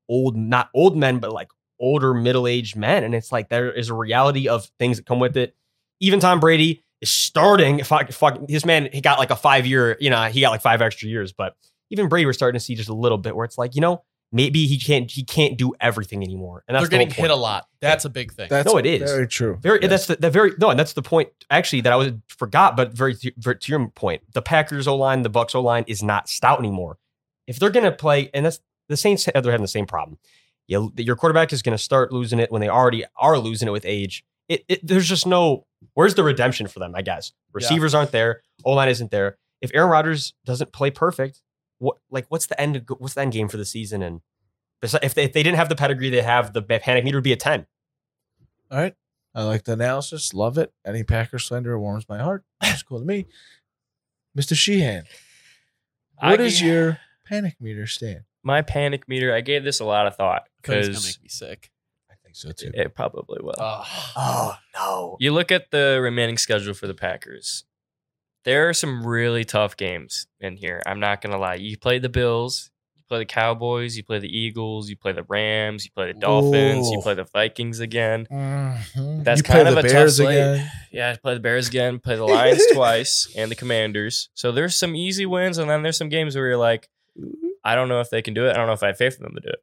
old, 0.08 0.36
not 0.36 0.70
old 0.74 0.96
men, 0.96 1.20
but 1.20 1.32
like 1.32 1.48
older 1.78 2.12
middle 2.12 2.48
aged 2.48 2.74
men. 2.74 3.04
And 3.04 3.14
it's 3.14 3.30
like 3.30 3.48
there 3.48 3.70
is 3.70 3.88
a 3.88 3.94
reality 3.94 4.48
of 4.48 4.64
things 4.78 4.96
that 4.96 5.06
come 5.06 5.20
with 5.20 5.36
it. 5.36 5.54
Even 6.00 6.18
Tom 6.18 6.40
Brady 6.40 6.82
is 7.00 7.10
starting. 7.10 7.84
Fuck, 7.84 8.10
fuck, 8.10 8.40
this 8.48 8.64
man 8.64 8.88
he 8.92 9.00
got 9.00 9.20
like 9.20 9.30
a 9.30 9.36
five 9.36 9.66
year. 9.66 9.96
You 10.00 10.10
know, 10.10 10.24
he 10.24 10.40
got 10.40 10.50
like 10.50 10.62
five 10.62 10.82
extra 10.82 11.08
years. 11.08 11.32
But 11.32 11.54
even 11.90 12.08
Brady, 12.08 12.26
we're 12.26 12.32
starting 12.32 12.58
to 12.58 12.64
see 12.64 12.74
just 12.74 12.88
a 12.88 12.94
little 12.94 13.18
bit 13.18 13.36
where 13.36 13.44
it's 13.44 13.58
like 13.58 13.76
you 13.76 13.80
know 13.80 14.02
maybe 14.32 14.66
he 14.66 14.78
can't 14.78 15.10
he 15.10 15.24
can't 15.24 15.56
do 15.56 15.74
everything 15.80 16.22
anymore. 16.22 16.64
And 16.68 16.74
that's 16.74 16.82
They're 16.88 16.98
getting 16.98 17.10
whole 17.14 17.24
hit 17.24 17.30
a 17.30 17.36
lot. 17.36 17.66
That's 17.80 18.04
a 18.04 18.10
big 18.10 18.32
thing. 18.32 18.48
That's 18.50 18.66
No, 18.70 18.76
it 18.78 18.86
is. 18.86 19.10
very 19.10 19.26
true. 19.26 19.58
Very 19.60 19.80
Yes. 19.80 19.90
that's 19.90 20.06
the, 20.06 20.16
the 20.16 20.30
very 20.30 20.52
no, 20.58 20.70
and 20.70 20.78
that's 20.78 20.92
the 20.92 21.02
point 21.02 21.30
actually 21.50 21.82
that 21.82 21.92
I 21.92 21.96
was 21.96 22.12
forgot, 22.28 22.76
but 22.76 22.92
very 22.92 23.14
to, 23.16 23.32
very- 23.38 23.58
to 23.58 23.72
your 23.72 23.88
point, 23.88 24.22
the 24.34 24.42
Packers 24.42 24.86
O 24.86 24.96
line, 24.96 25.22
the 25.22 25.28
Bucks 25.30 25.54
O 25.54 25.60
line 25.60 25.84
is 25.86 26.02
not 26.02 26.28
stout 26.28 26.58
anymore. 26.58 26.98
If 27.46 27.58
they're 27.58 27.70
gonna 27.70 27.92
play, 27.92 28.30
and 28.34 28.44
that's 28.44 28.60
the 28.88 28.96
Saints, 28.96 29.24
they're 29.24 29.42
having 29.42 29.62
the 29.62 29.68
same 29.68 29.86
problem. 29.86 30.18
You, 30.66 30.92
your 30.98 31.16
quarterback 31.16 31.52
is 31.52 31.62
gonna 31.62 31.78
start 31.78 32.12
losing 32.12 32.38
it 32.38 32.52
when 32.52 32.60
they 32.60 32.68
already 32.68 33.04
are 33.16 33.38
losing 33.38 33.68
it 33.68 33.72
with 33.72 33.86
age. 33.86 34.24
It, 34.48 34.64
it 34.68 34.86
there's 34.86 35.08
just 35.08 35.26
no 35.26 35.66
where's 35.94 36.14
the 36.14 36.24
redemption 36.24 36.66
for 36.68 36.78
them? 36.78 36.94
I 36.94 37.02
guess 37.02 37.32
receivers 37.52 37.94
aren't 37.94 38.12
there, 38.12 38.42
O 38.64 38.72
line 38.72 38.88
isn't 38.88 39.10
there. 39.10 39.38
If 39.60 39.70
Aaron 39.74 39.90
Rodgers 39.90 40.34
doesn't 40.44 40.72
play 40.72 40.90
perfect, 40.90 41.40
what 41.78 41.96
like 42.10 42.26
what's 42.28 42.46
the 42.46 42.60
end 42.60 42.84
what's 42.98 43.14
the 43.14 43.20
end 43.22 43.32
game 43.32 43.48
for 43.48 43.56
the 43.56 43.64
season? 43.64 44.02
And 44.02 44.20
if 44.82 45.14
they, 45.14 45.24
if 45.24 45.32
they 45.32 45.42
didn't 45.42 45.56
have 45.56 45.68
the 45.68 45.76
pedigree 45.76 46.10
they 46.10 46.22
have, 46.22 46.52
the 46.52 46.62
panic 46.62 47.04
meter 47.04 47.16
would 47.16 47.24
be 47.24 47.32
a 47.32 47.36
ten. 47.36 47.66
All 48.70 48.78
right. 48.78 48.94
I 49.34 49.42
like 49.42 49.64
the 49.64 49.72
analysis. 49.72 50.34
Love 50.34 50.58
it. 50.58 50.72
Any 50.86 51.04
Packer 51.04 51.38
slander 51.38 51.78
warms 51.78 52.08
my 52.08 52.18
heart. 52.18 52.44
It's 52.62 52.82
cool 52.82 52.98
to 52.98 53.04
me. 53.04 53.26
Mr. 54.36 54.54
Sheehan, 54.56 55.04
what 56.20 56.40
I 56.40 56.44
is 56.44 56.62
your 56.62 56.98
panic 57.26 57.56
meter 57.60 57.86
stand? 57.86 58.22
my 58.42 58.62
panic 58.62 59.08
meter? 59.08 59.34
I 59.34 59.40
gave 59.40 59.64
this 59.64 59.80
a 59.80 59.84
lot 59.84 60.06
of 60.06 60.16
thought 60.16 60.48
because 60.62 60.88
it's 60.88 60.98
gonna 60.98 61.00
because 61.00 61.18
make 61.18 61.22
me 61.22 61.28
sick. 61.28 61.70
I 62.10 62.14
think 62.22 62.36
so 62.36 62.50
too. 62.52 62.70
it 62.74 62.94
probably 62.94 63.38
will. 63.42 63.54
Ah. 63.58 64.12
Oh 64.16 64.56
no. 64.74 65.16
You 65.20 65.32
look 65.32 65.52
at 65.52 65.70
the 65.70 65.98
remaining 66.00 66.38
schedule 66.38 66.74
for 66.74 66.86
the 66.86 66.94
Packers. 66.94 67.64
There 68.45 68.68
are 68.68 68.72
some 68.74 69.07
really 69.07 69.45
tough 69.45 69.76
games 69.76 70.26
in 70.41 70.57
here. 70.57 70.80
I'm 70.86 71.01
not 71.01 71.20
gonna 71.20 71.39
lie. 71.39 71.55
You 71.57 71.76
play 71.76 71.99
the 71.99 72.09
Bills, 72.09 72.70
you 72.97 73.03
play 73.09 73.18
the 73.18 73.24
Cowboys, 73.26 73.97
you 73.97 74.05
play 74.05 74.18
the 74.20 74.28
Eagles, 74.28 74.89
you 74.89 74.97
play 74.97 75.12
the 75.12 75.24
Rams, 75.24 75.84
you 75.84 75.91
play 75.95 76.12
the 76.12 76.18
Dolphins, 76.18 76.89
you 76.91 77.01
play 77.03 77.14
the 77.14 77.24
Vikings 77.24 77.80
again. 77.80 78.26
Mhm. 78.30 79.24
That's 79.24 79.41
you 79.41 79.45
kind 79.45 79.68
of 79.68 79.76
a 79.76 79.82
tough 79.82 79.91
Bears 79.93 80.16
slate. 80.16 80.28
again. 80.39 80.70
Yeah, 80.93 81.16
play 81.16 81.34
the 81.34 81.41
Bears 81.41 81.68
again, 81.68 81.99
play 81.99 82.16
the 82.16 82.24
Lions 82.24 82.62
twice, 82.72 83.30
and 83.36 83.51
the 83.51 83.55
Commanders. 83.57 84.30
So 84.34 84.53
there's 84.53 84.76
some 84.76 84.95
easy 84.97 85.26
wins, 85.26 85.59
and 85.59 85.68
then 85.68 85.82
there's 85.82 85.97
some 85.99 86.09
games 86.09 86.34
where 86.36 86.47
you're 86.47 86.57
like, 86.57 86.89
I 87.64 87.74
don't 87.74 87.89
know 87.89 88.01
if 88.01 88.09
they 88.09 88.22
can 88.22 88.32
do 88.34 88.47
it. 88.47 88.51
I 88.51 88.55
don't 88.55 88.66
know 88.66 88.72
if 88.72 88.82
I 88.82 88.89
have 88.89 88.97
faith 88.99 89.16
in 89.18 89.24
them 89.24 89.34
to 89.34 89.41
do 89.41 89.49
it. 89.51 89.59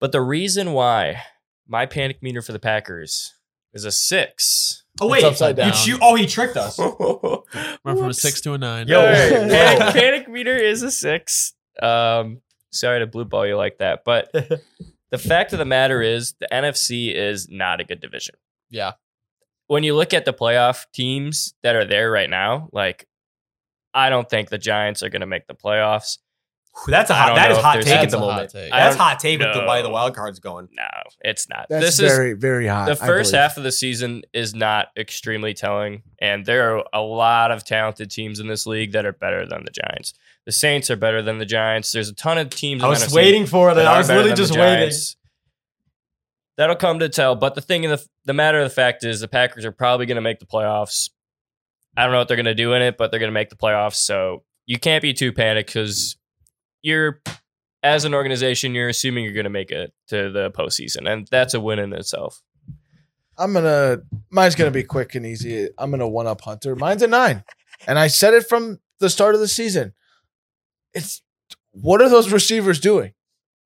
But 0.00 0.10
the 0.10 0.20
reason 0.22 0.72
why 0.72 1.22
my 1.68 1.86
panic 1.86 2.22
meter 2.22 2.42
for 2.42 2.50
the 2.52 2.58
Packers 2.58 3.34
is 3.72 3.84
a 3.84 3.92
six. 3.92 4.81
Oh 5.00 5.12
It's 5.14 5.24
upside 5.24 5.56
You 5.58 5.64
down. 5.64 5.72
cheat- 5.72 5.98
oh, 6.02 6.14
he 6.14 6.26
tricked 6.26 6.56
us. 6.56 6.78
Went 6.78 7.98
from 7.98 8.08
a 8.10 8.14
six 8.14 8.40
to 8.42 8.52
a 8.52 8.58
nine. 8.58 8.88
Yo. 8.88 9.00
All 9.00 9.06
right, 9.06 9.30
panic, 9.30 9.94
panic 9.94 10.28
meter 10.28 10.54
is 10.54 10.82
a 10.82 10.90
six. 10.90 11.54
Um, 11.82 12.40
sorry 12.70 13.00
to 13.00 13.06
blue 13.06 13.24
ball 13.24 13.46
you 13.46 13.56
like 13.56 13.78
that, 13.78 14.02
but 14.04 14.30
the 15.10 15.18
fact 15.18 15.52
of 15.52 15.58
the 15.58 15.64
matter 15.64 16.02
is 16.02 16.34
the 16.40 16.48
NFC 16.52 17.14
is 17.14 17.48
not 17.48 17.80
a 17.80 17.84
good 17.84 18.00
division. 18.00 18.34
Yeah. 18.70 18.92
When 19.68 19.82
you 19.82 19.94
look 19.94 20.12
at 20.12 20.24
the 20.26 20.34
playoff 20.34 20.84
teams 20.92 21.54
that 21.62 21.74
are 21.74 21.86
there 21.86 22.10
right 22.10 22.28
now, 22.28 22.68
like 22.72 23.06
I 23.94 24.10
don't 24.10 24.28
think 24.28 24.50
the 24.50 24.58
Giants 24.58 25.02
are 25.02 25.08
going 25.08 25.20
to 25.20 25.26
make 25.26 25.46
the 25.46 25.54
playoffs. 25.54 26.18
That's 26.86 27.10
a 27.10 27.14
hot. 27.14 27.26
don't 27.26 27.36
That 27.36 27.48
know 27.48 27.52
is 27.52 27.58
if 27.58 27.64
hot 27.64 27.82
take 27.82 27.86
at 27.98 28.10
the 28.10 28.16
a 28.16 28.20
hot 28.20 28.26
moment. 28.26 28.52
That's 28.52 28.96
don't 28.96 29.04
hot 29.04 29.18
take 29.18 29.38
with 29.38 29.52
the 29.54 29.66
way 29.66 29.82
the 29.82 29.90
wild 29.90 30.14
card's 30.14 30.40
going. 30.40 30.68
No, 30.72 30.88
it's 31.20 31.48
not. 31.48 31.66
That's 31.68 31.84
this 31.84 32.00
is 32.00 32.10
very, 32.10 32.32
very 32.32 32.66
hot. 32.66 32.86
the 32.86 32.96
first 32.96 33.34
half 33.34 33.56
of 33.56 33.62
the 33.62 33.72
season 33.72 34.22
is 34.32 34.54
not 34.54 34.88
extremely 34.96 35.52
telling, 35.52 36.02
and 36.18 36.46
there 36.46 36.76
are 36.76 36.84
a 36.92 37.00
lot 37.00 37.50
of 37.50 37.64
talented 37.64 38.10
teams 38.10 38.40
in 38.40 38.46
this 38.46 38.66
league 38.66 38.92
that 38.92 39.04
are 39.04 39.12
better 39.12 39.46
than 39.46 39.64
the 39.64 39.70
Giants. 39.70 40.14
The 40.46 40.52
Saints 40.52 40.90
are 40.90 40.96
better 40.96 41.22
than 41.22 41.38
the 41.38 41.46
Giants. 41.46 41.92
There's 41.92 42.08
a 42.08 42.14
ton 42.14 42.38
of 42.38 42.50
teams. 42.50 42.82
I 42.82 42.88
was 42.88 43.00
the 43.00 43.06
NFC 43.06 43.14
waiting 43.14 43.46
for 43.46 43.70
it, 43.70 43.74
that 43.74 43.86
I 43.86 43.98
was 43.98 44.08
better 44.08 44.20
literally 44.20 44.36
just 44.36 44.56
waiting. 44.56 44.92
That'll 46.56 46.76
come 46.76 46.98
to 46.98 47.08
tell. 47.08 47.34
But 47.34 47.54
the 47.54 47.60
thing, 47.60 47.84
of 47.84 48.00
the 48.00 48.06
the 48.24 48.32
matter 48.32 48.58
of 48.58 48.64
the 48.64 48.74
fact 48.74 49.04
is, 49.04 49.20
the 49.20 49.28
Packers 49.28 49.64
are 49.64 49.72
probably 49.72 50.06
going 50.06 50.16
to 50.16 50.22
make 50.22 50.38
the 50.38 50.46
playoffs. 50.46 51.10
I 51.96 52.04
don't 52.04 52.12
know 52.12 52.18
what 52.18 52.28
they're 52.28 52.36
going 52.36 52.46
to 52.46 52.54
do 52.54 52.72
in 52.72 52.82
it, 52.82 52.96
but 52.96 53.10
they're 53.10 53.20
going 53.20 53.30
to 53.30 53.34
make 53.34 53.50
the 53.50 53.56
playoffs. 53.56 53.96
So 53.96 54.44
you 54.64 54.78
can't 54.78 55.02
be 55.02 55.12
too 55.12 55.32
panicked 55.32 55.68
because 55.68 56.16
you're, 56.82 57.20
as 57.82 58.04
an 58.04 58.14
organization, 58.14 58.74
you're 58.74 58.88
assuming 58.88 59.24
you're 59.24 59.32
going 59.32 59.44
to 59.44 59.50
make 59.50 59.70
it 59.70 59.92
to 60.08 60.30
the 60.30 60.50
postseason, 60.50 61.10
and 61.10 61.26
that's 61.30 61.54
a 61.54 61.60
win 61.60 61.78
in 61.78 61.92
itself. 61.92 62.42
I'm 63.38 63.54
gonna. 63.54 64.02
Mine's 64.30 64.54
gonna 64.54 64.70
be 64.70 64.84
quick 64.84 65.14
and 65.14 65.24
easy. 65.24 65.70
I'm 65.78 65.90
gonna 65.90 66.06
one 66.06 66.26
up 66.26 66.42
Hunter. 66.42 66.76
Mine's 66.76 67.02
a 67.02 67.06
nine, 67.06 67.42
and 67.86 67.98
I 67.98 68.08
said 68.08 68.34
it 68.34 68.46
from 68.46 68.78
the 69.00 69.08
start 69.08 69.34
of 69.34 69.40
the 69.40 69.48
season. 69.48 69.94
It's 70.92 71.22
what 71.72 72.02
are 72.02 72.08
those 72.08 72.30
receivers 72.30 72.80
doing? 72.80 73.14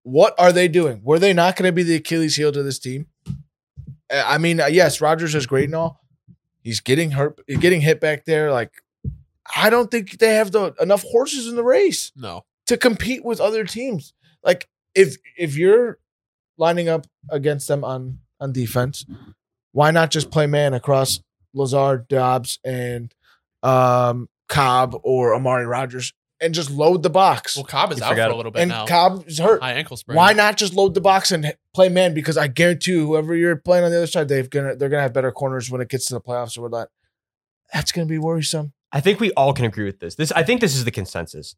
What 0.02 0.34
are 0.38 0.52
they 0.52 0.68
doing? 0.68 1.00
Were 1.02 1.18
they 1.18 1.32
not 1.32 1.56
going 1.56 1.68
to 1.68 1.72
be 1.72 1.82
the 1.82 1.96
Achilles 1.96 2.36
heel 2.36 2.52
to 2.52 2.62
this 2.62 2.78
team? 2.78 3.06
Uh, 4.08 4.22
I 4.24 4.38
mean, 4.38 4.60
uh, 4.60 4.66
yes, 4.66 5.00
Rodgers 5.00 5.34
is 5.34 5.46
great 5.46 5.64
and 5.64 5.74
all. 5.74 6.00
He's 6.62 6.80
getting 6.80 7.10
hurt, 7.12 7.40
getting 7.46 7.80
hit 7.80 8.00
back 8.00 8.24
there. 8.24 8.52
Like, 8.52 8.70
I 9.56 9.70
don't 9.70 9.90
think 9.90 10.18
they 10.18 10.34
have 10.34 10.52
the 10.52 10.74
enough 10.80 11.02
horses 11.02 11.48
in 11.48 11.56
the 11.56 11.64
race 11.64 12.12
No. 12.16 12.44
To 12.66 12.76
compete 12.76 13.24
with 13.24 13.40
other 13.40 13.64
teams. 13.64 14.12
Like 14.42 14.68
if 14.94 15.16
if 15.36 15.56
you're 15.56 15.98
lining 16.58 16.88
up 16.88 17.06
against 17.30 17.68
them 17.68 17.84
on 17.84 18.18
on 18.40 18.52
defense, 18.52 19.04
why 19.72 19.90
not 19.90 20.10
just 20.10 20.30
play 20.30 20.46
man 20.46 20.74
across 20.74 21.20
Lazard, 21.54 22.08
Doubs, 22.08 22.58
and 22.64 23.14
um, 23.62 24.28
Cobb 24.48 24.96
or 25.02 25.34
Amari 25.34 25.64
Rodgers 25.66 26.12
and 26.40 26.52
just 26.54 26.70
load 26.70 27.02
the 27.02 27.10
box? 27.10 27.56
Well, 27.56 27.64
Cobb 27.64 27.92
is 27.92 27.98
You 27.98 28.04
out 28.04 28.08
for 28.08 28.14
forgot- 28.14 28.30
a 28.30 28.36
little 28.36 28.52
bit 28.52 28.62
and 28.62 28.70
now. 28.70 28.86
Cobb 28.86 29.24
is 29.28 29.38
hurt. 29.38 29.62
High 29.62 29.74
ankle 29.74 29.96
sprain. 29.96 30.16
Why 30.16 30.32
not 30.32 30.56
just 30.56 30.74
load 30.74 30.94
the 30.94 31.00
box 31.00 31.30
and 31.30 31.54
play 31.72 31.88
man? 31.88 32.14
Because 32.14 32.36
I 32.36 32.48
guarantee 32.48 32.92
you, 32.92 33.06
whoever 33.06 33.34
you're 33.34 33.56
playing 33.56 33.84
on 33.84 33.90
the 33.90 33.96
other 33.98 34.06
side, 34.06 34.28
they've 34.28 34.50
gonna 34.50 34.74
they're 34.76 34.88
gonna 34.88 35.02
have 35.02 35.12
better 35.12 35.30
corners 35.32 35.70
when 35.70 35.80
it 35.80 35.88
gets 35.88 36.06
to 36.06 36.14
the 36.14 36.20
playoffs 36.20 36.58
or 36.58 36.62
whatnot. 36.62 36.88
That's 37.72 37.92
gonna 37.92 38.06
be 38.06 38.18
worrisome. 38.18 38.72
I 38.92 39.00
think 39.00 39.20
we 39.20 39.32
all 39.32 39.52
can 39.52 39.64
agree 39.66 39.84
with 39.84 40.00
this. 40.00 40.14
This 40.16 40.32
I 40.32 40.42
think 40.42 40.60
this 40.60 40.74
is 40.74 40.84
the 40.84 40.90
consensus. 40.90 41.54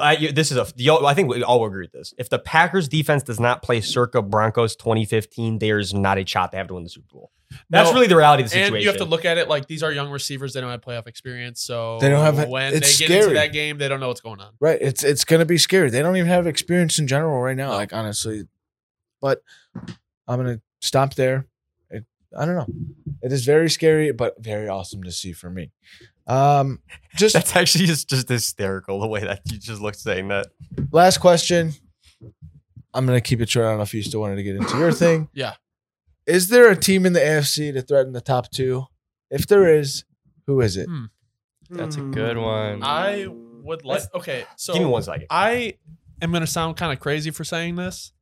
I, 0.00 0.30
this 0.32 0.52
is 0.52 0.56
a. 0.56 0.66
the- 0.76 0.90
I 1.04 1.14
think 1.14 1.28
we 1.28 1.42
all 1.42 1.64
agree 1.66 1.82
with 1.84 1.92
this. 1.92 2.14
If 2.18 2.28
the 2.30 2.38
Packers 2.38 2.88
defense 2.88 3.22
does 3.24 3.40
not 3.40 3.62
play 3.62 3.80
circa 3.80 4.22
Broncos 4.22 4.76
2015, 4.76 5.58
there's 5.58 5.92
not 5.92 6.16
a 6.18 6.24
shot 6.26 6.52
they 6.52 6.58
have 6.58 6.68
to 6.68 6.74
win 6.74 6.84
the 6.84 6.90
Super 6.90 7.08
Bowl. 7.12 7.32
That's 7.70 7.88
No. 7.88 7.94
really 7.94 8.06
the 8.06 8.16
reality 8.16 8.42
of 8.42 8.48
the 8.48 8.50
situation. 8.50 8.74
And 8.74 8.82
you 8.82 8.88
have 8.88 8.98
to 8.98 9.04
look 9.06 9.24
at 9.24 9.38
it 9.38 9.48
like 9.48 9.66
these 9.66 9.82
are 9.82 9.90
young 9.90 10.10
receivers. 10.10 10.52
They 10.52 10.60
don't 10.60 10.70
have 10.70 10.82
playoff 10.82 11.06
experience, 11.06 11.60
so 11.62 11.98
They 11.98 12.08
don't 12.10 12.22
have 12.22 12.46
when 12.48 12.74
it's 12.74 12.98
they 12.98 13.06
get 13.06 13.10
into 13.10 13.22
scary. 13.24 13.34
that 13.38 13.52
game, 13.52 13.78
they 13.78 13.88
don't 13.88 14.00
know 14.00 14.08
what's 14.08 14.20
going 14.20 14.40
on. 14.40 14.52
Right. 14.60 14.78
It's 14.80 15.02
it's 15.02 15.24
gonna 15.24 15.46
be 15.46 15.58
scary. 15.58 15.88
They 15.90 16.02
don't 16.02 16.16
even 16.16 16.28
have 16.28 16.46
experience 16.46 16.98
in 16.98 17.06
general 17.08 17.40
right 17.40 17.56
now. 17.56 17.70
Like 17.72 17.92
honestly, 17.92 18.46
but 19.20 19.42
I'm 20.28 20.38
gonna 20.38 20.60
stop 20.80 21.14
there. 21.14 21.46
It, 21.90 22.04
I 22.38 22.44
don't 22.44 22.54
know. 22.54 22.66
It 23.22 23.32
is 23.32 23.44
very 23.46 23.70
scary, 23.70 24.12
but 24.12 24.34
very 24.42 24.68
awesome 24.68 25.02
to 25.02 25.10
see 25.10 25.32
for 25.32 25.48
me. 25.50 25.72
Um, 26.28 26.80
just 27.16 27.32
That's 27.32 27.56
actually 27.56 27.86
just, 27.86 28.08
just 28.08 28.28
hysterical 28.28 29.00
the 29.00 29.06
way 29.06 29.20
that 29.20 29.40
you 29.46 29.58
just 29.58 29.80
look 29.80 29.94
saying 29.94 30.28
that. 30.28 30.48
last 30.92 31.18
question. 31.18 31.72
I'm 32.94 33.06
gonna 33.06 33.20
keep 33.20 33.40
it 33.40 33.48
short. 33.48 33.66
I 33.66 33.70
don't 33.70 33.78
know 33.78 33.82
if 33.82 33.94
you 33.94 34.02
still 34.02 34.20
wanted 34.20 34.36
to 34.36 34.42
get 34.42 34.56
into 34.56 34.76
your 34.78 34.92
thing. 34.92 35.28
Yeah. 35.34 35.54
Is 36.26 36.48
there 36.48 36.70
a 36.70 36.76
team 36.76 37.06
in 37.06 37.14
the 37.14 37.20
AFC 37.20 37.72
to 37.72 37.80
threaten 37.80 38.12
the 38.12 38.20
top 38.20 38.50
two? 38.50 38.84
If 39.30 39.46
there 39.46 39.74
is, 39.74 40.04
who 40.46 40.60
is 40.60 40.76
it? 40.76 40.86
That's 41.70 41.96
a 41.96 42.02
good 42.02 42.36
one. 42.36 42.82
I 42.82 43.26
would 43.28 43.84
like. 43.86 44.02
Okay, 44.14 44.44
so 44.56 44.74
Give 44.74 44.82
me 44.82 44.88
one 44.88 45.02
second. 45.02 45.26
I 45.30 45.74
am 46.20 46.30
going 46.30 46.42
to 46.42 46.46
sound 46.46 46.76
kind 46.76 46.92
of 46.92 47.00
crazy 47.00 47.30
for 47.30 47.44
saying 47.44 47.76
this, 47.76 48.12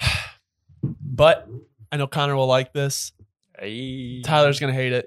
but 0.82 1.48
I 1.92 1.96
know 1.98 2.08
Connor 2.08 2.34
will 2.34 2.48
like 2.48 2.72
this. 2.72 3.12
Hey. 3.56 4.22
Tyler's 4.22 4.58
going 4.58 4.74
to 4.74 4.80
hate 4.80 4.92
it. 4.92 5.06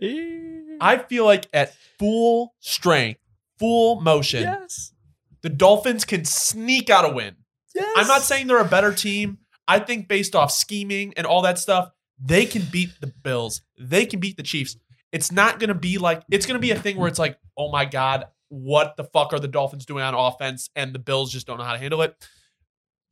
I 0.80 0.98
feel 0.98 1.26
like 1.26 1.48
at 1.54 1.74
full 1.98 2.56
strength, 2.60 3.20
full 3.58 4.02
motion, 4.02 4.44
yes. 4.44 4.94
the 5.42 5.50
Dolphins 5.50 6.06
can 6.06 6.26
sneak 6.26 6.90
out 6.90 7.10
a 7.10 7.14
win. 7.14 7.36
Yes. 7.76 7.94
I'm 7.96 8.08
not 8.08 8.22
saying 8.22 8.48
they're 8.48 8.60
a 8.60 8.66
better 8.66 8.94
team. 8.94 9.40
I 9.68 9.80
think 9.80 10.08
based 10.08 10.36
off 10.36 10.52
scheming 10.52 11.14
and 11.16 11.28
all 11.28 11.44
that 11.44 11.60
stuff, 11.60 11.92
they 12.20 12.46
can 12.46 12.64
beat 12.72 12.90
the 13.00 13.08
Bills. 13.08 13.62
They 13.80 14.06
can 14.06 14.20
beat 14.20 14.38
the 14.38 14.44
Chiefs. 14.44 14.76
It's 15.12 15.32
not 15.32 15.60
going 15.60 15.70
to 15.70 15.76
be 15.76 15.98
like 15.98 16.24
it's 16.30 16.46
going 16.46 16.60
to 16.60 16.62
be 16.62 16.72
a 16.72 16.80
thing 16.80 16.98
where 16.98 17.08
it's 17.08 17.20
like, 17.20 17.38
"Oh 17.58 17.72
my 17.72 17.86
god, 17.86 18.26
what 18.50 18.96
the 18.98 19.04
fuck 19.04 19.34
are 19.34 19.40
the 19.40 19.48
Dolphins 19.48 19.86
doing 19.86 20.04
on 20.04 20.14
offense?" 20.14 20.70
and 20.76 20.94
the 20.94 21.00
Bills 21.00 21.32
just 21.32 21.48
don't 21.48 21.58
know 21.58 21.64
how 21.64 21.74
to 21.74 21.80
handle 21.80 22.02
it. 22.02 22.16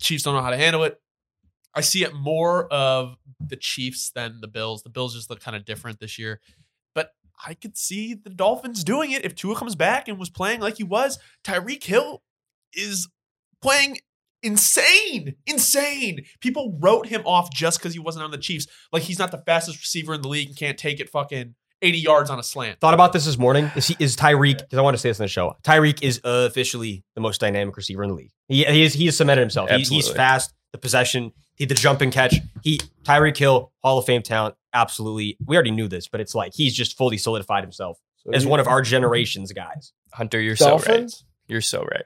Chiefs 0.02 0.24
don't 0.24 0.36
know 0.36 0.42
how 0.42 0.52
to 0.52 0.58
handle 0.58 0.84
it. 0.84 1.00
I 1.74 1.82
see 1.82 2.04
it 2.04 2.14
more 2.14 2.68
of 2.68 3.18
the 3.40 3.56
Chiefs 3.56 4.12
than 4.12 4.42
the 4.42 4.48
Bills. 4.48 4.84
The 4.84 4.90
Bills 4.90 5.14
just 5.14 5.30
look 5.30 5.40
kind 5.40 5.56
of 5.56 5.66
different 5.66 6.00
this 6.00 6.18
year. 6.18 6.40
I 7.46 7.54
could 7.54 7.78
see 7.78 8.14
the 8.14 8.30
Dolphins 8.30 8.84
doing 8.84 9.12
it 9.12 9.26
if 9.26 9.36
Tua 9.36 9.56
comes 9.56 9.76
back 9.76 10.08
and 10.08 10.18
was 10.18 10.30
playing 10.30 10.60
like 10.60 10.78
he 10.78 10.84
was. 10.84 11.20
Tyreek 11.44 11.84
Hill 11.84 12.24
is 12.74 13.08
playing 13.62 14.00
insane, 14.44 15.36
insane. 15.46 16.26
People 16.40 16.78
wrote 16.80 17.08
him 17.08 17.22
off 17.26 17.52
just 17.54 17.80
because 17.80 17.94
he 17.94 18.00
wasn't 18.00 18.24
on 18.24 18.32
the 18.32 18.38
Chiefs. 18.38 18.68
Like 18.92 19.04
he's 19.04 19.20
not 19.20 19.32
the 19.32 19.40
fastest 19.40 19.80
receiver 19.80 20.14
in 20.14 20.22
the 20.22 20.28
league 20.28 20.50
and 20.50 20.58
can't 20.58 20.78
take 20.78 21.00
it 21.00 21.10
fucking 21.10 21.56
80 21.82 21.98
yards 22.00 22.30
on 22.30 22.40
a 22.40 22.44
slant. 22.44 22.80
Thought 22.80 22.94
about 22.94 23.14
this 23.14 23.26
this 23.26 23.38
morning. 23.38 23.72
Is, 23.76 23.88
he, 23.88 23.96
is 24.00 24.16
Tyreek, 24.16 24.58
because 24.58 24.80
I 24.80 24.82
want 24.82 24.96
to 24.96 24.98
say 25.00 25.10
this 25.10 25.20
in 25.20 25.26
the 25.26 25.30
show, 25.30 25.56
Tyreek 25.64 26.02
is 26.02 26.20
officially 26.24 27.04
the 27.16 27.22
most 27.22 27.40
dynamic 27.40 27.76
receiver 27.78 28.04
in 28.04 28.10
the 28.10 28.16
league. 28.16 28.32
He, 28.48 28.64
he, 28.64 28.84
is, 28.84 28.94
he 28.94 29.06
has 29.06 29.18
cemented 29.18 29.42
himself. 29.42 29.70
He, 29.70 29.84
he's 29.84 30.10
fast, 30.10 30.54
the 30.72 30.78
possession, 30.78 31.32
he 31.56 31.66
the 31.66 31.74
jump 31.76 32.02
and 32.02 32.12
catch. 32.12 32.36
He 32.64 32.80
Tyreek 33.04 33.38
Hill, 33.38 33.72
Hall 33.84 33.98
of 34.00 34.06
Fame 34.06 34.22
talent. 34.22 34.56
Absolutely. 34.74 35.38
We 35.46 35.56
already 35.56 35.72
knew 35.72 35.88
this, 35.88 36.08
but 36.08 36.22
it's 36.22 36.36
like 36.36 36.54
he's 36.54 36.74
just 36.76 36.98
fully 36.98 37.18
solidified 37.18 37.64
himself 37.64 37.98
So 38.18 38.32
as 38.32 38.44
you- 38.44 38.50
one 38.50 38.60
of 38.60 38.68
our 38.68 38.82
generation's 38.82 39.52
guys. 39.54 39.94
Hunter, 40.14 40.40
you're 40.40 40.56
so 40.56 40.78
right. 40.80 41.12
You're 41.48 41.62
so 41.62 41.84
right. 41.84 42.06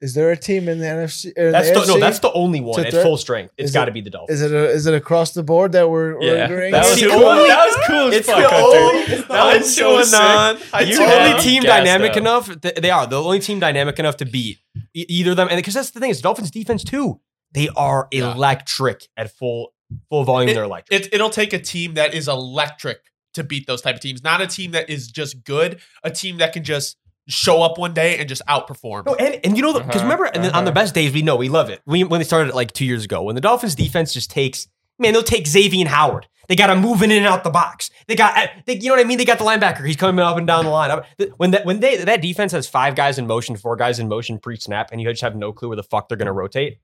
Is 0.00 0.14
there 0.14 0.32
a 0.32 0.36
team 0.36 0.68
in 0.68 0.80
the 0.80 0.86
NFC? 0.86 1.32
or 1.38 1.46
in 1.46 1.52
That's 1.52 1.70
the 1.70 1.78
the, 1.78 1.86
no, 1.86 2.00
that's 2.00 2.18
the 2.18 2.32
only 2.32 2.60
one 2.60 2.82
to 2.82 2.88
at 2.88 2.92
full 3.04 3.16
strength. 3.16 3.52
It's 3.56 3.70
got 3.70 3.84
it- 3.84 3.86
to 3.86 3.92
be 3.92 4.00
the 4.00 4.10
Dolphins. 4.10 4.40
Is 4.42 4.50
it 4.50 4.54
a, 4.56 4.68
is 4.70 4.86
it 4.88 4.94
across 4.94 5.30
the 5.32 5.44
board 5.44 5.70
that 5.72 5.88
we're, 5.88 6.18
we're 6.18 6.36
Yeah, 6.38 6.44
agreeing? 6.46 6.72
that 6.72 6.84
was 6.90 7.00
the 7.00 7.06
cool. 7.08 7.22
only- 7.24 7.48
that 7.48 7.64
was 7.66 7.86
cool 7.86 8.08
as 8.08 8.14
it's 8.16 8.26
fuck, 8.26 8.36
the 8.38 8.48
Hunter. 8.48 8.78
only- 9.14 9.22
That 9.28 9.58
was 9.58 9.76
so 9.76 10.02
sick. 10.02 10.20
on. 10.20 10.56
It's 10.56 10.90
You 10.90 10.96
the 11.06 11.20
only 11.30 11.40
team 11.40 11.62
dynamic 11.62 12.10
up. 12.12 12.16
enough. 12.16 12.60
th- 12.60 12.74
They 12.74 12.90
are 12.90 13.06
the 13.06 13.22
only 13.22 13.38
team 13.38 13.60
dynamic 13.60 14.00
enough 14.00 14.16
to 14.16 14.24
beat 14.24 14.58
e- 14.92 15.06
either 15.08 15.30
of 15.32 15.36
them. 15.36 15.46
And 15.48 15.56
because 15.58 15.74
that's 15.74 15.90
the 15.90 16.00
thing, 16.00 16.10
it's 16.10 16.20
Dolphins 16.20 16.50
defense 16.50 16.82
too. 16.82 17.20
They 17.52 17.68
are 17.76 18.08
Yeah. 18.10 18.32
electric 18.32 19.08
at 19.16 19.30
full 19.30 19.72
full 20.08 20.24
volume. 20.24 20.54
they're 20.54 20.64
electric. 20.64 21.06
It, 21.06 21.14
it'll 21.14 21.30
take 21.30 21.52
a 21.52 21.58
team 21.58 21.94
that 21.94 22.14
is 22.14 22.26
electric 22.28 22.98
to 23.34 23.44
beat 23.44 23.66
those 23.66 23.82
type 23.82 23.94
of 23.96 24.00
teams, 24.00 24.22
not 24.22 24.40
a 24.40 24.46
team 24.46 24.70
that 24.72 24.88
is 24.90 25.08
just 25.08 25.44
good, 25.44 25.80
a 26.02 26.10
team 26.10 26.38
that 26.38 26.52
can 26.52 26.64
just 26.64 26.96
show 27.28 27.62
up 27.62 27.78
one 27.78 27.94
day 27.94 28.18
and 28.18 28.28
just 28.28 28.42
outperform. 28.48 29.06
No, 29.06 29.14
and, 29.14 29.38
and 29.44 29.56
you 29.56 29.62
know, 29.62 29.72
because 29.74 29.96
Uh-huh, 29.96 30.02
remember, 30.04 30.24
and 30.24 30.42
then 30.42 30.52
on 30.54 30.64
the 30.64 30.70
uh-huh. 30.70 30.80
best 30.80 30.94
days, 30.94 31.12
we 31.12 31.22
know 31.22 31.36
we 31.36 31.48
love 31.48 31.70
it. 31.70 31.80
We, 31.86 32.04
when 32.04 32.20
they 32.20 32.24
started 32.24 32.54
like 32.54 32.72
two 32.72 32.84
years 32.84 33.04
ago, 33.04 33.22
when 33.22 33.34
the 33.34 33.40
Dolphins 33.40 33.74
defense 33.74 34.12
just 34.12 34.30
takes, 34.30 34.66
man, 34.98 35.12
they'll 35.12 35.22
take 35.22 35.46
Xavier 35.46 35.86
Howard. 35.88 36.26
They 36.48 36.56
got 36.56 36.70
him 36.70 36.80
moving 36.80 37.10
in 37.10 37.18
and 37.18 37.26
out 37.26 37.44
the 37.44 37.50
box. 37.50 37.90
They 38.08 38.16
got, 38.16 38.36
uh, 38.36 38.48
they, 38.66 38.74
you 38.74 38.88
know 38.88 38.96
what 38.96 39.00
I 39.00 39.08
mean? 39.08 39.16
They 39.16 39.24
got 39.24 39.38
the 39.38 39.44
linebacker. 39.44 39.86
He's 39.86 39.96
coming 39.96 40.22
up 40.24 40.36
and 40.36 40.46
down 40.46 40.64
the 40.64 40.70
line. 40.70 41.00
When 41.36 41.52
that 41.52 41.64
when 41.64 41.80
they 41.80 41.96
that 42.04 42.20
defense 42.20 42.52
has 42.52 42.68
five 42.68 42.96
guys 42.96 43.16
in 43.18 43.26
motion, 43.26 43.56
four 43.56 43.76
guys 43.76 43.98
in 44.00 44.08
motion 44.08 44.38
pre 44.38 44.56
snap, 44.56 44.90
and 44.90 45.00
you 45.00 45.08
just 45.08 45.22
have 45.22 45.36
no 45.36 45.52
clue 45.52 45.68
where 45.68 45.76
the 45.76 45.82
fuck 45.84 46.08
they're 46.08 46.18
going 46.18 46.26
to 46.26 46.32
rotate. 46.32 46.78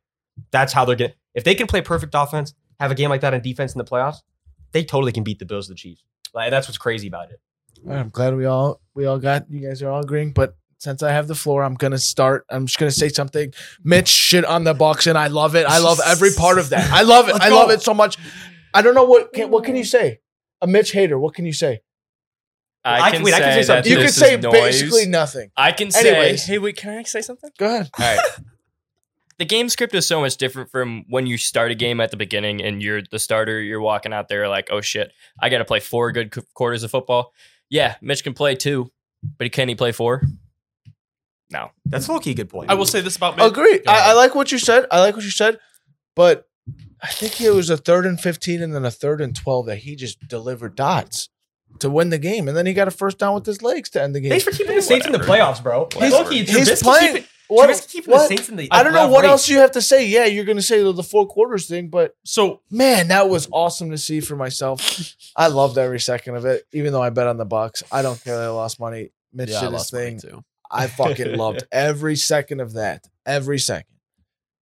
That's 0.51 0.73
how 0.73 0.85
they're 0.85 0.97
going. 0.97 1.11
to 1.11 1.17
If 1.35 1.45
they 1.45 1.55
can 1.55 1.67
play 1.67 1.81
perfect 1.81 2.15
offense, 2.17 2.55
have 2.81 2.91
a 2.91 2.95
game 2.95 3.11
like 3.11 3.21
that 3.23 3.35
on 3.35 3.41
defense 3.41 3.75
in 3.75 3.79
the 3.79 3.85
playoffs, 3.85 4.19
they 4.73 4.85
totally 4.85 5.13
can 5.13 5.25
beat 5.25 5.39
the 5.39 5.47
Bills, 5.47 5.69
and 5.69 5.77
the 5.77 5.81
Chiefs. 5.81 6.03
Like 6.35 6.51
that's 6.51 6.69
what's 6.69 6.79
crazy 6.79 7.09
about 7.09 7.31
it. 7.31 7.41
I'm 7.89 8.11
glad 8.11 8.37
we 8.37 8.45
all 8.45 8.81
we 8.95 9.07
all 9.07 9.19
got 9.19 9.51
you 9.51 9.67
guys 9.67 9.83
are 9.83 9.91
all 9.91 10.01
agreeing, 10.01 10.33
but 10.33 10.57
since 10.79 11.03
I 11.03 11.11
have 11.11 11.27
the 11.27 11.35
floor, 11.35 11.63
I'm 11.65 11.75
gonna 11.75 11.99
start. 11.99 12.45
I'm 12.51 12.67
just 12.67 12.79
gonna 12.79 12.91
say 12.91 13.09
something. 13.09 13.53
Mitch 13.83 14.09
shit 14.09 14.45
on 14.45 14.65
the 14.65 14.75
Bucks, 14.75 15.07
and 15.07 15.19
I 15.19 15.29
love 15.29 15.57
it. 15.57 15.67
I 15.67 15.79
love 15.79 16.01
every 16.05 16.31
part 16.37 16.59
of 16.59 16.71
that. 16.71 16.91
I 16.93 17.03
love 17.03 17.29
it. 17.29 17.37
I 17.41 17.49
love 17.49 17.71
it 17.71 17.83
so 17.83 17.95
much. 17.95 18.17
I 18.75 18.83
don't 18.83 18.95
know 18.95 19.05
what 19.05 19.33
can, 19.33 19.51
what 19.51 19.65
can 19.65 19.77
you 19.77 19.85
say. 19.85 20.21
A 20.61 20.67
Mitch 20.67 20.93
hater. 20.93 21.19
What 21.19 21.35
can 21.35 21.47
you 21.47 21.53
say? 21.53 21.81
I 22.85 23.01
I 23.01 23.11
can 23.11 23.19
can- 23.19 23.25
wait, 23.25 23.35
I 23.35 23.39
say 23.39 23.45
can 23.45 23.53
say 23.55 23.63
something. 23.63 23.93
You 23.93 23.99
can 23.99 24.09
say 24.09 24.37
basically 24.37 25.07
nothing. 25.07 25.51
I 25.57 25.73
can 25.73 25.91
say. 25.91 26.11
Anyways. 26.11 26.45
Hey, 26.47 26.59
wait. 26.59 26.77
Can 26.77 26.97
I 26.99 27.03
say 27.03 27.23
something? 27.23 27.51
Go 27.59 27.67
ahead. 27.67 27.91
All 27.99 28.17
right. 28.17 28.21
the 29.39 29.45
game 29.45 29.69
script 29.69 29.95
is 29.95 30.07
so 30.07 30.21
much 30.21 30.37
different 30.37 30.71
from 30.71 31.05
when 31.09 31.27
you 31.27 31.39
start 31.39 31.71
a 31.71 31.75
game 31.75 32.01
at 32.01 32.11
the 32.11 32.17
beginning 32.17 32.63
and 32.63 32.83
you're 32.83 33.03
the 33.11 33.19
starter. 33.19 33.61
You're 33.61 33.81
walking 33.81 34.13
out 34.13 34.29
there 34.29 34.49
like, 34.49 34.69
oh 34.71 34.81
shit, 34.81 35.13
I 35.41 35.49
got 35.49 35.59
to 35.59 35.65
play 35.65 35.81
four 35.81 36.11
good 36.13 36.31
qu- 36.33 36.43
quarters 36.55 36.83
of 36.83 36.91
football. 36.91 37.33
Yeah, 37.71 37.97
Mitch 38.01 38.25
can 38.25 38.35
play 38.35 38.55
two, 38.55 38.91
but 39.39 39.51
can 39.53 39.69
he 39.69 39.75
play 39.75 39.93
four? 39.93 40.23
No. 41.51 41.71
That's 41.87 42.09
a 42.09 42.13
low 42.13 42.19
key 42.21 42.35
good 42.35 42.51
point. 42.51 42.71
I 42.71 42.75
will 42.75 42.87
say 42.87 43.01
this 43.01 43.17
about 43.17 43.37
Mitch. 43.37 43.47
Agree. 43.47 43.79
Go. 43.79 43.91
I, 43.91 44.11
I 44.11 44.13
like 44.15 44.35
what 44.35 44.53
you 44.53 44.59
said. 44.59 44.87
I 44.91 45.01
like 45.01 45.15
what 45.15 45.25
you 45.25 45.31
said, 45.31 45.59
but 46.15 46.47
I 47.03 47.09
think 47.09 47.41
it 47.41 47.51
was 47.51 47.71
a 47.71 47.77
third 47.77 48.07
and 48.07 48.21
fifteen 48.21 48.61
and 48.63 48.75
then 48.75 48.85
a 48.85 48.91
third 48.91 49.21
and 49.21 49.35
twelve 49.35 49.67
that 49.67 49.79
he 49.79 49.97
just 49.97 50.27
delivered 50.29 50.75
dots 50.75 51.29
to 51.81 51.89
win 51.91 52.11
the 52.11 52.19
game, 52.19 52.49
and 52.49 52.57
then 52.57 52.67
he 52.67 52.73
got 52.73 52.89
a 52.89 52.91
first 52.91 53.19
down 53.19 53.35
with 53.35 53.47
his 53.47 53.63
legs 53.63 53.89
to 53.91 54.03
end 54.03 54.15
the 54.15 54.21
game. 54.21 54.31
Thanks 54.31 54.45
for 54.45 54.51
keeping 54.51 54.75
the 54.75 54.83
Saints 54.83 55.07
in 55.07 55.13
the 55.13 55.19
playoffs, 55.19 55.63
bro. 55.63 55.87
He's- 55.95 56.13
Low-key, 56.13 56.45
he's 56.45 56.83
playing- 56.83 57.15
keeping- 57.15 57.29
What? 57.49 57.71
Trubisky 57.71 57.91
keeping 57.91 58.13
what? 58.13 58.29
the 58.29 58.37
Saints 58.37 58.49
in 58.49 58.57
the. 58.57 58.69
I 58.71 58.83
don't 58.83 58.93
know 58.93 59.09
what 59.09 59.23
race. 59.23 59.31
else 59.31 59.49
you 59.49 59.59
have 59.59 59.73
to 59.73 59.83
say. 59.83 60.07
Yeah, 60.07 60.27
you're 60.27 60.45
going 60.45 60.57
to 60.59 60.63
say 60.63 60.83
the, 60.83 60.93
the 60.93 61.03
four 61.03 61.27
quarters 61.27 61.67
thing, 61.67 61.89
but 61.89 62.15
So 62.25 62.61
man, 62.71 63.09
that 63.09 63.29
was 63.29 63.49
awesome 63.53 63.91
to 63.91 63.99
see 63.99 64.21
for 64.21 64.37
myself. 64.37 65.15
I 65.37 65.49
loved 65.49 65.79
every 65.79 66.01
second 66.01 66.37
of 66.37 66.45
it, 66.45 66.65
even 66.73 66.93
though 66.93 67.03
I 67.03 67.11
bet 67.11 67.27
on 67.27 67.37
the 67.39 67.45
Bucks. 67.47 67.83
I 67.91 68.03
don't 68.03 68.23
care 68.23 68.37
that 68.37 68.45
I 68.45 68.49
lost 68.49 68.79
money. 68.79 69.11
Mitch 69.33 69.51
yeah, 69.51 69.59
I 69.59 69.61
did 69.61 69.67
his 69.67 69.73
lost 69.73 69.93
money 69.93 70.05
thing. 70.07 70.21
too. 70.21 70.45
I 70.71 70.87
fucking 70.87 71.37
loved 71.37 71.65
every 71.73 72.17
second 72.17 72.61
of 72.61 72.75
that. 72.75 73.07
Every 73.25 73.59
second. 73.59 73.87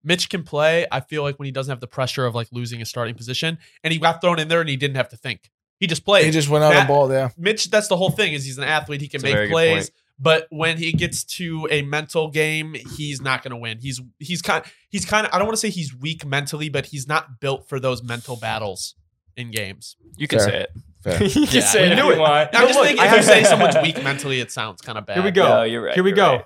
Mitch 0.03 0.29
can 0.29 0.43
play. 0.43 0.85
I 0.89 1.01
feel 1.01 1.23
like 1.23 1.37
when 1.37 1.47
he 1.47 1.51
doesn't 1.51 1.69
have 1.71 1.81
the 1.81 1.87
pressure 1.87 2.25
of 2.25 2.33
like 2.35 2.47
losing 2.53 2.81
a 2.81 2.85
starting 2.85 3.15
position, 3.15 3.57
and 3.83 3.91
he 3.91 3.99
got 3.99 4.21
thrown 4.21 4.39
in 4.39 4.47
there 4.47 4.61
and 4.61 4.69
he 4.69 4.77
didn't 4.77 4.95
have 4.95 5.09
to 5.09 5.17
think. 5.17 5.51
He 5.79 5.87
just 5.87 6.05
played. 6.05 6.25
He 6.25 6.31
just 6.31 6.47
went 6.49 6.63
out 6.63 6.69
That- 6.71 6.79
and 6.79 6.87
ball. 6.87 7.11
Yeah. 7.11 7.29
Mitch, 7.37 7.69
that's 7.69 7.87
the 7.89 7.97
whole 7.97 8.09
thing. 8.11 8.33
Is 8.33 8.45
he's 8.45 8.57
an 8.57 8.63
athlete. 8.63 9.01
He 9.01 9.07
can 9.09 9.21
That's 9.21 9.31
a 9.31 9.35
very 9.35 9.47
make 9.47 9.53
plays, 9.53 9.89
point. 9.89 9.91
But 10.19 10.47
when 10.49 10.77
he 10.77 10.91
gets 10.91 11.23
to 11.23 11.67
a 11.71 11.81
mental 11.83 12.29
game, 12.29 12.75
he's 12.95 13.21
not 13.21 13.43
going 13.43 13.51
to 13.51 13.57
win. 13.57 13.77
He's 13.79 14.01
he's 14.19 14.41
kind 14.41 14.63
he's 14.89 15.05
kind 15.05 15.27
of 15.27 15.33
I 15.33 15.37
don't 15.37 15.47
want 15.47 15.55
to 15.55 15.61
say 15.61 15.69
he's 15.69 15.95
weak 15.95 16.25
mentally, 16.25 16.69
but 16.69 16.87
he's 16.87 17.07
not 17.07 17.39
built 17.39 17.67
for 17.69 17.79
those 17.79 18.01
mental 18.03 18.35
battles 18.35 18.95
in 19.35 19.51
games. 19.51 19.95
You 20.17 20.27
can 20.27 20.39
Fair. 20.39 20.47
say 20.49 20.57
it. 20.61 20.71
Fair. 21.03 21.23
you 21.27 21.45
can 21.47 21.55
Yeah, 21.55 21.61
say 21.61 21.85
we 21.87 21.91
it 21.93 21.95
knew 21.95 22.05
you 22.05 22.11
it. 22.13 22.19
want. 22.19 22.49
I'm 22.53 22.67
just 22.67 22.79
look, 22.79 22.87
thinking 22.87 23.05
if 23.05 23.11
you 23.15 23.21
say 23.23 23.43
someone's 23.43 23.75
weak 23.83 24.03
mentally, 24.03 24.39
it 24.39 24.51
sounds 24.51 24.81
kind 24.81 24.97
of 24.97 25.05
bad. 25.05 25.17
Here 25.17 25.23
we 25.23 25.31
go. 25.31 25.47
No, 25.47 25.63
you're 25.63 25.83
right. 25.83 25.93
Here 25.93 26.03
we 26.03 26.09
you're 26.11 26.15
go. 26.15 26.31
right. 26.37 26.45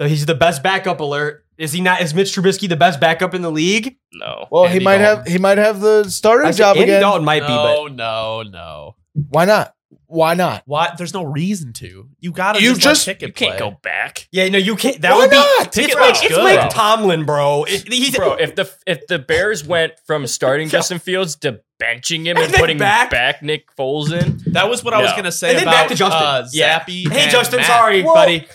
So 0.00 0.06
He's 0.06 0.26
the 0.26 0.34
best 0.36 0.62
backup 0.62 1.00
alert. 1.00 1.44
Is 1.58 1.72
he 1.72 1.80
not? 1.80 2.00
Is 2.00 2.14
Mitch 2.14 2.28
Trubisky 2.36 2.68
the 2.68 2.76
best 2.76 3.00
backup 3.00 3.34
in 3.34 3.42
the 3.42 3.50
league? 3.50 3.96
No. 4.12 4.46
Well, 4.48 4.66
he 4.68 4.78
might 4.78 4.98
Dalton. 4.98 5.24
have 5.24 5.26
he 5.32 5.38
might 5.38 5.58
have 5.58 5.80
the 5.80 6.04
starting 6.08 6.52
job 6.52 6.76
Andy 6.76 6.84
again. 6.84 7.00
Dalton 7.00 7.24
might 7.24 7.40
be, 7.40 7.48
No, 7.48 7.88
no, 7.88 8.42
no. 8.42 8.94
Why 9.28 9.44
not? 9.44 9.74
Why 10.06 10.34
not? 10.34 10.62
Why? 10.66 10.92
There's 10.96 11.14
no 11.14 11.22
reason 11.24 11.72
to. 11.74 12.08
You 12.20 12.32
got 12.32 12.54
to 12.56 12.62
You 12.62 12.70
just, 12.74 12.80
just- 12.82 13.06
let 13.06 13.18
Pickett 13.18 13.28
You 13.28 13.32
can't 13.32 13.58
play. 13.58 13.70
go 13.70 13.76
back. 13.82 14.28
yeah, 14.32 14.48
no, 14.48 14.58
you 14.58 14.76
can't. 14.76 15.00
That 15.02 15.12
Why 15.12 15.18
would 15.18 15.30
be. 15.30 15.36
not? 15.36 15.66
It's 15.68 15.76
Pickett 15.76 15.96
like 15.98 16.14
it's 16.22 16.28
good, 16.28 16.42
Mike. 16.42 16.70
Tomlin, 16.70 17.24
bro. 17.24 17.64
It- 17.64 17.90
he's 17.92 18.14
Bro, 18.16 18.34
if 18.40 18.54
the 18.54 18.70
if 18.86 19.06
the 19.06 19.18
Bears 19.18 19.64
went 19.66 19.94
from 20.06 20.26
starting 20.26 20.68
Justin 20.70 20.98
Fields 20.98 21.36
to 21.36 21.60
benching 21.80 22.24
him 22.26 22.36
and, 22.36 22.46
And 22.46 22.54
putting 22.54 22.76
back? 22.78 23.10
back. 23.10 23.42
Nick 23.42 23.74
Foles 23.76 24.12
in, 24.12 24.52
That 24.52 24.68
was 24.68 24.84
what 24.84 24.92
I 24.94 25.00
was 25.02 25.12
gonna 25.12 25.32
say 25.32 25.50
And 25.50 25.58
then 25.58 25.64
about 25.64 25.72
back 25.72 25.88
to 25.88 25.94
Justin. 25.94 26.22
Uh, 26.22 26.48
Yeah. 26.52 26.80
Zappe. 26.80 27.10
Hey, 27.10 27.30
Justin, 27.30 27.58
Mac. 27.58 27.66
sorry, 27.66 28.02
Well- 28.02 28.14
buddy. 28.14 28.46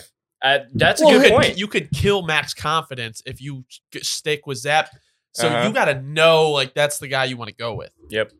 uh, 0.44 0.60
that's 0.76 1.02
a 1.02 1.06
Well, 1.06 1.14
You 1.16 1.20
good 1.20 1.28
could 1.32 1.36
point. 1.36 1.58
you 1.58 1.68
could 1.68 1.90
kill 1.92 2.22
Mac's 2.24 2.54
confidence 2.54 3.22
if 3.26 3.42
you 3.42 3.64
stick 4.02 4.46
with 4.46 4.58
Zap. 4.60 4.90
So 5.34 5.48
Uh-huh. 5.48 5.68
you 5.68 5.74
got 5.74 5.86
to 5.86 6.00
know 6.02 6.52
like 6.52 6.74
that's 6.76 7.00
the 7.00 7.08
guy 7.08 7.26
you 7.26 7.38
want 7.38 7.48
to 7.50 7.56
go 7.56 7.74
with. 7.74 7.90
Yep. 8.10 8.34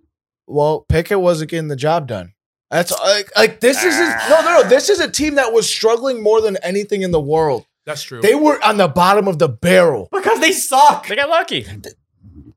Well, 0.46 0.86
Pickett 0.90 1.20
wasn't 1.22 1.50
getting 1.50 1.70
the 1.70 1.76
job 1.76 2.08
done. 2.08 2.34
That's 2.74 2.92
like 2.92 3.32
like 3.38 3.60
this 3.60 3.78
is 3.84 3.96
his, 3.96 4.10
no 4.30 4.42
no 4.42 4.62
no. 4.62 4.68
This 4.68 4.90
is 4.90 5.00
a 5.00 5.10
team 5.10 5.36
that 5.36 5.54
was 5.54 5.70
struggling 5.70 6.22
more 6.24 6.42
than 6.42 6.58
anything 6.58 7.04
in 7.04 7.12
the 7.12 7.22
world. 7.22 7.66
That's 7.86 8.02
true. 8.04 8.20
They 8.22 8.34
were 8.36 8.60
on 8.64 8.78
the 8.78 8.88
bottom 8.88 9.28
of 9.28 9.38
the 9.40 9.48
barrel. 9.50 10.08
Because 10.12 10.40
they 10.40 10.52
suck. 10.54 11.08
they 11.08 11.16
got 11.16 11.30
lucky. 11.30 11.66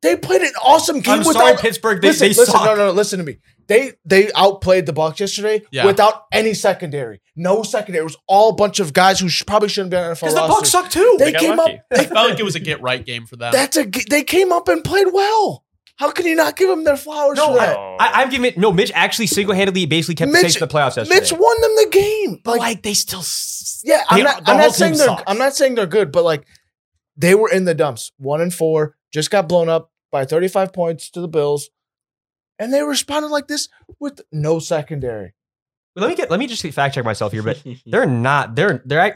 They 0.03 0.17
played 0.17 0.43
an 0.43 0.53
awesome 0.65 1.01
game 1.01 1.21
I'm 1.21 1.27
without 1.27 1.35
sorry, 1.41 1.57
Pittsburgh. 1.57 2.01
They, 2.01 2.09
listen, 2.09 2.25
they 2.27 2.29
listen, 2.29 2.47
suck. 2.47 2.65
no, 2.65 2.75
no, 2.77 2.87
no, 2.87 2.93
listen 2.93 3.19
to 3.19 3.25
me. 3.25 3.39
They 3.67 3.93
they 4.05 4.31
outplayed 4.37 4.87
the 4.87 4.93
Bucks 4.93 5.19
yesterday 5.19 5.63
Yeah. 5.73 5.85
without 5.87 6.25
any 6.33 6.55
secondary. 6.55 7.21
No 7.35 7.63
secondary. 7.65 8.03
It 8.03 8.05
was 8.05 8.17
all 8.29 8.51
a 8.51 8.55
bunch 8.55 8.79
of 8.79 8.93
guys 8.93 9.19
who 9.19 9.29
sh- 9.29 9.43
probably 9.47 9.69
shouldn't 9.69 9.91
be 9.91 9.97
on 9.97 10.13
NFL 10.15 10.21
Because 10.21 10.35
the. 10.35 10.41
Bucks 10.47 10.71
suck 10.71 10.89
too. 10.91 11.17
They 11.19 11.27
They 11.27 11.33
got 11.33 11.41
came 11.41 11.57
lucky. 11.57 11.75
up. 11.75 11.81
I 11.93 12.05
felt 12.05 12.31
like 12.31 12.39
it 12.39 12.45
was 12.45 12.55
a 12.55 12.61
get 12.61 12.81
right 12.81 13.05
game 13.05 13.27
for 13.27 13.35
them. 13.37 13.51
That's 13.53 13.77
a. 13.77 13.85
They 14.09 14.23
came 14.23 14.53
up 14.53 14.69
and 14.69 14.85
played 14.85 15.09
well. 15.13 15.65
How 15.97 16.11
can 16.11 16.27
you 16.27 16.35
not 16.35 16.57
give 16.57 16.69
them 16.69 16.85
their 16.85 16.97
flowers 16.97 17.39
No, 17.39 17.49
for 17.53 17.59
that? 17.59 17.77
I, 17.77 18.23
I'm 18.23 18.29
giving 18.31 18.45
it. 18.47 18.59
No, 18.59 18.71
Mitch 18.71 18.93
actually 18.95 19.27
single 19.29 19.55
handedly 19.55 19.87
basically 19.87 20.15
kept 20.15 20.29
the 20.29 20.33
Mitch- 20.35 20.43
Saints 20.43 20.57
in 20.57 20.61
the 20.61 20.67
playoffs 20.69 20.97
yesterday. 20.97 21.21
Mitch 21.21 21.33
won 21.33 21.61
them 21.63 21.71
the 21.77 21.89
game. 21.91 22.41
but 22.45 22.51
Like, 22.53 22.61
like 22.61 22.83
they 22.83 22.93
still. 22.95 23.23
yeah, 23.85 24.05
I'm 24.09 24.19
they- 24.19 24.23
not. 24.25 24.45
the 24.45 24.51
I'm 24.51 24.59
not 24.59 24.75
saying 24.75 24.97
they're. 24.99 25.07
sucks. 25.07 25.23
I'm 25.27 25.39
not 25.39 25.55
saying 25.55 25.75
they're 25.75 25.87
good, 25.87 26.13
but 26.13 26.23
like 26.25 26.47
they 27.17 27.35
were 27.35 27.49
in 27.51 27.65
the 27.65 27.75
dumps. 27.75 28.13
One 28.19 28.41
and 28.43 28.53
four 28.53 28.97
just 29.13 29.31
got 29.31 29.49
blown 29.49 29.69
up 29.71 29.91
by 30.13 30.27
35 30.27 30.73
points 30.75 31.09
to 31.11 31.21
the 31.23 31.29
Bills, 31.29 31.71
and 32.59 32.75
they 32.75 32.83
responded 32.83 33.29
like 33.29 33.49
this 33.49 33.69
with 33.99 34.21
no 34.31 34.59
secondary. 34.59 35.33
Let 35.95 36.11
me 36.11 36.15
get. 36.15 36.31
Let 36.31 36.39
me 36.39 36.47
just 36.47 36.63
fact 36.75 36.95
check 36.95 37.07
myself 37.07 37.33
here, 37.33 37.43
but 37.43 37.63
they're 37.87 38.05
not. 38.05 38.55
They're 38.55 38.83
they're. 38.85 39.15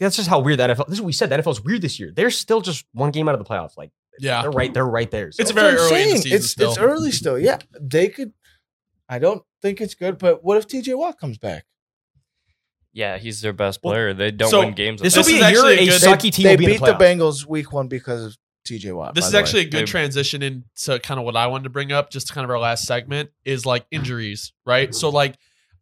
That's 0.00 0.16
just 0.16 0.26
how 0.28 0.40
weird 0.40 0.58
the 0.58 0.66
NFL. 0.66 0.86
This 0.88 0.94
is 0.94 1.00
what 1.02 1.06
we 1.06 1.12
said. 1.12 1.30
The 1.30 1.36
NFL's 1.38 1.62
weird 1.62 1.82
this 1.82 2.00
year. 2.00 2.10
They're 2.12 2.30
still 2.32 2.60
just 2.60 2.84
one 2.94 3.12
game 3.12 3.28
out 3.28 3.36
of 3.36 3.38
the 3.38 3.48
playoffs. 3.48 3.76
Like 3.76 3.92
yeah. 4.20 4.42
they're 4.42 4.50
right. 4.50 4.72
They're 4.74 4.86
right 4.86 5.10
there. 5.10 5.32
So. 5.32 5.40
It's 5.42 5.50
very 5.50 5.72
That's 5.72 5.82
what 5.82 5.92
early 5.92 6.02
in 6.02 6.10
the 6.10 6.16
season 6.22 6.36
It's 6.38 6.50
still. 6.50 6.70
it's 6.70 6.78
early 6.78 7.10
still. 7.12 7.38
Yeah, 7.38 7.58
they 7.80 8.08
could. 8.08 8.32
I 9.08 9.18
don't 9.18 9.42
think 9.62 9.80
it's 9.80 9.94
good, 9.94 10.18
but 10.18 10.44
what 10.44 10.56
if 10.58 10.68
TJ 10.68 10.96
Watt 10.96 11.18
comes 11.18 11.38
back? 11.38 11.64
Yeah, 12.92 13.18
he's 13.18 13.40
their 13.40 13.52
best 13.52 13.80
Well, 13.82 13.92
player. 13.94 14.14
They 14.14 14.30
don't 14.30 14.50
so 14.50 14.60
win 14.60 14.74
games. 14.74 15.00
This 15.00 15.16
with 15.16 15.26
will 15.26 15.32
be 15.34 15.36
a 15.40 15.48
year 15.50 15.58
actually 15.58 15.78
a 15.78 15.82
a 15.82 15.86
good- 15.86 16.00
sucky 16.02 16.32
team 16.32 16.44
they 16.44 16.50
will 16.52 16.58
be 16.58 16.64
in 16.64 16.70
beat 16.72 16.80
the 16.80 16.92
the. 16.92 17.04
Bengals 17.04 17.46
week 17.46 17.72
one 17.72 17.88
because 17.88 18.24
of 18.24 18.36
TJ 18.68 18.94
Watt. 18.94 19.14
This 19.14 19.26
is 19.26 19.30
the 19.32 19.36
way. 19.38 19.42
actually 19.42 19.60
a 19.62 19.64
good 19.66 19.80
They- 19.82 19.84
transition 19.90 20.42
into 20.42 20.98
kind 21.00 21.18
of 21.20 21.24
what 21.24 21.36
I 21.36 21.46
wanted 21.46 21.64
to 21.64 21.70
bring 21.70 21.92
up, 21.92 22.10
just 22.10 22.32
kind 22.32 22.44
of 22.44 22.50
our 22.50 22.58
last 22.58 22.84
segment 22.86 23.30
is 23.44 23.64
like 23.64 23.86
injuries, 23.90 24.52
right? 24.66 24.94
So 24.94 25.08
like 25.08 25.36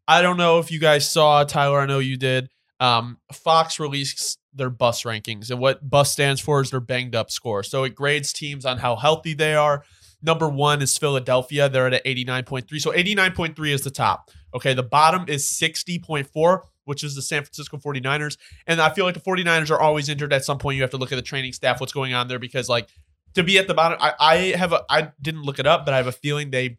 I 0.06 0.22
don't 0.22 0.36
know 0.36 0.58
if 0.58 0.70
you 0.70 0.78
guys 0.80 1.10
saw 1.10 1.44
Tyler. 1.44 1.80
I 1.80 1.86
know 1.86 1.98
you 1.98 2.16
did. 2.16 2.48
Um, 2.80 3.18
Fox 3.32 3.80
released 3.80 4.37
their 4.54 4.70
bus 4.70 5.02
rankings, 5.02 5.50
and 5.50 5.60
what 5.60 5.88
bus 5.88 6.12
stands 6.12 6.40
for 6.40 6.60
is 6.60 6.70
their 6.70 6.80
banged 6.80 7.14
up 7.14 7.30
score. 7.30 7.62
So 7.62 7.84
it 7.84 7.94
grades 7.94 8.32
teams 8.32 8.64
on 8.64 8.78
how 8.78 8.96
healthy 8.96 9.34
they 9.34 9.54
are. 9.54 9.84
Number 10.22 10.48
one 10.48 10.82
is 10.82 10.98
Philadelphia. 10.98 11.68
They're 11.68 11.86
at 11.86 11.94
an 11.94 12.00
89.3. 12.04 12.80
So 12.80 12.92
89.3 12.92 13.70
is 13.70 13.82
the 13.82 13.90
top. 13.90 14.30
Okay. 14.54 14.74
The 14.74 14.82
bottom 14.82 15.26
is 15.28 15.46
60.4, 15.46 16.60
which 16.84 17.04
is 17.04 17.14
the 17.14 17.22
San 17.22 17.42
Francisco 17.42 17.76
49ers. 17.76 18.36
And 18.66 18.80
I 18.80 18.90
feel 18.90 19.04
like 19.04 19.14
the 19.14 19.20
49ers 19.20 19.70
are 19.70 19.80
always 19.80 20.08
injured 20.08 20.32
at 20.32 20.44
some 20.44 20.58
point. 20.58 20.76
You 20.76 20.82
have 20.82 20.90
to 20.90 20.96
look 20.96 21.12
at 21.12 21.16
the 21.16 21.22
training 21.22 21.52
staff, 21.52 21.80
what's 21.80 21.92
going 21.92 22.14
on 22.14 22.26
there, 22.26 22.40
because 22.40 22.68
like 22.68 22.88
to 23.34 23.44
be 23.44 23.58
at 23.58 23.68
the 23.68 23.74
bottom, 23.74 23.98
I, 24.00 24.14
I 24.18 24.36
have 24.56 24.72
a 24.72 24.84
I 24.88 25.12
didn't 25.20 25.42
look 25.42 25.58
it 25.58 25.66
up, 25.66 25.84
but 25.84 25.94
I 25.94 25.98
have 25.98 26.06
a 26.06 26.12
feeling 26.12 26.50
they 26.50 26.78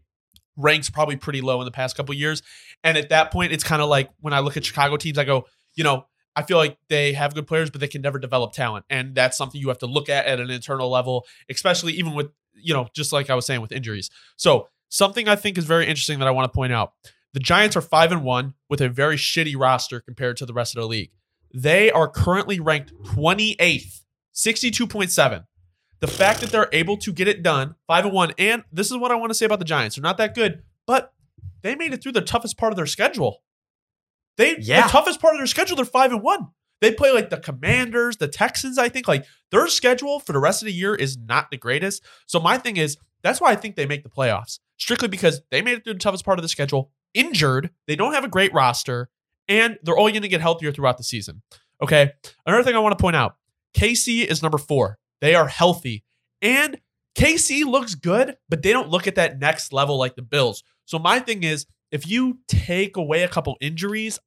ranks 0.57 0.89
probably 0.89 1.15
pretty 1.15 1.41
low 1.41 1.61
in 1.61 1.65
the 1.65 1.71
past 1.71 1.95
couple 1.95 2.13
years. 2.13 2.41
And 2.83 2.97
at 2.97 3.09
that 3.09 3.31
point, 3.31 3.53
it's 3.53 3.63
kind 3.63 3.81
of 3.81 3.89
like 3.89 4.09
when 4.19 4.33
I 4.33 4.39
look 4.39 4.57
at 4.57 4.65
Chicago 4.65 4.97
teams, 4.97 5.17
I 5.17 5.23
go, 5.23 5.45
you 5.75 5.83
know, 5.83 6.05
I 6.39 6.41
feel 6.43 6.55
like 6.55 6.77
they 6.87 7.11
have 7.11 7.35
good 7.35 7.47
players, 7.47 7.69
but 7.69 7.81
they 7.81 7.87
can 7.89 8.01
never 8.01 8.17
develop 8.17 8.53
talent. 8.53 8.85
And 8.89 9.13
that's 9.13 9.37
something 9.37 9.59
you 9.59 9.67
have 9.67 9.79
to 9.79 9.87
look 9.87 10.07
at 10.07 10.25
at 10.25 10.39
an 10.39 10.49
internal 10.49 10.89
level, 10.89 11.25
especially 11.49 11.91
even 11.93 12.13
with, 12.13 12.31
you 12.55 12.73
know, 12.73 12.87
just 12.95 13.11
like 13.11 13.29
I 13.29 13.35
was 13.35 13.45
saying 13.45 13.59
with 13.59 13.73
injuries. 13.73 14.09
So, 14.37 14.69
something 14.87 15.27
I 15.27 15.35
think 15.35 15.57
is 15.57 15.65
very 15.65 15.85
interesting 15.85 16.17
that 16.19 16.29
I 16.29 16.31
want 16.31 16.49
to 16.49 16.55
point 16.55 16.71
out 16.71 16.93
the 17.33 17.41
Giants 17.41 17.75
are 17.75 17.81
5 17.81 18.13
and 18.13 18.23
1 18.23 18.53
with 18.69 18.79
a 18.79 18.87
very 18.87 19.17
shitty 19.17 19.53
roster 19.57 19.99
compared 19.99 20.37
to 20.37 20.45
the 20.45 20.53
rest 20.53 20.77
of 20.77 20.81
the 20.81 20.87
league. 20.87 21.11
They 21.53 21.91
are 21.91 22.07
currently 22.07 22.61
ranked 22.61 22.93
28th, 23.03 24.05
62.7. 24.33 25.43
The 25.99 26.07
fact 26.07 26.39
that 26.39 26.51
they're 26.51 26.69
able 26.71 26.95
to 26.99 27.11
get 27.11 27.27
it 27.27 27.43
done, 27.43 27.75
5 27.87 28.05
and 28.05 28.13
1, 28.13 28.33
and 28.37 28.63
this 28.71 28.89
is 28.89 28.95
what 28.95 29.11
I 29.11 29.15
want 29.15 29.31
to 29.31 29.33
say 29.33 29.45
about 29.45 29.59
the 29.59 29.65
Giants. 29.65 29.97
They're 29.97 30.03
not 30.03 30.17
that 30.19 30.35
good, 30.35 30.63
but 30.87 31.11
they 31.63 31.75
made 31.75 31.93
it 31.93 32.01
through 32.01 32.13
the 32.13 32.21
toughest 32.21 32.57
part 32.57 32.71
of 32.71 32.77
their 32.77 32.85
schedule. 32.85 33.43
They 34.39 34.57
Yeah. 34.59 34.87
the 34.87 34.89
toughest 34.89 35.21
part 35.21 35.35
of 35.35 35.39
their 35.39 35.45
schedule, 35.47 35.75
they're 35.75 35.85
5 35.85 36.11
and 36.11 36.23
1. 36.23 36.47
They 36.81 36.93
play 36.93 37.11
like 37.11 37.29
the 37.29 37.37
Commanders, 37.37 38.17
the 38.17 38.27
Texans, 38.27 38.77
I 38.79 38.89
think. 38.89 39.07
Like 39.07 39.25
their 39.51 39.67
schedule 39.67 40.19
for 40.19 40.33
the 40.33 40.39
rest 40.39 40.61
of 40.63 40.65
the 40.65 40.73
year 40.73 40.95
is 40.95 41.17
not 41.17 41.51
the 41.51 41.57
greatest. 41.57 42.01
So 42.25 42.39
my 42.39 42.57
thing 42.57 42.77
is, 42.77 42.97
that's 43.21 43.41
why 43.41 43.51
I 43.51 43.55
think 43.55 43.75
they 43.75 43.85
make 43.85 44.03
the 44.03 44.09
playoffs. 44.09 44.59
Strictly 44.77 45.09
because 45.09 45.41
they 45.51 45.61
made 45.61 45.77
it 45.77 45.83
through 45.83 45.93
the 45.93 45.99
toughest 45.99 46.23
part 46.23 46.39
of 46.39 46.43
the 46.43 46.47
schedule, 46.49 46.89
injured, 47.13 47.69
they 47.85 47.97
don't 47.97 48.13
have 48.13 48.23
a 48.23 48.29
great 48.29 48.53
roster, 48.53 49.09
and 49.49 49.77
they're 49.83 49.97
only 49.99 50.13
going 50.13 50.21
to 50.21 50.29
get 50.29 50.39
healthier 50.41 50.71
throughout 50.71 50.97
the 50.97 51.03
season. 51.03 51.41
Okay. 51.83 52.13
Another 52.45 52.63
thing 52.63 52.75
I 52.75 52.79
want 52.79 52.97
to 52.97 53.01
point 53.01 53.17
out 53.17 53.35
KC 53.75 54.25
is 54.25 54.41
number 54.41 54.57
four. 54.57 54.97
They 55.19 55.35
are 55.35 55.49
healthy. 55.49 56.05
And 56.41 56.79
KC 57.15 57.65
looks 57.65 57.95
good, 57.95 58.37
but 58.47 58.61
they 58.61 58.71
don't 58.71 58.89
look 58.89 59.05
at 59.05 59.15
that 59.15 59.39
next 59.39 59.73
level 59.73 59.97
like 59.97 60.15
the 60.15 60.21
Bills. 60.21 60.63
So 60.85 60.97
my 60.97 61.19
thing 61.19 61.43
is, 61.43 61.65
if 61.91 62.07
you 62.07 62.39
take 62.47 62.97
away 62.97 63.23
a 63.23 63.27
couple 63.27 63.57
injuries, 63.61 64.19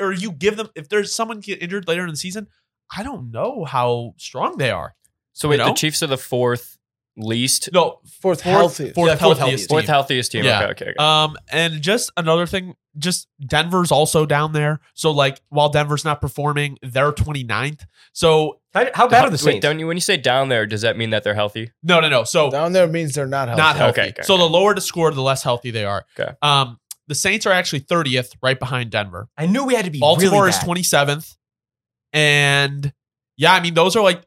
or 0.00 0.12
you 0.12 0.32
give 0.32 0.56
them, 0.56 0.68
if 0.74 0.88
there's 0.88 1.14
someone 1.14 1.40
get 1.40 1.62
injured 1.62 1.86
later 1.88 2.02
in 2.04 2.10
the 2.10 2.16
season, 2.16 2.48
I 2.96 3.02
don't 3.02 3.30
know 3.30 3.64
how 3.64 4.14
strong 4.18 4.56
they 4.58 4.70
are. 4.70 4.94
So 5.32 5.48
wait, 5.48 5.56
You 5.56 5.62
know? 5.64 5.68
the 5.68 5.74
Chiefs 5.74 6.02
are 6.02 6.06
the 6.08 6.18
fourth 6.18 6.78
least, 7.16 7.70
No, 7.72 8.00
Fourth, 8.20 8.20
fourth, 8.20 8.40
healthy. 8.42 8.90
fourth, 8.90 9.08
Yeah, 9.08 9.14
fourth 9.16 9.38
healthiest, 9.38 9.38
healthiest. 9.38 9.68
fourth 9.70 9.82
team. 9.84 9.88
healthiest 9.88 10.32
team. 10.32 10.44
Yeah. 10.44 10.62
Okay, 10.64 10.70
okay, 10.70 10.84
okay. 10.90 10.94
Um, 10.98 11.36
and 11.52 11.80
just 11.80 12.10
another 12.16 12.44
thing, 12.46 12.74
just 12.98 13.28
Denver's 13.44 13.92
also 13.92 14.26
down 14.26 14.52
there. 14.52 14.80
So 14.94 15.12
like, 15.12 15.40
while 15.48 15.68
Denver's 15.68 16.04
not 16.04 16.20
performing, 16.20 16.76
they're 16.82 17.12
29th. 17.12 17.82
So 18.12 18.58
How, 18.72 18.86
how 18.94 19.08
bad 19.08 19.24
are 19.24 19.30
the 19.30 19.34
Wait, 19.34 19.38
Saints? 19.40 19.62
don't 19.62 19.78
you, 19.78 19.86
when 19.86 19.96
you 19.96 20.00
say 20.00 20.16
down 20.16 20.48
there, 20.48 20.66
does 20.66 20.82
that 20.82 20.96
mean 20.96 21.10
that 21.10 21.22
they're 21.22 21.34
healthy? 21.34 21.70
no, 21.84 22.00
no, 22.00 22.08
no. 22.08 22.24
So 22.24 22.50
Down 22.50 22.72
there 22.72 22.88
means 22.88 23.14
they're 23.14 23.26
not 23.26 23.46
healthy. 23.48 23.62
not 23.62 23.76
healthy. 23.76 24.00
Okay, 24.00 24.08
okay, 24.10 24.22
so 24.22 24.34
okay. 24.34 24.42
the 24.42 24.48
lower 24.48 24.74
the 24.74 24.80
score, 24.80 25.10
the 25.12 25.22
less 25.22 25.42
healthy 25.44 25.70
they 25.70 25.84
are. 25.84 26.04
Okay. 26.18 26.32
Um, 26.42 26.78
the 27.08 27.14
Saints 27.14 27.46
are 27.46 27.52
actually 27.52 27.80
30th, 27.80 28.34
right 28.42 28.58
behind 28.58 28.90
Denver. 28.90 29.28
I 29.36 29.46
knew 29.46 29.64
we 29.64 29.74
had 29.74 29.84
to 29.84 29.90
be 29.90 30.00
Baltimore 30.00 30.44
really 30.44 30.50
is 30.50 30.56
27th. 30.58 31.36
And 32.12 32.92
yeah, 33.36 33.52
I 33.52 33.60
mean, 33.60 33.74
those 33.74 33.96
are 33.96 34.02
like 34.02 34.22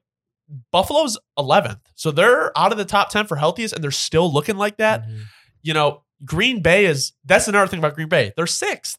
Buffalo's 0.72 1.18
11th. 1.38 1.80
So 1.96 2.12
they're 2.12 2.58
out 2.58 2.72
of 2.72 2.78
the 2.78 2.86
top 2.86 3.10
10 3.10 3.28
for 3.28 3.36
healthiest 3.36 3.74
and 3.74 3.84
they're 3.84 3.92
still 3.92 4.32
looking 4.32 4.58
like 4.58 4.78
that. 4.78 5.08
Mhm. 5.08 5.24
You 5.64 5.74
know, 5.74 6.04
Green 6.26 6.62
Bay 6.62 6.86
is 6.86 7.14
that's 7.26 7.48
another 7.48 7.68
thing 7.68 7.80
about 7.80 7.96
Green 7.96 8.10
Bay. 8.10 8.34
They're 8.36 8.48
sixth. 8.48 8.98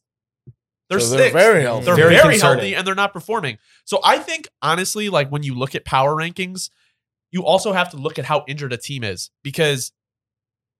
They're 0.88 1.00
So 1.00 1.16
sixth. 1.16 1.32
very 1.34 1.62
healthy. 1.62 1.84
They're 1.84 1.96
Very 1.96 2.14
very, 2.16 2.38
healthy 2.38 2.74
and 2.74 2.86
they're 2.86 2.94
not 2.94 3.12
performing. 3.12 3.58
So 3.84 4.00
I 4.04 4.18
think 4.18 4.48
honestly, 4.62 5.08
like 5.08 5.28
when 5.30 5.42
you 5.42 5.54
look 5.54 5.74
at 5.74 5.84
power 5.84 6.14
rankings, 6.14 6.70
you 7.30 7.44
also 7.44 7.72
have 7.72 7.90
to 7.90 7.96
look 7.98 8.18
at 8.18 8.24
how 8.24 8.44
injured 8.48 8.72
a 8.72 8.78
team 8.78 9.04
is 9.04 9.30
because 9.42 9.92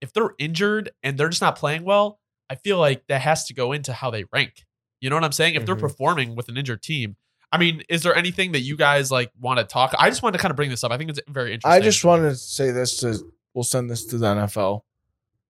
if 0.01 0.13
they're 0.13 0.31
injured 0.39 0.91
and 1.03 1.19
they're 1.19 1.29
just 1.29 1.43
not 1.43 1.57
playing 1.57 1.85
well, 1.85 2.21
I 2.51 2.55
feel 2.57 2.79
like 2.79 3.07
that 3.09 3.21
has 3.23 3.45
to 3.47 3.55
go 3.55 3.73
into 3.73 3.93
how 3.93 4.11
they 4.11 4.25
rank. 4.33 4.65
You 5.01 5.11
know 5.11 5.17
what 5.17 5.25
I'm 5.25 5.33
saying? 5.33 5.55
If 5.55 5.67
they're 5.67 5.77
Mhm. 5.77 5.81
performing 5.81 6.35
with 6.37 6.49
an 6.49 6.57
injured 6.57 6.83
team, 6.83 7.17
I 7.53 7.59
mean, 7.59 7.83
is 7.89 8.03
there 8.03 8.15
anything 8.15 8.53
that 8.53 8.61
you 8.61 8.77
guys 8.77 9.11
like 9.11 9.31
want 9.41 9.59
to 9.59 9.65
talk? 9.65 9.95
I 9.99 10.11
just 10.11 10.23
wanted 10.23 10.39
to 10.39 10.43
kind 10.43 10.51
of 10.51 10.57
bring 10.57 10.71
this 10.71 10.83
up. 10.85 10.91
I 10.93 10.99
think 10.99 11.11
it's 11.11 11.21
very 11.29 11.53
interesting. 11.55 11.81
I 11.81 11.85
just 11.85 12.05
wanted 12.05 12.31
to 12.31 12.37
say 12.37 12.71
this 12.71 12.97
to. 13.01 13.19
We'll 13.55 13.65
send 13.65 13.91
this 13.91 14.05
to 14.07 14.19
the 14.19 14.27
NFL. 14.27 14.85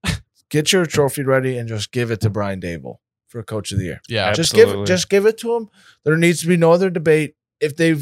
Get 0.50 0.72
your 0.72 0.86
trophy 0.86 1.22
ready 1.24 1.58
and 1.58 1.68
just 1.68 1.92
give 1.92 2.10
it 2.10 2.20
to 2.22 2.30
Brian 2.30 2.60
Daboll 2.60 2.96
for 3.28 3.42
Coach 3.42 3.72
of 3.72 3.78
the 3.78 3.84
Year. 3.84 4.00
yeah, 4.08 4.32
Just 4.32 4.54
give 4.54 4.68
Absolutely. 4.68 4.86
just 4.86 5.10
give 5.10 5.26
it 5.26 5.36
to 5.38 5.54
him. 5.54 5.68
There 6.04 6.16
needs 6.16 6.40
to 6.40 6.46
be 6.46 6.56
no 6.56 6.72
other 6.72 6.88
debate. 6.90 7.34
If 7.60 7.76
they 7.76 7.96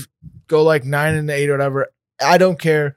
go 0.47 0.62
like 0.62 0.84
nine 0.84 1.14
and 1.14 1.28
eight 1.30 1.49
or 1.49 1.53
whatever, 1.55 1.88
I 2.20 2.38
don't 2.38 2.59
care. 2.61 2.97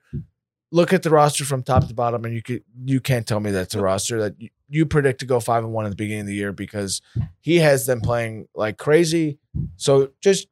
Look 0.72 0.94
at 0.94 1.02
the 1.02 1.10
roster 1.10 1.46
from 1.46 1.64
top 1.64 1.88
to 1.88 1.94
bottom, 1.96 2.26
and 2.26 2.34
you 2.36 2.44
could 2.44 2.64
you 2.86 3.00
can't 3.02 3.26
tell 3.26 3.40
me 3.40 3.50
that's 3.50 3.74
a 3.74 3.82
roster 3.82 4.22
that 4.22 4.40
you, 4.40 4.50
you 4.70 4.86
predict 4.86 5.20
to 5.22 5.26
go 5.26 5.40
five 5.40 5.64
and 5.64 5.74
one 5.74 5.86
at 5.86 5.90
the 5.90 5.96
beginning 5.96 6.22
of 6.22 6.28
the 6.28 6.36
year 6.36 6.52
because 6.54 7.02
he 7.42 7.58
has 7.58 7.86
them 7.86 8.02
playing 8.02 8.48
like 8.56 8.78
crazy. 8.78 9.40
So 9.78 10.12
just 10.22 10.48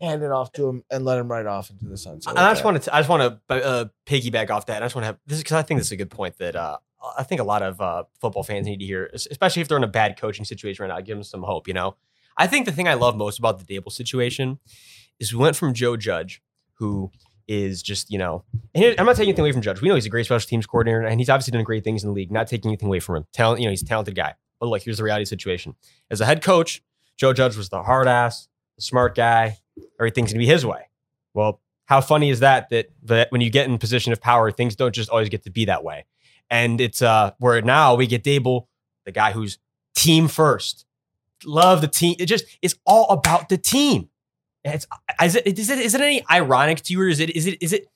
hand 0.00 0.22
it 0.22 0.30
off 0.30 0.52
to 0.52 0.68
him 0.68 0.84
and 0.90 1.04
let 1.04 1.18
him 1.18 1.30
ride 1.30 1.46
off 1.46 1.70
into 1.70 1.86
the 1.86 1.96
sunset. 1.96 2.30
And 2.30 2.38
I 2.38 2.52
just 2.52 2.64
want 2.64 2.82
to, 2.82 2.94
I 2.94 3.00
just 3.00 3.08
want 3.08 3.40
to 3.48 3.54
uh, 3.54 3.84
piggyback 4.04 4.50
off 4.50 4.66
that. 4.66 4.82
I 4.82 4.86
just 4.86 4.94
want 4.94 5.04
to 5.04 5.06
have 5.06 5.18
this 5.26 5.38
because 5.38 5.54
I 5.56 5.62
think 5.62 5.80
this 5.80 5.88
is 5.88 5.92
a 5.92 5.96
good 5.96 6.10
point 6.10 6.36
that 6.38 6.54
uh, 6.54 6.78
I 7.16 7.22
think 7.22 7.40
a 7.40 7.44
lot 7.44 7.62
of 7.62 7.80
uh, 7.80 8.04
football 8.20 8.42
fans 8.42 8.66
need 8.66 8.80
to 8.80 8.86
hear, 8.86 9.10
especially 9.14 9.62
if 9.62 9.68
they're 9.68 9.78
in 9.78 9.84
a 9.84 9.88
bad 9.88 10.18
coaching 10.18 10.44
situation 10.44 10.82
right 10.82 10.94
now. 10.94 11.00
Give 11.00 11.16
them 11.16 11.24
some 11.24 11.42
hope. 11.42 11.66
You 11.66 11.74
know, 11.74 11.96
I 12.36 12.46
think 12.46 12.66
the 12.66 12.72
thing 12.72 12.88
I 12.88 12.94
love 12.94 13.16
most 13.16 13.38
about 13.38 13.64
the 13.64 13.64
Daboll 13.64 13.92
situation 13.92 14.58
is 15.18 15.32
we 15.32 15.38
went 15.38 15.56
from 15.56 15.72
Joe 15.72 15.96
Judge, 15.96 16.42
who 16.74 17.10
is 17.48 17.82
just 17.82 18.10
you 18.10 18.18
know, 18.18 18.44
and 18.74 18.94
I'm 18.98 19.06
not 19.06 19.16
taking 19.16 19.28
anything 19.28 19.42
away 19.44 19.52
from 19.52 19.62
Judge. 19.62 19.80
We 19.80 19.88
know 19.88 19.94
he's 19.94 20.06
a 20.06 20.10
great 20.10 20.26
special 20.26 20.46
teams 20.46 20.66
coordinator, 20.66 21.02
and 21.02 21.20
he's 21.20 21.30
obviously 21.30 21.52
done 21.52 21.64
great 21.64 21.84
things 21.84 22.02
in 22.02 22.10
the 22.10 22.14
league. 22.14 22.30
Not 22.32 22.48
taking 22.48 22.70
anything 22.70 22.88
away 22.88 23.00
from 23.00 23.16
him. 23.16 23.26
Talent, 23.32 23.60
you 23.60 23.66
know, 23.66 23.70
he's 23.70 23.82
a 23.82 23.86
talented 23.86 24.14
guy. 24.14 24.34
But 24.60 24.66
look, 24.66 24.82
here's 24.82 24.96
the 24.96 25.04
reality 25.04 25.24
situation. 25.26 25.74
As 26.10 26.20
a 26.20 26.26
head 26.26 26.42
coach, 26.42 26.82
Joe 27.16 27.32
Judge 27.32 27.56
was 27.56 27.68
the 27.68 27.82
hard 27.82 28.08
ass, 28.08 28.48
the 28.76 28.82
smart 28.82 29.14
guy. 29.14 29.58
Everything's 30.00 30.32
gonna 30.32 30.38
be 30.38 30.46
his 30.46 30.64
way. 30.64 30.88
Well, 31.34 31.60
how 31.84 32.00
funny 32.00 32.30
is 32.30 32.40
that, 32.40 32.70
that 32.70 32.88
that 33.04 33.30
when 33.30 33.40
you 33.40 33.50
get 33.50 33.68
in 33.68 33.78
position 33.78 34.12
of 34.12 34.20
power, 34.20 34.50
things 34.50 34.76
don't 34.76 34.94
just 34.94 35.10
always 35.10 35.28
get 35.28 35.44
to 35.44 35.50
be 35.50 35.66
that 35.66 35.84
way. 35.84 36.04
And 36.50 36.80
it's 36.80 37.02
uh 37.02 37.32
where 37.38 37.60
now 37.62 37.94
we 37.94 38.06
get 38.06 38.24
Daboll, 38.24 38.66
the 39.04 39.12
guy 39.12 39.32
who's 39.32 39.58
team 39.94 40.28
first. 40.28 40.84
Love 41.44 41.80
the 41.80 41.88
team. 41.88 42.16
It 42.18 42.26
just 42.26 42.44
it's 42.62 42.74
all 42.86 43.10
about 43.10 43.48
the 43.48 43.58
team. 43.58 44.08
And 44.66 44.74
it's 44.74 44.86
is 45.22 45.34
it 45.36 45.58
is 45.58 45.70
it 45.70 45.78
is 45.78 45.94
it 45.94 46.00
any 46.00 46.24
ironic 46.30 46.80
to 46.82 46.92
you 46.92 47.00
or 47.00 47.08
is 47.08 47.20
it 47.20 47.30
is 47.36 47.46
it 47.46 47.62
is 47.62 47.72
it 47.72 47.86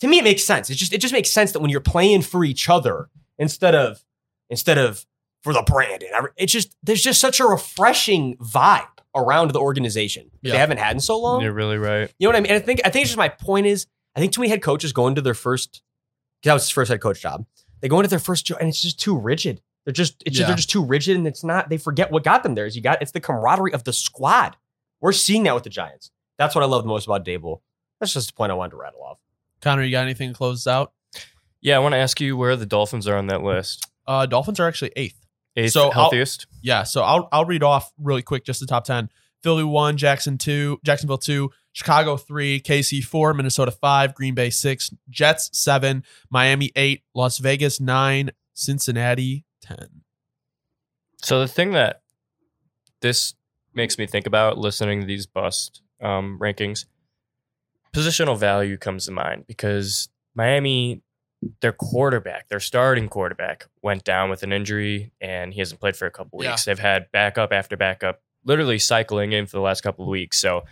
to 0.00 0.06
me 0.06 0.18
it 0.18 0.24
makes 0.24 0.44
sense. 0.44 0.68
It 0.70 0.74
just 0.74 0.92
it 0.92 0.98
just 1.00 1.12
makes 1.12 1.30
sense 1.30 1.52
that 1.52 1.60
when 1.60 1.70
you're 1.70 1.80
playing 1.80 2.22
for 2.22 2.44
each 2.44 2.68
other 2.68 3.08
instead 3.38 3.74
of 3.74 4.04
instead 4.50 4.78
of 4.78 5.04
for 5.42 5.52
the 5.52 5.62
brand 5.62 6.02
and 6.02 6.28
it's 6.36 6.52
just 6.52 6.76
there's 6.82 7.02
just 7.02 7.20
such 7.20 7.40
a 7.40 7.44
refreshing 7.46 8.36
vibe 8.38 8.86
around 9.14 9.50
the 9.52 9.58
organization 9.60 10.30
Yeah. 10.42 10.52
they 10.52 10.58
haven't 10.58 10.78
had 10.78 10.94
in 10.96 11.00
so 11.00 11.18
long. 11.18 11.40
You're 11.40 11.52
really 11.52 11.78
right. 11.78 12.12
You 12.18 12.26
know 12.26 12.30
what 12.30 12.36
I 12.36 12.40
mean? 12.40 12.52
And 12.52 12.62
I 12.62 12.64
think 12.64 12.80
I 12.84 12.90
think 12.90 13.02
it's 13.04 13.10
just 13.10 13.18
my 13.18 13.28
point 13.28 13.66
is 13.66 13.86
I 14.14 14.20
think 14.20 14.32
too 14.32 14.40
many 14.40 14.50
head 14.50 14.62
coaches 14.62 14.92
go 14.92 15.06
into 15.08 15.20
their 15.22 15.34
first 15.34 15.82
because 16.42 16.50
that 16.50 16.52
was 16.54 16.62
his 16.64 16.70
first 16.70 16.90
head 16.90 17.00
coach 17.00 17.20
job. 17.22 17.46
They 17.80 17.88
go 17.88 17.98
into 18.00 18.10
their 18.10 18.18
first 18.18 18.44
job 18.46 18.58
and 18.60 18.68
it's 18.68 18.82
just 18.82 19.00
too 19.00 19.16
rigid. 19.16 19.62
They're 19.84 19.92
just 19.92 20.22
it's 20.26 20.36
just, 20.36 20.46
they're 20.46 20.56
just 20.56 20.68
too 20.70 20.84
rigid 20.84 21.16
and 21.16 21.26
it's 21.26 21.42
not 21.42 21.70
they 21.70 21.78
forget 21.78 22.10
what 22.10 22.22
got 22.24 22.42
them 22.42 22.54
there. 22.54 22.66
Is 22.66 22.76
you 22.76 22.82
got 22.82 23.00
it's 23.00 23.12
the 23.12 23.20
camaraderie 23.20 23.72
of 23.72 23.84
the 23.84 23.92
squad. 23.94 24.56
We're 25.00 25.12
seeing 25.12 25.44
that 25.44 25.54
with 25.54 25.62
the 25.64 25.70
Giants. 25.70 26.10
That's 26.38 26.54
what 26.54 26.62
I 26.64 26.66
love 26.66 26.82
the 26.82 26.88
most 26.88 27.06
about 27.06 27.24
Daboll. 27.24 27.60
That's 28.00 28.12
just 28.12 28.28
the 28.28 28.34
point 28.34 28.52
I 28.52 28.54
wanted 28.54 28.70
to 28.72 28.76
rattle 28.76 29.02
off. 29.02 29.18
Connor, 29.60 29.82
you 29.82 29.90
got 29.90 30.02
anything 30.04 30.28
to 30.30 30.34
close 30.34 30.66
out? 30.66 30.92
Yeah, 31.60 31.76
I 31.76 31.80
want 31.80 31.94
to 31.94 31.98
ask 31.98 32.20
you 32.20 32.36
where 32.36 32.54
the 32.54 32.66
Dolphins 32.66 33.08
are 33.08 33.16
on 33.16 33.26
that 33.26 33.42
list. 33.42 33.84
Uh, 34.06 34.24
Dolphins 34.26 34.60
are 34.60 34.68
actually 34.68 34.92
eighth. 34.96 35.16
Eighth 35.56 35.72
So 35.72 35.86
I'll- 35.86 35.90
healthiest. 35.92 36.46
Yeah, 36.62 36.84
so 36.84 37.02
I'll 37.02 37.28
I'll 37.32 37.44
read 37.44 37.62
off 37.64 37.92
really 37.98 38.22
quick 38.22 38.44
just 38.44 38.60
the 38.60 38.66
top 38.66 38.84
ten. 38.84 39.10
Philly 39.42 39.64
one, 39.64 39.96
Jackson 39.96 40.38
two, 40.38 40.78
Jacksonville 40.84 41.18
two, 41.18 41.50
Chicago 41.72 42.16
three, 42.16 42.60
KC 42.60 43.02
four, 43.04 43.34
Minnesota 43.34 43.70
five, 43.72 44.14
Green 44.14 44.34
Bay 44.34 44.50
six, 44.50 44.90
Jets 45.10 45.50
seven, 45.52 46.04
Miami 46.30 46.70
eight, 46.76 47.02
Las 47.14 47.38
Vegas 47.38 47.80
nine, 47.80 48.30
Cincinnati 48.54 49.44
ten. 49.60 50.02
So 51.22 51.40
the 51.40 51.48
thing 51.48 51.72
that 51.72 52.02
this 53.00 53.34
makes 53.74 53.98
me 53.98 54.06
think 54.06 54.26
about 54.26 54.58
listening 54.58 55.00
to 55.00 55.06
these 55.06 55.26
bust 55.26 55.82
um, 56.00 56.38
rankings, 56.40 56.84
positional 57.92 58.38
value 58.38 58.76
comes 58.76 59.06
to 59.06 59.12
mind 59.12 59.44
because 59.46 60.08
Miami, 60.34 61.02
their 61.60 61.72
quarterback, 61.72 62.48
their 62.48 62.60
starting 62.60 63.08
quarterback, 63.08 63.66
went 63.82 64.04
down 64.04 64.30
with 64.30 64.42
an 64.42 64.52
injury 64.52 65.12
and 65.20 65.52
he 65.52 65.60
hasn't 65.60 65.80
played 65.80 65.96
for 65.96 66.06
a 66.06 66.10
couple 66.10 66.42
Yeah. 66.42 66.50
weeks. 66.50 66.64
They've 66.64 66.78
had 66.78 67.10
backup 67.12 67.52
after 67.52 67.76
backup 67.76 68.22
literally 68.44 68.78
cycling 68.78 69.32
in 69.32 69.46
for 69.46 69.56
the 69.56 69.62
last 69.62 69.80
couple 69.82 70.04
of 70.04 70.08
weeks. 70.10 70.38
So 70.40 70.64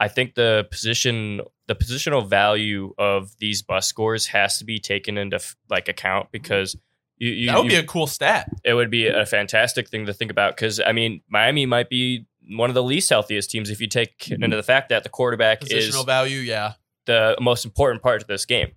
I 0.00 0.08
think 0.08 0.34
the 0.34 0.66
position, 0.70 1.40
the 1.66 1.74
positional 1.74 2.26
value 2.28 2.94
of 2.98 3.36
these 3.38 3.62
bus 3.62 3.86
scores 3.86 4.26
has 4.28 4.58
to 4.58 4.64
be 4.64 4.78
taken 4.80 5.16
into 5.18 5.38
like 5.70 5.88
account 5.88 6.30
because 6.32 6.76
you, 7.18 7.30
you, 7.30 7.46
that 7.48 7.56
would 7.58 7.64
you- 7.66 7.70
be 7.70 7.76
a 7.76 7.84
cool 7.86 8.06
stat. 8.06 8.48
it 8.64 8.74
would 8.74 8.90
be 8.90 9.06
a 9.06 9.24
fantastic 9.26 9.88
thing 9.88 10.06
to 10.06 10.12
think 10.12 10.30
about 10.30 10.56
because 10.56 10.80
I 10.80 10.92
mean 10.92 11.20
Miami 11.28 11.64
might 11.66 11.88
be 11.88 12.26
one 12.48 12.70
of 12.70 12.74
the 12.74 12.82
least 12.82 13.10
healthiest 13.10 13.50
teams 13.50 13.70
if 13.70 13.80
you 13.80 13.86
take 13.86 14.30
into 14.30 14.56
the 14.56 14.62
fact 14.62 14.88
that 14.90 15.02
the 15.02 15.08
quarterback 15.08 15.62
is 15.62 15.70
Positional 15.70 16.06
value, 16.06 16.38
yeah. 16.38 16.74
the 17.06 17.36
most 17.40 17.64
important 17.64 18.02
part 18.02 18.22
of 18.22 18.28
this 18.28 18.44
game. 18.44 18.72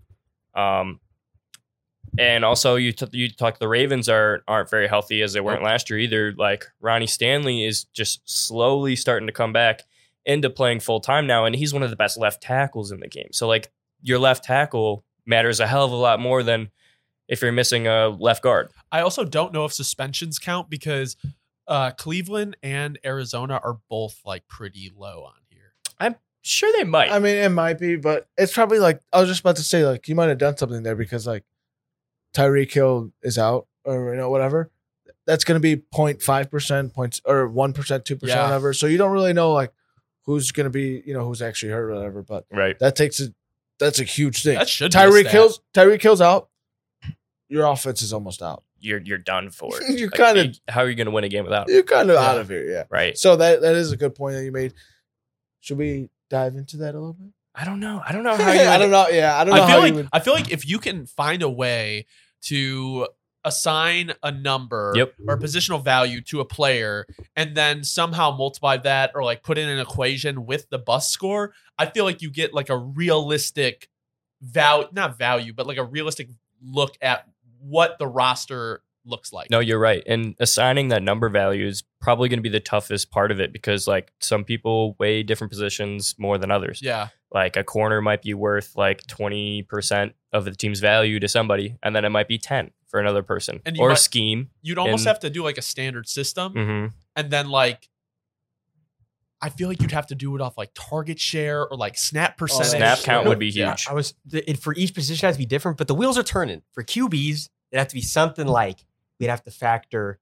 Um, 0.55 0.99
and 2.17 2.43
also 2.43 2.75
you 2.75 2.91
t- 2.91 3.07
you 3.11 3.29
talk 3.29 3.59
the 3.59 3.67
Ravens 3.67 4.09
are 4.09 4.41
aren't 4.47 4.69
very 4.69 4.87
healthy 4.87 5.21
as 5.21 5.33
they 5.33 5.41
weren't 5.41 5.63
last 5.63 5.89
year 5.89 5.99
either. 5.99 6.33
Like 6.35 6.65
Ronnie 6.79 7.07
Stanley 7.07 7.65
is 7.65 7.83
just 7.85 8.21
slowly 8.25 8.95
starting 8.95 9.27
to 9.27 9.33
come 9.33 9.53
back 9.53 9.83
into 10.25 10.49
playing 10.49 10.79
full 10.79 10.99
time 10.99 11.27
now, 11.27 11.45
and 11.45 11.55
he's 11.55 11.73
one 11.73 11.83
of 11.83 11.89
the 11.89 11.95
best 11.95 12.17
left 12.17 12.41
tackles 12.41 12.91
in 12.91 12.99
the 12.99 13.07
game. 13.07 13.29
So 13.31 13.47
like 13.47 13.71
your 14.01 14.19
left 14.19 14.43
tackle 14.43 15.03
matters 15.25 15.59
a 15.59 15.67
hell 15.67 15.85
of 15.85 15.91
a 15.91 15.95
lot 15.95 16.19
more 16.19 16.43
than 16.43 16.69
if 17.27 17.41
you're 17.41 17.51
missing 17.51 17.87
a 17.87 18.09
left 18.09 18.41
guard. 18.41 18.69
I 18.91 19.01
also 19.01 19.23
don't 19.23 19.53
know 19.53 19.65
if 19.65 19.73
suspensions 19.73 20.39
count 20.39 20.69
because 20.69 21.17
uh, 21.67 21.91
Cleveland 21.91 22.57
and 22.63 22.97
Arizona 23.05 23.59
are 23.63 23.79
both 23.89 24.21
like 24.25 24.47
pretty 24.47 24.91
low 24.95 25.23
on 25.23 25.33
here. 25.49 25.73
I'm 25.99 26.15
sure, 26.41 26.71
they 26.73 26.83
might. 26.83 27.11
I 27.11 27.19
mean, 27.19 27.35
it 27.37 27.49
might 27.49 27.79
be, 27.79 27.95
but 27.95 28.27
it's 28.37 28.53
probably 28.53 28.79
like 28.79 29.01
I 29.11 29.19
was 29.19 29.29
just 29.29 29.41
about 29.41 29.57
to 29.57 29.63
say, 29.63 29.85
like 29.85 30.07
you 30.07 30.15
might 30.15 30.29
have 30.29 30.37
done 30.37 30.57
something 30.57 30.83
there 30.83 30.95
because 30.95 31.27
like 31.27 31.43
Tyreek 32.33 32.71
Hill 32.71 33.11
is 33.21 33.37
out 33.37 33.67
or 33.83 34.13
you 34.13 34.19
know 34.19 34.29
whatever. 34.29 34.71
That's 35.25 35.43
going 35.43 35.61
to 35.61 35.75
be 35.75 35.83
05 35.93 36.49
percent 36.49 36.93
points 36.93 37.21
or 37.25 37.47
one 37.47 37.73
percent, 37.73 38.05
two 38.05 38.15
percent, 38.15 38.39
Yeah. 38.39 38.45
whatever. 38.45 38.73
So 38.73 38.87
you 38.87 38.97
don't 38.97 39.11
really 39.11 39.33
know 39.33 39.51
like 39.51 39.73
who's 40.23 40.51
going 40.51 40.65
to 40.65 40.69
be, 40.69 41.03
you 41.05 41.13
know, 41.13 41.25
who's 41.25 41.41
actually 41.41 41.71
hurt 41.71 41.89
or 41.89 41.95
whatever. 41.95 42.21
But 42.21 42.45
right. 42.51 42.77
that 42.79 42.95
takes 42.95 43.19
a 43.19 43.33
that's 43.79 43.99
a 43.99 44.03
huge 44.03 44.43
thing. 44.43 44.57
That 44.57 44.69
should 44.69 44.91
be 44.91 44.97
a 44.97 45.01
Tyreek 45.01 45.21
stat. 45.21 45.31
Hill's 45.31 45.61
Tyreek 45.73 46.01
Hill's 46.01 46.21
out. 46.21 46.49
Your 47.49 47.65
offense 47.65 48.01
is 48.01 48.13
almost 48.13 48.41
out. 48.41 48.63
You're 48.79 48.99
you're 49.01 49.17
done 49.17 49.49
for. 49.49 49.71
You're 49.89 50.09
Like, 50.09 50.35
kinda- 50.35 50.53
how 50.67 50.81
are 50.81 50.89
you 50.89 50.95
going 50.95 51.05
to 51.05 51.11
win 51.11 51.23
a 51.23 51.29
game 51.29 51.43
without 51.43 51.67
him? 51.69 51.73
You're 51.75 51.83
kind 51.83 52.09
of 52.09 52.15
Yeah. 52.15 52.21
out 52.29 52.37
of 52.39 52.47
here, 52.49 52.65
yeah. 52.69 52.83
Right. 52.89 53.17
So 53.17 53.35
that 53.35 53.61
that 53.61 53.75
is 53.75 53.91
a 53.91 53.97
good 53.97 54.15
point 54.15 54.35
that 54.35 54.43
you 54.43 54.51
made. 54.51 54.73
Should 55.61 55.77
we 55.77 56.09
dive 56.29 56.55
into 56.55 56.77
that 56.77 56.93
a 56.95 56.99
little 56.99 57.13
bit? 57.13 57.29
I 57.55 57.65
don't 57.65 57.79
know. 57.79 58.01
I 58.05 58.11
don't 58.11 58.23
know 58.23 58.35
how 58.37 58.51
you. 58.51 58.61
I 58.61 58.77
don't 58.77 58.91
know. 58.91 59.07
Yeah, 59.09 59.35
I 59.37 59.43
don't 59.43 59.55
know 59.55 59.63
I 59.63 59.65
how 59.65 59.67
feel 59.67 59.77
you 59.77 59.83
like 59.83 59.93
would. 59.95 60.09
I 60.13 60.19
feel 60.19 60.33
like 60.33 60.51
if 60.51 60.67
you 60.67 60.77
can 60.79 61.05
find 61.07 61.41
a 61.41 61.49
way 61.49 62.05
to 62.43 63.07
assign 63.43 64.13
a 64.23 64.31
number 64.31 64.91
Yep. 64.95 65.13
or 65.27 65.37
positional 65.39 65.81
value 65.83 66.19
to 66.21 66.41
a 66.41 66.45
player 66.45 67.05
and 67.35 67.55
then 67.55 67.83
somehow 67.83 68.35
multiply 68.35 68.75
that 68.77 69.11
or 69.15 69.23
like 69.23 69.41
put 69.41 69.57
in 69.57 69.69
an 69.69 69.79
equation 69.79 70.45
with 70.45 70.69
the 70.69 70.77
bus 70.77 71.09
score, 71.09 71.53
I 71.77 71.85
feel 71.85 72.03
like 72.03 72.21
you 72.21 72.29
get 72.29 72.53
like 72.53 72.69
a 72.69 72.77
realistic 72.77 73.89
value, 74.41 74.87
not 74.91 75.17
value, 75.17 75.53
but 75.53 75.65
like 75.65 75.77
a 75.77 75.83
realistic 75.83 76.27
look 76.61 76.97
at 77.01 77.25
what 77.59 77.97
the 77.99 78.07
roster 78.07 78.81
looks 79.05 79.31
like. 79.31 79.49
No, 79.49 79.59
you're 79.59 79.79
right. 79.79 80.03
And 80.05 80.35
assigning 80.39 80.89
that 80.89 81.01
number 81.01 81.29
value 81.29 81.65
is 81.65 81.83
probably 82.01 82.27
going 82.27 82.39
to 82.39 82.43
be 82.43 82.49
the 82.49 82.59
toughest 82.59 83.09
part 83.09 83.31
of 83.31 83.39
it 83.39 83.53
because, 83.53 83.87
like, 83.87 84.11
some 84.19 84.43
people 84.43 84.95
weigh 84.99 85.23
different 85.23 85.49
positions 85.51 86.15
more 86.17 86.37
than 86.37 86.51
others. 86.51 86.81
Yeah. 86.81 87.07
Like, 87.31 87.55
a 87.55 87.63
corner 87.63 88.01
might 88.01 88.21
be 88.21 88.33
worth 88.33 88.75
like 88.75 89.03
20% 89.07 90.13
of 90.33 90.45
the 90.45 90.51
team's 90.51 90.79
value 90.79 91.19
to 91.19 91.27
somebody, 91.27 91.77
and 91.81 91.95
then 91.95 92.03
it 92.05 92.09
might 92.09 92.27
be 92.27 92.37
10 92.37 92.71
for 92.87 92.99
another 92.99 93.23
person 93.23 93.61
or 93.79 93.87
a 93.87 93.91
might- 93.91 93.99
scheme. 93.99 94.49
You'd 94.61 94.77
almost 94.77 95.01
And- 95.01 95.07
have 95.07 95.19
to 95.21 95.29
do 95.29 95.43
like 95.43 95.57
a 95.57 95.61
standard 95.61 96.07
system 96.07 96.53
hmm 96.53 96.85
and 97.15 97.31
then 97.31 97.49
like 97.49 97.89
I 99.41 99.49
feel 99.49 99.67
like 99.67 99.81
you'd 99.81 99.91
have 99.91 100.07
to 100.07 100.15
do 100.15 100.35
it 100.35 100.41
off 100.41 100.57
like 100.57 100.71
target 100.73 101.19
share 101.19 101.67
or 101.67 101.77
like 101.77 101.97
snap 101.97 102.33
oh, 102.33 102.39
percentage. 102.39 102.79
Snap 102.79 102.99
count 102.99 103.27
would 103.27 103.39
be 103.39 103.49
yeah, 103.49 103.71
huge. 103.71 103.87
I 103.89 103.93
was 103.93 104.13
the, 104.25 104.49
it, 104.49 104.59
for 104.59 104.73
each 104.75 104.93
position 104.93 105.25
it 105.25 105.27
has 105.27 105.35
to 105.35 105.39
be 105.39 105.45
different, 105.45 105.77
but 105.77 105.87
the 105.87 105.95
wheels 105.95 106.17
are 106.17 106.23
turning. 106.23 106.63
For 106.71 106.83
QBs, 106.83 107.49
it 107.71 107.77
have 107.77 107.87
to 107.89 107.95
be 107.95 108.01
something 108.01 108.47
like 108.47 108.79
we'd 109.19 109.29
have 109.29 109.43
to 109.43 109.51
factor 109.51 110.19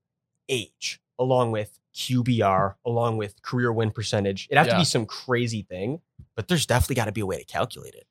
age 0.49 0.99
along 1.17 1.51
with 1.51 1.79
QBR, 1.95 2.75
along 2.85 3.17
with 3.17 3.41
career 3.41 3.71
win 3.71 3.91
percentage. 3.91 4.47
It'd 4.49 4.57
have 4.57 4.67
to 4.67 4.77
be 4.77 4.85
some 4.85 5.05
crazy 5.05 5.61
thing, 5.61 6.01
but 6.35 6.47
there's 6.47 6.65
definitely 6.65 6.95
got 6.95 7.05
to 7.05 7.13
be 7.13 7.21
a 7.21 7.25
way 7.25 7.37
to 7.37 7.45
calculate 7.45 7.95
it. 7.95 8.05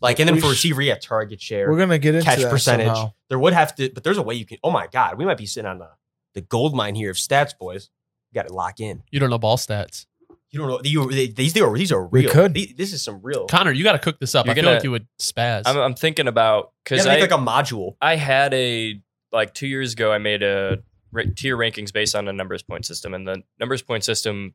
Like, 0.00 0.18
and 0.18 0.28
then 0.28 0.34
We 0.34 0.40
for 0.40 0.48
sh- 0.48 0.64
receiver, 0.64 0.82
yeah, 0.82 0.96
target 0.96 1.40
share, 1.40 1.70
We're 1.70 1.78
gonna 1.78 1.98
get 1.98 2.16
into 2.16 2.24
catch 2.24 2.40
that 2.40 2.50
percentage. 2.50 2.88
somehow. 2.88 3.12
There 3.28 3.38
would 3.38 3.52
have 3.52 3.76
to, 3.76 3.88
but 3.94 4.02
there's 4.02 4.18
a 4.18 4.22
way 4.22 4.34
you 4.34 4.44
can. 4.44 4.58
Oh 4.64 4.72
my 4.72 4.88
God, 4.88 5.16
we 5.16 5.24
might 5.24 5.38
be 5.38 5.46
sitting 5.46 5.70
on 5.70 5.78
the 5.78 5.90
the 6.34 6.40
gold 6.40 6.74
mine 6.74 6.96
here 6.96 7.10
of 7.10 7.16
stats, 7.16 7.56
boys. 7.56 7.90
You 8.32 8.34
got 8.34 8.48
to 8.48 8.54
lock 8.54 8.80
in. 8.80 9.02
You 9.10 9.20
don't 9.20 9.30
know 9.30 9.38
ball 9.38 9.58
stats. 9.58 10.06
You 10.52 10.58
don't 10.60 10.68
know 10.68 10.80
you, 10.84 11.10
they, 11.10 11.28
these 11.28 11.58
are 11.58 11.74
these 11.76 11.90
are 11.92 12.02
real. 12.02 12.10
We 12.10 12.20
real. 12.26 12.30
could. 12.30 12.52
These- 12.54 12.74
this 12.76 12.92
is 12.92 13.02
some 13.02 13.20
real. 13.22 13.46
Connor, 13.46 13.72
you 13.72 13.82
got 13.82 13.92
to 13.92 13.98
cook 13.98 14.20
this 14.20 14.34
up. 14.34 14.44
You're 14.46 14.52
I 14.52 14.54
feel 14.54 14.64
gonna- 14.64 14.74
like 14.76 14.84
you 14.84 14.90
would 14.90 15.06
spaz. 15.18 15.62
I'm, 15.64 15.78
I'm 15.78 15.94
thinking 15.94 16.28
about 16.28 16.64
You 16.64 16.70
because 16.84 16.98
gotta 17.04 17.16
I, 17.16 17.20
make 17.20 17.30
like 17.30 17.40
a 17.40 17.42
module. 17.42 17.96
I 18.02 18.16
had 18.16 18.52
a 18.52 19.00
like 19.32 19.54
two 19.54 19.66
years 19.66 19.94
ago. 19.94 20.12
I 20.12 20.18
made 20.18 20.42
a 20.42 20.82
ra- 21.10 21.22
tier 21.34 21.56
rankings 21.56 21.90
based 21.92 22.14
on 22.14 22.28
a 22.28 22.32
numbers 22.34 22.62
point 22.62 22.84
system, 22.84 23.14
and 23.14 23.26
the 23.26 23.42
numbers 23.58 23.80
point 23.82 24.04
system. 24.04 24.54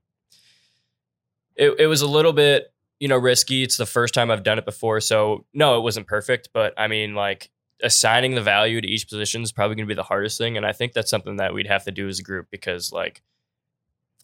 It, 1.56 1.76
it 1.80 1.88
was 1.88 2.02
a 2.04 2.08
little 2.08 2.34
bit 2.34 2.72
you 3.00 3.08
know 3.08 3.18
risky. 3.18 3.64
It's 3.64 3.78
the 3.78 3.86
first 3.88 4.14
time 4.14 4.30
I've 4.30 4.44
done 4.44 4.60
it 4.60 4.66
before, 4.66 5.02
so 5.02 5.46
no, 5.54 5.78
it 5.80 5.82
wasn't 5.82 6.06
perfect. 6.06 6.50
But 6.54 6.74
I 6.78 6.88
mean, 6.88 7.16
like 7.16 7.50
assigning 7.82 8.36
the 8.36 8.42
value 8.42 8.82
to 8.82 8.88
each 8.88 9.08
position 9.10 9.42
is 9.42 9.52
probably 9.52 9.76
going 9.76 9.86
to 9.88 9.92
be 9.92 9.96
the 9.96 10.04
hardest 10.04 10.38
thing, 10.38 10.58
and 10.58 10.66
I 10.66 10.74
think 10.74 10.94
that's 10.94 11.10
something 11.10 11.38
that 11.38 11.56
we'd 11.56 11.66
have 11.68 11.86
to 11.86 11.92
do 11.92 12.08
as 12.08 12.20
a 12.20 12.24
group 12.24 12.48
because 12.52 12.92
like, 12.92 13.24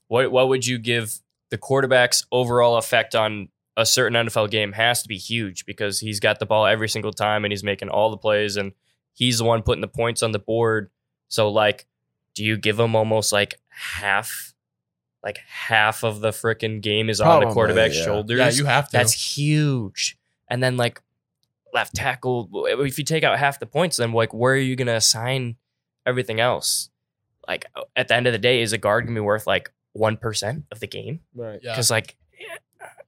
what 0.08 0.32
what 0.32 0.50
would 0.50 0.68
you 0.68 0.78
give 0.78 1.20
the 1.54 1.58
quarterback's 1.60 2.26
overall 2.32 2.78
effect 2.78 3.14
on 3.14 3.48
a 3.78 3.86
certain 3.86 4.26
NFL 4.26 4.50
game 4.50 4.72
has 4.72 5.04
to 5.04 5.08
be 5.08 5.20
huge 5.20 5.68
because 5.68 6.00
he's 6.00 6.20
got 6.20 6.40
the 6.40 6.48
ball 6.48 6.66
every 6.66 6.90
single 6.90 7.14
time 7.14 7.46
and 7.46 7.52
he's 7.52 7.64
making 7.64 7.90
all 7.90 8.10
the 8.10 8.18
plays 8.18 8.58
and 8.58 8.72
he's 9.14 9.38
the 9.38 9.44
one 9.44 9.62
putting 9.62 9.82
the 9.82 9.88
points 9.88 10.24
on 10.24 10.32
the 10.32 10.40
board. 10.40 10.90
So 11.28 11.52
like, 11.52 11.86
do 12.34 12.44
you 12.44 12.58
give 12.58 12.80
him 12.80 12.96
almost 12.96 13.32
like 13.32 13.60
half, 13.68 14.56
like 15.24 15.38
half 15.48 16.04
of 16.04 16.22
the 16.22 16.32
freaking 16.32 16.82
game 16.82 17.08
is 17.08 17.22
on 17.22 17.28
the 17.28 17.46
Probably, 17.46 17.54
quarterback's 17.54 18.00
yeah. 18.00 18.06
shoulders? 18.06 18.40
yeah, 18.40 18.50
you 18.50 18.66
have 18.66 18.90
to. 18.90 18.98
That's 18.98 19.38
huge. 19.38 20.18
And 20.48 20.64
then 20.64 20.76
like 20.76 21.04
left 21.72 21.94
tackle, 21.94 22.50
if 22.66 22.98
you 22.98 23.04
take 23.04 23.24
out 23.24 23.38
half 23.38 23.60
the 23.60 23.68
points, 23.68 23.98
then 23.98 24.12
like 24.12 24.34
where 24.34 24.54
are 24.54 24.58
you 24.58 24.76
gonna 24.76 24.96
assign 24.96 25.58
everything 26.04 26.40
else? 26.40 26.90
Like 27.48 27.68
at 27.96 28.08
the 28.08 28.16
end 28.16 28.26
of 28.26 28.34
the 28.34 28.40
day, 28.40 28.64
is 28.64 28.74
a 28.74 28.80
guard 28.80 29.06
gonna 29.06 29.18
be 29.18 29.22
worth 29.22 29.46
like 29.46 29.72
one 29.94 30.18
percent 30.18 30.66
of 30.72 30.80
the 30.80 30.88
game? 30.88 31.22
Right. 31.34 31.60
yeah. 31.64 31.72
Because 31.72 31.90
like, 31.90 32.16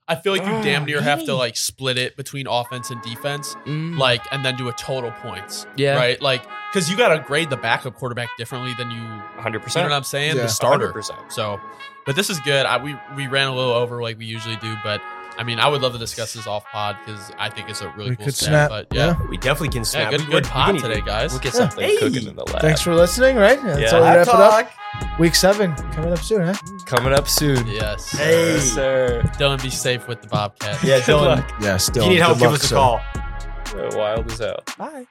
I 0.08 0.16
feel 0.16 0.34
like 0.34 0.46
you 0.46 0.54
Oh, 0.54 0.64
damn 0.64 0.86
near 0.86 1.02
have 1.02 1.26
to 1.26 1.34
like 1.36 1.58
split 1.58 1.98
it 1.98 2.16
between 2.16 2.46
offense 2.48 2.92
and 2.92 3.02
defense, 3.02 3.56
mm, 3.66 3.98
like, 3.98 4.22
and 4.32 4.46
then 4.46 4.56
do 4.56 4.70
a 4.70 4.74
total 4.74 5.12
points. 5.12 5.66
yeah, 5.76 5.96
Right. 5.96 6.22
Like, 6.22 6.44
because 6.72 6.90
you 6.90 6.96
got 6.98 7.10
to 7.10 7.20
grade 7.20 7.50
the 7.50 7.58
backup 7.58 7.96
quarterback 7.96 8.30
differently 8.38 8.74
than 8.78 8.92
you. 8.92 8.98
hundred 9.02 9.46
You 9.46 9.60
know 9.60 9.64
percent. 9.64 9.90
what 9.90 9.96
I'm 9.96 10.04
saying? 10.04 10.36
Yeah. 10.36 10.44
The 10.44 10.48
starter. 10.50 10.92
percent. 10.92 11.20
So, 11.32 11.60
but 12.06 12.16
this 12.16 12.30
is 12.30 12.40
good. 12.42 12.66
I, 12.68 12.78
we 12.84 12.96
we 13.16 13.28
ran 13.28 13.48
a 13.48 13.56
little 13.56 13.74
over 13.74 14.02
like 14.02 14.18
we 14.20 14.26
usually 14.26 14.58
do, 14.58 14.76
but 14.84 15.02
I 15.38 15.44
mean, 15.44 15.60
I 15.60 15.68
would 15.68 15.82
love 15.82 15.94
to 15.94 16.00
discuss 16.00 16.34
this 16.34 16.48
off 16.48 16.64
pod 16.72 16.96
because 17.06 17.32
I 17.38 17.50
think 17.50 17.70
it's 17.70 17.82
a 17.82 17.90
really 17.90 18.12
We 18.12 18.16
cool 18.16 18.26
could 18.26 18.36
stat. 18.36 18.48
snap. 18.48 18.70
But 18.70 18.88
yeah, 18.92 19.16
We 19.30 19.38
definitely 19.38 19.70
can 19.70 19.80
yeah, 19.80 19.84
snap. 19.84 20.12
good, 20.12 20.22
We- 20.22 20.32
good 20.32 20.44
pod 20.46 20.76
can- 20.76 20.82
today, 20.90 21.02
guys. 21.02 21.32
We'll 21.32 21.42
get 21.42 21.54
Yeah. 21.54 21.60
something 21.60 21.84
Hey. 21.84 21.98
cooking 21.98 22.28
in 22.28 22.36
the 22.36 22.44
lab. 22.46 22.62
Thanks 22.62 22.82
for 22.82 22.94
listening. 22.96 23.36
Right. 23.36 23.62
That's 23.64 23.80
Yeah. 23.80 23.88
all 23.92 23.96
we 24.02 24.08
Lab 24.08 24.18
wrap 24.28 24.28
it 24.28 24.34
up. 25.04 25.20
Week 25.20 25.36
seven 25.36 25.76
coming 25.92 26.14
up 26.14 26.20
soon, 26.20 26.48
huh? 26.48 26.54
Coming 26.86 27.12
up 27.14 27.28
soon. 27.28 27.68
Yes. 27.68 28.12
Hey. 28.12 28.54
Yes, 28.54 28.64
sir. 28.64 29.22
Dylan, 29.38 29.62
be 29.62 29.70
safe 29.70 30.08
with 30.08 30.22
the 30.22 30.28
Bobcat. 30.30 30.82
Yeah, 30.82 30.98
Good 31.00 31.06
Dylan. 31.06 31.22
luck. 31.38 31.52
Yeah. 31.60 31.76
If 31.76 31.82
Still. 31.82 32.04
you 32.06 32.10
need 32.12 32.22
help, 32.22 32.40
give 32.40 32.54
us 32.54 32.72
a 32.72 32.76
call. 32.76 33.02
Wild 33.92 34.32
as 34.32 34.40
hell. 34.40 34.64
Bye. 34.78 35.06